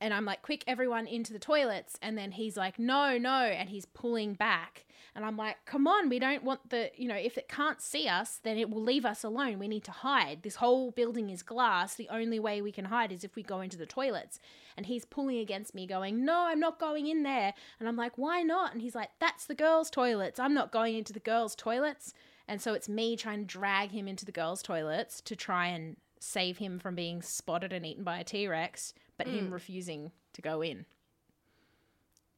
And 0.00 0.14
I'm 0.14 0.24
like, 0.24 0.42
quick, 0.42 0.64
everyone 0.66 1.06
into 1.06 1.32
the 1.32 1.38
toilets. 1.38 1.98
And 2.00 2.16
then 2.16 2.32
he's 2.32 2.56
like, 2.56 2.78
no, 2.78 3.18
no. 3.18 3.44
And 3.44 3.68
he's 3.68 3.84
pulling 3.84 4.34
back. 4.34 4.86
And 5.14 5.24
I'm 5.24 5.36
like, 5.36 5.56
come 5.66 5.86
on, 5.88 6.08
we 6.08 6.18
don't 6.18 6.44
want 6.44 6.70
the, 6.70 6.90
you 6.94 7.08
know, 7.08 7.16
if 7.16 7.36
it 7.36 7.48
can't 7.48 7.82
see 7.82 8.06
us, 8.06 8.38
then 8.42 8.56
it 8.56 8.70
will 8.70 8.82
leave 8.82 9.04
us 9.04 9.24
alone. 9.24 9.58
We 9.58 9.66
need 9.66 9.84
to 9.84 9.90
hide. 9.90 10.42
This 10.42 10.56
whole 10.56 10.92
building 10.92 11.30
is 11.30 11.42
glass. 11.42 11.94
The 11.96 12.08
only 12.10 12.38
way 12.38 12.62
we 12.62 12.70
can 12.72 12.86
hide 12.86 13.10
is 13.10 13.24
if 13.24 13.34
we 13.34 13.42
go 13.42 13.60
into 13.60 13.76
the 13.76 13.86
toilets. 13.86 14.38
And 14.76 14.86
he's 14.86 15.04
pulling 15.04 15.38
against 15.38 15.74
me, 15.74 15.86
going, 15.86 16.24
no, 16.24 16.46
I'm 16.46 16.60
not 16.60 16.78
going 16.78 17.08
in 17.08 17.24
there. 17.24 17.52
And 17.78 17.88
I'm 17.88 17.96
like, 17.96 18.16
why 18.16 18.42
not? 18.42 18.72
And 18.72 18.80
he's 18.80 18.94
like, 18.94 19.10
that's 19.18 19.46
the 19.46 19.54
girls' 19.54 19.90
toilets. 19.90 20.38
I'm 20.38 20.54
not 20.54 20.72
going 20.72 20.96
into 20.96 21.12
the 21.12 21.20
girls' 21.20 21.56
toilets. 21.56 22.14
And 22.46 22.62
so 22.62 22.72
it's 22.74 22.88
me 22.88 23.16
trying 23.16 23.40
to 23.40 23.44
drag 23.44 23.90
him 23.90 24.06
into 24.08 24.24
the 24.24 24.32
girls' 24.32 24.62
toilets 24.62 25.20
to 25.22 25.36
try 25.36 25.66
and 25.66 25.96
save 26.20 26.58
him 26.58 26.78
from 26.78 26.94
being 26.94 27.20
spotted 27.22 27.72
and 27.72 27.84
eaten 27.84 28.04
by 28.04 28.18
a 28.18 28.24
T 28.24 28.46
Rex, 28.46 28.94
but 29.24 29.32
him 29.32 29.52
refusing 29.52 30.12
to 30.32 30.42
go 30.42 30.62
in. 30.62 30.86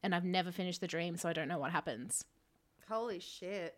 And 0.01 0.13
I've 0.13 0.25
never 0.25 0.51
finished 0.51 0.81
the 0.81 0.87
dream, 0.87 1.15
so 1.17 1.29
I 1.29 1.33
don't 1.33 1.47
know 1.47 1.59
what 1.59 1.71
happens. 1.71 2.25
Holy 2.89 3.19
shit. 3.19 3.75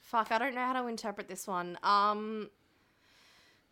Fuck, 0.00 0.32
I 0.32 0.38
don't 0.38 0.54
know 0.54 0.64
how 0.64 0.72
to 0.82 0.88
interpret 0.88 1.28
this 1.28 1.46
one. 1.46 1.78
Um 1.82 2.50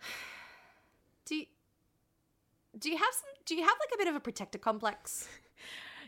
Do 1.26 1.34
you, 1.36 1.46
do 2.78 2.90
you 2.90 2.96
have 2.96 3.12
some 3.12 3.28
do 3.44 3.54
you 3.54 3.62
have 3.62 3.76
like 3.80 3.90
a 3.94 3.98
bit 3.98 4.08
of 4.08 4.14
a 4.14 4.20
protector 4.20 4.58
complex? 4.58 5.28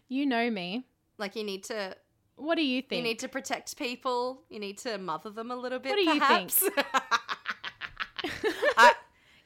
You 0.09 0.27
know 0.27 0.51
me. 0.51 0.85
Like 1.17 1.37
you 1.37 1.45
need 1.45 1.65
to 1.65 1.97
What 2.37 2.57
do 2.57 2.63
you 2.63 2.83
think? 2.83 2.99
you 2.99 3.03
need 3.03 3.19
to 3.21 3.29
protect 3.29 3.79
people, 3.79 4.43
you 4.51 4.59
need 4.61 4.77
to 4.79 4.99
mother 4.99 5.31
them 5.31 5.51
a 5.51 5.57
little 5.57 5.79
bit 5.79 5.91
What 5.91 5.97
do 5.97 6.03
you 6.03 6.21
think? 6.21 6.53
perhaps. 6.53 6.69
I, 8.77 8.93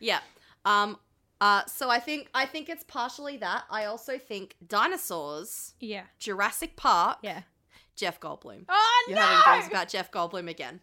yeah. 0.01 0.19
Um 0.65 0.99
uh 1.41 1.65
so 1.67 1.91
I 1.91 1.99
think 1.99 2.29
I 2.35 2.47
think 2.47 2.69
it's 2.69 2.85
partially 2.85 3.37
that. 3.39 3.65
I 3.71 3.85
also 3.85 4.19
think 4.19 4.57
dinosaurs, 4.67 5.75
yeah. 5.81 6.05
Jurassic 6.19 6.77
Park, 6.77 7.19
Yeah. 7.23 7.43
Jeff 7.95 8.21
Goldblum. 8.21 8.65
Oh, 8.69 9.05
no! 9.09 9.15
You're 9.15 9.23
no! 9.23 9.27
having 9.27 9.61
dreams 9.61 9.73
about 9.73 9.89
Jeff 9.89 10.11
Goldblum 10.13 10.49
again. 10.51 10.81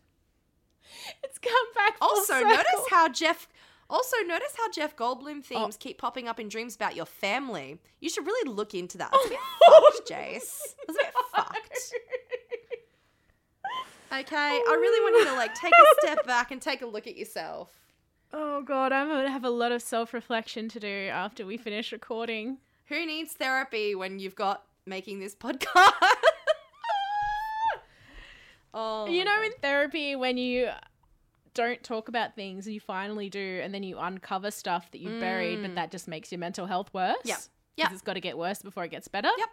It's 1.23 1.37
come 1.37 1.53
back 1.75 1.95
Also, 2.01 2.33
circle. 2.33 2.49
notice 2.49 2.85
how 2.89 3.07
Jeff. 3.09 3.47
Also, 3.89 4.17
notice 4.25 4.53
how 4.57 4.71
Jeff 4.71 4.95
Oh. 4.97 5.15
Goldblum 5.15 5.43
themes 5.43 5.77
keep 5.77 5.97
popping 5.99 6.27
up 6.27 6.39
in 6.39 6.49
dreams 6.49 6.75
about 6.75 6.95
your 6.95 7.05
family. 7.05 7.77
You 7.99 8.09
should 8.09 8.25
really 8.25 8.49
look 8.51 8.73
into 8.73 8.97
that. 8.97 9.11
That's 9.11 9.25
a 9.25 9.29
bit 9.29 9.39
fucked, 9.69 10.07
Jase. 10.07 10.75
That's 10.87 10.99
a 10.99 11.03
bit 11.03 11.13
fucked. 11.35 11.93
Okay, 14.11 14.35
I 14.37 14.77
really 14.79 15.01
want 15.01 15.15
you 15.25 15.31
to 15.31 15.37
like 15.37 15.55
take 15.55 15.73
a 15.73 16.05
step 16.05 16.25
back 16.27 16.51
and 16.51 16.61
take 16.61 16.81
a 16.83 16.85
look 16.85 17.07
at 17.07 17.17
yourself. 17.17 17.71
Oh, 18.33 18.63
God. 18.63 18.91
I'm 18.91 19.07
going 19.07 19.25
to 19.25 19.31
have 19.31 19.45
a 19.45 19.49
lot 19.49 19.71
of 19.71 19.81
self 19.81 20.13
reflection 20.13 20.67
to 20.69 20.79
do 20.79 21.09
after 21.11 21.45
we 21.45 21.57
finish 21.57 21.91
recording. 21.91 22.57
Who 22.87 23.05
needs 23.05 23.33
therapy 23.33 23.95
when 23.95 24.19
you've 24.19 24.35
got 24.35 24.63
making 24.85 25.19
this 25.19 25.35
podcast? 25.35 25.65
oh, 28.73 29.05
you 29.07 29.23
know, 29.23 29.35
God. 29.35 29.45
in 29.45 29.51
therapy, 29.61 30.15
when 30.15 30.37
you 30.37 30.69
don't 31.53 31.83
talk 31.83 32.07
about 32.07 32.35
things, 32.35 32.67
you 32.67 32.79
finally 32.79 33.29
do, 33.29 33.61
and 33.63 33.73
then 33.73 33.83
you 33.83 33.99
uncover 33.99 34.49
stuff 34.51 34.89
that 34.91 34.99
you 34.99 35.19
buried, 35.19 35.61
but 35.61 35.71
mm. 35.71 35.75
that 35.75 35.91
just 35.91 36.07
makes 36.07 36.31
your 36.31 36.39
mental 36.39 36.65
health 36.65 36.89
worse. 36.93 37.17
Yep. 37.23 37.37
'Cause 37.37 37.49
Yep. 37.75 37.91
It's 37.91 38.01
got 38.03 38.13
to 38.13 38.21
get 38.21 38.37
worse 38.37 38.61
before 38.61 38.83
it 38.83 38.91
gets 38.91 39.07
better. 39.07 39.29
Yep. 39.35 39.49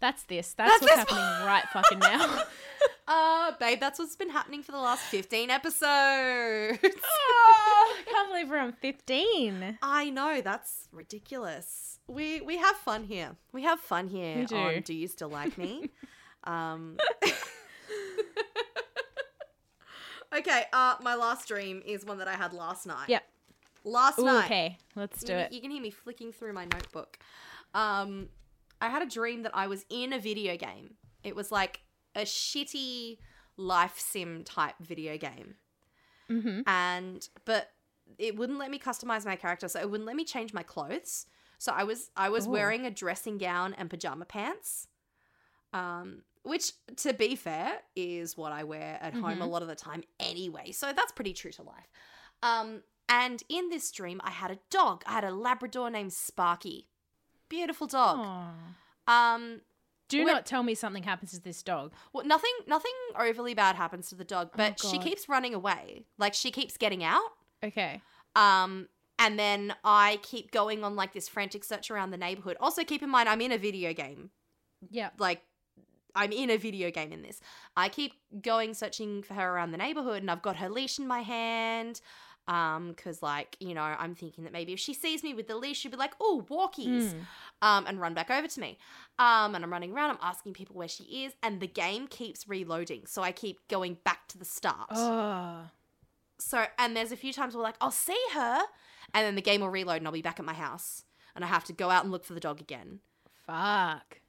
That's 0.00 0.22
this. 0.24 0.54
That's, 0.54 0.70
That's 0.80 0.82
what's 0.82 0.94
this- 1.10 1.16
happening 1.18 1.46
right 1.46 1.64
fucking 1.72 1.98
now. 1.98 2.42
uh, 3.08 3.52
babe, 3.60 3.78
that's 3.80 3.98
what's 3.98 4.16
been 4.16 4.30
happening 4.30 4.62
for 4.62 4.72
the 4.72 4.78
last 4.78 5.02
fifteen 5.02 5.50
episodes. 5.50 5.82
oh, 5.84 6.78
I 6.82 8.02
can't 8.10 8.28
believe 8.30 8.48
we're 8.48 8.58
on 8.58 8.72
15. 8.72 9.78
I 9.82 10.08
know 10.10 10.40
that's 10.40 10.88
ridiculous. 10.92 11.98
We 12.08 12.40
we 12.40 12.56
have 12.56 12.76
fun 12.76 13.04
here. 13.04 13.36
We 13.52 13.62
have 13.64 13.78
fun 13.80 14.08
here 14.08 14.38
We 14.38 14.44
do. 14.46 14.56
on 14.56 14.80
Do 14.82 14.94
You 14.94 15.06
Still 15.06 15.28
Like 15.28 15.58
Me? 15.58 15.90
um 16.44 16.96
Okay, 20.32 20.64
uh 20.72 20.94
my 21.02 21.16
last 21.16 21.48
dream 21.48 21.82
is 21.84 22.04
one 22.04 22.18
that 22.18 22.28
I 22.28 22.34
had 22.34 22.52
last 22.52 22.86
night. 22.86 23.08
Yep. 23.08 23.24
Last 23.82 24.18
Ooh, 24.20 24.24
night. 24.24 24.44
okay, 24.44 24.78
let's 24.94 25.22
do 25.24 25.32
you, 25.32 25.38
it. 25.40 25.52
You 25.52 25.60
can 25.60 25.70
hear 25.72 25.82
me 25.82 25.90
flicking 25.90 26.30
through 26.32 26.52
my 26.52 26.64
notebook. 26.66 27.18
Um 27.74 28.28
I 28.80 28.88
had 28.88 29.02
a 29.02 29.06
dream 29.06 29.42
that 29.42 29.54
I 29.54 29.66
was 29.66 29.84
in 29.90 30.12
a 30.12 30.18
video 30.18 30.56
game. 30.56 30.94
It 31.22 31.36
was 31.36 31.52
like 31.52 31.80
a 32.14 32.22
shitty 32.22 33.18
life 33.56 33.98
sim 33.98 34.42
type 34.44 34.74
video 34.80 35.16
game 35.18 35.54
Mm-hmm. 36.30 36.60
and 36.66 37.28
but 37.44 37.70
it 38.18 38.36
wouldn't 38.36 38.58
let 38.58 38.70
me 38.70 38.78
customize 38.78 39.26
my 39.26 39.34
character 39.36 39.66
so 39.68 39.80
it 39.80 39.90
wouldn't 39.90 40.06
let 40.06 40.14
me 40.16 40.24
change 40.24 40.52
my 40.54 40.62
clothes 40.62 41.26
so 41.58 41.72
i 41.76 41.82
was 41.84 42.10
i 42.16 42.28
was 42.28 42.46
Ooh. 42.46 42.50
wearing 42.50 42.86
a 42.86 42.90
dressing 42.90 43.36
gown 43.36 43.74
and 43.74 43.90
pajama 43.90 44.24
pants 44.24 44.86
um 45.72 46.22
which 46.44 46.72
to 46.96 47.12
be 47.12 47.36
fair 47.36 47.72
is 47.96 48.36
what 48.36 48.52
i 48.52 48.62
wear 48.64 48.98
at 49.02 49.12
home 49.12 49.42
a 49.42 49.46
Mhm. 49.46 49.50
lot 49.50 49.62
of 49.62 49.68
the 49.68 49.74
time 49.74 50.02
anyway 50.20 50.70
so 50.72 50.92
that's 50.92 51.12
pretty 51.12 51.32
true 51.32 51.52
to 51.52 51.62
life 51.62 51.90
um 52.42 52.82
and 53.08 53.42
in 53.48 53.68
this 53.70 53.90
dream 53.90 54.20
i 54.24 54.30
had 54.30 54.50
a 54.52 54.58
dog 54.70 55.02
i 55.06 55.12
had 55.12 55.24
a 55.24 55.32
labrador 55.32 55.90
named 55.90 56.12
sparky 56.12 56.88
beautiful 57.50 57.86
dog 57.86 58.18
Aw. 58.18 59.34
um 59.34 59.60
Do 60.08 60.24
not 60.24 60.46
tell 60.46 60.62
me 60.62 60.74
something 60.74 61.02
happens 61.02 61.32
to 61.32 61.40
this 61.42 61.62
dog. 61.62 61.92
well, 62.14 62.24
nothing 62.24 62.52
nothing 62.66 62.92
overly 63.18 63.52
bad 63.52 63.76
happens 63.76 64.08
to 64.08 64.14
the 64.14 64.24
dog 64.24 64.50
but 64.56 64.80
she 64.80 64.98
keeps 64.98 65.28
running 65.28 65.52
away 65.54 66.06
like 66.16 66.32
she 66.32 66.50
keeps 66.50 66.78
getting 66.78 67.04
out 67.04 67.30
Okay. 67.62 68.00
Um, 68.36 68.88
and 69.18 69.38
then 69.38 69.74
I 69.84 70.18
keep 70.22 70.50
going 70.50 70.82
on 70.82 70.96
like 70.96 71.12
this 71.12 71.28
frantic 71.28 71.64
search 71.64 71.90
around 71.90 72.10
the 72.10 72.16
neighborhood. 72.16 72.56
Also, 72.60 72.84
keep 72.84 73.02
in 73.02 73.10
mind, 73.10 73.28
I'm 73.28 73.40
in 73.40 73.52
a 73.52 73.58
video 73.58 73.92
game. 73.92 74.30
Yeah. 74.90 75.10
Like, 75.18 75.42
I'm 76.14 76.32
in 76.32 76.50
a 76.50 76.56
video 76.56 76.90
game 76.90 77.12
in 77.12 77.22
this. 77.22 77.40
I 77.76 77.88
keep 77.88 78.14
going 78.40 78.72
searching 78.74 79.22
for 79.22 79.34
her 79.34 79.54
around 79.54 79.72
the 79.72 79.78
neighborhood, 79.78 80.22
and 80.22 80.30
I've 80.30 80.42
got 80.42 80.56
her 80.56 80.68
leash 80.70 80.98
in 80.98 81.06
my 81.06 81.20
hand. 81.20 82.00
Um, 82.50 82.88
because 82.88 83.22
like 83.22 83.56
you 83.60 83.74
know, 83.74 83.82
I'm 83.82 84.14
thinking 84.16 84.42
that 84.44 84.52
maybe 84.52 84.72
if 84.72 84.80
she 84.80 84.92
sees 84.92 85.22
me 85.22 85.34
with 85.34 85.46
the 85.46 85.56
leash, 85.56 85.78
she'll 85.78 85.90
be 85.92 85.96
like, 85.96 86.14
"Oh, 86.20 86.44
walkies," 86.50 87.12
Mm. 87.14 87.20
um, 87.62 87.86
and 87.86 88.00
run 88.00 88.12
back 88.12 88.28
over 88.30 88.48
to 88.48 88.60
me. 88.60 88.76
Um, 89.20 89.54
and 89.54 89.62
I'm 89.64 89.70
running 89.72 89.92
around. 89.92 90.10
I'm 90.10 90.18
asking 90.20 90.54
people 90.54 90.74
where 90.74 90.88
she 90.88 91.04
is, 91.24 91.32
and 91.42 91.60
the 91.60 91.68
game 91.68 92.08
keeps 92.08 92.48
reloading, 92.48 93.06
so 93.06 93.22
I 93.22 93.30
keep 93.32 93.66
going 93.68 93.98
back 94.04 94.26
to 94.28 94.38
the 94.38 94.44
start. 94.44 94.88
Oh. 94.90 95.62
So, 96.38 96.64
and 96.78 96.96
there's 96.96 97.12
a 97.12 97.16
few 97.16 97.32
times 97.32 97.54
where 97.54 97.62
like, 97.62 97.76
I'll 97.80 97.90
see 97.90 98.20
her, 98.34 98.62
and 99.14 99.26
then 99.26 99.34
the 99.36 99.42
game 99.42 99.60
will 99.60 99.68
reload 99.70 99.98
and 99.98 100.06
I'll 100.06 100.12
be 100.12 100.22
back 100.22 100.40
at 100.40 100.44
my 100.46 100.54
house. 100.54 101.04
And 101.36 101.44
I 101.44 101.48
have 101.48 101.64
to 101.64 101.72
go 101.72 101.90
out 101.90 102.02
and 102.02 102.10
look 102.10 102.24
for 102.24 102.34
the 102.34 102.40
dog 102.40 102.60
again. 102.60 103.00
Fuck. 103.46 104.20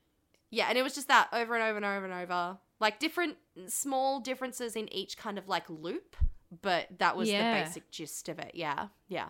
Yeah, 0.51 0.67
and 0.69 0.77
it 0.77 0.83
was 0.83 0.93
just 0.93 1.07
that 1.07 1.29
over 1.33 1.55
and 1.55 1.63
over 1.63 1.77
and 1.77 1.85
over 1.85 2.05
and 2.05 2.13
over. 2.13 2.57
Like 2.79 2.99
different 2.99 3.37
small 3.67 4.19
differences 4.19 4.75
in 4.75 4.93
each 4.93 5.17
kind 5.17 5.37
of 5.37 5.47
like 5.47 5.69
loop, 5.69 6.15
but 6.61 6.87
that 6.97 7.15
was 7.15 7.29
Yeah. 7.29 7.53
the 7.59 7.63
basic 7.63 7.89
gist 7.91 8.27
of 8.29 8.39
it. 8.39 8.51
Yeah, 8.55 8.87
yeah. 9.07 9.29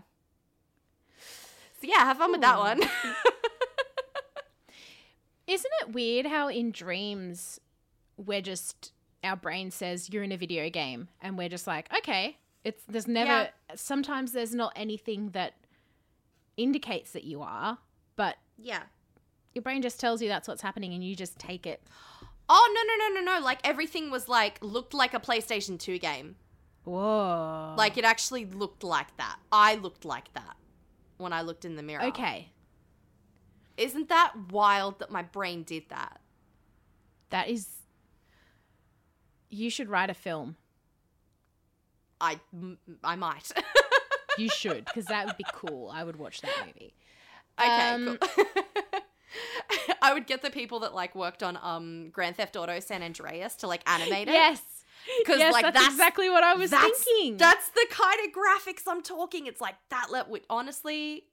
So 1.82 1.88
yeah, 1.88 2.00
have 2.06 2.18
fun 2.18 2.32
with 2.32 2.42
that 2.42 2.58
one. 2.60 2.82
Isn't 5.48 5.72
it 5.82 5.92
weird 5.94 6.26
how 6.28 6.48
in 6.48 6.72
dreams 6.72 7.60
we're 8.18 8.42
just 8.42 8.94
our 9.24 9.36
brain 9.36 9.70
says 9.70 10.10
you're 10.10 10.24
in 10.24 10.32
a 10.32 10.38
video 10.38 10.70
game 10.70 11.08
and 11.22 11.38
we're 11.38 11.50
just 11.50 11.68
like, 11.68 11.92
okay, 12.00 12.38
It's 12.64 12.84
there's 12.88 13.08
never 13.08 13.30
Yeah. 13.32 13.50
sometimes 13.76 14.32
there's 14.32 14.54
not 14.56 14.72
anything 14.76 15.32
that 15.32 15.54
indicates 16.58 17.12
that 17.12 17.24
you 17.24 17.42
are, 17.42 17.80
but 18.16 18.38
Yeah. 18.58 18.84
your 19.54 19.62
brain 19.64 19.82
just 19.82 20.00
tells 20.00 20.22
you 20.22 20.28
that's 20.30 20.48
what's 20.48 20.62
happening 20.62 20.94
and 20.94 21.04
you 21.04 21.16
just 21.16 21.38
take 21.40 21.66
it. 21.66 21.82
Oh 22.48 22.74
no 22.76 22.82
no 22.84 23.20
no 23.20 23.22
no 23.22 23.40
no! 23.40 23.46
Like 23.46 23.60
everything 23.64 24.12
was 24.12 24.28
like 24.28 24.58
looked 24.62 24.94
like 24.94 25.14
a 25.14 25.20
PlayStation 25.20 25.80
Two 25.80 25.98
game. 25.98 26.36
Whoa. 26.84 27.76
Like 27.78 27.98
it 27.98 28.06
actually 28.06 28.46
looked 28.46 28.84
like 28.84 29.16
that. 29.18 29.38
I 29.52 29.76
looked 29.76 30.04
like 30.06 30.34
that 30.34 30.56
when 31.18 31.34
I 31.34 31.42
looked 31.42 31.66
in 31.66 31.76
the 31.76 31.84
mirror. 31.84 32.04
okay. 32.06 32.50
Isn't 33.78 34.10
that 34.10 34.34
wild 34.52 35.00
that 35.00 35.10
my 35.12 35.22
brain 35.24 35.64
did 35.64 35.84
that? 35.90 36.20
That 37.30 37.50
is 37.50 37.68
you 39.50 39.70
should 39.70 39.90
write 39.90 40.10
a 40.10 40.14
film. 40.14 40.56
I 42.20 42.40
m- 42.54 42.78
I 43.04 43.16
might. 43.16 43.52
You 44.38 44.48
should, 44.48 44.86
because 44.86 45.06
that 45.08 45.26
would 45.26 45.36
be 45.36 45.44
cool. 45.52 45.90
I 45.94 46.06
would 46.06 46.16
watch 46.16 46.40
that 46.40 46.52
movie. 46.66 46.94
Okay, 47.60 47.90
Um, 47.90 48.18
cool. 48.18 48.46
I 50.02 50.14
would 50.14 50.26
get 50.26 50.42
the 50.42 50.50
people 50.50 50.80
that 50.80 50.96
like 50.96 51.16
worked 51.16 51.44
on 51.44 51.60
um 51.62 52.10
Grand 52.12 52.38
Theft 52.38 52.56
Auto 52.56 52.80
San 52.80 53.04
Andreas 53.04 53.56
to 53.58 53.68
like 53.68 53.82
animate 53.86 54.30
it. 54.30 54.34
Yes. 54.34 54.62
'Cause, 55.26 55.40
yes, 55.40 55.54
like, 55.54 55.64
that's, 55.64 55.76
that's- 55.76 55.94
exactly 55.94 56.30
what 56.30 56.44
I 56.44 56.54
was 56.56 56.72
that's, 56.72 57.04
thinking. 57.04 57.38
That's 57.38 57.70
the 57.70 57.86
kind 57.90 58.20
of 58.26 58.34
graphics 58.34 58.84
I'm 58.88 59.02
talking. 59.02 59.48
It's 59.48 59.62
like 59.62 59.76
that 59.90 60.12
level. 60.12 60.38
Honestly, 60.50 61.26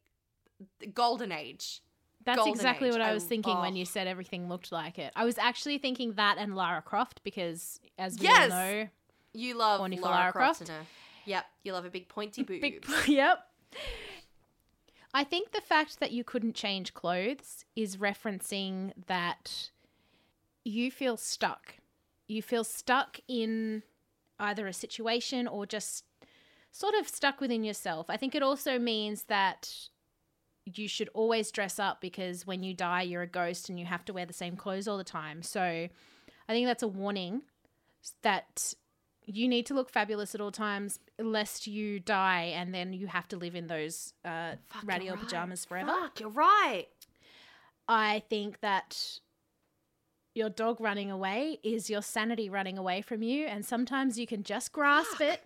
golden 0.94 1.32
age. 1.32 1.82
That's 2.24 2.36
Golden 2.36 2.52
exactly 2.54 2.88
Age. 2.88 2.92
what 2.92 3.00
I 3.00 3.14
was 3.14 3.24
thinking 3.24 3.56
when 3.58 3.72
oh. 3.72 3.76
you 3.76 3.86
said 3.86 4.06
everything 4.06 4.48
looked 4.50 4.70
like 4.70 4.98
it. 4.98 5.12
I 5.16 5.24
was 5.24 5.38
actually 5.38 5.78
thinking 5.78 6.12
that 6.14 6.36
and 6.36 6.54
Lara 6.54 6.82
Croft 6.82 7.22
because, 7.24 7.80
as 7.96 8.18
we 8.18 8.24
Yes. 8.26 8.50
all 8.52 8.58
know, 8.58 8.88
You 9.32 9.54
love 9.54 9.80
Lara, 9.80 9.96
Lara 9.96 10.32
Croft. 10.32 10.66
Croft? 10.66 10.72
Yep, 11.24 11.46
you 11.62 11.72
love 11.72 11.86
a 11.86 11.90
big 11.90 12.08
pointy 12.08 12.42
boob. 12.42 12.60
big, 12.60 12.84
yep. 13.06 13.46
I 15.14 15.24
think 15.24 15.52
the 15.52 15.60
fact 15.62 16.00
that 16.00 16.10
you 16.12 16.22
couldn't 16.22 16.54
change 16.54 16.92
clothes 16.92 17.64
is 17.74 17.96
referencing 17.96 18.92
that 19.06 19.70
you 20.64 20.90
feel 20.90 21.16
stuck. 21.16 21.76
You 22.28 22.42
feel 22.42 22.62
stuck 22.62 23.18
in 23.26 23.82
either 24.38 24.66
a 24.66 24.72
situation 24.72 25.48
or 25.48 25.66
just 25.66 26.04
sort 26.70 26.94
of 26.94 27.08
stuck 27.08 27.40
within 27.40 27.64
yourself. 27.64 28.06
I 28.08 28.16
think 28.16 28.34
it 28.34 28.42
also 28.42 28.78
means 28.78 29.24
that 29.24 29.72
you 30.64 30.86
should 30.86 31.08
always 31.14 31.50
dress 31.50 31.78
up 31.78 32.00
because 32.00 32.46
when 32.46 32.62
you 32.62 32.74
die, 32.74 33.02
you're 33.02 33.22
a 33.22 33.26
ghost 33.26 33.68
and 33.68 33.80
you 33.80 33.86
have 33.86 34.04
to 34.04 34.12
wear 34.12 34.26
the 34.26 34.32
same 34.32 34.56
clothes 34.56 34.86
all 34.86 34.98
the 34.98 35.04
time. 35.04 35.42
So 35.42 35.60
I 35.60 36.52
think 36.52 36.66
that's 36.66 36.82
a 36.82 36.88
warning 36.88 37.42
that 38.22 38.74
you 39.24 39.48
need 39.48 39.66
to 39.66 39.74
look 39.74 39.90
fabulous 39.90 40.34
at 40.34 40.40
all 40.40 40.50
times 40.52 41.00
lest 41.18 41.66
you 41.66 42.00
die 42.00 42.52
and 42.54 42.74
then 42.74 42.92
you 42.92 43.06
have 43.06 43.28
to 43.28 43.36
live 43.36 43.54
in 43.54 43.66
those 43.66 44.12
uh, 44.24 44.52
Fuck, 44.68 44.84
radio 44.86 45.14
right. 45.14 45.22
pajamas 45.22 45.64
forever. 45.64 45.90
Fuck, 45.90 46.20
you're 46.20 46.30
right. 46.30 46.86
I 47.88 48.22
think 48.28 48.60
that 48.60 49.20
your 50.38 50.48
dog 50.48 50.80
running 50.80 51.10
away 51.10 51.58
is 51.62 51.90
your 51.90 52.00
sanity 52.00 52.48
running 52.48 52.78
away 52.78 53.02
from 53.02 53.22
you, 53.22 53.46
and 53.46 53.66
sometimes 53.66 54.18
you 54.18 54.26
can 54.26 54.42
just 54.44 54.72
grasp 54.72 55.20
it 55.20 55.42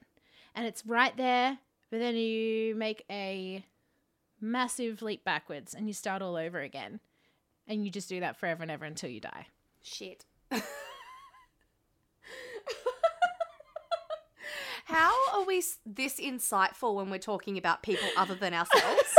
and 0.54 0.66
it's 0.66 0.86
right 0.86 1.16
there, 1.16 1.58
but 1.90 1.98
then 1.98 2.14
you 2.14 2.74
make 2.74 3.04
a 3.10 3.64
massive 4.40 5.02
leap 5.02 5.24
backwards 5.24 5.74
and 5.74 5.88
you 5.88 5.94
start 5.94 6.22
all 6.22 6.36
over 6.36 6.60
again. 6.60 7.00
And 7.66 7.84
you 7.84 7.90
just 7.90 8.08
do 8.08 8.20
that 8.20 8.36
forever 8.36 8.62
and 8.62 8.70
ever 8.70 8.84
until 8.84 9.08
you 9.08 9.20
die. 9.20 9.46
Shit. 9.82 10.24
How 14.84 15.14
are 15.32 15.44
we 15.44 15.62
this 15.86 16.18
insightful 16.20 16.96
when 16.96 17.08
we're 17.08 17.18
talking 17.18 17.56
about 17.56 17.82
people 17.82 18.08
other 18.16 18.34
than 18.34 18.52
ourselves? 18.52 19.16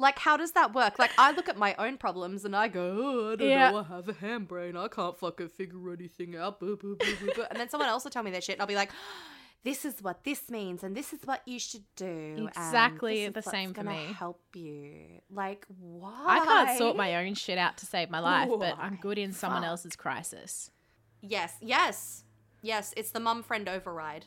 Like, 0.00 0.18
how 0.18 0.36
does 0.36 0.52
that 0.52 0.74
work? 0.74 0.98
Like, 0.98 1.10
I 1.18 1.32
look 1.32 1.48
at 1.48 1.56
my 1.56 1.74
own 1.78 1.96
problems 1.98 2.44
and 2.44 2.56
I 2.56 2.68
go, 2.68 2.96
oh, 3.00 3.32
I 3.32 3.36
don't 3.36 3.48
Yeah. 3.48 3.70
know, 3.70 3.78
I 3.78 3.82
have 3.94 4.08
a 4.08 4.12
handbrain, 4.14 4.76
I 4.76 4.88
can't 4.88 5.16
fucking 5.18 5.48
figure 5.50 5.92
anything 5.92 6.36
out. 6.36 6.60
And 6.60 6.96
then 7.54 7.68
someone 7.68 7.88
else 7.88 8.04
will 8.04 8.10
tell 8.10 8.22
me 8.22 8.30
their 8.30 8.40
shit, 8.40 8.54
and 8.56 8.62
I'll 8.62 8.66
be 8.68 8.74
like, 8.74 8.90
oh, 8.92 9.32
this 9.62 9.84
is 9.84 10.02
what 10.02 10.24
this 10.24 10.48
means, 10.50 10.82
and 10.82 10.96
this 10.96 11.12
is 11.12 11.20
what 11.26 11.42
you 11.46 11.58
should 11.58 11.84
do. 11.94 12.48
Exactly 12.48 13.28
the 13.28 13.42
same 13.42 13.74
for 13.74 13.82
me. 13.84 14.06
Help 14.18 14.40
you, 14.54 15.20
like 15.30 15.66
why? 15.78 16.24
I 16.26 16.44
can't 16.44 16.78
sort 16.78 16.96
my 16.96 17.16
own 17.16 17.34
shit 17.34 17.58
out 17.58 17.76
to 17.78 17.86
save 17.86 18.08
my 18.10 18.20
life, 18.20 18.48
but 18.58 18.76
I'm 18.78 18.96
good 18.96 19.18
in 19.18 19.32
someone 19.32 19.60
Fuck. 19.62 19.68
else's 19.68 19.96
crisis. 19.96 20.70
Yes, 21.20 21.54
yes, 21.60 22.24
yes. 22.62 22.94
It's 22.96 23.10
the 23.10 23.20
mum 23.20 23.42
friend 23.42 23.68
override. 23.68 24.24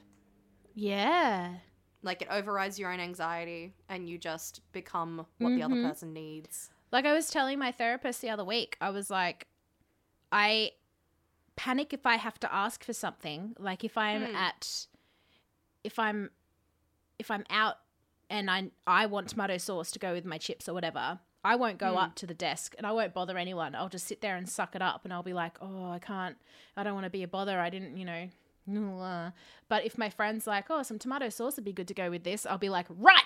Yeah. 0.76 1.56
Like 2.04 2.22
it 2.22 2.28
overrides 2.30 2.78
your 2.78 2.92
own 2.92 3.00
anxiety, 3.00 3.74
and 3.90 4.08
you 4.08 4.18
just 4.18 4.60
become 4.74 5.26
what 5.40 5.56
the 5.56 5.64
other 5.64 5.76
Mhm. 5.76 5.90
person 5.90 6.14
needs. 6.14 6.70
Like 6.92 7.06
I 7.06 7.14
was 7.14 7.30
telling 7.32 7.58
my 7.58 7.72
therapist 7.72 8.22
the 8.22 8.30
other 8.30 8.44
week, 8.44 8.78
I 8.82 8.90
was 8.92 9.10
like, 9.10 9.48
I 10.32 10.74
panic 11.56 11.94
if 11.94 12.06
I 12.06 12.18
have 12.18 12.40
to 12.42 12.54
ask 12.54 12.84
for 12.84 12.94
something. 12.94 13.56
Like 13.58 13.84
if 13.84 13.98
I'm 13.98 14.26
Hmm. 14.26 14.36
at, 14.36 14.88
if 15.84 15.98
I'm, 15.98 16.30
if 17.20 17.32
I'm 17.32 17.46
out 17.50 17.78
and 18.30 18.50
I 18.52 18.72
I 18.86 19.06
want 19.06 19.30
tomato 19.30 19.58
sauce 19.58 19.92
to 19.92 20.00
go 20.00 20.14
with 20.14 20.26
my 20.26 20.38
chips 20.38 20.68
or 20.68 20.74
whatever, 20.74 21.20
I 21.44 21.56
won't 21.56 21.78
go 21.78 21.92
Hmm. 21.92 21.98
up 22.00 22.16
to 22.16 22.28
the 22.28 22.34
desk 22.34 22.76
and 22.78 22.86
I 22.88 22.92
won't 22.92 23.14
bother 23.14 23.38
anyone. 23.38 23.76
I'll 23.76 23.90
just 23.90 24.08
sit 24.08 24.22
there 24.22 24.36
and 24.36 24.50
suck 24.50 24.76
it 24.76 24.82
up, 24.82 25.04
and 25.06 25.14
I'll 25.14 25.24
be 25.24 25.34
like, 25.34 25.58
oh, 25.62 25.90
I 25.92 26.00
can't, 26.00 26.38
I 26.76 26.84
don't 26.84 26.94
want 26.96 27.06
to 27.06 27.10
be 27.10 27.24
a 27.24 27.28
bother. 27.28 27.60
I 27.60 27.70
didn't, 27.70 27.98
you 27.98 28.06
know. 28.06 28.30
Uh." 28.68 29.32
But 29.70 29.86
if 29.86 29.98
my 29.98 30.10
friend's 30.10 30.48
like, 30.48 30.66
oh, 30.70 30.84
some 30.84 31.00
tomato 31.00 31.30
sauce 31.30 31.56
would 31.56 31.66
be 31.66 31.74
good 31.74 31.88
to 31.88 31.94
go 31.94 32.10
with 32.10 32.24
this, 32.24 32.46
I'll 32.46 32.58
be 32.58 32.70
like, 32.70 32.86
right, 32.90 33.24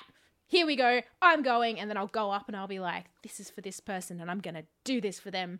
here 0.47 0.65
we 0.65 0.75
go. 0.75 1.01
I'm 1.21 1.43
going. 1.43 1.79
And 1.79 1.89
then 1.89 1.97
I'll 1.97 2.07
go 2.07 2.31
up 2.31 2.47
and 2.47 2.55
I'll 2.55 2.67
be 2.67 2.79
like, 2.79 3.05
this 3.21 3.39
is 3.39 3.49
for 3.49 3.61
this 3.61 3.79
person 3.79 4.19
and 4.21 4.31
I'm 4.31 4.39
going 4.39 4.55
to 4.55 4.65
do 4.83 5.01
this 5.01 5.19
for 5.19 5.29
them. 5.31 5.59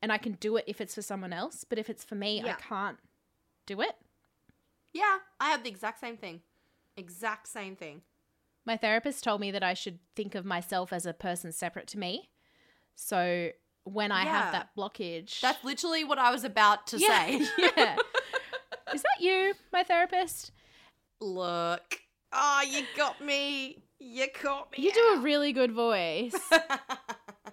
And 0.00 0.12
I 0.12 0.18
can 0.18 0.32
do 0.34 0.56
it 0.56 0.64
if 0.68 0.80
it's 0.80 0.94
for 0.94 1.02
someone 1.02 1.32
else. 1.32 1.64
But 1.68 1.78
if 1.78 1.90
it's 1.90 2.04
for 2.04 2.14
me, 2.14 2.40
I 2.42 2.52
can't 2.52 2.98
do 3.66 3.80
it. 3.80 3.96
Yeah, 4.92 5.18
I 5.40 5.50
have 5.50 5.64
the 5.64 5.68
exact 5.68 6.00
same 6.00 6.16
thing. 6.16 6.40
Exact 6.96 7.48
same 7.48 7.74
thing. 7.74 8.02
My 8.64 8.76
therapist 8.76 9.24
told 9.24 9.40
me 9.40 9.50
that 9.50 9.62
I 9.62 9.74
should 9.74 9.98
think 10.14 10.34
of 10.34 10.44
myself 10.44 10.92
as 10.92 11.04
a 11.04 11.12
person 11.12 11.50
separate 11.52 11.88
to 11.88 11.98
me. 11.98 12.30
So 12.94 13.50
when 13.84 14.12
I 14.12 14.24
Yeah. 14.24 14.42
have 14.42 14.52
that 14.52 14.68
blockage. 14.76 15.40
That's 15.40 15.62
literally 15.64 16.04
what 16.04 16.18
I 16.18 16.30
was 16.30 16.44
about 16.44 16.86
to 16.88 16.98
yeah, 16.98 17.26
say. 17.26 17.46
yeah. 17.76 17.96
Is 18.94 19.02
that 19.02 19.20
you, 19.20 19.54
my 19.72 19.82
therapist? 19.82 20.52
Look. 21.20 22.00
Oh, 22.32 22.62
you 22.68 22.84
got 22.96 23.20
me. 23.24 23.82
You 23.98 24.26
caught 24.32 24.70
me. 24.72 24.84
You 24.84 24.92
do 24.92 25.14
a 25.16 25.20
really 25.20 25.52
good 25.52 25.72
voice. 25.86 26.34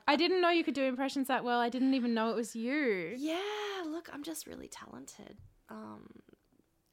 I 0.08 0.16
didn't 0.16 0.42
know 0.42 0.50
you 0.50 0.64
could 0.64 0.76
do 0.76 0.84
impressions 0.84 1.28
that 1.28 1.44
well. 1.44 1.60
I 1.60 1.70
didn't 1.70 1.94
even 1.96 2.14
know 2.14 2.30
it 2.30 2.36
was 2.36 2.56
you. 2.56 3.16
yeah, 3.18 3.40
look, 3.86 4.10
I'm 4.14 4.24
just 4.24 4.46
really 4.46 4.68
talented. 4.68 5.38
Um 5.70 6.08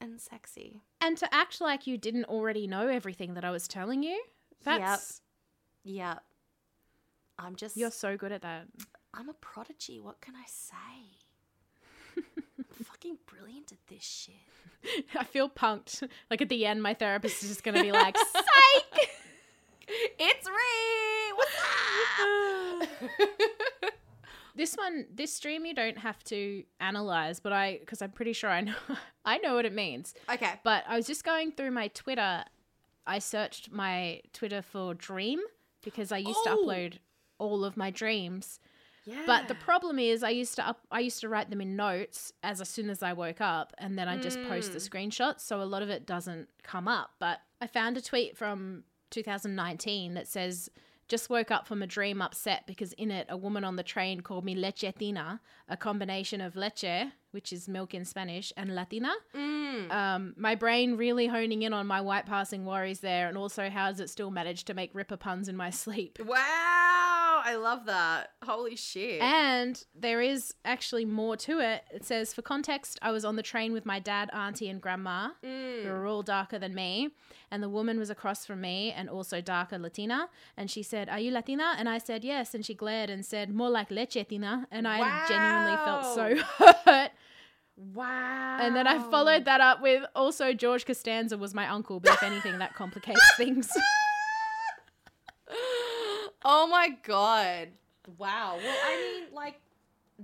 and 0.01 0.19
sexy. 0.19 0.81
And 0.99 1.17
to 1.19 1.33
act 1.33 1.61
like 1.61 1.85
you 1.87 1.97
didn't 1.97 2.25
already 2.25 2.67
know 2.67 2.87
everything 2.87 3.35
that 3.35 3.45
I 3.45 3.51
was 3.51 3.67
telling 3.67 4.01
you, 4.03 4.21
that's 4.63 5.21
Yeah. 5.83 6.19
I'm 7.37 7.55
just 7.55 7.77
you're 7.77 7.91
so 7.91 8.17
good 8.17 8.31
at 8.31 8.41
that. 8.41 8.67
I'm 9.13 9.29
a 9.29 9.33
prodigy. 9.33 9.99
What 9.99 10.19
can 10.21 10.35
I 10.35 10.45
say? 10.47 11.19
I'm 12.17 12.23
fucking 12.85 13.17
brilliant 13.25 13.71
at 13.71 13.77
this 13.87 14.03
shit. 14.03 15.05
I 15.17 15.23
feel 15.23 15.49
punked. 15.49 16.07
Like 16.29 16.41
at 16.41 16.49
the 16.49 16.65
end, 16.65 16.81
my 16.83 16.93
therapist 16.93 17.41
is 17.43 17.49
just 17.49 17.63
going 17.63 17.75
to 17.75 17.81
be 17.83 17.91
like, 17.91 18.17
"Psych." 18.33 19.09
It's 20.19 20.47
Ree! 20.47 21.33
What's 21.35 21.51
up? 23.11 23.91
this 24.55 24.75
one, 24.75 25.05
this 25.13 25.33
stream, 25.33 25.65
you 25.65 25.73
don't 25.73 25.97
have 25.97 26.23
to 26.25 26.63
analyze, 26.79 27.39
but 27.39 27.51
I, 27.53 27.77
because 27.79 28.01
I'm 28.01 28.11
pretty 28.11 28.33
sure 28.33 28.49
I 28.49 28.61
know, 28.61 28.75
I 29.25 29.37
know 29.39 29.55
what 29.55 29.65
it 29.65 29.73
means. 29.73 30.13
okay. 30.31 30.59
But 30.63 30.83
I 30.87 30.95
was 30.95 31.07
just 31.07 31.23
going 31.23 31.51
through 31.51 31.71
my 31.71 31.87
Twitter. 31.89 32.43
I 33.05 33.19
searched 33.19 33.71
my 33.71 34.21
Twitter 34.31 34.61
for 34.61 34.93
dream 34.93 35.39
because 35.83 36.11
I 36.11 36.17
used 36.19 36.43
to 36.45 36.51
Oh. 36.51 36.65
upload 36.65 36.99
all 37.37 37.65
of 37.65 37.75
my 37.75 37.89
dreams. 37.91 38.59
Yeah. 39.05 39.23
But 39.25 39.47
the 39.47 39.55
problem 39.55 39.99
is, 39.99 40.23
I 40.23 40.29
used 40.29 40.55
to 40.55 40.67
up, 40.67 40.79
I 40.91 40.99
used 41.01 41.19
to 41.21 41.29
write 41.29 41.49
them 41.49 41.59
in 41.61 41.75
notes 41.75 42.31
as, 42.41 42.61
as 42.61 42.69
soon 42.69 42.89
as 42.89 43.03
I 43.03 43.13
woke 43.13 43.41
up, 43.41 43.73
and 43.77 43.97
then 43.97 44.07
I 44.07 44.17
just 44.17 44.41
post 44.43 44.71
the 44.73 44.79
Mm. 44.79 44.89
screenshots. 44.89 45.41
So 45.41 45.61
a 45.61 45.65
lot 45.65 45.81
of 45.81 45.89
it 45.89 46.05
doesn't 46.05 46.47
come 46.63 46.87
up. 46.87 47.11
But 47.19 47.39
I 47.61 47.67
found 47.67 47.97
a 47.97 48.01
tweet 48.01 48.37
from 48.37 48.83
2019 49.09 50.13
that 50.13 50.27
says, 50.27 50.69
"Just 51.07 51.29
woke 51.29 51.51
up 51.51 51.67
from 51.67 51.81
a 51.83 51.87
dream 51.87 52.21
upset 52.21 52.65
because 52.65 52.93
in 52.93 53.11
it 53.11 53.27
a 53.29 53.35
woman 53.37 53.63
on 53.63 53.75
the 53.75 53.83
train 53.83 54.21
called 54.21 54.45
me 54.45 54.55
lechetina, 54.55 55.39
a 55.67 55.75
combination 55.77 56.39
of 56.41 56.55
leche, 56.55 57.11
which 57.31 57.51
is 57.51 57.67
milk 57.67 57.93
in 57.93 58.05
Spanish, 58.05 58.53
and 58.55 58.73
latina. 58.73 59.11
Mm. 59.35 59.91
Um, 59.91 60.33
my 60.37 60.55
brain 60.55 60.95
really 60.97 61.27
honing 61.27 61.63
in 61.63 61.73
on 61.73 61.87
my 61.87 61.99
white 61.99 62.25
passing 62.25 62.65
worries 62.65 63.01
there, 63.01 63.27
and 63.27 63.37
also 63.37 63.69
how 63.69 63.89
does 63.89 63.99
it 63.99 64.09
still 64.09 64.31
manage 64.31 64.63
to 64.65 64.73
make 64.73 64.95
ripper 64.95 65.17
puns 65.17 65.49
in 65.49 65.57
my 65.57 65.69
sleep? 65.83 66.19
Wow. 66.23 67.12
I 67.45 67.55
love 67.55 67.85
that. 67.87 68.31
Holy 68.41 68.77
shit. 68.77 69.21
And 69.21 69.83
there 69.93 70.21
is 70.21 70.53
actually 70.63 71.03
more 71.03 71.35
to 71.37 71.59
it. 71.59 71.83
It 71.91 72.05
says, 72.05 72.33
for 72.33 72.41
context, 72.41 72.97
I 73.01 73.11
was 73.11 73.25
on 73.25 73.35
the 73.35 73.43
train 73.43 73.73
with 73.73 73.85
my 73.85 73.99
dad, 73.99 74.29
auntie, 74.31 74.69
and 74.69 74.81
grandma. 74.81 75.31
Mm. 75.43 75.83
They 75.83 75.89
were 75.89 76.07
all 76.07 76.23
darker 76.23 76.57
than 76.57 76.73
me. 76.73 77.09
And 77.51 77.61
the 77.61 77.67
woman 77.67 77.99
was 77.99 78.09
across 78.09 78.45
from 78.45 78.61
me 78.61 78.93
and 78.93 79.09
also 79.09 79.41
darker 79.41 79.77
Latina. 79.77 80.29
And 80.55 80.71
she 80.71 80.83
said, 80.83 81.09
Are 81.09 81.19
you 81.19 81.31
Latina? 81.31 81.75
And 81.77 81.89
I 81.89 81.97
said, 81.97 82.23
Yes. 82.23 82.55
And 82.55 82.65
she 82.65 82.73
glared 82.73 83.09
and 83.09 83.25
said, 83.25 83.53
More 83.53 83.69
like 83.69 83.91
leche 83.91 84.25
Tina. 84.27 84.65
And 84.71 84.87
I 84.87 85.27
genuinely 85.27 85.77
felt 85.83 86.15
so 86.15 86.73
hurt. 86.85 87.11
wow. 87.75 88.57
And 88.61 88.73
then 88.73 88.87
I 88.87 88.99
followed 89.11 89.43
that 89.45 89.59
up 89.59 89.81
with 89.81 90.05
also 90.15 90.53
George 90.53 90.85
Costanza 90.85 91.37
was 91.37 91.53
my 91.53 91.67
uncle, 91.67 91.99
but 91.99 92.13
if 92.13 92.23
anything, 92.23 92.57
that 92.59 92.73
complicates 92.73 93.35
things. 93.35 93.69
oh 96.45 96.67
my 96.67 96.89
god. 97.03 97.69
Wow. 98.17 98.57
Well, 98.61 98.77
I 98.85 98.95
mean, 99.21 99.33
like, 99.33 99.59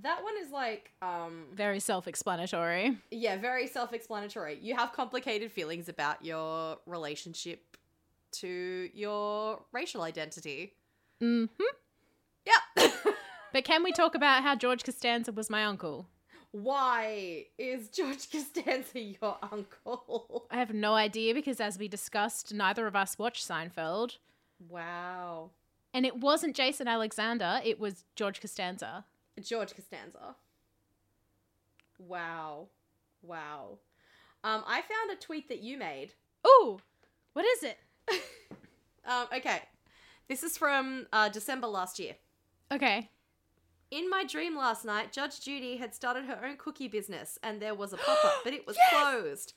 that 0.01 0.23
one 0.23 0.33
is 0.43 0.51
like, 0.51 0.91
um, 1.01 1.45
Very 1.53 1.79
self 1.79 2.07
explanatory. 2.07 2.97
yeah, 3.11 3.37
very 3.37 3.67
self 3.67 3.93
explanatory. 3.93 4.59
You 4.61 4.75
have 4.75 4.91
complicated 4.93 5.51
feelings 5.51 5.89
about 5.89 6.23
your 6.23 6.77
relationship 6.85 7.77
to 8.31 8.89
your 8.93 9.61
racial 9.71 10.01
identity. 10.03 10.73
Mm-hmm. 11.21 11.63
Yep. 12.45 12.91
But 13.51 13.63
can 13.63 13.83
we 13.83 13.91
talk 13.91 14.13
about 14.13 14.43
how 14.43 14.53
George 14.55 14.83
Costanza 14.83 15.31
was 15.31 15.49
my 15.49 15.65
uncle? 15.65 16.05
Why 16.51 17.45
is 17.57 17.89
George 17.89 18.29
Costanza 18.31 18.99
your 18.99 19.37
uncle? 19.51 20.45
I 20.51 20.57
have 20.57 20.71
no 20.71 20.93
idea 20.93 21.33
because, 21.33 21.59
as 21.59 21.79
we 21.79 21.87
discussed, 21.87 22.53
neither 22.53 22.85
of 22.85 22.95
us 22.95 23.17
watched 23.17 23.47
Seinfeld. 23.47 24.17
Wow. 24.69 25.49
And 25.93 26.05
it 26.05 26.17
wasn't 26.17 26.55
Jason 26.55 26.87
Alexander, 26.87 27.61
it 27.63 27.79
was 27.79 28.03
George 28.15 28.41
Costanza. 28.41 29.05
George 29.41 29.75
Costanza. 29.75 30.35
Wow. 31.97 32.67
Wow. 33.21 33.79
Um, 34.43 34.63
I 34.65 34.81
found 34.81 35.11
a 35.11 35.15
tweet 35.15 35.49
that 35.49 35.61
you 35.61 35.77
made. 35.77 36.13
Ooh, 36.47 36.79
what 37.33 37.45
is 37.45 37.63
it? 37.63 37.77
Um, 39.09 39.25
okay. 39.35 39.61
This 40.27 40.43
is 40.43 40.55
from 40.55 41.07
uh, 41.11 41.29
December 41.29 41.65
last 41.65 41.97
year. 41.97 42.15
Okay. 42.71 43.09
In 43.89 44.07
my 44.07 44.23
dream 44.23 44.55
last 44.55 44.85
night, 44.85 45.11
Judge 45.11 45.41
Judy 45.41 45.77
had 45.77 45.95
started 45.95 46.25
her 46.25 46.45
own 46.45 46.57
cookie 46.57 46.87
business 46.87 47.39
and 47.41 47.59
there 47.59 47.73
was 47.73 47.91
a 47.91 47.97
pop 48.05 48.23
up, 48.23 48.33
but 48.43 48.53
it 48.53 48.67
was 48.67 48.77
closed. 48.91 49.53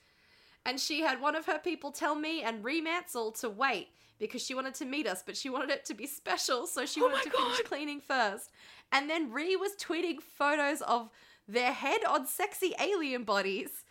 And 0.65 0.81
she 0.81 1.03
had 1.03 1.21
one 1.21 1.37
of 1.37 1.45
her 1.47 1.59
people 1.59 1.91
tell 1.91 2.15
me 2.15 2.43
and 2.43 2.65
Ree 2.65 2.81
Mansell 2.81 3.33
to 3.33 3.51
wait 3.51 3.89
because 4.23 4.43
she 4.43 4.55
wanted 4.55 4.75
to 4.75 4.85
meet 4.87 5.07
us, 5.07 5.23
but 5.27 5.37
she 5.37 5.51
wanted 5.51 5.71
it 5.71 5.85
to 5.87 5.95
be 5.95 6.07
special, 6.07 6.67
so 6.67 6.87
she 6.87 7.01
Oh 7.03 7.09
wanted 7.09 7.25
to 7.25 7.31
finish 7.31 7.61
cleaning 7.65 8.01
first. 8.01 8.51
And 8.93 9.11
then 9.11 9.31
Ree 9.33 9.57
was 9.57 9.73
tweeting 9.77 10.23
photos 10.23 10.81
of 10.83 11.11
their 11.49 11.73
head 11.73 12.01
on 12.09 12.27
sexy 12.27 12.73
alien 12.81 13.25
bodies 13.25 13.85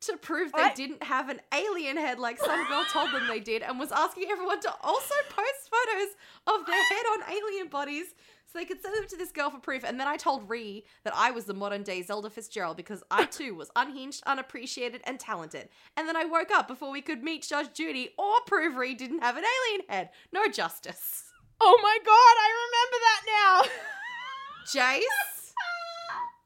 to 0.00 0.16
prove 0.18 0.52
they 0.52 0.60
What? 0.62 0.74
didn't 0.74 1.02
have 1.04 1.28
an 1.30 1.40
alien 1.54 1.96
head 1.96 2.18
like 2.18 2.38
some 2.38 2.66
girl 2.68 2.84
told 2.92 3.12
them 3.12 3.26
they 3.28 3.40
did 3.40 3.62
and 3.62 3.78
was 3.78 3.92
asking 3.92 4.26
everyone 4.30 4.60
to 4.60 4.74
also 4.82 5.14
post 5.30 5.70
photos 5.70 6.10
of 6.46 6.66
their 6.66 6.84
head 6.84 7.06
on 7.14 7.20
alien 7.32 7.68
bodies 7.68 8.06
so 8.46 8.58
they 8.58 8.64
could 8.64 8.80
send 8.80 8.94
them 8.94 9.06
to 9.08 9.16
this 9.16 9.32
girl 9.32 9.50
for 9.50 9.58
proof. 9.58 9.82
And 9.84 9.98
then 9.98 10.06
I 10.06 10.16
told 10.16 10.48
Ree 10.48 10.84
that 11.04 11.14
I 11.16 11.32
was 11.32 11.46
the 11.46 11.54
modern 11.54 11.82
day 11.82 12.02
Zelda 12.02 12.30
Fitzgerald 12.30 12.76
because 12.76 13.02
I 13.10 13.24
too 13.30 13.54
was 13.54 13.70
unhinged, 13.74 14.22
unappreciated, 14.26 15.00
and 15.04 15.18
talented. 15.18 15.68
And 15.96 16.08
then 16.08 16.16
I 16.16 16.24
woke 16.24 16.50
up 16.52 16.68
before 16.68 16.90
we 16.92 17.02
could 17.02 17.22
meet 17.24 17.42
Judge 17.42 17.72
Judy 17.74 18.10
or 18.16 18.34
prove 18.46 18.76
Ree 18.76 18.94
didn't 18.94 19.22
have 19.22 19.36
an 19.36 19.44
alien 19.44 19.86
head. 19.88 20.10
No 20.32 20.46
justice. 20.46 21.24
Oh 21.60 21.78
my 21.82 21.98
god, 22.04 22.12
I 22.14 22.50
remember 22.66 22.98
that 23.02 23.22
now. 23.26 23.62
Jase? 25.00 25.54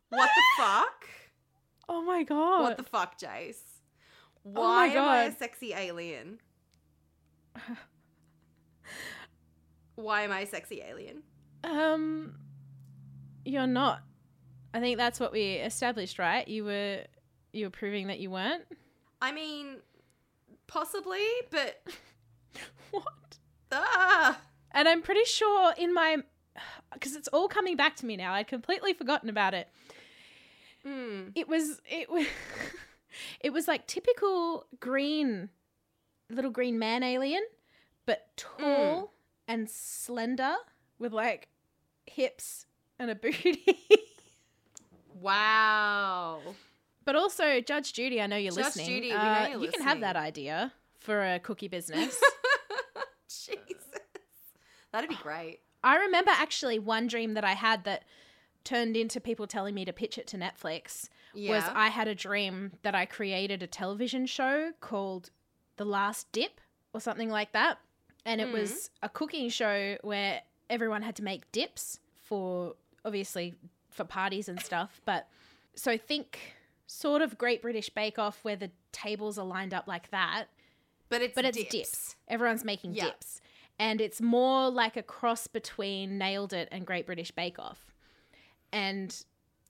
What 0.08 0.30
the 0.34 0.62
fuck? 0.62 1.08
oh 1.88 2.02
my 2.02 2.22
god. 2.22 2.62
What 2.62 2.76
the 2.76 2.82
fuck, 2.82 3.18
Jase? 3.18 3.62
Oh 4.44 4.50
Why 4.52 4.88
my 4.88 4.94
am 4.94 5.08
I 5.08 5.22
a 5.24 5.32
sexy 5.32 5.74
alien? 5.74 6.38
Why 9.96 10.22
am 10.22 10.32
I 10.32 10.40
a 10.40 10.46
sexy 10.46 10.80
alien? 10.80 11.22
Um, 11.64 12.34
you're 13.44 13.66
not. 13.66 14.02
I 14.72 14.80
think 14.80 14.96
that's 14.98 15.18
what 15.20 15.32
we 15.32 15.54
established, 15.54 16.18
right? 16.18 16.46
You 16.46 16.64
were 16.64 17.00
you 17.52 17.66
were 17.66 17.70
proving 17.70 18.06
that 18.08 18.20
you 18.20 18.30
weren't. 18.30 18.64
I 19.20 19.32
mean, 19.32 19.76
possibly, 20.66 21.26
but 21.50 21.82
What? 22.92 23.04
ah, 23.72 24.40
And 24.72 24.88
I'm 24.88 25.02
pretty 25.02 25.24
sure 25.24 25.74
in 25.76 25.92
my 25.92 26.18
because 26.94 27.14
it's 27.16 27.28
all 27.28 27.48
coming 27.48 27.76
back 27.76 27.96
to 27.96 28.06
me 28.06 28.16
now. 28.16 28.32
I'd 28.34 28.46
completely 28.48 28.92
forgotten 28.92 29.28
about 29.28 29.54
it. 29.54 29.68
mm, 30.86 31.32
It 31.34 31.48
was 31.48 31.80
it 31.90 32.08
was 32.10 32.26
it 33.40 33.50
was 33.52 33.66
like 33.68 33.86
typical 33.86 34.66
green 34.78 35.48
little 36.28 36.50
green 36.52 36.78
man 36.78 37.02
alien, 37.02 37.42
but 38.06 38.28
tall 38.36 39.12
and 39.48 39.68
slender 39.68 40.54
with 41.00 41.12
like 41.12 41.48
hips 42.06 42.66
and 43.00 43.10
a 43.10 43.14
booty. 43.16 43.64
wow. 45.20 46.40
But 47.04 47.16
also, 47.16 47.60
Judge 47.60 47.92
Judy, 47.92 48.20
I 48.20 48.26
know 48.26 48.36
you're 48.36 48.52
Judge 48.52 48.64
listening. 48.76 48.86
Judy, 48.86 49.08
we 49.08 49.12
uh, 49.14 49.58
you 49.58 49.70
can 49.70 49.82
have 49.82 50.00
that 50.00 50.16
idea 50.16 50.72
for 51.00 51.20
a 51.34 51.40
cookie 51.40 51.68
business. 51.68 52.20
Jesus, 53.28 53.82
that'd 54.92 55.08
be 55.08 55.16
great. 55.16 55.60
I 55.82 55.96
remember 55.96 56.30
actually 56.34 56.78
one 56.78 57.06
dream 57.06 57.34
that 57.34 57.44
I 57.44 57.52
had 57.52 57.84
that 57.84 58.04
turned 58.64 58.96
into 58.96 59.20
people 59.20 59.46
telling 59.46 59.74
me 59.74 59.84
to 59.86 59.92
pitch 59.92 60.18
it 60.18 60.26
to 60.28 60.36
Netflix. 60.36 61.08
Yeah. 61.32 61.54
Was 61.54 61.64
I 61.74 61.88
had 61.88 62.06
a 62.06 62.14
dream 62.14 62.72
that 62.82 62.94
I 62.94 63.06
created 63.06 63.62
a 63.62 63.66
television 63.66 64.26
show 64.26 64.72
called 64.80 65.30
The 65.78 65.86
Last 65.86 66.30
Dip 66.32 66.60
or 66.92 67.00
something 67.00 67.30
like 67.30 67.52
that. 67.52 67.78
And 68.26 68.40
it 68.42 68.48
Mhm. 68.48 68.52
was 68.52 68.90
a 69.02 69.08
cooking 69.08 69.48
show 69.48 69.96
where 70.02 70.42
everyone 70.70 71.02
had 71.02 71.14
to 71.16 71.22
make 71.22 71.50
dips 71.52 72.00
for 72.16 72.74
obviously 73.04 73.54
for 73.90 74.04
parties 74.04 74.48
and 74.48 74.58
stuff. 74.60 75.00
But 75.04 75.28
so 75.74 75.98
think 75.98 76.38
sort 76.86 77.20
of 77.22 77.36
Great 77.36 77.60
British 77.60 77.90
Bake 77.90 78.18
Off 78.18 78.38
where 78.42 78.56
the 78.56 78.70
tables 78.92 79.38
are 79.38 79.44
lined 79.46 79.74
up 79.74 79.86
like 79.86 80.10
that. 80.10 80.46
but 81.10 81.20
it's 81.22 81.34
but 81.34 81.44
it's 81.44 81.58
dips. 81.58 81.70
dips. 81.70 82.16
Everyone's 82.28 82.64
making 82.64 82.94
Yeah. 82.94 83.04
dips. 83.06 83.40
And 83.78 84.00
it's 84.00 84.20
more 84.20 84.70
like 84.70 84.96
a 84.96 85.02
cross 85.02 85.46
between 85.46 86.18
Nailed 86.18 86.52
It 86.52 86.68
and 86.70 86.86
Great 86.86 87.06
British 87.06 87.30
Bake 87.32 87.58
Off. 87.58 87.92
And 88.72 89.24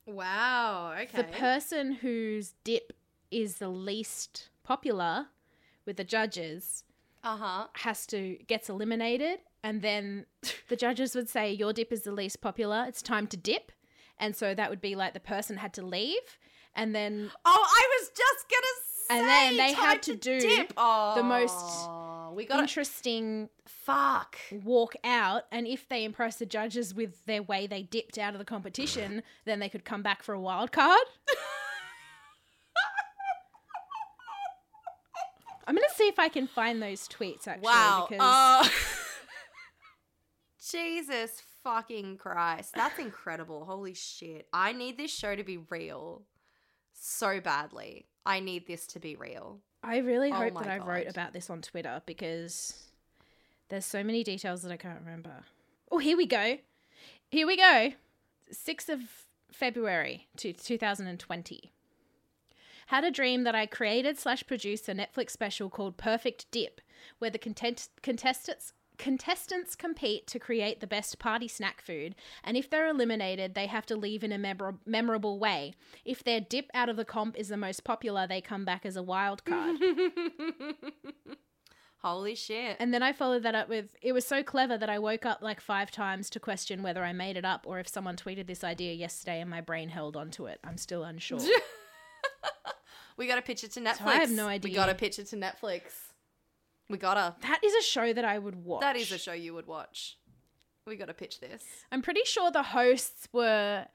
Wow. 0.07 0.95
Okay. 1.03 1.17
the 1.17 1.25
person 1.25 1.93
whose 1.93 2.55
dip 2.65 2.93
is 3.31 3.57
the 3.59 3.69
least 3.69 4.49
popular 4.65 5.29
with 5.87 5.97
the 5.97 6.05
judges 6.05 6.85
uh 7.23 7.37
huh. 7.37 7.67
has 7.75 8.07
to 8.07 8.37
gets 8.49 8.69
eliminated 8.69 9.41
and 9.63 9.83
then 9.83 10.27
the 10.69 10.77
judges 10.77 11.15
would 11.15 11.29
say 11.29 11.53
your 11.53 11.73
dip 11.73 11.93
is 11.93 12.03
the 12.03 12.13
least 12.13 12.41
popular 12.41 12.85
it's 12.89 13.03
time 13.03 13.27
to 13.27 13.37
dip 13.37 13.73
and 14.19 14.35
so 14.37 14.55
that 14.55 14.71
would 14.71 14.81
be 14.81 14.95
like 14.95 15.13
the 15.15 15.21
person 15.21 15.57
had 15.59 15.73
to 15.75 15.83
leave 15.83 16.39
and 16.75 16.95
then 16.95 17.31
Oh, 17.45 17.67
I 17.69 17.89
was 18.01 18.09
just 18.17 18.47
gonna 18.51 18.67
say. 18.85 19.19
And 19.19 19.29
then 19.29 19.57
they 19.57 19.73
had 19.73 20.03
to 20.05 20.15
do. 20.15 20.39
Oh, 20.77 21.15
the 21.17 21.23
most 21.25 22.37
We 22.37 22.45
got 22.47 22.61
interesting 22.61 23.49
fuck. 23.67 24.37
walk 24.63 24.95
out 25.03 25.43
and 25.51 25.67
if 25.67 25.89
they 25.89 26.05
impress 26.05 26.37
the 26.37 26.47
judges 26.47 26.95
with 26.95 27.25
their 27.27 27.43
way 27.43 27.67
they 27.67 27.83
dipped 27.83 28.19
out 28.19 28.35
of 28.35 28.39
the 28.39 28.45
competition 28.45 29.23
then 29.47 29.59
they 29.59 29.69
could 29.69 29.85
come 29.85 30.03
back 30.03 30.23
for 30.23 30.33
a 30.35 30.41
wild 30.41 30.71
card 30.71 31.01
i'm 35.67 35.75
gonna 35.75 35.87
see 35.95 36.09
if 36.09 36.19
i 36.19 36.29
can 36.29 36.47
find 36.47 36.83
those 36.83 37.07
tweets 37.09 37.47
actually 37.49 37.65
Wow. 37.67 38.07
because 38.09 38.21
Uh, 38.25 38.69
Jesus 40.71 41.43
fucking 41.63 42.17
Christ. 42.19 42.75
That's 42.75 42.99
incredible. 42.99 43.65
Holy 43.65 43.95
shit. 43.95 44.47
I 44.53 44.73
need 44.73 44.97
this 44.97 45.11
show 45.13 45.35
to 45.37 45.45
be 45.45 45.59
real 45.71 46.23
so 46.93 47.41
badly. 47.41 48.07
I 48.27 48.41
need 48.41 48.67
this 48.67 48.87
to 48.89 49.01
be 49.01 49.17
real. 49.17 49.61
i 49.83 49.99
really 49.99 50.31
Oh 50.31 50.35
hope 50.35 50.55
that 50.63 50.69
i 50.69 50.79
wrote 50.79 51.07
about 51.09 51.33
this 51.33 51.49
on 51.49 51.63
twitter 51.63 52.03
because 52.05 52.85
there's 53.71 53.87
so 53.87 54.05
many 54.05 54.23
details 54.23 54.61
that 54.63 54.71
i 54.71 54.77
can't 54.77 55.01
remember 55.01 55.45
oh 55.91 55.97
here 55.97 56.19
we 56.19 56.27
go 56.27 56.59
here 57.31 57.47
we 57.47 57.57
go 57.57 57.93
6th 58.53 58.91
of 58.91 59.01
february 59.51 60.29
to 60.37 60.53
2020 60.53 61.73
had 62.89 63.05
a 63.05 63.11
dream 63.11 63.45
that 63.45 63.55
I 63.55 63.67
created 63.67 64.19
slash 64.19 64.45
produced 64.49 64.89
a 64.89 64.93
Netflix 64.95 65.31
special 65.31 65.71
called 65.71 65.97
Perfect 65.97 66.51
Dip, 66.51 66.81
where 67.21 67.31
the 67.31 67.39
content- 67.39 67.89
contestants 68.03 68.73
contestants 69.01 69.75
compete 69.75 70.27
to 70.27 70.39
create 70.39 70.81
the 70.81 70.87
best 70.87 71.19
party 71.19 71.49
snack 71.49 71.81
food, 71.81 72.15
and 72.45 72.55
if 72.57 72.69
they're 72.69 72.89
eliminated, 72.89 73.55
they 73.55 73.67
have 73.67 73.87
to 73.87 73.97
leave 73.97 74.23
in 74.23 74.31
a 74.31 74.39
memor- 74.39 74.79
memorable 74.85 75.39
way. 75.39 75.73
If 76.05 76.23
their 76.23 76.41
dip 76.41 76.71
out 76.75 76.91
of 76.91 76.97
the 76.97 77.07
comp 77.07 77.37
is 77.39 77.49
the 77.49 77.57
most 77.57 77.83
popular, 77.83 78.27
they 78.27 78.43
come 78.43 78.67
back 78.67 78.85
as 78.85 78.97
a 78.97 79.03
wild 79.03 79.45
card. 79.47 79.79
Holy 82.03 82.35
shit. 82.35 82.77
And 82.79 82.93
then 82.93 83.03
I 83.03 83.13
followed 83.13 83.43
that 83.43 83.55
up 83.55 83.69
with 83.69 83.97
it 84.03 84.13
was 84.13 84.27
so 84.27 84.43
clever 84.43 84.77
that 84.77 84.89
I 84.89 84.99
woke 84.99 85.27
up 85.27 85.41
like 85.43 85.61
five 85.61 85.91
times 85.91 86.31
to 86.31 86.41
question 86.41 86.83
whether 86.83 87.03
I 87.03 87.13
made 87.13 87.37
it 87.37 87.45
up 87.45 87.67
or 87.67 87.79
if 87.79 87.89
someone 87.89 88.17
tweeted 88.17 88.47
this 88.47 88.65
idea 88.65 88.93
yesterday 88.95 89.41
and 89.41 89.51
my 89.51 89.61
brain 89.61 89.89
held 89.91 90.17
onto 90.17 90.47
it. 90.47 90.61
I'm 90.65 90.79
still 90.79 91.05
unsure. 91.05 91.41
we 93.19 93.27
got 93.27 93.43
pitch 93.45 93.65
it 93.65 93.73
to 93.73 93.81
Netflix. 93.81 94.07
I 94.07 94.15
have 94.17 94.31
no 94.31 94.47
idea. 94.47 94.71
We 94.71 94.75
got 94.75 94.97
pitch 94.97 95.19
it 95.19 95.27
to 95.29 95.37
Netflix. 95.37 96.10
We 96.91 96.99
gotta. 96.99 97.37
that 97.43 97.61
is 97.65 97.75
a 97.75 97.83
show 97.83 98.13
that 98.13 98.25
I 98.25 98.39
would 98.39 98.65
watch. 98.65 98.81
That 98.81 98.97
is 98.97 99.13
a 99.13 99.19
show 99.19 99.33
you 99.33 99.55
would 99.55 99.67
watch. 99.67 100.19
We 100.87 100.97
got 100.97 101.07
to 101.07 101.15
pitch 101.15 101.39
this. 101.41 101.63
I'm 101.93 102.03
pretty 102.03 102.23
sure 102.25 102.51
the 102.51 102.65
hosts 102.65 103.29
were 103.33 103.87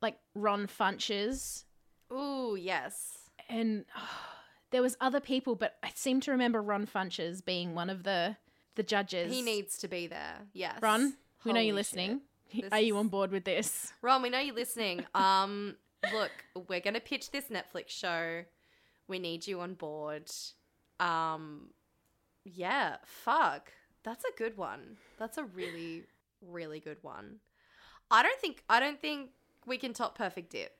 like 0.00 0.18
Ron 0.34 0.68
Funches 0.68 1.64
Ooh, 2.12 2.56
yes. 2.58 3.18
and 3.48 3.84
there 4.70 4.82
was 4.82 4.96
other 5.00 5.20
people, 5.20 5.56
but 5.56 5.76
I 5.82 5.90
seem 5.94 6.20
to 6.20 6.30
remember 6.30 6.62
Ron 6.62 6.86
Funches 6.86 7.44
being 7.44 7.74
one 7.74 7.90
of 7.90 8.04
the 8.04 8.36
the 8.76 8.82
judges. 8.82 9.32
He 9.32 9.42
needs 9.42 9.78
to 9.78 9.88
be 9.88 10.06
there. 10.06 10.36
Yes. 10.52 10.78
Ron. 10.80 11.14
We 11.44 11.52
know 11.52 11.60
you're 11.60 11.74
listening. 11.74 12.20
Are 12.72 12.80
you 12.80 12.96
on 12.98 13.08
board 13.08 13.32
with 13.32 13.44
this? 13.44 13.92
Ron, 14.00 14.22
we 14.22 14.30
know 14.30 14.38
you're 14.38 14.54
listening. 14.54 15.04
Um, 15.14 15.76
look, 16.12 16.30
we're 16.68 16.80
gonna 16.80 17.00
pitch 17.00 17.30
this 17.32 17.46
Netflix 17.46 17.88
show. 17.88 18.44
We 19.08 19.18
need 19.18 19.46
you 19.46 19.60
on 19.60 19.74
board. 19.74 20.30
Um, 21.00 21.70
yeah, 22.44 22.96
fuck. 23.04 23.72
That's 24.04 24.24
a 24.24 24.36
good 24.36 24.56
one. 24.56 24.96
That's 25.18 25.38
a 25.38 25.44
really, 25.44 26.04
really 26.40 26.80
good 26.80 26.98
one. 27.02 27.36
I 28.10 28.22
don't 28.22 28.38
think 28.40 28.62
I 28.68 28.80
don't 28.80 29.00
think 29.00 29.30
we 29.66 29.78
can 29.78 29.92
top 29.92 30.16
Perfect 30.18 30.50
Dip. 30.50 30.72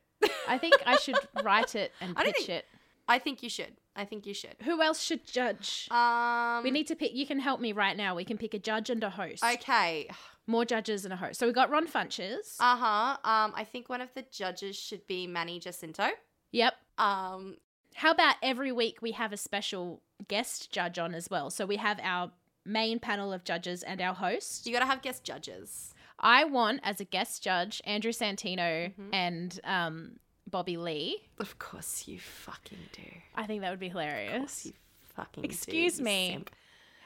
I 0.49 0.59
think 0.59 0.75
I 0.87 0.97
should 0.97 1.17
write 1.45 1.75
it 1.75 1.93
and 2.01 2.15
I 2.17 2.25
pitch 2.25 2.37
think- 2.37 2.49
it. 2.51 2.65
I 3.09 3.19
think 3.19 3.43
you 3.43 3.49
should. 3.49 3.73
I 3.97 4.05
think 4.05 4.27
you 4.27 4.33
should. 4.33 4.55
Who 4.63 4.81
else 4.81 5.03
should 5.03 5.27
judge? 5.27 5.89
Um, 5.91 6.63
we 6.63 6.71
need 6.71 6.87
to 6.87 6.95
pick. 6.97 7.13
You 7.15 7.27
can 7.27 7.41
help 7.41 7.61
me 7.61 7.73
right 7.73 7.97
now. 7.97 8.15
We 8.15 8.25
can 8.25 8.39
pick 8.39 8.55
a 8.55 8.59
judge 8.59 8.89
and 8.91 9.03
a 9.05 9.11
host. 9.11 9.45
Okay. 9.45 10.09
More 10.47 10.65
judges 10.65 11.05
and 11.05 11.13
a 11.13 11.17
host. 11.17 11.39
So 11.41 11.47
we 11.47 11.53
got 11.53 11.69
Ron 11.69 11.87
Funches. 11.89 12.57
Uh 12.61 12.77
huh. 12.77 13.17
Um, 13.25 13.53
I 13.57 13.65
think 13.71 13.89
one 13.89 14.01
of 14.01 14.09
the 14.15 14.25
judges 14.31 14.77
should 14.77 15.07
be 15.09 15.27
Manny 15.27 15.59
Jacinto. 15.59 16.07
yep. 16.53 16.75
Um, 16.97 17.57
How 17.95 18.13
about 18.13 18.37
every 18.43 18.73
week 18.73 19.03
we 19.03 19.13
have 19.13 19.33
a 19.33 19.37
special 19.37 20.01
guest 20.29 20.71
judge 20.73 20.99
on 20.99 21.15
as 21.15 21.29
well? 21.31 21.51
So 21.51 21.67
we 21.67 21.77
have 21.77 21.99
our 22.03 22.31
main 22.65 22.99
panel 22.99 23.33
of 23.33 23.45
judges 23.45 23.83
and 23.83 24.01
our 24.01 24.15
host. 24.15 24.67
you 24.67 24.73
gotta 24.73 24.87
have 24.87 25.03
guest 25.03 25.25
judges. 25.25 25.95
I 26.19 26.45
want 26.45 26.81
as 26.85 27.01
a 27.01 27.05
guest 27.05 27.43
judge 27.43 27.81
Andrew 27.85 28.13
Santino 28.13 28.95
Mhm. 28.95 29.09
and 29.13 29.61
um, 29.65 30.21
Bobby 30.49 30.77
Lee. 30.77 31.23
Of 31.39 31.59
course, 31.59 32.07
you 32.07 32.21
fucking 32.21 32.79
do. 32.93 33.03
I 33.35 33.47
think 33.47 33.63
that 33.63 33.71
would 33.71 33.81
be 33.81 33.87
Of 33.89 33.93
course, 33.95 34.05
hilarious. 34.05 34.67
you 34.67 34.73
fucking. 35.17 35.45
Excuse 35.45 35.97
do, 35.97 36.05
me. 36.05 36.31
simp. 36.33 36.51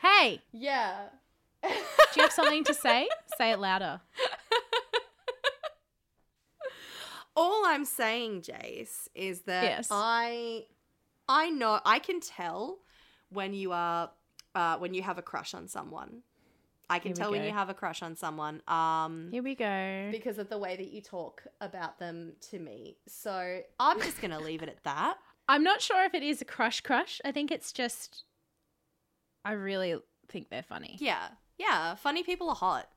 Hey, 0.02 0.43
Yeah. 0.52 1.09
do 1.62 1.68
you 2.16 2.22
have 2.22 2.32
something 2.32 2.64
to 2.64 2.74
say? 2.74 3.09
Say 3.38 3.52
it 3.52 3.59
louder. 3.59 4.01
All 7.38 7.64
I'm 7.66 7.84
saying, 7.84 8.43
Jase, 8.43 9.09
is 9.14 9.43
that 9.43 9.62
Yes. 9.64 9.88
I, 9.90 10.64
I 11.28 11.51
know 11.51 11.80
I 11.84 11.98
can 11.98 12.20
tell 12.20 12.78
when 13.31 13.55
you 13.55 13.73
are, 13.73 14.11
uh, 14.55 14.77
when 14.78 14.94
you 14.94 15.03
have 15.03 15.19
a 15.19 15.23
crush 15.23 15.55
on 15.55 15.69
someone. 15.69 16.23
I 16.89 17.01
can 17.01 17.15
tell 17.15 17.32
when 17.32 17.43
you 17.43 17.51
have 17.51 17.69
a 17.69 17.74
crush 17.74 18.03
on 18.03 18.15
someone. 18.15 18.62
Um, 18.69 19.28
Here 19.32 19.43
we 19.43 19.57
go. 19.57 20.09
because 20.12 20.39
of 20.39 20.48
the 20.48 20.59
way 20.59 20.77
that 20.77 20.89
you 20.89 21.01
talk 21.01 21.43
about 21.61 21.98
them 21.98 22.35
to 22.51 22.59
me. 22.59 22.97
So 23.09 23.61
I'm 23.81 24.01
just 24.01 24.20
gonna 24.20 24.39
leave 24.39 24.62
it 24.62 24.69
at 24.69 24.82
that. 24.85 25.16
I'm 25.48 25.62
not 25.62 25.81
sure 25.81 26.05
if 26.05 26.15
it 26.15 26.23
is 26.23 26.40
a 26.40 26.44
crush 26.44 26.81
crush. 26.81 27.20
I 27.24 27.32
think 27.32 27.51
it's 27.51 27.73
just 27.73 28.24
I 29.44 29.53
really 29.53 29.97
think 30.28 30.48
they're 30.48 30.62
funny. 30.62 30.97
Yeah, 31.01 31.28
yeah. 31.59 31.97
Funny 31.97 32.23
people 32.23 32.48
are 32.51 32.57
hot. 32.57 32.89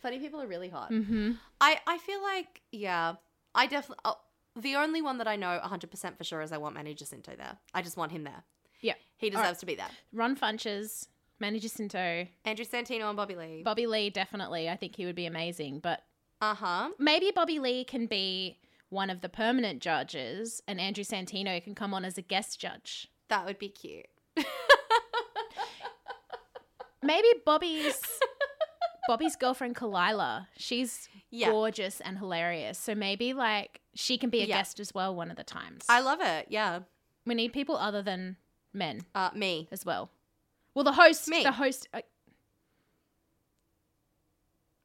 Funny 0.00 0.18
people 0.18 0.40
are 0.40 0.46
really 0.46 0.68
hot. 0.68 0.90
Mm-hmm. 0.90 1.32
I 1.60 1.78
I 1.86 1.98
feel 1.98 2.22
like 2.22 2.62
yeah. 2.72 3.14
I 3.54 3.66
definitely 3.66 4.02
uh, 4.04 4.14
the 4.56 4.76
only 4.76 5.02
one 5.02 5.18
that 5.18 5.28
I 5.28 5.36
know 5.36 5.60
100% 5.62 6.16
for 6.16 6.24
sure 6.24 6.40
is 6.40 6.52
I 6.52 6.56
want 6.56 6.74
Manny 6.74 6.94
Jacinto 6.94 7.32
there. 7.36 7.58
I 7.74 7.82
just 7.82 7.96
want 7.96 8.12
him 8.12 8.24
there. 8.24 8.44
Yeah. 8.80 8.94
He 9.18 9.30
deserves 9.30 9.46
right. 9.48 9.58
to 9.60 9.66
be 9.66 9.74
there. 9.76 9.88
Ron 10.12 10.36
Funches, 10.36 11.06
Manny 11.40 11.58
Jacinto, 11.58 12.26
Andrew 12.44 12.64
Santino 12.64 13.08
and 13.08 13.16
Bobby 13.16 13.34
Lee. 13.36 13.62
Bobby 13.62 13.86
Lee 13.86 14.10
definitely. 14.10 14.68
I 14.68 14.76
think 14.76 14.96
he 14.96 15.06
would 15.06 15.14
be 15.16 15.26
amazing. 15.26 15.80
But 15.80 16.02
uh 16.40 16.54
huh. 16.54 16.90
maybe 16.98 17.30
Bobby 17.34 17.58
Lee 17.58 17.84
can 17.84 18.06
be 18.06 18.58
one 18.90 19.10
of 19.10 19.20
the 19.20 19.28
permanent 19.28 19.80
judges 19.82 20.62
and 20.68 20.80
Andrew 20.80 21.02
Santino 21.04 21.62
can 21.62 21.74
come 21.74 21.92
on 21.94 22.04
as 22.04 22.18
a 22.18 22.22
guest 22.22 22.60
judge. 22.60 23.08
That 23.28 23.44
would 23.46 23.58
be 23.58 23.68
cute. 23.68 24.06
Maybe 27.02 27.28
Bobby's 27.44 28.00
Bobby's 29.06 29.36
girlfriend 29.36 29.76
Khalyla. 29.76 30.48
She's 30.56 31.08
Yeah. 31.30 31.50
gorgeous 31.50 32.00
and 32.00 32.18
hilarious. 32.18 32.78
So 32.78 32.94
maybe 32.94 33.32
like 33.32 33.80
she 33.94 34.18
can 34.18 34.30
be 34.30 34.40
a 34.42 34.46
Yeah. 34.46 34.56
guest 34.58 34.80
as 34.80 34.92
well 34.92 35.14
one 35.14 35.30
of 35.30 35.36
the 35.36 35.44
times. 35.44 35.84
I 35.88 36.00
love 36.00 36.20
it. 36.20 36.46
Yeah. 36.50 36.80
we 37.24 37.34
need 37.34 37.52
people 37.52 37.76
other 37.76 38.02
than 38.02 38.36
men 38.76 39.00
Uh, 39.14 39.30
me. 39.34 39.66
as 39.72 39.84
well. 39.84 40.10
Well, 40.74 40.84
the 40.84 40.92
host, 40.92 41.26
Me. 41.28 41.42
the 41.42 41.52
host, 41.52 41.88
uh, 41.94 42.02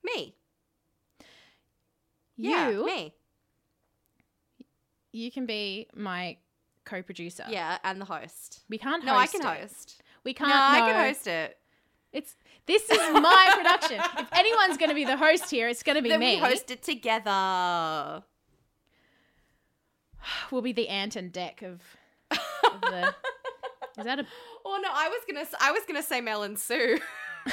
Me. 0.04 0.34
you, 2.38 2.50
Yeah. 2.50 2.72
Me. 2.72 3.14
you 5.12 5.32
can 5.32 5.46
be 5.46 5.88
my 5.94 6.38
co-producer. 6.86 7.46
Yeah, 7.50 7.78
and 7.84 8.00
the 8.02 8.06
host. 8.06 8.62
we 8.70 8.78
can't. 8.78 9.04
No, 9.06 9.14
I 9.14 9.22
host 9.22 9.32
can 9.34 9.42
it. 9.42 9.62
host. 9.62 10.02
We 10.24 10.34
can't. 10.34 10.50
No, 10.50 10.56
I 10.56 10.80
no. 10.80 10.86
can 10.94 11.06
host 11.08 11.28
it. 11.28 11.58
It's 12.14 12.36
this 12.66 12.90
is 12.90 12.98
my 13.14 13.52
production. 13.56 14.00
If 14.18 14.28
anyone's 14.34 14.78
going 14.78 14.90
to 14.90 14.96
be 14.96 15.06
the 15.06 15.18
host 15.18 15.50
here, 15.52 15.68
it's 15.70 15.84
going 15.84 15.96
to 15.98 16.02
be 16.02 16.10
Then 16.10 16.20
me. 16.20 16.36
we 16.36 16.42
host 16.42 16.72
it 16.72 16.84
together. 16.84 18.24
We'll 20.52 20.62
be 20.62 20.74
the 20.74 20.88
Ant 20.90 21.16
and 21.16 21.32
Dec 21.34 21.64
of. 21.64 21.82
of 22.32 22.82
the, 22.82 23.16
is 23.98 24.06
that 24.06 24.20
a? 24.20 24.26
Oh 24.66 24.80
no, 24.84 24.90
I 24.94 25.10
was 25.10 25.20
gonna. 25.28 25.46
I 25.60 25.72
was 25.72 25.82
gonna 25.88 26.04
say 26.04 26.22
Mel 26.22 26.44
and 26.44 26.58
Sue. 26.58 27.00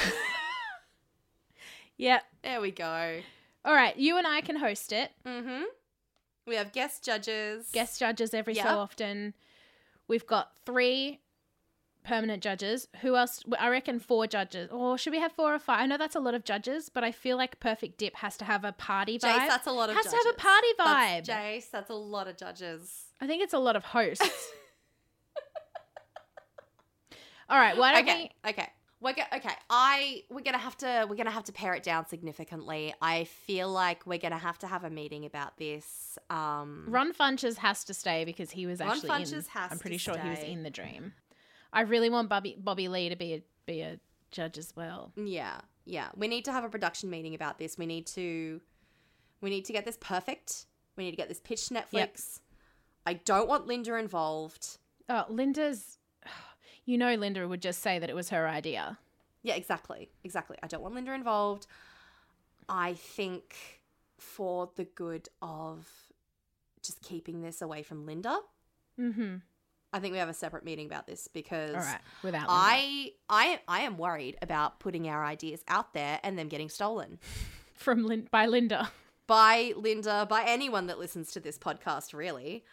Yeah. 1.97 2.19
there 2.43 2.61
we 2.61 2.71
go. 2.71 3.19
All 3.65 3.73
right. 3.73 3.97
You 3.97 4.17
and 4.17 4.25
I 4.25 4.41
can 4.41 4.55
host 4.55 4.93
it. 4.93 5.11
Mm-hmm. 5.25 5.63
We 6.47 6.55
have 6.55 6.71
guest 6.71 7.03
judges. 7.03 7.69
Guest 7.73 7.99
judges 7.99 8.33
every 8.33 8.53
Yep. 8.55 8.65
so 8.65 8.77
often. 8.79 9.33
We've 10.07 10.25
got 10.25 10.51
three 10.65 11.19
permanent 12.03 12.41
judges. 12.41 12.87
Who 13.01 13.15
else? 13.17 13.43
I 13.59 13.67
reckon 13.69 13.99
four 13.99 14.27
judges. 14.27 14.69
Or 14.71 14.97
should 14.97 15.11
we 15.11 15.19
have 15.19 15.33
four 15.33 15.53
or 15.53 15.59
five? 15.59 15.81
I 15.81 15.85
know 15.87 15.97
that's 15.97 16.15
a 16.15 16.19
lot 16.21 16.33
of 16.33 16.45
judges, 16.45 16.87
but 16.89 17.03
I 17.03 17.11
feel 17.11 17.35
like 17.37 17.59
Perfect 17.59 17.97
Dip 17.97 18.15
has 18.15 18.37
to 18.37 18.45
have 18.45 18.63
a 18.63 18.71
party 18.71 19.17
vibe. 19.19 19.39
Jase, 19.39 19.47
that's 19.49 19.67
a 19.67 19.71
lot 19.71 19.89
of 19.89 19.95
has 19.97 20.05
judges. 20.05 20.19
to 20.21 20.25
have 20.27 20.35
a 20.35 20.37
party 20.37 20.67
vibe. 20.79 21.25
That's, 21.25 21.27
Jase, 21.27 21.67
that's 21.67 21.89
a 21.89 21.95
lot 21.95 22.27
of 22.29 22.37
judges. 22.37 23.03
I 23.19 23.27
think 23.27 23.43
it's 23.43 23.53
a 23.53 23.59
lot 23.59 23.75
of 23.75 23.83
hosts. 23.83 24.23
All 27.49 27.57
right, 27.57 27.75
why 27.77 27.93
don't 27.93 28.09
Okay, 28.09 28.31
okay. 28.47 28.69
We're 29.01 29.13
go- 29.13 29.23
okay. 29.33 29.53
I 29.69 30.23
we're 30.29 30.41
gonna 30.41 30.57
have 30.57 30.75
to 30.77 31.07
we're 31.09 31.15
gonna 31.15 31.31
have 31.31 31.45
to 31.45 31.53
pare 31.53 31.73
it 31.73 31.83
down 31.83 32.05
significantly. 32.07 32.93
I 33.01 33.23
feel 33.23 33.69
like 33.71 34.05
we're 34.05 34.19
gonna 34.19 34.37
have 34.37 34.59
to 34.59 34.67
have 34.67 34.83
a 34.83 34.89
meeting 34.89 35.25
about 35.25 35.57
this. 35.57 36.17
Um. 36.29 36.85
Ron 36.89 37.13
Funches 37.13 37.57
has 37.57 37.85
to 37.85 37.93
stay 37.93 38.25
because 38.25 38.51
he 38.51 38.65
was 38.65 38.81
Ron 38.81 38.89
actually 38.91 39.09
in. 39.09 39.15
Funches 39.27 39.47
has 39.47 39.71
I'm 39.71 39.79
pretty 39.79 39.97
sure 39.97 40.17
he 40.17 40.29
was 40.29 40.39
in 40.39 40.63
the 40.63 40.69
dream. 40.69 41.13
I 41.71 41.81
really 41.81 42.09
want 42.09 42.27
Bobby 42.29 42.57
Bobby 42.59 42.87
Lee 42.89 43.07
to 43.09 43.15
be 43.15 43.35
a 43.35 43.43
be 43.65 43.81
a 43.81 43.99
judge 44.31 44.57
as 44.57 44.75
well. 44.75 45.13
Yeah, 45.15 45.61
yeah. 45.85 46.09
We 46.15 46.27
need 46.27 46.43
to 46.45 46.51
have 46.51 46.65
a 46.65 46.69
production 46.69 47.09
meeting 47.09 47.35
about 47.35 47.57
this. 47.57 47.77
We 47.77 47.85
need 47.85 48.05
to 48.07 48.59
we 49.39 49.49
need 49.49 49.63
to 49.65 49.73
get 49.73 49.85
this 49.85 49.97
perfect. 50.01 50.65
We 50.97 51.05
need 51.05 51.11
to 51.11 51.17
get 51.17 51.29
this 51.29 51.39
pitched 51.39 51.69
to 51.69 51.75
Netflix. 51.75 52.39
I 53.05 53.13
don't 53.13 53.47
want 53.47 53.65
Linda 53.65 53.95
involved. 53.95 54.77
Oh, 55.07 55.25
Linda's. 55.29 55.98
You 56.89 56.97
know, 56.97 57.13
Linda 57.13 57.47
would 57.47 57.61
just 57.61 57.81
say 57.81 57.99
that 57.99 58.09
it 58.09 58.15
was 58.15 58.29
her 58.31 58.47
idea. 58.47 58.97
Yeah, 59.43 59.53
exactly. 59.53 60.09
Exactly. 60.23 60.57
I 60.63 60.67
don't 60.67 60.81
want 60.81 60.95
Linda 60.95 61.13
involved. 61.13 61.67
I 62.67 62.93
think 62.95 63.55
for 64.17 64.69
the 64.75 64.85
good 64.85 65.29
of 65.41 65.87
just 66.81 67.01
keeping 67.01 67.41
this 67.41 67.61
away 67.61 67.83
from 67.83 68.05
Linda, 68.05 68.39
Mm-hmm. 68.99 69.35
I 69.93 69.99
think 69.99 70.11
we 70.13 70.17
have 70.19 70.29
a 70.29 70.33
separate 70.33 70.63
meeting 70.65 70.85
about 70.87 71.07
this 71.07 71.27
because 71.27 71.75
All 71.75 71.81
right, 71.81 71.99
without 72.23 72.47
Linda. 72.47 72.53
I 72.53 73.11
I 73.29 73.59
I 73.67 73.79
am 73.81 73.97
worried 73.97 74.37
about 74.41 74.79
putting 74.79 75.07
our 75.07 75.23
ideas 75.25 75.63
out 75.67 75.93
there 75.93 76.19
and 76.23 76.37
them 76.37 76.47
getting 76.47 76.69
stolen 76.69 77.17
from 77.75 78.05
Lin- 78.05 78.27
by 78.31 78.45
Linda. 78.47 78.91
by 79.27 79.73
Linda, 79.77 80.25
by 80.29 80.43
anyone 80.45 80.87
that 80.87 80.99
listens 80.99 81.31
to 81.33 81.39
this 81.39 81.57
podcast 81.57 82.13
really. 82.13 82.65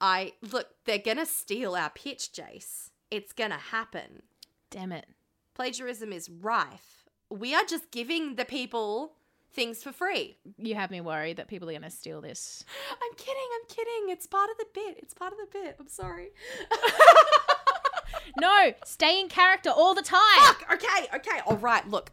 I 0.00 0.32
look, 0.52 0.68
they're 0.84 0.98
going 0.98 1.18
to 1.18 1.26
steal 1.26 1.74
our 1.76 1.90
pitch, 1.90 2.32
Jase. 2.32 2.90
It's 3.12 3.34
to 3.34 3.58
happen. 3.58 4.22
Damn 4.70 4.90
it. 4.90 5.06
Plagiarism 5.52 6.14
is 6.14 6.30
rife. 6.30 7.04
We 7.28 7.54
are 7.54 7.64
just 7.64 7.90
giving 7.90 8.36
the 8.36 8.46
people 8.46 9.12
things 9.52 9.82
for 9.82 9.92
free. 9.92 10.38
You 10.56 10.76
have 10.76 10.90
me 10.90 11.02
worried 11.02 11.36
that 11.36 11.46
people 11.46 11.68
are 11.68 11.72
going 11.72 11.82
to 11.82 11.90
steal 11.90 12.22
this. 12.22 12.64
I'm 12.90 13.14
kidding. 13.18 13.48
I'm 13.54 13.68
kidding. 13.68 14.08
It's 14.08 14.26
part 14.26 14.48
of 14.48 14.56
the 14.56 14.64
bit. 14.72 14.96
It's 14.96 15.12
part 15.12 15.32
of 15.32 15.38
the 15.38 15.46
bit. 15.52 15.76
I'm 15.78 15.88
sorry. 15.88 16.30
no, 18.40 18.72
stay 18.86 19.20
in 19.20 19.28
character 19.28 19.68
all 19.68 19.94
the 19.94 20.00
time. 20.00 20.20
Fuck. 20.38 20.72
Okay. 20.72 21.08
Okay. 21.16 21.40
All 21.44 21.58
right. 21.58 21.86
Look. 21.86 22.12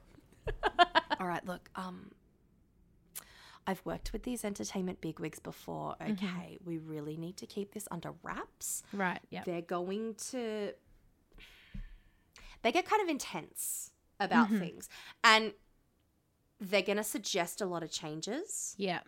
all 1.17 1.27
right. 1.27 1.45
Look. 1.47 1.69
Um. 1.75 2.11
I've 3.65 3.85
worked 3.85 4.11
with 4.11 4.23
these 4.23 4.43
entertainment 4.43 4.99
bigwigs 4.99 5.39
before. 5.39 5.95
Okay, 6.01 6.57
we 6.65 6.79
really 6.79 7.17
need 7.17 7.37
to 7.37 7.45
keep 7.45 7.71
this 7.71 7.87
under 7.91 8.13
wraps. 8.23 8.81
Right. 8.91 9.19
Yeah. 9.29 9.43
They're 9.45 9.61
going 9.61 10.15
to. 10.31 10.73
They 12.61 12.71
get 12.71 12.85
kind 12.85 13.01
of 13.01 13.09
intense 13.09 13.91
about 14.19 14.49
things, 14.49 14.89
and 15.23 15.53
they're 16.59 16.81
going 16.81 16.97
to 16.97 17.03
suggest 17.03 17.61
a 17.61 17.65
lot 17.65 17.83
of 17.83 17.91
changes. 17.91 18.75
Yeah. 18.77 18.99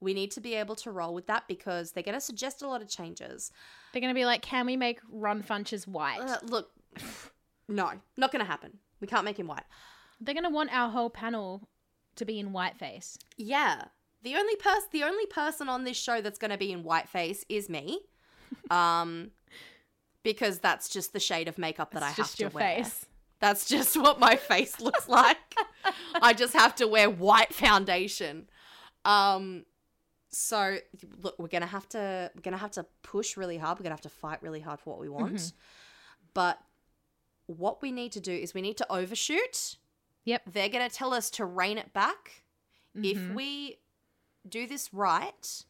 We 0.00 0.12
need 0.12 0.30
to 0.32 0.40
be 0.40 0.54
able 0.54 0.74
to 0.76 0.90
roll 0.90 1.14
with 1.14 1.26
that 1.28 1.44
because 1.48 1.92
they're 1.92 2.02
going 2.02 2.16
to 2.16 2.20
suggest 2.20 2.62
a 2.62 2.68
lot 2.68 2.82
of 2.82 2.88
changes. 2.88 3.50
They're 3.92 4.02
gonna 4.02 4.12
be 4.12 4.26
like, 4.26 4.42
can 4.42 4.66
we 4.66 4.76
make 4.76 5.00
Ron 5.10 5.42
Funches 5.42 5.86
white? 5.86 6.20
Uh, 6.20 6.36
look, 6.42 6.70
no, 7.68 7.92
not 8.16 8.30
going 8.30 8.44
to 8.44 8.50
happen. 8.50 8.78
We 9.00 9.06
can't 9.06 9.24
make 9.24 9.38
him 9.38 9.46
white. 9.46 9.64
They're 10.20 10.34
gonna 10.34 10.50
want 10.50 10.70
our 10.70 10.90
whole 10.90 11.08
panel 11.08 11.68
to 12.16 12.24
be 12.24 12.38
in 12.38 12.50
whiteface. 12.50 13.16
Yeah. 13.36 13.84
The 14.22 14.34
only 14.34 14.56
person 14.56 14.88
the 14.92 15.04
only 15.04 15.26
person 15.26 15.68
on 15.68 15.84
this 15.84 15.96
show 15.96 16.20
that's 16.20 16.38
going 16.38 16.50
to 16.50 16.58
be 16.58 16.72
in 16.72 16.82
whiteface 16.82 17.44
is 17.48 17.68
me. 17.68 18.00
Um 18.70 19.30
because 20.26 20.58
that's 20.58 20.88
just 20.88 21.12
the 21.12 21.20
shade 21.20 21.48
of 21.48 21.56
makeup 21.56 21.92
that 21.92 21.98
It's 22.02 22.04
I 22.04 22.08
have 22.08 22.16
just 22.16 22.36
to 22.36 22.42
your 22.42 22.50
wear. 22.50 22.76
face. 22.84 23.06
That's 23.40 23.66
just 23.66 23.96
what 24.04 24.18
my 24.20 24.36
face 24.36 24.80
looks 24.80 25.08
like. 25.08 25.36
I 26.20 26.32
just 26.32 26.52
have 26.54 26.74
to 26.76 26.86
wear 26.86 27.08
white 27.08 27.54
foundation. 27.54 28.48
Um 29.04 29.64
so 30.30 30.78
look, 31.22 31.38
we're 31.38 31.46
going 31.48 31.62
to 31.62 31.68
have 31.68 31.88
to 31.90 32.30
we're 32.34 32.42
to 32.52 32.58
have 32.58 32.72
to 32.72 32.84
push 33.02 33.36
really 33.36 33.56
hard. 33.56 33.78
We're 33.78 33.84
to 33.84 33.90
have 33.90 34.00
to 34.02 34.08
fight 34.10 34.42
really 34.42 34.60
hard 34.60 34.80
for 34.80 34.90
what 34.90 35.00
we 35.00 35.08
want. 35.08 35.36
Mm-hmm. 35.36 35.56
But 36.34 36.58
what 37.46 37.80
we 37.80 37.92
need 37.92 38.12
to 38.12 38.20
do 38.20 38.32
is 38.32 38.52
we 38.52 38.60
need 38.60 38.76
to 38.78 38.92
overshoot. 38.92 39.76
Yep. 40.24 40.42
They're 40.52 40.68
going 40.68 40.86
to 40.86 40.94
tell 40.94 41.14
us 41.14 41.30
to 41.30 41.44
rein 41.46 41.78
it 41.78 41.92
back. 41.94 42.42
If 42.94 43.16
Mhm. 43.18 43.34
we 43.34 43.78
do 44.48 44.66
this 44.66 44.92
right 44.92 45.64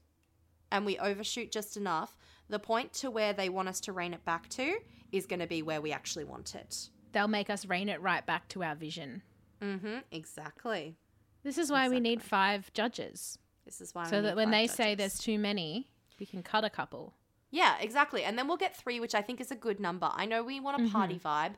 and 0.73 0.85
we 0.87 0.99
overshoot 0.99 1.53
just 1.53 1.77
enough, 1.77 2.17
the 2.49 2.59
point 2.59 2.93
to 2.95 3.11
where 3.11 3.33
they 3.33 3.49
want 3.49 3.69
us 3.69 3.81
to 3.83 3.93
rein 3.93 4.15
it 4.15 4.25
back 4.25 4.49
to 4.51 4.77
is 5.13 5.27
going 5.27 5.41
to 5.41 5.47
be 5.47 5.63
where 5.63 5.81
we 5.81 5.93
actually 5.93 6.25
want 6.25 6.55
it. 6.55 6.91
They'll 7.13 7.29
make 7.29 7.51
us 7.51 7.67
rein 7.67 7.89
it 7.89 8.01
right 8.01 8.25
back 8.25 8.49
to 8.51 8.63
our 8.63 8.75
vision. 8.75 9.23
Mm-hmm. 9.63 9.99
Exactly. 10.13 10.97
This 11.43 11.59
is 11.59 11.71
why 11.71 11.89
we 11.89 12.01
need 12.01 12.23
five 12.23 12.73
judges. 12.73 13.39
This 13.65 13.81
is 13.81 13.95
why. 13.95 14.09
so 14.11 14.17
we 14.19 14.23
that 14.23 14.37
when 14.37 14.51
they 14.51 14.67
say 14.67 14.95
there's 14.95 15.19
too 15.19 15.39
many, 15.39 15.89
we 16.21 16.27
can 16.27 16.43
cut 16.43 16.65
a 16.65 16.71
couple. 16.71 17.15
Yeah, 17.51 17.77
exactly. 17.81 18.25
And 18.25 18.37
then 18.39 18.49
we'll 18.49 18.57
get 18.57 18.77
three, 18.77 19.01
which 19.01 19.15
I 19.15 19.23
think 19.23 19.41
is 19.41 19.51
a 19.51 19.57
good 19.57 19.81
number. 19.81 20.11
I 20.13 20.27
know 20.27 20.43
we 20.43 20.61
want 20.61 20.85
a 20.87 20.91
party 20.91 21.15
Mm-hmm. 21.15 21.27
vibe, 21.27 21.55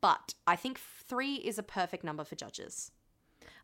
but 0.00 0.34
I 0.46 0.56
think 0.56 0.78
three 1.06 1.36
is 1.36 1.58
a 1.58 1.62
perfect 1.62 2.04
number 2.04 2.24
for 2.24 2.34
judges. 2.34 2.90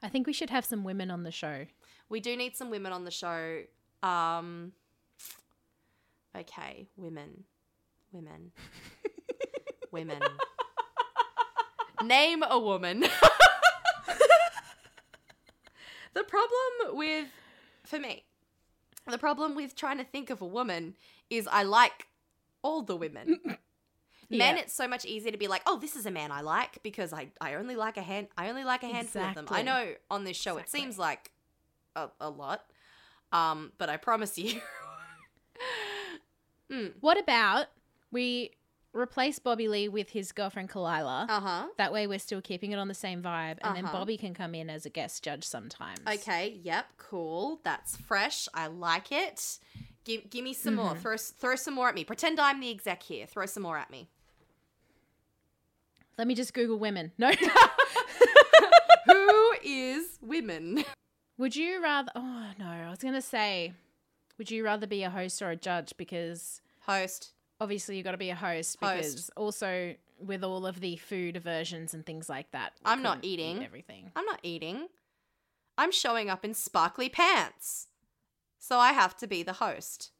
I 0.02 0.08
think 0.08 0.26
we 0.26 0.32
should 0.32 0.50
have 0.50 0.64
some 0.64 0.84
women 0.84 1.10
on 1.10 1.24
the 1.24 1.30
show. 1.30 1.66
We 2.08 2.20
do 2.20 2.36
need 2.36 2.56
some 2.56 2.70
women 2.70 2.92
on 2.92 3.04
the 3.04 3.10
show. 3.10 3.62
Um, 4.02 4.72
okay, 6.36 6.88
women, 6.96 7.44
women, 8.12 8.52
women. 9.90 10.20
Name 12.02 12.42
a 12.48 12.58
woman. 12.58 13.04
the 16.14 16.24
problem 16.24 16.96
with, 16.96 17.28
for 17.84 17.98
me, 17.98 18.24
the 19.06 19.18
problem 19.18 19.54
with 19.54 19.74
trying 19.76 19.98
to 19.98 20.04
think 20.04 20.30
of 20.30 20.40
a 20.42 20.46
woman 20.46 20.94
is 21.30 21.48
I 21.50 21.62
like 21.64 22.06
all 22.62 22.82
the 22.82 22.96
women. 22.96 23.40
Men, 24.30 24.56
Yeah. 24.56 24.62
it's 24.62 24.72
so 24.74 24.88
much 24.88 25.04
easier 25.04 25.30
to 25.32 25.38
be 25.38 25.48
like, 25.48 25.62
oh, 25.66 25.78
this 25.78 25.96
is 25.96 26.06
a 26.06 26.10
man 26.10 26.32
I 26.32 26.40
like 26.40 26.82
because 26.82 27.12
I, 27.12 27.28
I 27.40 27.54
only 27.54 27.76
like 27.76 27.96
a 27.98 28.02
hand 28.02 28.28
I 28.38 28.48
only 28.48 28.64
like 28.64 28.82
a 28.82 28.86
handful 28.88 29.22
of 29.22 29.34
them. 29.34 29.46
I 29.50 29.62
know 29.62 29.92
on 30.10 30.24
this 30.24 30.36
show 30.36 30.56
Exactly. 30.56 30.80
it 30.80 30.82
seems 30.82 30.98
like 30.98 31.30
a, 31.94 32.08
a 32.20 32.30
lot, 32.30 32.62
um, 33.32 33.72
but 33.76 33.90
I 33.90 33.98
promise 33.98 34.38
you, 34.38 34.60
What 37.00 37.18
about 37.18 37.66
we 38.10 38.50
replace 38.92 39.38
Bobby 39.38 39.68
Lee 39.68 39.88
with 39.88 40.10
his 40.10 40.32
girlfriend 40.32 40.70
Khalyla? 40.70 41.26
uh 41.28 41.40
huh. 41.40 41.66
that 41.78 41.92
way 41.92 42.06
we're 42.06 42.18
still 42.18 42.40
keeping 42.40 42.72
it 42.72 42.76
on 42.78 42.88
the 42.88 42.94
same 42.94 43.22
vibe, 43.22 43.58
and 43.62 43.76
then 43.76 43.84
Uh-huh. 43.84 43.98
Bobby 43.98 44.16
can 44.16 44.34
come 44.34 44.54
in 44.54 44.68
as 44.70 44.86
a 44.86 44.90
guest 44.90 45.22
judge 45.22 45.44
sometimes. 45.44 46.00
Okay, 46.06 46.58
yep, 46.62 46.86
cool. 46.96 47.60
That's 47.64 47.96
fresh. 47.96 48.48
I 48.54 48.66
like 48.68 49.10
it. 49.12 49.58
Give, 50.04 50.28
give 50.30 50.44
me 50.44 50.52
some 50.52 50.74
Mm-hmm. 50.76 50.82
more. 50.84 50.96
Throw, 50.96 51.16
throw 51.16 51.56
some 51.56 51.74
more 51.74 51.88
at 51.88 51.94
me. 51.94 52.04
Pretend 52.04 52.38
I'm 52.40 52.60
the 52.60 52.70
exec 52.70 53.02
here. 53.02 53.26
Throw 53.26 53.46
some 53.46 53.62
more 53.62 53.78
at 53.78 53.90
me. 53.90 54.08
Let 56.18 56.26
me 56.28 56.34
just 56.34 56.54
Google 56.54 56.78
women. 56.78 57.12
No. 57.18 57.30
Who 59.06 59.52
is 59.62 60.18
women? 60.22 60.84
would 61.38 61.56
you 61.56 61.82
rather? 61.82 62.10
Oh 62.14 62.46
no, 62.58 62.66
I 62.66 62.88
was 62.90 62.98
gonna 63.00 63.20
say, 63.22 63.72
would 64.38 64.50
you 64.50 64.64
rather 64.64 64.86
be 64.86 65.02
a 65.02 65.10
host 65.10 65.42
or 65.42 65.50
a 65.50 65.56
judge? 65.56 65.94
Because 65.96 66.60
Host. 66.80 67.32
obviously 67.60 67.96
you've 67.96 68.04
got 68.04 68.12
to 68.12 68.18
be 68.18 68.30
a 68.30 68.34
host. 68.34 68.78
Host. 68.80 68.96
Because 68.96 69.30
also 69.36 69.94
with 70.18 70.44
all 70.44 70.66
of 70.66 70.80
the 70.80 70.96
food 70.96 71.36
aversions 71.36 71.94
and 71.94 72.04
things 72.04 72.28
like 72.28 72.50
that, 72.52 72.72
I'm 72.84 73.02
not 73.02 73.16
couldn't 73.16 73.30
eat 73.30 73.40
eating. 73.40 73.64
everything. 73.64 74.10
I'm 74.16 74.24
not 74.24 74.40
eating. 74.42 74.88
I'm 75.76 75.92
showing 75.92 76.30
up 76.30 76.44
in 76.44 76.54
sparkly 76.54 77.08
pants. 77.08 77.88
So 78.58 78.78
I 78.78 78.92
have 78.92 79.16
to 79.18 79.26
be 79.26 79.42
the 79.42 79.54
host. 79.54 80.10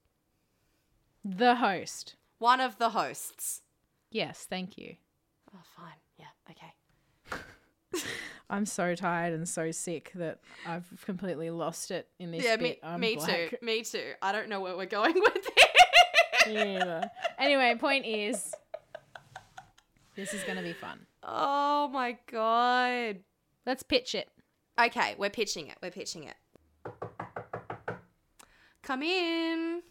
The 1.24 1.57
host. 1.57 2.16
One 2.39 2.61
of 2.61 2.78
the 2.78 2.91
hosts. 2.91 3.62
Yes, 4.11 4.47
thank 4.49 4.77
you. 4.77 4.97
Oh, 5.55 5.61
fine. 5.77 5.95
Yeah, 6.19 6.27
okay. 6.51 6.74
I'm 8.51 8.66
so 8.66 8.95
tired 8.95 9.33
and 9.33 9.49
so 9.49 9.71
sick 9.71 10.12
that 10.16 10.39
I've 10.66 10.87
completely 11.05 11.51
lost 11.51 11.91
it 11.91 12.09
in 12.19 12.31
this 12.31 12.45
yeah, 12.45 12.57
bit. 12.57 12.83
me, 12.85 12.99
me 12.99 13.16
too. 13.16 13.57
Me 13.62 13.83
too. 13.83 14.12
I 14.21 14.33
don't 14.33 14.49
know 14.49 14.61
where 14.61 14.77
we're 14.77 14.87
going 14.87 15.15
with 15.21 15.51
this. 16.47 17.05
Anyway, 17.39 17.75
point 17.81 18.05
is, 18.05 18.53
this 20.15 20.35
is 20.35 20.45
gonna 20.45 20.62
be 20.62 20.75
fun. 20.75 21.07
Oh 21.23 21.89
my 21.89 22.19
god. 22.31 23.21
Let's 23.66 23.83
pitch 23.83 24.15
it. 24.15 24.29
Okay, 24.79 25.15
we're 25.16 25.31
pitching 25.31 25.69
it. 25.69 25.77
We're 25.83 25.91
pitching 25.91 26.25
it. 26.25 26.35
Come 28.83 29.03
in. 29.03 29.83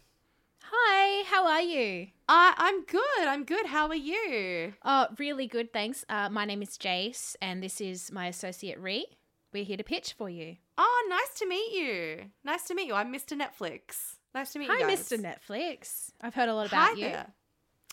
Hi, 0.76 1.22
how 1.28 1.46
are 1.46 1.60
you? 1.60 2.08
I 2.28 2.52
I'm 2.56 2.84
good. 2.84 3.28
I'm 3.28 3.44
good. 3.44 3.66
How 3.66 3.86
are 3.86 3.94
you? 3.94 4.72
Oh, 4.84 5.06
really 5.18 5.46
good, 5.46 5.72
thanks. 5.72 6.04
Uh, 6.08 6.28
my 6.30 6.44
name 6.44 6.62
is 6.62 6.76
Jase, 6.76 7.36
and 7.40 7.62
this 7.62 7.80
is 7.80 8.10
my 8.10 8.26
associate 8.26 8.80
Ree. 8.80 9.06
We're 9.52 9.62
here 9.64 9.76
to 9.76 9.84
pitch 9.84 10.14
for 10.14 10.28
you. 10.28 10.56
Oh, 10.76 11.06
nice 11.08 11.38
to 11.38 11.46
meet 11.46 11.72
you. 11.72 12.24
Nice 12.42 12.64
to 12.64 12.74
meet 12.74 12.88
you. 12.88 12.94
I'm 12.94 13.12
Mr. 13.12 13.40
Netflix. 13.40 14.16
Nice 14.34 14.52
to 14.54 14.58
meet 14.58 14.68
Hi, 14.68 14.80
you 14.80 14.88
guys. 14.88 15.08
Mr. 15.08 15.16
Netflix. 15.22 16.10
I've 16.20 16.34
heard 16.34 16.48
a 16.48 16.54
lot 16.54 16.68
Hi 16.70 16.86
about 16.86 16.98
you. 16.98 17.04
there. 17.04 17.26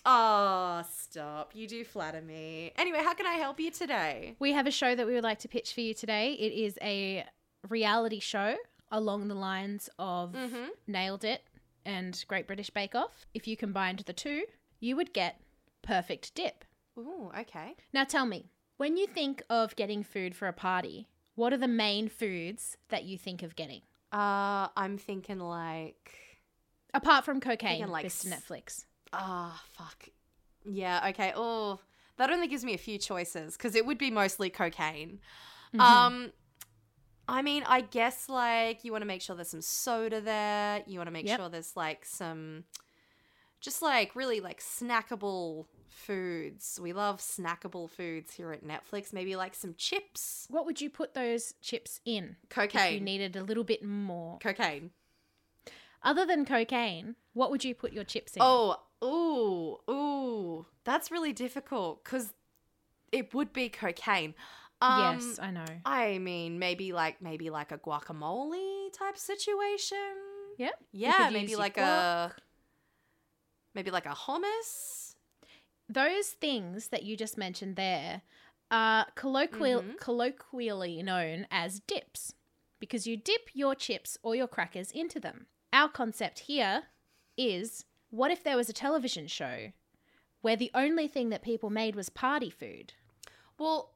Oh, 0.04 0.82
stop. 0.92 1.52
You 1.54 1.68
do 1.68 1.84
flatter 1.86 2.22
me. 2.22 2.72
Anyway, 2.78 2.98
how 3.04 3.14
can 3.14 3.28
I 3.28 3.34
help 3.34 3.60
you 3.60 3.70
today? 3.70 4.36
We 4.40 4.54
have 4.54 4.66
a 4.66 4.72
show 4.72 4.96
that 4.96 5.06
we 5.06 5.14
would 5.14 5.24
like 5.24 5.38
to 5.40 5.48
pitch 5.48 5.74
for 5.76 5.82
you 5.82 5.94
today. 5.94 6.34
It 6.34 6.52
is 6.52 6.80
a 6.82 7.26
reality 7.70 8.20
show 8.20 8.56
along 8.92 9.28
the 9.28 9.36
lines 9.36 9.88
of 10.00 10.32
Mhm. 10.34 10.70
Nailed 10.88 11.24
It 11.24 11.44
and 11.86 12.24
Great 12.28 12.48
British 12.48 12.70
Bake 12.70 12.96
Off. 12.96 13.26
If 13.34 13.48
you 13.48 13.56
combined 13.58 14.00
the 14.00 14.14
two, 14.14 14.44
you 14.80 14.96
would 14.96 15.14
get 15.14 15.40
Perfect 15.82 16.34
Dip. 16.36 16.66
Ooh, 16.98 17.32
okay. 17.40 17.76
Now 17.94 18.04
tell 18.04 18.26
me, 18.26 18.52
when 18.78 18.98
you 18.98 19.08
think 19.08 19.44
of 19.50 19.76
getting 19.76 20.04
food 20.04 20.36
for 20.36 20.48
a 20.48 20.54
party, 20.54 21.08
what 21.36 21.54
are 21.54 21.58
the 21.58 21.68
main 21.68 22.08
foods 22.10 22.78
that 22.90 23.04
you 23.06 23.18
think 23.18 23.44
of 23.44 23.56
getting? 23.56 23.82
Uh, 24.12 24.68
I'm 24.76 24.98
thinking 24.98 25.40
like 25.40 26.12
Apart 26.94 27.24
from 27.24 27.40
cocaine, 27.40 27.88
like 27.88 28.06
Mr. 28.06 28.32
s- 28.32 28.42
Netflix. 28.42 28.86
Ah, 29.14 29.64
fuck. 29.72 30.10
Yeah, 30.66 31.08
okay. 31.10 31.32
Oh, 31.36 31.80
that 32.18 32.30
only 32.30 32.48
gives 32.48 32.66
me 32.66 32.74
a 32.74 32.78
few 32.78 32.98
choices 32.98 33.56
because 33.56 33.76
it 33.76 33.86
would 33.86 33.98
be 33.98 34.12
mostly 34.12 34.50
cocaine. 34.50 35.20
Mm-hmm. 35.74 35.80
Um, 35.82 36.32
I 37.28 37.42
mean, 37.42 37.64
I 37.68 37.82
guess 37.82 38.28
like 38.30 38.84
you 38.84 38.92
want 38.92 39.04
to 39.04 39.08
make 39.08 39.22
sure 39.22 39.36
there's 39.36 39.50
some 39.50 39.62
soda 39.62 40.22
there. 40.22 40.84
You 40.86 41.00
want 41.00 41.08
to 41.08 41.12
make 41.12 41.28
Yep. 41.28 41.40
sure 41.40 41.50
there's 41.50 41.76
like 41.76 42.06
some, 42.06 42.66
just 43.62 43.82
like 43.82 44.16
really 44.16 44.40
like 44.40 44.60
snackable 44.60 45.66
foods. 45.88 46.80
We 46.82 46.94
love 46.94 47.20
snackable 47.20 47.90
foods 47.90 48.34
here 48.34 48.52
at 48.52 48.64
Netflix. 48.66 49.14
Maybe 49.14 49.36
like 49.36 49.56
some 49.56 49.76
chips, 49.78 50.48
What 50.50 50.66
would 50.66 50.82
you 50.82 50.90
put 50.90 51.14
those 51.14 51.54
chips 51.62 52.00
in 52.06 52.38
if 52.56 52.92
you 52.92 53.00
needed 53.00 53.36
a 53.36 53.44
little 53.44 53.64
bit 53.64 53.84
more? 53.84 54.40
cocaine. 54.40 54.92
Other 56.04 56.26
than 56.26 56.46
cocaine, 56.46 57.16
what 57.34 57.52
would 57.52 57.64
you 57.64 57.76
put 57.76 57.94
your 57.94 58.04
chips 58.04 58.36
in? 58.36 58.42
Oh, 58.42 58.78
ooh, 59.04 59.78
ooh, 59.94 60.66
that's 60.84 61.12
really 61.12 61.32
difficult 61.32 62.04
because 62.04 62.34
it 63.12 63.34
would 63.36 63.54
be 63.54 63.70
cocaine. 63.70 64.34
Um, 64.82 65.00
yes, 65.20 65.40
I 65.40 65.52
know. 65.52 65.66
I 65.86 66.18
mean, 66.18 66.58
maybe 66.60 66.92
like 66.94 67.22
maybe 67.22 67.50
like 67.50 67.72
a 67.72 67.78
guacamole 67.78 68.92
type 68.94 69.18
situation. 69.18 69.98
Yeah. 70.58 70.72
Yeah, 70.92 71.30
maybe 71.32 71.56
like 71.56 71.78
a 71.78 72.34
maybe 73.74 73.92
like 73.92 74.06
a 74.06 74.10
hummus. 74.10 75.16
those 75.90 76.28
things 76.30 76.88
that 76.88 77.04
you 77.04 77.18
just 77.18 77.38
mentioned 77.38 77.76
there 77.76 78.22
are 78.70 79.08
colloquial, 79.16 79.82
Mhm. 79.82 79.98
colloquially 79.98 81.04
known 81.04 81.46
as 81.52 81.82
dips 81.82 82.34
because 82.80 83.06
you 83.06 83.18
dip 83.18 83.50
your 83.54 83.76
chips 83.76 84.18
or 84.24 84.34
your 84.34 84.48
crackers 84.48 84.90
into 84.92 85.20
them. 85.20 85.48
Our 85.74 85.90
concept 85.90 86.40
here 86.40 86.88
is 87.38 87.86
what 88.10 88.32
if 88.32 88.42
there 88.44 88.56
was 88.56 88.70
a 88.70 88.74
television 88.74 89.28
show 89.28 89.74
where 90.40 90.56
the 90.56 90.72
only 90.74 91.08
thing 91.10 91.30
that 91.30 91.42
people 91.44 91.70
made 91.70 91.96
was 91.96 92.08
party 92.10 92.50
food? 92.50 92.94
Well, 93.58 93.91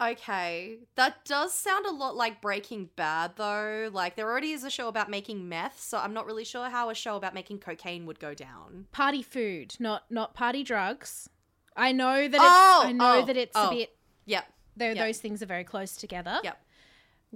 okay. 0.00 0.78
That 0.96 1.24
does 1.24 1.52
sound 1.54 1.86
a 1.86 1.90
lot 1.90 2.16
like 2.16 2.40
Breaking 2.40 2.90
Bad, 2.96 3.32
though. 3.36 3.88
Like, 3.92 4.16
there 4.16 4.28
already 4.30 4.52
is 4.52 4.64
a 4.64 4.70
show 4.70 4.88
about 4.88 5.10
making 5.10 5.48
meth, 5.48 5.80
so 5.80 5.98
I'm 5.98 6.12
not 6.14 6.26
really 6.26 6.44
sure 6.44 6.68
how 6.68 6.90
a 6.90 6.94
show 6.94 7.16
about 7.16 7.34
making 7.34 7.58
cocaine 7.58 8.06
would 8.06 8.18
go 8.20 8.34
down. 8.34 8.86
Party 8.92 9.22
food, 9.22 9.74
not 9.78 10.04
not 10.10 10.34
party 10.34 10.62
drugs. 10.62 11.28
I 11.76 11.92
know 11.92 12.22
that 12.28 12.34
it's, 12.34 12.42
Oh, 12.44 12.82
I 12.86 12.92
know 12.92 13.18
oh, 13.22 13.24
that 13.26 13.36
it's 13.36 13.52
oh. 13.54 13.68
a 13.68 13.74
bit 13.74 13.96
Yep. 14.26 14.44
tho- 14.76 14.84
Yep. 14.86 14.96
those 14.96 15.18
things 15.18 15.42
are 15.42 15.46
very 15.46 15.64
close 15.64 15.96
together. 15.96 16.40
Yep. 16.42 16.60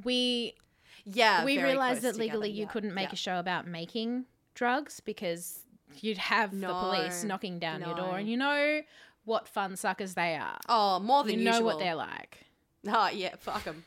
We 0.04 0.54
Yeah. 1.04 1.44
we 1.44 1.62
realized 1.62 2.02
that 2.02 2.16
legally 2.16 2.48
together, 2.48 2.56
you 2.58 2.62
yeah, 2.64 2.68
couldn't 2.70 2.94
make 2.94 3.08
yeah. 3.10 3.14
a 3.14 3.16
show 3.16 3.38
about 3.38 3.66
making 3.66 4.24
drugs 4.54 5.00
because 5.00 5.60
you'd 6.00 6.18
have 6.18 6.58
the 6.58 6.66
police 6.66 7.22
knocking 7.24 7.58
down 7.58 7.80
your 7.82 7.94
door 7.94 8.16
and 8.18 8.28
you 8.28 8.36
know 8.36 8.82
what 9.24 9.46
fun 9.46 9.76
suckers 9.76 10.14
they 10.14 10.34
are. 10.34 10.58
Oh, 10.68 10.98
more 10.98 11.22
than 11.22 11.38
you 11.38 11.44
know 11.44 11.60
what 11.62 11.78
they're 11.78 11.94
like. 11.94 12.38
Oh, 12.88 13.08
yeah. 13.12 13.34
Fuck 13.38 13.64
them. 13.64 13.84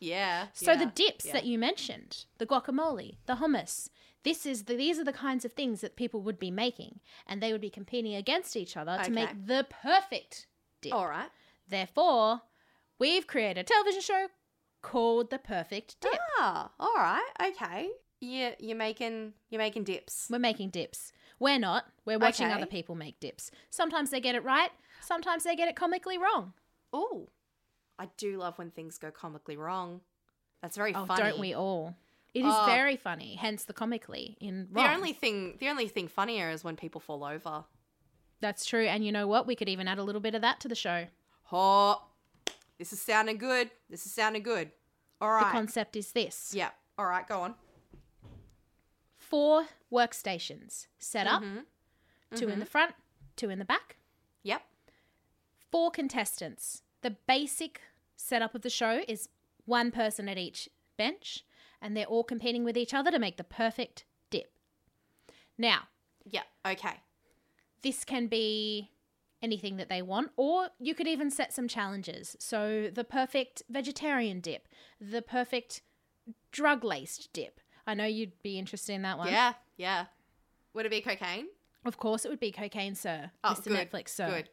Yeah. 0.00 0.48
So 0.52 0.76
the 0.76 0.86
dips 0.86 1.26
yeah. 1.26 1.32
that 1.32 1.46
you 1.46 1.58
mentioned, 1.58 2.24
the 2.38 2.46
guacamole, 2.46 3.16
the 3.26 3.36
hummus, 3.36 3.88
this 4.22 4.44
is 4.44 4.64
the, 4.64 4.74
these 4.74 4.98
are 4.98 5.04
the 5.04 5.12
kinds 5.12 5.44
of 5.44 5.52
things 5.52 5.80
that 5.80 5.96
people 5.96 6.20
would 6.22 6.38
be 6.38 6.50
making 6.50 7.00
and 7.26 7.42
they 7.42 7.52
would 7.52 7.60
be 7.60 7.70
competing 7.70 8.14
against 8.14 8.56
each 8.56 8.76
other 8.76 8.96
to 8.96 9.02
Okay. 9.04 9.10
make 9.12 9.46
the 9.46 9.66
perfect 9.82 10.46
dip. 10.82 10.92
All 10.92 11.08
right. 11.08 11.30
Therefore, 11.68 12.42
we've 12.98 13.26
created 13.26 13.60
a 13.60 13.64
television 13.64 14.02
show 14.02 14.26
called 14.82 15.30
The 15.30 15.38
Perfect 15.38 15.98
Dip. 16.00 16.18
Ah, 16.38 16.70
all 16.78 16.94
right. 16.96 17.30
Okay. 17.42 17.88
Yeah, 18.20 18.54
you're 18.58 18.76
making 18.76 19.32
you're 19.50 19.58
making 19.60 19.84
dips. 19.84 20.28
We're 20.30 20.38
making 20.38 20.70
dips. 20.70 21.12
We're 21.38 21.58
not. 21.58 21.84
We're 22.04 22.18
watching 22.18 22.46
Okay. 22.46 22.54
other 22.54 22.66
people 22.66 22.94
make 22.94 23.18
dips. 23.20 23.50
Sometimes 23.70 24.10
they 24.10 24.20
get 24.20 24.34
it 24.34 24.44
right, 24.44 24.70
sometimes 25.00 25.44
they 25.44 25.56
get 25.56 25.68
it 25.68 25.76
comically 25.76 26.18
wrong. 26.18 26.52
Oh, 26.92 27.28
I 27.98 28.06
do 28.16 28.36
love 28.38 28.58
when 28.58 28.70
things 28.70 28.98
go 28.98 29.10
comically 29.10 29.56
wrong. 29.56 30.00
That's 30.62 30.76
very 30.76 30.94
Oh, 30.94 31.06
funny. 31.06 31.22
don't 31.22 31.38
we 31.38 31.54
all? 31.54 31.94
It 32.32 32.44
is 32.44 32.52
Oh. 32.54 32.66
very 32.66 32.96
funny, 32.96 33.36
hence 33.36 33.64
the 33.64 33.72
comically 33.72 34.36
in 34.40 34.68
wrong. 34.72 34.84
The 34.86 34.92
only 34.94 35.12
thing, 35.12 35.56
the 35.58 35.68
only 35.68 35.86
thing 35.88 36.08
funnier 36.08 36.50
is 36.50 36.64
when 36.64 36.74
people 36.76 37.00
fall 37.00 37.22
over. 37.24 37.64
That's 38.40 38.66
true. 38.66 38.86
And 38.86 39.04
you 39.06 39.12
know 39.12 39.26
what? 39.28 39.46
We 39.46 39.54
could 39.54 39.68
even 39.68 39.86
add 39.86 39.98
a 39.98 40.02
little 40.02 40.20
bit 40.20 40.34
of 40.34 40.42
that 40.42 40.58
to 40.60 40.68
the 40.68 40.74
show. 40.74 41.06
Oh, 41.52 42.02
this 42.78 42.92
is 42.92 43.00
sounding 43.00 43.38
good. 43.38 43.70
This 43.88 44.04
is 44.04 44.12
sounding 44.12 44.42
good. 44.42 44.72
All 45.20 45.30
right. 45.30 45.44
The 45.46 45.52
concept 45.52 45.94
is 45.96 46.12
this 46.12 46.52
yeah. 46.54 46.70
All 46.98 47.06
right. 47.06 47.26
Go 47.26 47.40
on. 47.42 47.54
four 49.16 49.66
workstations 49.90 50.86
set 50.98 51.26
up, 51.26 51.42
Mhm. 51.42 51.64
2 52.36 52.48
in 52.48 52.58
the 52.60 52.66
front, 52.66 52.94
two 53.36 53.48
in 53.50 53.58
the 53.58 53.64
back, 53.64 53.96
Yep. 54.42 54.62
four 55.70 55.90
contestants. 55.90 56.82
The 57.04 57.16
basic 57.28 57.82
setup 58.16 58.54
of 58.54 58.62
the 58.62 58.70
show 58.70 59.02
is 59.06 59.28
one 59.66 59.90
person 59.90 60.26
at 60.26 60.38
each 60.38 60.70
bench, 60.96 61.44
and 61.82 61.94
they're 61.94 62.06
all 62.06 62.24
competing 62.24 62.64
with 62.64 62.78
each 62.78 62.94
other 62.94 63.10
to 63.10 63.18
make 63.18 63.36
the 63.36 63.44
perfect 63.44 64.06
dip. 64.30 64.50
Now, 65.58 65.88
yeah, 66.24 66.44
Okay. 66.64 67.00
this 67.82 68.06
can 68.06 68.26
be 68.26 68.90
anything 69.42 69.76
that 69.76 69.90
they 69.90 70.00
want, 70.00 70.30
or 70.38 70.70
you 70.78 70.94
could 70.94 71.06
even 71.06 71.30
set 71.30 71.52
some 71.52 71.68
challenges. 71.68 72.36
So, 72.40 72.88
the 72.90 73.04
perfect 73.04 73.62
vegetarian 73.68 74.40
dip, 74.40 74.66
the 74.98 75.20
perfect 75.20 75.82
drug 76.52 76.84
laced 76.84 77.30
dip. 77.34 77.60
I 77.86 77.92
know 77.92 78.06
you'd 78.06 78.42
be 78.42 78.58
interested 78.58 78.94
in 78.94 79.02
that 79.02 79.18
one. 79.18 79.28
Yeah. 79.28 79.52
Yeah. 79.76 80.06
Would 80.72 80.86
it 80.86 80.90
be 80.90 81.02
cocaine? 81.02 81.48
Of 81.84 81.98
course, 81.98 82.24
it 82.24 82.30
would 82.30 82.40
be 82.40 82.50
cocaine, 82.50 82.94
sir. 82.94 83.30
Oh, 83.44 83.50
Mr. 83.50 83.64
good. 83.64 83.90
Netflix, 83.90 84.08
sir. 84.08 84.30
Good. 84.30 84.48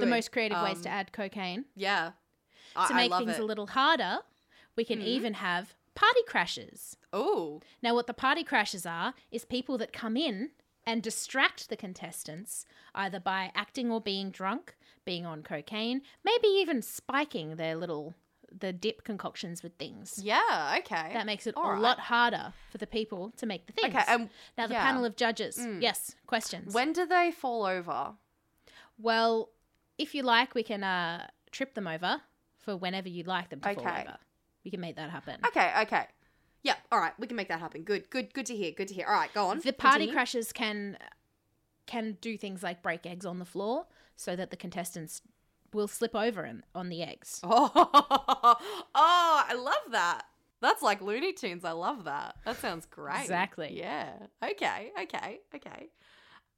The 0.00 0.06
most 0.06 0.32
creative 0.32 0.60
ways 0.62 0.76
Um, 0.78 0.82
to 0.84 0.88
add 0.88 1.12
cocaine. 1.12 1.64
Yeah. 1.74 2.12
I, 2.74 2.88
To 2.88 2.94
make 2.94 3.12
things 3.14 3.32
it. 3.38 3.40
a 3.40 3.44
little 3.44 3.68
harder, 3.68 4.18
we 4.76 4.84
can 4.84 5.00
Mhm. 5.00 5.04
even 5.06 5.34
have 5.34 5.74
party 5.94 6.20
crashes. 6.26 6.96
Oh. 7.12 7.60
Now, 7.82 7.94
what 7.94 8.06
the 8.06 8.14
party 8.14 8.44
crashes 8.44 8.84
are 8.84 9.14
is 9.30 9.44
people 9.46 9.78
that 9.78 9.92
come 9.92 10.16
in 10.16 10.50
and 10.84 11.02
distract 11.02 11.68
the 11.68 11.76
contestants 11.76 12.66
either 12.94 13.18
by 13.18 13.50
acting 13.54 13.90
or 13.90 14.00
being 14.00 14.30
drunk, 14.30 14.76
being 15.04 15.24
on 15.24 15.42
cocaine, 15.42 16.02
maybe 16.22 16.46
even 16.48 16.82
spiking 16.82 17.56
their 17.56 17.74
little 17.76 18.14
the 18.52 18.72
dip 18.72 19.02
concoctions 19.02 19.62
with 19.64 19.74
things. 19.76 20.20
Yeah. 20.22 20.76
Okay. 20.78 21.10
That 21.12 21.26
makes 21.26 21.46
it 21.48 21.56
All 21.56 21.64
a 21.68 21.72
right. 21.72 21.80
lot 21.82 21.98
harder 21.98 22.52
for 22.70 22.78
the 22.78 22.86
people 22.86 23.32
to 23.38 23.44
make 23.46 23.66
the 23.66 23.72
things. 23.72 23.92
Okay. 23.94 24.04
And 24.06 24.30
now 24.56 24.66
the 24.68 24.74
yeah. 24.74 24.84
panel 24.84 25.04
of 25.04 25.16
judges. 25.16 25.58
Mm. 25.58 25.82
Yes, 25.82 26.14
questions. 26.26 26.72
when 26.72 26.92
do 26.92 27.04
they 27.06 27.32
fall 27.32 27.64
over? 27.64 28.14
well, 28.98 29.50
if 29.98 30.14
you 30.14 30.22
like, 30.22 30.54
we 30.54 30.62
can 30.62 30.82
uh, 30.84 31.26
trip 31.50 31.74
them 31.74 31.86
over 31.86 32.20
for 32.58 32.76
whenever 32.76 33.08
you'd 33.08 33.26
like 33.26 33.50
them 33.50 33.60
to 33.60 33.74
fall 33.74 33.86
Okay. 33.86 34.00
over. 34.02 34.16
We 34.64 34.70
can 34.70 34.80
make 34.80 34.96
that 34.96 35.10
happen. 35.10 35.40
Okay. 35.46 35.72
Okay. 35.82 36.06
Yeah. 36.62 36.74
All 36.90 36.98
right. 36.98 37.12
We 37.18 37.26
can 37.26 37.36
make 37.36 37.48
that 37.48 37.60
happen. 37.60 37.82
Good. 37.82 38.10
Good. 38.10 38.34
Good 38.34 38.46
to 38.46 38.56
hear. 38.56 38.72
Good 38.72 38.88
to 38.88 38.94
hear. 38.94 39.06
All 39.06 39.14
right. 39.14 39.32
Go 39.32 39.46
on. 39.46 39.60
The 39.60 39.72
party 39.72 39.98
Continue. 40.06 40.12
crashes 40.14 40.52
can 40.52 40.98
can 41.86 42.18
do 42.20 42.36
things 42.36 42.62
like 42.64 42.82
break 42.82 43.06
eggs 43.06 43.24
on 43.24 43.38
the 43.38 43.44
floor 43.44 43.86
so 44.16 44.34
that 44.34 44.50
the 44.50 44.56
contestants 44.56 45.22
will 45.72 45.86
slip 45.86 46.16
over 46.16 46.44
in, 46.44 46.64
on 46.74 46.88
the 46.88 47.02
eggs. 47.02 47.40
Oh, 47.44 47.70
oh, 47.74 48.56
I 48.94 49.54
love 49.54 49.92
that. 49.92 50.22
That's 50.60 50.82
like 50.82 51.00
Looney 51.00 51.32
Tunes. 51.32 51.64
I 51.64 51.72
love 51.72 52.04
that. 52.04 52.36
That 52.44 52.56
sounds 52.56 52.86
great. 52.86 53.20
Exactly. 53.20 53.76
Yeah. 53.78 54.14
Okay. 54.42 54.90
Okay. 55.02 55.40
Okay. 55.54 55.90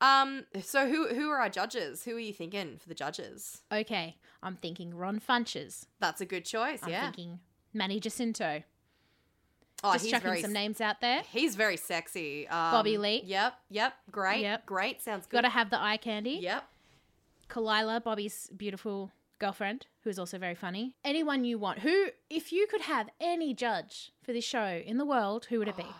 Um. 0.01 0.45
So 0.62 0.89
who 0.89 1.09
who 1.09 1.31
are 1.31 1.39
our 1.39 1.49
judges? 1.49 2.05
Who 2.05 2.16
are 2.16 2.20
you 2.20 2.33
thinking 2.33 2.79
for 2.79 2.89
the 2.89 2.95
judges? 2.95 3.62
Okay, 3.73 4.16
I'm 4.43 4.57
thinking 4.57 4.95
Ron 4.95 5.20
Funches. 5.20 5.87
That's 6.01 6.20
a 6.20 6.27
good 6.27 6.45
choice. 6.45 6.81
I'm 6.83 6.91
yeah. 6.91 7.03
thinking 7.03 7.41
Manny 7.75 7.99
Jacinto. 8.01 8.62
oh, 9.83 9.93
Just 9.93 10.05
he's 10.05 10.12
chucking 10.12 10.29
very 10.29 10.43
some 10.43 10.53
names 10.53 10.81
out 10.81 11.01
there. 11.01 11.23
He's 11.33 11.57
very 11.57 11.77
sexy. 11.77 12.47
Um, 12.49 12.73
Bobby 12.73 12.99
Lee. 12.99 13.23
Yep. 13.25 13.55
Yep. 13.70 13.95
Great. 14.11 14.41
Yep. 14.41 14.66
Great. 14.66 15.03
Sounds 15.03 15.27
good. 15.27 15.39
Got 15.39 15.43
to 15.43 15.49
have 15.49 15.70
the 15.70 15.81
eye 15.81 15.97
candy. 15.97 16.39
Yep. 16.43 16.65
Khalyla, 17.49 18.03
Bobby's 18.03 18.51
beautiful 18.57 19.11
girlfriend, 19.39 19.87
who 20.03 20.11
is 20.11 20.19
also 20.19 20.39
very 20.39 20.55
funny. 20.55 20.95
Anyone 21.05 21.45
you 21.45 21.59
want. 21.59 21.81
Who, 21.81 22.09
if 22.29 22.53
you 22.53 22.66
could 22.66 22.83
have 22.83 23.09
any 23.20 23.55
judge 23.55 24.12
for 24.23 24.33
this 24.33 24.45
show 24.45 24.83
in 24.85 24.99
the 24.99 25.05
world, 25.05 25.47
who 25.47 25.59
would 25.59 25.69
it 25.69 25.77
be? 25.77 25.87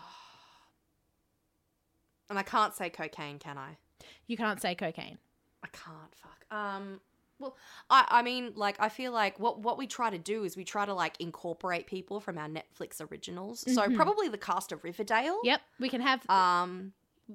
And 2.31 2.39
I 2.39 2.43
can't 2.43 2.75
say 2.75 2.91
cocaine, 2.91 3.39
can 3.39 3.57
I? 3.57 3.79
You 4.27 4.37
can't 4.37 4.61
say 4.61 4.75
cocaine. 4.75 5.19
I 5.63 5.69
can't. 5.69 6.15
Fuck. 6.15 6.57
Um. 6.57 7.01
Well, 7.41 7.57
I 7.89 8.05
I 8.09 8.23
mean, 8.23 8.53
like, 8.57 8.77
I 8.81 8.89
feel 8.89 9.13
like 9.13 9.39
what 9.39 9.61
what 9.61 9.79
we 9.79 9.87
try 9.87 10.11
to 10.11 10.19
do 10.19 10.45
is 10.45 10.57
we 10.57 10.65
try 10.65 10.85
to 10.87 10.95
like 10.95 11.21
incorporate 11.21 11.87
people 11.87 12.21
from 12.21 12.37
our 12.39 12.49
Netflix 12.49 13.01
originals. 13.11 13.61
So 13.73 13.83
Mhm. 13.83 13.95
probably 13.97 14.29
the 14.29 14.39
cast 14.39 14.73
of 14.73 14.83
Riverdale. 14.83 15.39
Yep, 15.45 15.61
we 15.79 15.89
can 15.89 16.01
have. 16.01 16.29
Um. 16.29 16.93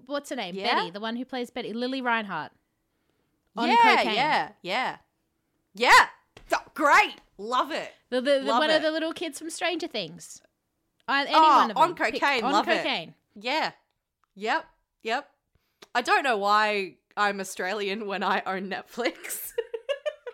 what's 0.07 0.29
her 0.31 0.35
name? 0.35 0.55
yeah? 0.55 0.75
Betty, 0.75 0.89
the 0.91 0.99
one 0.99 1.15
who 1.15 1.23
plays 1.25 1.49
Betty, 1.51 1.71
Lili 1.73 2.01
Reinhart. 2.01 2.51
On 3.55 3.69
yeah. 3.69 3.75
cocaine. 3.97 4.15
Yeah. 4.15 4.49
Yeah. 4.63 4.97
Yeah. 5.75 6.05
Oh, 6.51 6.57
great. 6.73 7.15
Love 7.37 7.71
it. 7.71 7.91
The, 8.09 8.19
the, 8.21 8.39
the 8.39 8.41
Love 8.41 8.59
one 8.59 8.69
it. 8.71 8.77
of 8.77 8.81
the 8.81 8.91
little 8.91 9.13
kids 9.13 9.37
from 9.39 9.49
Stranger 9.51 9.87
Things. 9.87 10.41
Uh, 11.07 11.25
any 11.27 11.31
Oh, 11.35 11.57
one 11.57 11.69
of 11.71 11.75
them. 11.75 11.77
on 11.77 11.95
Pick- 11.95 12.13
cocaine, 12.19 12.43
on 12.43 12.51
love 12.51 12.67
it. 12.67 12.77
cocaine. 12.77 13.13
Yeah. 13.35 13.71
Yep. 14.35 14.65
Yep. 15.03 15.29
I 15.95 16.01
don't 16.01 16.23
know 16.23 16.37
why 16.37 16.95
I'm 17.15 17.39
Australian 17.39 18.07
when 18.07 18.23
I 18.23 18.41
own 18.45 18.69
Netflix. 18.69 19.51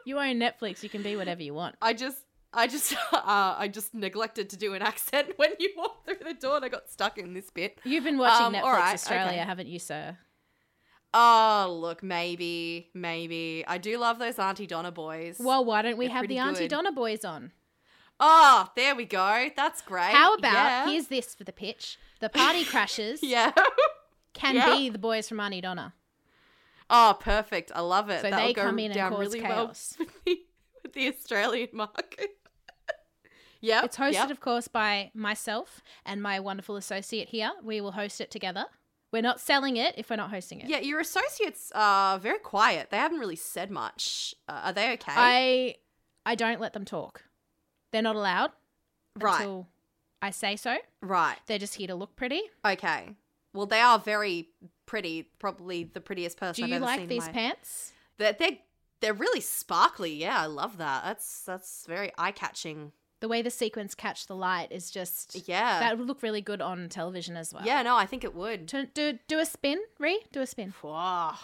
You 0.05 0.17
own 0.17 0.39
Netflix. 0.39 0.81
You 0.81 0.89
can 0.89 1.03
be 1.03 1.15
whatever 1.15 1.43
you 1.43 1.53
want. 1.53 1.75
I 1.83 1.93
just. 1.93 2.17
I 2.51 2.65
just, 2.65 2.93
uh, 3.13 3.19
I 3.59 3.67
just 3.71 3.93
neglected 3.93 4.49
to 4.51 4.57
do 4.57 4.73
an 4.73 4.81
accent 4.81 5.33
when 5.35 5.51
you 5.59 5.69
walked 5.77 6.05
through 6.05 6.15
the 6.27 6.33
door, 6.33 6.55
and 6.55 6.65
I 6.65 6.69
got 6.69 6.89
stuck 6.89 7.19
in 7.19 7.35
this 7.35 7.51
bit. 7.51 7.77
You've 7.83 8.05
been 8.05 8.17
watching 8.17 8.47
Um, 8.47 8.53
Netflix 8.55 8.63
right, 8.73 8.93
Australia, 8.95 9.27
okay. 9.33 9.37
haven't 9.37 9.67
you, 9.67 9.77
sir? 9.77 10.17
Oh, 11.13 11.77
look, 11.79 12.01
maybe, 12.01 12.89
maybe. 12.95 13.63
I 13.67 13.77
do 13.77 13.99
love 13.99 14.17
those 14.17 14.39
Aunty 14.39 14.65
Donna 14.65 14.91
boys. 14.91 15.37
Well, 15.39 15.63
why 15.63 15.83
don't 15.83 15.97
we 15.97 16.07
They're 16.07 16.15
have 16.15 16.27
the 16.27 16.39
Aunty 16.39 16.61
good. 16.61 16.69
Donna 16.69 16.91
boys 16.91 17.23
on? 17.23 17.51
oh, 18.19 18.67
there 18.75 18.95
we 18.95 19.05
go. 19.05 19.49
That's 19.55 19.81
great. 19.81 20.11
How 20.11 20.33
about 20.33 20.53
yeah. 20.53 20.89
here's 20.89 21.07
this 21.07 21.35
for 21.35 21.43
the 21.43 21.53
pitch: 21.53 21.99
the 22.19 22.29
party 22.29 22.63
crashes. 22.65 23.19
yeah. 23.21 23.51
Can 24.33 24.55
Yeah. 24.55 24.75
be 24.75 24.89
the 24.89 24.97
boys 24.99 25.27
from 25.27 25.39
Aunty 25.39 25.61
Donna. 25.61 25.93
Oh, 26.89 27.17
perfect. 27.19 27.71
I 27.75 27.81
love 27.81 28.09
it. 28.09 28.21
So 28.21 28.29
That'll 28.29 28.47
they 28.47 28.53
come 28.53 28.79
in 28.79 28.85
and 28.85 28.93
down 28.95 29.11
cause 29.11 29.19
really 29.19 29.41
chaos. 29.41 29.95
well 29.99 30.07
with 30.15 30.23
the, 30.25 30.41
with 30.83 30.93
the 30.93 31.07
Australian 31.09 31.69
market. 31.73 32.29
yeah. 33.61 33.83
It's 33.83 33.97
hosted, 33.97 34.13
yep. 34.13 34.31
of 34.31 34.39
course, 34.39 34.67
by 34.67 35.11
myself 35.13 35.81
and 36.05 36.21
my 36.21 36.39
wonderful 36.39 36.75
associate 36.75 37.29
here. 37.29 37.51
We 37.63 37.81
will 37.81 37.91
host 37.91 38.21
it 38.21 38.31
together. 38.31 38.65
We're 39.11 39.21
not 39.23 39.39
selling 39.39 39.77
it 39.77 39.95
if 39.97 40.09
we're 40.09 40.17
not 40.17 40.29
hosting 40.29 40.61
it. 40.61 40.69
Yeah, 40.69 40.79
your 40.79 40.99
associates 40.99 41.71
are 41.73 42.19
very 42.19 42.37
quiet. 42.39 42.89
They 42.91 42.97
haven't 42.97 43.19
really 43.19 43.35
said 43.35 43.71
much. 43.71 44.35
Uh, 44.47 44.61
are 44.65 44.73
they 44.73 44.93
okay? 44.93 45.11
I 45.15 45.75
I 46.25 46.35
don't 46.35 46.61
let 46.61 46.73
them 46.73 46.85
talk. 46.85 47.23
They're 47.91 48.03
not 48.03 48.15
allowed 48.15 48.51
right, 49.19 49.39
until 49.39 49.67
I 50.21 50.29
say 50.29 50.55
so. 50.55 50.77
right. 51.01 51.37
They're 51.47 51.57
just 51.57 51.75
here 51.75 51.87
to 51.87 51.95
look 51.95 52.15
pretty. 52.15 52.41
Okay. 52.63 53.15
Well, 53.53 53.65
they 53.65 53.81
are 53.81 53.97
very 53.99 54.49
pretty. 54.85 55.29
Probably 55.39 55.83
the 55.83 56.01
prettiest 56.01 56.37
person 56.37 56.61
Do 56.61 56.65
I've 56.65 56.69
you 56.69 56.75
ever 56.77 56.85
like 56.85 56.99
seen. 56.99 57.07
these 57.09 57.25
my- 57.25 57.31
pants? 57.31 57.93
They're, 58.17 58.33
they're 58.33 58.57
they're 59.01 59.13
really 59.13 59.41
sparkly. 59.41 60.13
Yeah, 60.13 60.41
I 60.41 60.45
love 60.47 60.77
that. 60.77 61.03
That's 61.03 61.43
that's 61.43 61.85
very 61.87 62.11
eye 62.17 62.31
catching. 62.31 62.91
The 63.21 63.27
way 63.27 63.41
the 63.41 63.49
sequins 63.49 63.95
catch 63.95 64.27
the 64.27 64.35
light 64.35 64.71
is 64.71 64.89
just 64.91 65.47
Yeah. 65.47 65.79
that 65.79 65.97
would 65.97 66.07
look 66.07 66.21
really 66.23 66.41
good 66.41 66.61
on 66.61 66.87
television 66.89 67.35
as 67.35 67.53
well. 67.53 67.63
yeah. 67.65 67.81
No, 67.81 67.95
I 67.97 68.05
think 68.05 68.23
it 68.23 68.33
would. 68.35 68.67
To, 68.69 68.85
do 68.85 69.19
do 69.27 69.39
a 69.39 69.45
spin, 69.45 69.79
Ree. 69.99 70.21
Do 70.31 70.41
a 70.41 70.45
spin. 70.47 70.73
Wow. 70.83 71.35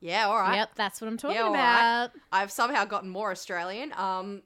Yeah. 0.00 0.26
All 0.26 0.36
right. 0.38 0.56
Yep, 0.56 0.70
that's 0.74 1.00
what 1.00 1.06
I'm 1.08 1.16
talking 1.16 1.36
Yeah, 1.36 1.44
all 1.44 1.52
right. 1.52 2.04
about. 2.04 2.10
I've 2.32 2.50
somehow 2.52 2.84
gotten 2.84 3.08
more 3.08 3.30
Australian. 3.30 3.92
Um. 3.96 4.42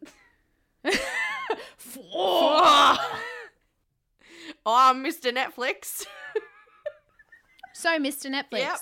oh, 2.15 3.21
oh, 4.67 4.93
Mr. 4.95 5.33
Netflix. 5.35 6.05
So, 7.73 7.99
Mr. 7.99 8.31
Netflix, 8.31 8.59
Yep. 8.61 8.79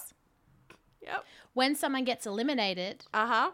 yep. 1.03 1.25
when 1.53 1.75
someone 1.75 2.05
gets 2.05 2.27
eliminated 2.27 3.05
Uh 3.13 3.27
huh. 3.27 3.51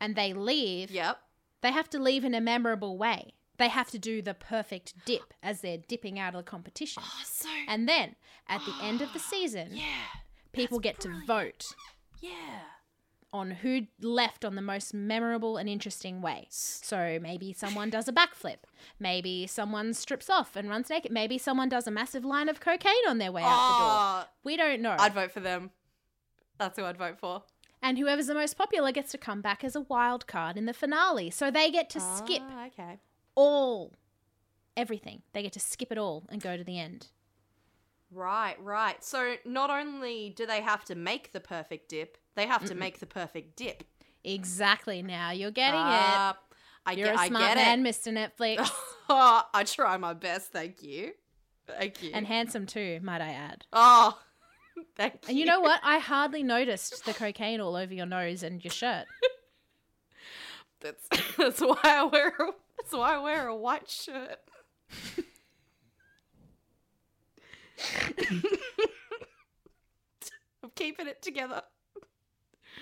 and 0.00 0.14
they 0.16 0.32
leave, 0.34 0.90
Yep. 0.90 1.18
they 1.62 1.72
have 1.72 1.88
to 1.90 1.98
leave 1.98 2.24
in 2.24 2.34
a 2.34 2.40
memorable 2.42 2.98
way. 2.98 3.34
They 3.56 3.68
have 3.68 3.90
to 3.90 3.98
do 3.98 4.20
the 4.22 4.34
perfect 4.34 5.04
dip 5.06 5.32
as 5.42 5.60
they're 5.62 5.78
dipping 5.78 6.18
out 6.18 6.34
of 6.34 6.44
the 6.44 6.50
competition. 6.50 7.02
Oh, 7.06 7.22
so. 7.24 7.48
And 7.68 7.88
then 7.88 8.16
at 8.48 8.60
the 8.66 8.74
end 8.84 9.00
of 9.02 9.12
the 9.14 9.18
season, 9.18 9.68
yeah. 9.72 9.84
people 10.52 10.78
get 10.78 11.00
to 11.00 11.22
vote 11.26 11.64
Yeah. 12.20 12.60
On 13.32 13.50
who 13.52 13.82
left 14.00 14.44
on 14.44 14.56
the 14.56 14.62
most 14.62 14.92
memorable 14.92 15.56
and 15.56 15.68
interesting 15.68 16.20
way. 16.20 16.46
So 16.50 17.18
maybe 17.22 17.52
someone 17.52 17.88
does 17.90 18.08
a 18.08 18.12
backflip. 18.12 18.56
Maybe 18.98 19.46
someone 19.46 19.94
strips 19.94 20.28
off 20.28 20.56
and 20.56 20.68
runs 20.68 20.90
naked. 20.90 21.12
Maybe 21.12 21.38
someone 21.38 21.68
does 21.68 21.86
a 21.86 21.90
massive 21.90 22.24
line 22.24 22.48
of 22.48 22.58
cocaine 22.60 23.06
on 23.08 23.18
their 23.18 23.30
way 23.30 23.42
out 23.42 23.48
the 23.48 23.78
door. 23.78 23.88
Oh, 23.90 24.24
We 24.44 24.56
don't 24.56 24.80
know. 24.82 24.96
I'd 24.98 25.14
vote 25.14 25.30
for 25.32 25.40
them. 25.40 25.70
That's 26.58 26.78
who 26.78 26.84
I'd 26.84 26.96
vote 26.98 27.18
for. 27.18 27.42
and 27.82 27.96
whoever's 27.98 28.26
the 28.26 28.34
most 28.34 28.58
popular 28.58 28.92
gets 28.92 29.12
to 29.12 29.18
come 29.18 29.40
back 29.40 29.64
as 29.64 29.74
a 29.76 29.80
wild 29.82 30.26
card 30.26 30.56
in 30.58 30.66
the 30.66 30.74
finale. 30.74 31.30
So 31.30 31.50
they 31.50 31.70
get 31.70 31.88
to 31.90 32.00
skip 32.00 32.42
Ah, 32.44 32.66
okay. 32.66 32.98
all 33.34 33.94
everything. 34.76 35.22
They 35.32 35.42
get 35.42 35.52
to 35.54 35.60
skip 35.60 35.90
it 35.92 35.98
all 35.98 36.26
and 36.30 36.42
go 36.42 36.56
to 36.56 36.64
the 36.64 36.78
end. 36.78 37.06
Right, 38.10 38.56
right. 38.60 39.02
So 39.04 39.36
not 39.44 39.70
only 39.70 40.30
do 40.36 40.44
they 40.46 40.60
have 40.62 40.84
to 40.86 40.94
make 40.94 41.32
the 41.32 41.40
perfect 41.40 41.88
dip, 41.88 42.18
they 42.36 42.46
have 42.46 42.64
to 42.66 42.74
make 42.74 42.98
the 42.98 43.06
perfect 43.06 43.56
dip. 43.56 43.84
Exactly. 44.24 45.02
Now 45.02 45.30
you're 45.30 45.50
getting 45.50 45.80
Ah, 45.82 46.36
I 46.86 46.92
it. 46.92 46.98
You're 46.98 47.08
get, 47.08 47.24
a 47.24 47.26
smart 47.28 47.56
man, 47.56 47.86
it. 47.86 47.88
Mr. 47.88 48.12
Netflix. 48.12 48.70
I 49.08 49.64
try 49.64 49.96
my 49.96 50.14
best. 50.14 50.52
Thank 50.52 50.82
you. 50.82 51.12
Thank 51.66 52.02
you. 52.02 52.10
and 52.14 52.26
handsome 52.26 52.66
too, 52.66 52.98
might 53.02 53.20
I 53.20 53.30
add. 53.30 53.64
oh, 53.72 54.18
thank 54.96 55.14
you. 55.14 55.20
And 55.28 55.38
you 55.38 55.44
know 55.44 55.60
what? 55.68 55.80
I 55.84 55.98
hardly 55.98 56.42
noticed 56.42 57.04
the 57.04 57.12
cocaine 57.14 57.60
all 57.60 57.76
over 57.76 57.94
your 57.94 58.06
nose 58.06 58.42
and 58.42 58.62
your 58.64 58.72
shirt. 58.72 59.06
That's 60.80 61.06
that's 61.36 61.60
why 61.60 61.78
I 61.84 62.04
wear 62.04 62.28
a, 62.28 62.46
that's 62.78 62.92
why 62.92 63.14
I 63.14 63.18
wear 63.18 63.46
a 63.48 63.54
white 63.56 63.88
shirt. 63.88 64.38
I'm 70.62 70.70
keeping 70.74 71.06
it 71.06 71.22
together. 71.22 71.62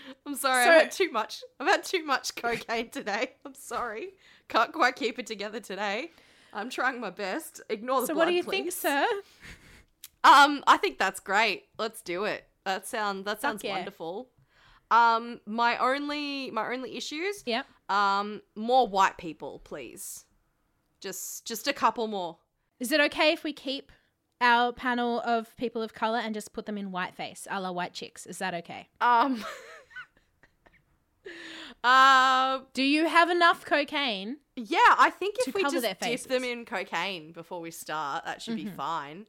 I'm 0.27 0.35
sorry, 0.37 0.65
So- 0.65 0.71
I've 0.71 0.83
had 0.83 0.93
too 0.93 1.11
much. 1.11 1.43
I've 1.61 1.67
had 1.69 1.85
too 1.85 2.05
much 2.05 2.35
cocaine 2.37 2.91
today. 2.91 3.33
I'm 3.45 3.55
sorry. 3.55 4.11
Can't 4.49 4.73
quite 4.73 4.97
keep 4.97 5.19
it 5.19 5.27
together 5.27 5.61
today. 5.61 6.11
I'm 6.53 6.71
trying 6.71 7.01
my 7.01 7.11
best. 7.11 7.61
Ignore 7.69 8.01
the 8.03 8.07
So 8.09 8.15
blood, 8.15 8.25
what 8.25 8.31
do 8.31 8.35
you 8.35 8.43
think, 8.43 8.73
sir? 8.73 9.07
Um, 10.25 10.65
I 10.67 10.79
think 10.79 10.99
that's 10.99 11.21
great. 11.21 11.67
Let's 11.79 12.03
do 12.03 12.25
it. 12.25 12.45
That 12.65 12.87
sound 12.89 13.25
that 13.27 13.41
sounds 13.41 13.63
yeah. 13.63 13.75
wonderful. 13.77 14.29
Um, 14.91 15.41
my 15.47 15.79
only 15.79 16.51
my 16.51 16.73
only 16.73 16.97
issues 16.97 17.45
Yep. 17.47 17.67
um, 17.89 18.43
more 18.57 18.89
white 18.89 19.17
people, 19.17 19.61
please. 19.61 20.25
Just 21.01 21.47
just 21.47 21.69
a 21.69 21.73
couple 21.73 22.09
more. 22.09 22.39
Is 22.81 22.91
it 22.91 23.01
okay 23.01 23.33
if 23.33 23.45
we 23.45 23.53
keep 23.53 23.93
our 24.41 24.73
panel 24.73 25.21
of 25.21 25.57
people 25.57 25.83
of 25.83 25.95
color 25.95 26.19
and 26.19 26.35
just 26.35 26.53
put 26.53 26.67
them 26.67 26.77
in 26.77 26.91
whiteface, 26.91 27.47
a 27.49 27.61
la 27.61 27.71
white 27.71 27.95
chicks? 27.95 28.27
Is 28.27 28.39
that 28.39 28.55
okay? 28.55 28.89
Um 29.01 29.45
Uh 31.85 32.61
Do 32.75 32.83
you 32.83 33.07
have 33.09 33.31
enough 33.31 33.65
cocaine? 33.65 34.39
yeah, 34.57 34.79
I 34.99 35.11
think 35.11 35.37
if 35.47 35.55
we 35.55 35.63
just 35.63 35.87
dip 36.01 36.21
them 36.23 36.43
in 36.45 36.65
cocaine 36.65 37.33
before 37.33 37.61
we 37.61 37.71
start, 37.71 38.25
that 38.25 38.43
should 38.43 38.57
be 38.57 38.65
Mhm. 38.65 38.75
fine. 38.77 39.27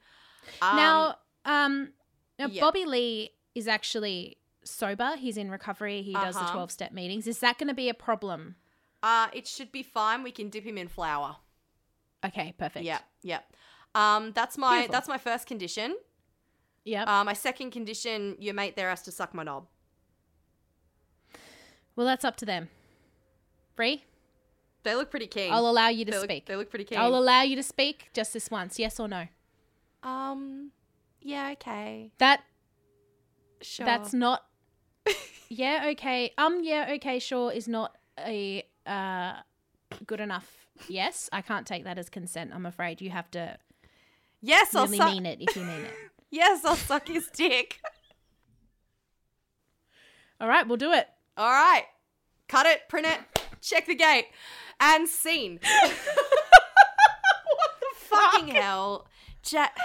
Um, 0.61 0.75
now, 0.75 1.15
um, 1.45 1.93
now 2.39 2.47
yeah. 2.47 2.61
Bobby 2.61 2.85
Lee 2.85 3.31
is 3.53 3.67
actually 3.67 4.37
sober. 4.63 5.15
He's 5.17 5.37
in 5.37 5.51
recovery. 5.51 6.01
He 6.01 6.13
does 6.13 6.35
the 6.35 6.41
Uh-huh. 6.41 6.51
twelve 6.53 6.71
step 6.71 6.91
meetings. 6.91 7.27
Is 7.27 7.39
that 7.39 7.57
going 7.59 7.67
to 7.67 7.73
be 7.75 7.89
a 7.89 7.93
problem? 7.93 8.55
uh 9.01 9.27
it 9.31 9.47
should 9.47 9.71
be 9.71 9.81
fine. 9.83 10.23
We 10.23 10.31
can 10.31 10.49
dip 10.49 10.65
him 10.65 10.77
in 10.77 10.87
flour. 10.89 11.37
Okay, 12.25 12.53
perfect. 12.57 12.83
Yeah, 12.83 12.99
yeah. 13.21 13.39
Um 13.95 14.31
that's 14.33 14.57
my 14.57 14.79
Beautiful. 14.79 14.91
that's 14.93 15.07
my 15.07 15.17
first 15.17 15.47
condition. 15.47 15.95
Yeah. 16.83 17.03
Uh, 17.03 17.23
my 17.23 17.33
second 17.33 17.71
condition, 17.71 18.35
your 18.39 18.53
mate 18.53 18.75
there 18.75 18.89
has 18.89 19.01
to 19.03 19.11
suck 19.11 19.33
my 19.33 19.43
knob. 19.43 19.67
Well, 21.99 22.07
that's 22.07 22.23
up 22.23 22.37
to 22.37 22.45
them. 22.45 22.69
Bree, 23.75 24.05
They 24.83 24.95
look 24.95 25.11
pretty 25.11 25.27
keen. 25.27 25.51
I'll 25.51 25.67
allow 25.69 25.89
you 25.89 26.05
to 26.05 26.11
they 26.11 26.17
look, 26.17 26.29
speak. 26.29 26.45
They 26.45 26.55
look 26.55 26.69
pretty 26.69 26.85
keen. 26.85 26.97
I'll 26.97 27.13
allow 27.17 27.41
you 27.41 27.57
to 27.57 27.63
speak 27.63 28.07
just 28.13 28.31
this 28.31 28.49
once. 28.49 28.79
Yes 28.79 29.01
or 29.01 29.09
no? 29.09 29.27
um, 30.01 30.71
yeah, 31.21 31.49
okay, 31.51 32.11
That 32.19 32.41
sure. 33.61 33.85
That's 33.85 34.13
not. 34.13 34.45
yeah. 35.49 35.87
Okay. 35.91 36.31
Um. 36.37 36.61
Yeah. 36.63 36.91
Okay. 36.95 37.19
Sure. 37.19 37.51
Is 37.51 37.67
not 37.67 37.97
a 38.17 38.63
uh 38.85 39.33
good 40.05 40.21
enough. 40.21 40.67
Yes. 40.87 41.29
I 41.33 41.41
can't 41.41 41.67
take 41.67 41.83
that 41.83 41.97
as 41.97 42.09
consent. 42.09 42.51
I'm 42.55 42.65
afraid 42.65 43.01
you 43.01 43.09
have 43.09 43.29
to 43.31 43.57
yes, 44.41 44.73
I'll 44.73 44.85
really 44.85 44.97
suck. 44.99 45.11
mean 45.11 45.25
it 45.25 45.39
if 45.41 45.53
you 45.57 45.63
mean 45.63 45.81
it. 45.81 45.93
Yes, 46.31 46.63
I'll 46.63 46.75
suck 46.77 47.09
his 47.09 47.27
dick. 47.33 47.81
All 50.39 50.47
right. 50.47 50.65
We'll 50.65 50.77
do 50.77 50.93
it. 50.93 51.09
All 51.39 51.49
right, 51.49 51.85
cut 52.49 52.65
it, 52.65 52.81
print 52.89 53.07
it, 53.07 53.17
check 53.61 53.85
the 53.85 53.95
gate, 53.95 54.25
and 54.77 55.07
scene. 55.07 55.61
what 55.81 55.95
the 57.79 57.87
Fucking 57.95 58.47
hell, 58.49 59.07
Jack. 59.41 59.77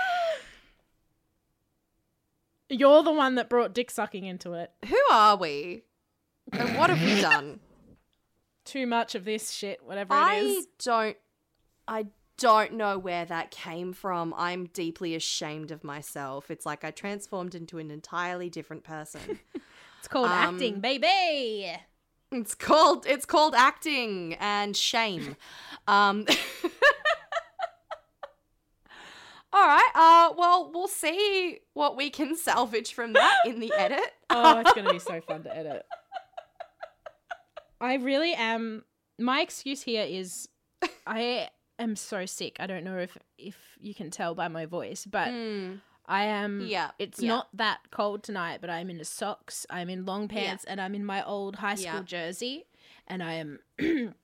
You're 2.69 3.05
the 3.05 3.13
one 3.13 3.37
that 3.37 3.49
brought 3.49 3.73
dick 3.73 3.93
sucking 3.93 4.25
into 4.25 4.55
it. 4.55 4.73
Who 4.89 4.99
are 5.13 5.37
we? 5.37 5.85
And 6.51 6.77
what 6.77 6.91
have 6.91 7.01
we 7.01 7.21
done? 7.21 7.61
Too 8.65 8.89
much 8.89 9.15
of 9.15 9.25
this 9.25 9.53
shit. 9.53 9.79
Whatever 9.85 10.13
it 10.13 10.43
is. 10.43 10.67
I 10.67 10.69
don't. 10.83 11.17
I 11.87 12.07
don't 12.37 12.73
know 12.73 12.99
where 12.99 13.27
that 13.27 13.53
came 13.53 13.93
from. 13.93 14.35
I'm 14.37 14.67
deeply 14.67 15.15
ashamed 15.15 15.71
of 15.71 15.85
myself. 15.85 16.51
It's 16.51 16.67
like 16.67 16.83
I 16.83 16.91
transformed 16.91 17.55
into 17.55 17.79
an 17.79 17.93
entirely 17.93 18.51
different 18.51 18.83
person. 18.83 19.39
It's 20.05 20.13
called 20.13 20.27
um, 20.27 20.33
acting, 20.33 20.81
baby. 20.81 21.73
It's 22.31 22.55
called 22.55 23.07
it's 23.07 23.25
called 23.25 23.55
acting 23.55 24.35
and 24.39 24.77
shame. 24.77 25.35
Um 25.89 26.27
All 29.51 29.67
right. 29.67 29.91
Uh 29.95 30.35
well, 30.37 30.71
we'll 30.75 30.89
see 30.89 31.61
what 31.73 31.97
we 31.97 32.11
can 32.11 32.37
salvage 32.37 32.93
from 32.93 33.15
that 33.15 33.35
in 33.47 33.61
the 33.61 33.73
edit. 33.73 34.01
Oh, 34.37 34.59
it's 34.59 34.73
gonna 34.75 34.93
be 34.93 34.99
so 34.99 35.21
fun 35.21 35.45
to 35.45 35.57
edit. 35.57 35.87
I 37.81 37.95
really 37.95 38.35
am. 38.35 38.85
My 39.19 39.41
excuse 39.43 39.81
here 39.83 40.05
is, 40.05 40.49
I 41.07 41.51
am 41.79 41.95
so 41.97 42.27
sick. 42.27 42.57
I 42.59 42.67
don't 42.67 42.83
know 42.85 42.99
if 42.99 43.17
if 43.39 43.57
you 43.81 43.95
can 43.95 44.11
tell 44.11 44.35
by 44.35 44.49
my 44.49 44.67
voice, 44.67 45.07
but 45.07 45.29
Mm, 45.29 45.81
I 46.07 46.25
am. 46.25 46.61
Yeah, 46.67 46.91
it's 46.99 47.21
yeah. 47.21 47.29
not 47.29 47.49
that 47.55 47.79
cold 47.91 48.23
tonight, 48.23 48.59
but 48.61 48.71
I'm 48.71 48.91
in 48.91 49.03
socks. 49.05 49.67
I'm 49.71 49.89
in 49.89 50.05
long 50.05 50.29
pants, 50.29 50.65
and 50.65 50.81
I'm 50.81 50.95
in 50.95 51.05
my 51.05 51.25
old 51.25 51.57
high 51.57 51.77
school 51.77 52.01
Yeah. 52.01 52.03
jersey, 52.03 52.67
and 53.07 53.23
I 53.23 53.35
am. 53.35 53.59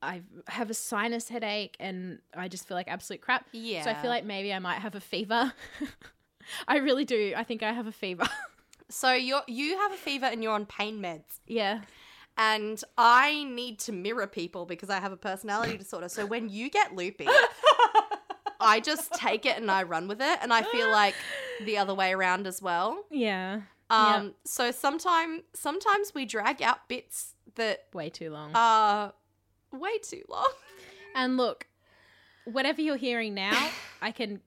I 0.00 0.22
have 0.46 0.70
a 0.70 0.74
sinus 0.74 1.28
headache, 1.28 1.76
and 1.80 2.20
I 2.36 2.46
just 2.48 2.68
feel 2.68 2.76
like 2.76 2.86
absolute 2.88 3.20
crap. 3.20 3.46
yeah. 3.52 3.82
So 3.82 3.90
I 3.90 3.94
feel 3.94 4.10
like 4.10 4.24
maybe 4.24 4.52
I 4.52 4.60
might 4.60 4.78
have 4.78 4.94
a 4.94 5.00
fever. 5.00 5.52
I 6.68 6.76
really 6.76 7.04
do. 7.04 7.34
I 7.36 7.42
think 7.42 7.62
I 7.64 7.72
have 7.72 7.86
a 7.88 7.92
fever. 7.92 8.28
so 8.88 9.12
you 9.12 9.40
you 9.48 9.76
have 9.78 9.92
a 9.92 9.96
fever 9.96 10.26
and 10.26 10.42
you're 10.42 10.52
on 10.52 10.66
pain 10.66 11.00
meds. 11.02 11.40
yeah. 11.46 11.80
And 12.40 12.80
I 12.96 13.42
need 13.42 13.80
to 13.80 13.92
mirror 13.92 14.28
people 14.28 14.64
because 14.64 14.90
I 14.90 15.00
have 15.00 15.10
a 15.10 15.16
personality 15.16 15.76
disorder. 15.76 16.08
So 16.08 16.24
when 16.24 16.48
you 16.48 16.70
get 16.70 16.94
loopy, 16.94 17.26
I 18.60 18.80
just 18.80 19.12
take 19.14 19.46
it 19.46 19.56
and 19.56 19.70
I 19.70 19.82
run 19.84 20.08
with 20.08 20.20
it, 20.20 20.38
and 20.42 20.52
I 20.52 20.62
feel 20.62 20.90
like 20.90 21.14
the 21.64 21.78
other 21.78 21.94
way 21.94 22.12
around 22.12 22.46
as 22.46 22.60
well. 22.60 23.04
Yeah. 23.10 23.60
Um, 23.90 24.24
Yep. 24.24 24.34
so 24.44 24.70
sometimes 24.70 25.42
sometimes 25.54 26.12
we 26.14 26.26
drag 26.26 26.60
out 26.60 26.88
bits 26.88 27.34
that 27.54 27.86
Way 27.94 28.10
too 28.10 28.30
long. 28.30 28.50
are 28.54 29.12
way 29.72 29.98
too 30.02 30.22
long. 30.28 30.48
and 31.14 31.36
look, 31.36 31.66
whatever 32.44 32.80
you're 32.82 32.96
hearing 32.96 33.34
now, 33.34 33.70
I 34.02 34.10
can 34.10 34.40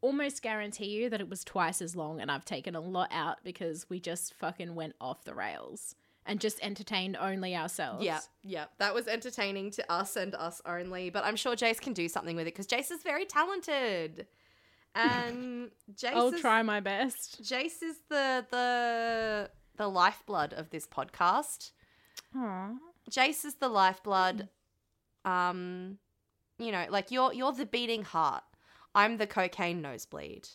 almost 0.00 0.42
guarantee 0.42 0.86
you 0.86 1.10
that 1.10 1.20
it 1.20 1.28
was 1.28 1.42
twice 1.44 1.82
as 1.82 1.96
long 1.96 2.20
and 2.20 2.30
I've 2.30 2.44
taken 2.44 2.74
a 2.76 2.80
lot 2.80 3.08
out 3.12 3.38
because 3.44 3.88
we 3.90 3.98
just 3.98 4.34
fucking 4.34 4.74
went 4.74 4.94
off 5.00 5.24
the 5.24 5.34
rails 5.34 5.94
and 6.26 6.40
just 6.40 6.58
entertained 6.62 7.16
only 7.16 7.56
ourselves. 7.56 8.04
Yeah, 8.04 8.20
yeah, 8.42 8.66
that 8.78 8.94
was 8.94 9.08
entertaining 9.08 9.70
to 9.72 9.92
us 9.92 10.16
and 10.16 10.34
us 10.34 10.60
only. 10.66 11.10
But 11.10 11.24
I'm 11.24 11.36
sure 11.36 11.56
Jase 11.56 11.80
can 11.80 11.92
do 11.92 12.08
something 12.08 12.36
with 12.36 12.46
it 12.46 12.54
because 12.54 12.66
Jase 12.66 12.90
is 12.90 13.02
very 13.02 13.24
talented, 13.24 14.26
and 14.94 15.70
Jase 15.96 16.12
I'll 16.14 16.34
is, 16.34 16.40
try 16.40 16.62
my 16.62 16.80
best. 16.80 17.42
Jase 17.44 17.82
is 17.82 17.98
the 18.08 18.44
the 18.50 19.50
the 19.76 19.88
lifeblood 19.88 20.52
of 20.52 20.70
this 20.70 20.86
podcast. 20.86 21.72
Aw. 22.36 22.70
Jase 23.08 23.44
is 23.44 23.54
the 23.54 23.68
lifeblood. 23.68 24.48
Um, 25.24 25.98
you 26.58 26.72
know, 26.72 26.86
like 26.90 27.10
you're 27.10 27.32
you're 27.32 27.52
the 27.52 27.66
beating 27.66 28.02
heart. 28.02 28.42
I'm 28.94 29.18
the 29.18 29.26
cocaine 29.26 29.82
nosebleed. 29.82 30.48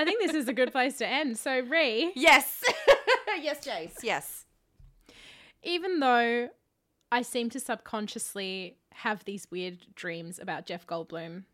I 0.00 0.04
think 0.04 0.20
this 0.22 0.34
is 0.34 0.48
a 0.48 0.52
good 0.52 0.72
place 0.72 0.98
to 0.98 1.06
end. 1.06 1.36
So, 1.38 1.60
Ree, 1.60 2.12
Yes, 2.16 2.62
yes, 3.40 3.64
Jase. 3.64 3.96
Yes. 4.02 4.46
even 5.62 6.00
though 6.00 6.48
I 7.12 7.22
seem 7.22 7.50
to 7.50 7.60
subconsciously 7.60 8.76
have 8.92 9.24
these 9.24 9.46
weird 9.50 9.78
dreams 9.94 10.38
about 10.38 10.66
Jeff 10.66 10.86
Goldblum, 10.86 11.44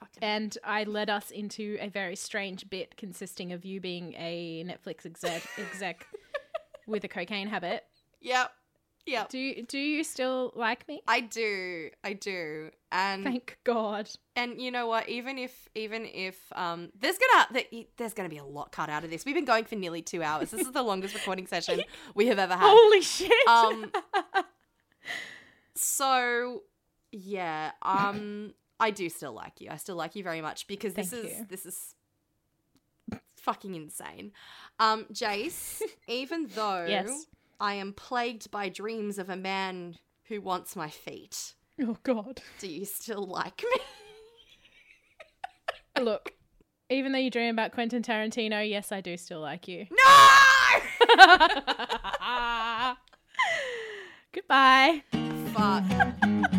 Fucking 0.00 0.22
and 0.22 0.56
I 0.64 0.84
led 0.84 1.10
us 1.10 1.30
into 1.30 1.76
a 1.80 1.88
very 1.88 2.16
strange 2.16 2.68
bit 2.70 2.96
consisting 2.96 3.52
of 3.52 3.64
you 3.64 3.80
being 3.80 4.14
a 4.14 4.64
Netflix 4.66 5.04
exec, 5.06 5.42
exec 5.58 6.06
with 6.86 7.04
a 7.04 7.08
cocaine 7.08 7.48
habit. 7.48 7.84
yep, 8.20 8.52
yep. 9.06 9.28
Do 9.28 9.38
you, 9.38 9.64
do 9.64 9.78
you 9.78 10.04
still 10.04 10.52
like 10.54 10.86
me? 10.88 11.02
I 11.06 11.20
do, 11.20 11.90
I 12.04 12.12
do, 12.12 12.70
and 12.90 13.24
Thank 13.24 13.58
God. 13.64 14.08
and 14.36 14.60
you 14.60 14.70
know 14.70 14.86
what? 14.86 15.08
Even 15.08 15.38
if 15.38 15.68
even 15.74 16.06
if 16.06 16.38
um, 16.54 16.90
there's 16.98 17.16
gonna 17.18 17.64
there's 17.96 18.14
gonna 18.14 18.28
be 18.28 18.38
a 18.38 18.44
lot 18.44 18.72
cut 18.72 18.88
out 18.88 19.04
of 19.04 19.10
this. 19.10 19.24
We've 19.24 19.34
been 19.34 19.44
going 19.44 19.64
for 19.64 19.76
nearly 19.76 20.02
two 20.02 20.22
hours. 20.22 20.50
This 20.50 20.60
is 20.62 20.72
the 20.72 20.82
longest 20.82 21.14
recording 21.14 21.46
session 21.46 21.82
we 22.14 22.26
have 22.26 22.38
ever 22.38 22.54
had. 22.54 22.62
Holy 22.64 23.00
shit. 23.02 23.48
Um, 23.48 23.90
so 25.74 26.62
yeah, 27.10 27.72
um, 27.82 28.54
I 28.80 28.90
do 28.90 29.08
still 29.08 29.32
like 29.32 29.60
you. 29.60 29.68
I 29.70 29.76
still 29.76 29.96
like 29.96 30.16
you 30.16 30.22
very 30.22 30.40
much 30.40 30.66
because 30.66 30.94
this 30.94 31.10
Thank 31.10 31.24
is 31.26 31.38
you. 31.38 31.46
this 31.48 31.66
is 31.66 31.94
fucking 33.36 33.74
insane. 33.74 34.32
Um, 34.78 35.06
Jase, 35.12 35.82
even 36.08 36.48
though 36.54 36.86
Yes. 36.88 37.26
I 37.62 37.74
am 37.74 37.92
plagued 37.92 38.50
by 38.50 38.68
dreams 38.68 39.18
of 39.18 39.30
a 39.30 39.36
man 39.36 39.98
who 40.24 40.40
wants 40.40 40.74
my 40.74 40.90
feet, 40.90 41.54
oh 41.80 41.96
God. 42.02 42.42
do 42.58 42.66
you 42.66 42.84
still 42.84 43.24
like 43.24 43.62
me? 43.62 43.80
Look, 46.02 46.32
even 46.90 47.12
though 47.12 47.20
you 47.20 47.30
dream 47.30 47.54
about 47.54 47.70
Quentin 47.70 48.02
Tarantino, 48.02 48.68
yes, 48.68 48.90
I 48.90 49.00
do 49.00 49.16
still 49.16 49.38
like 49.38 49.68
you. 49.68 49.86
No! 49.92 50.38
Goodbye. 54.32 55.04
Fuck. 55.54 56.52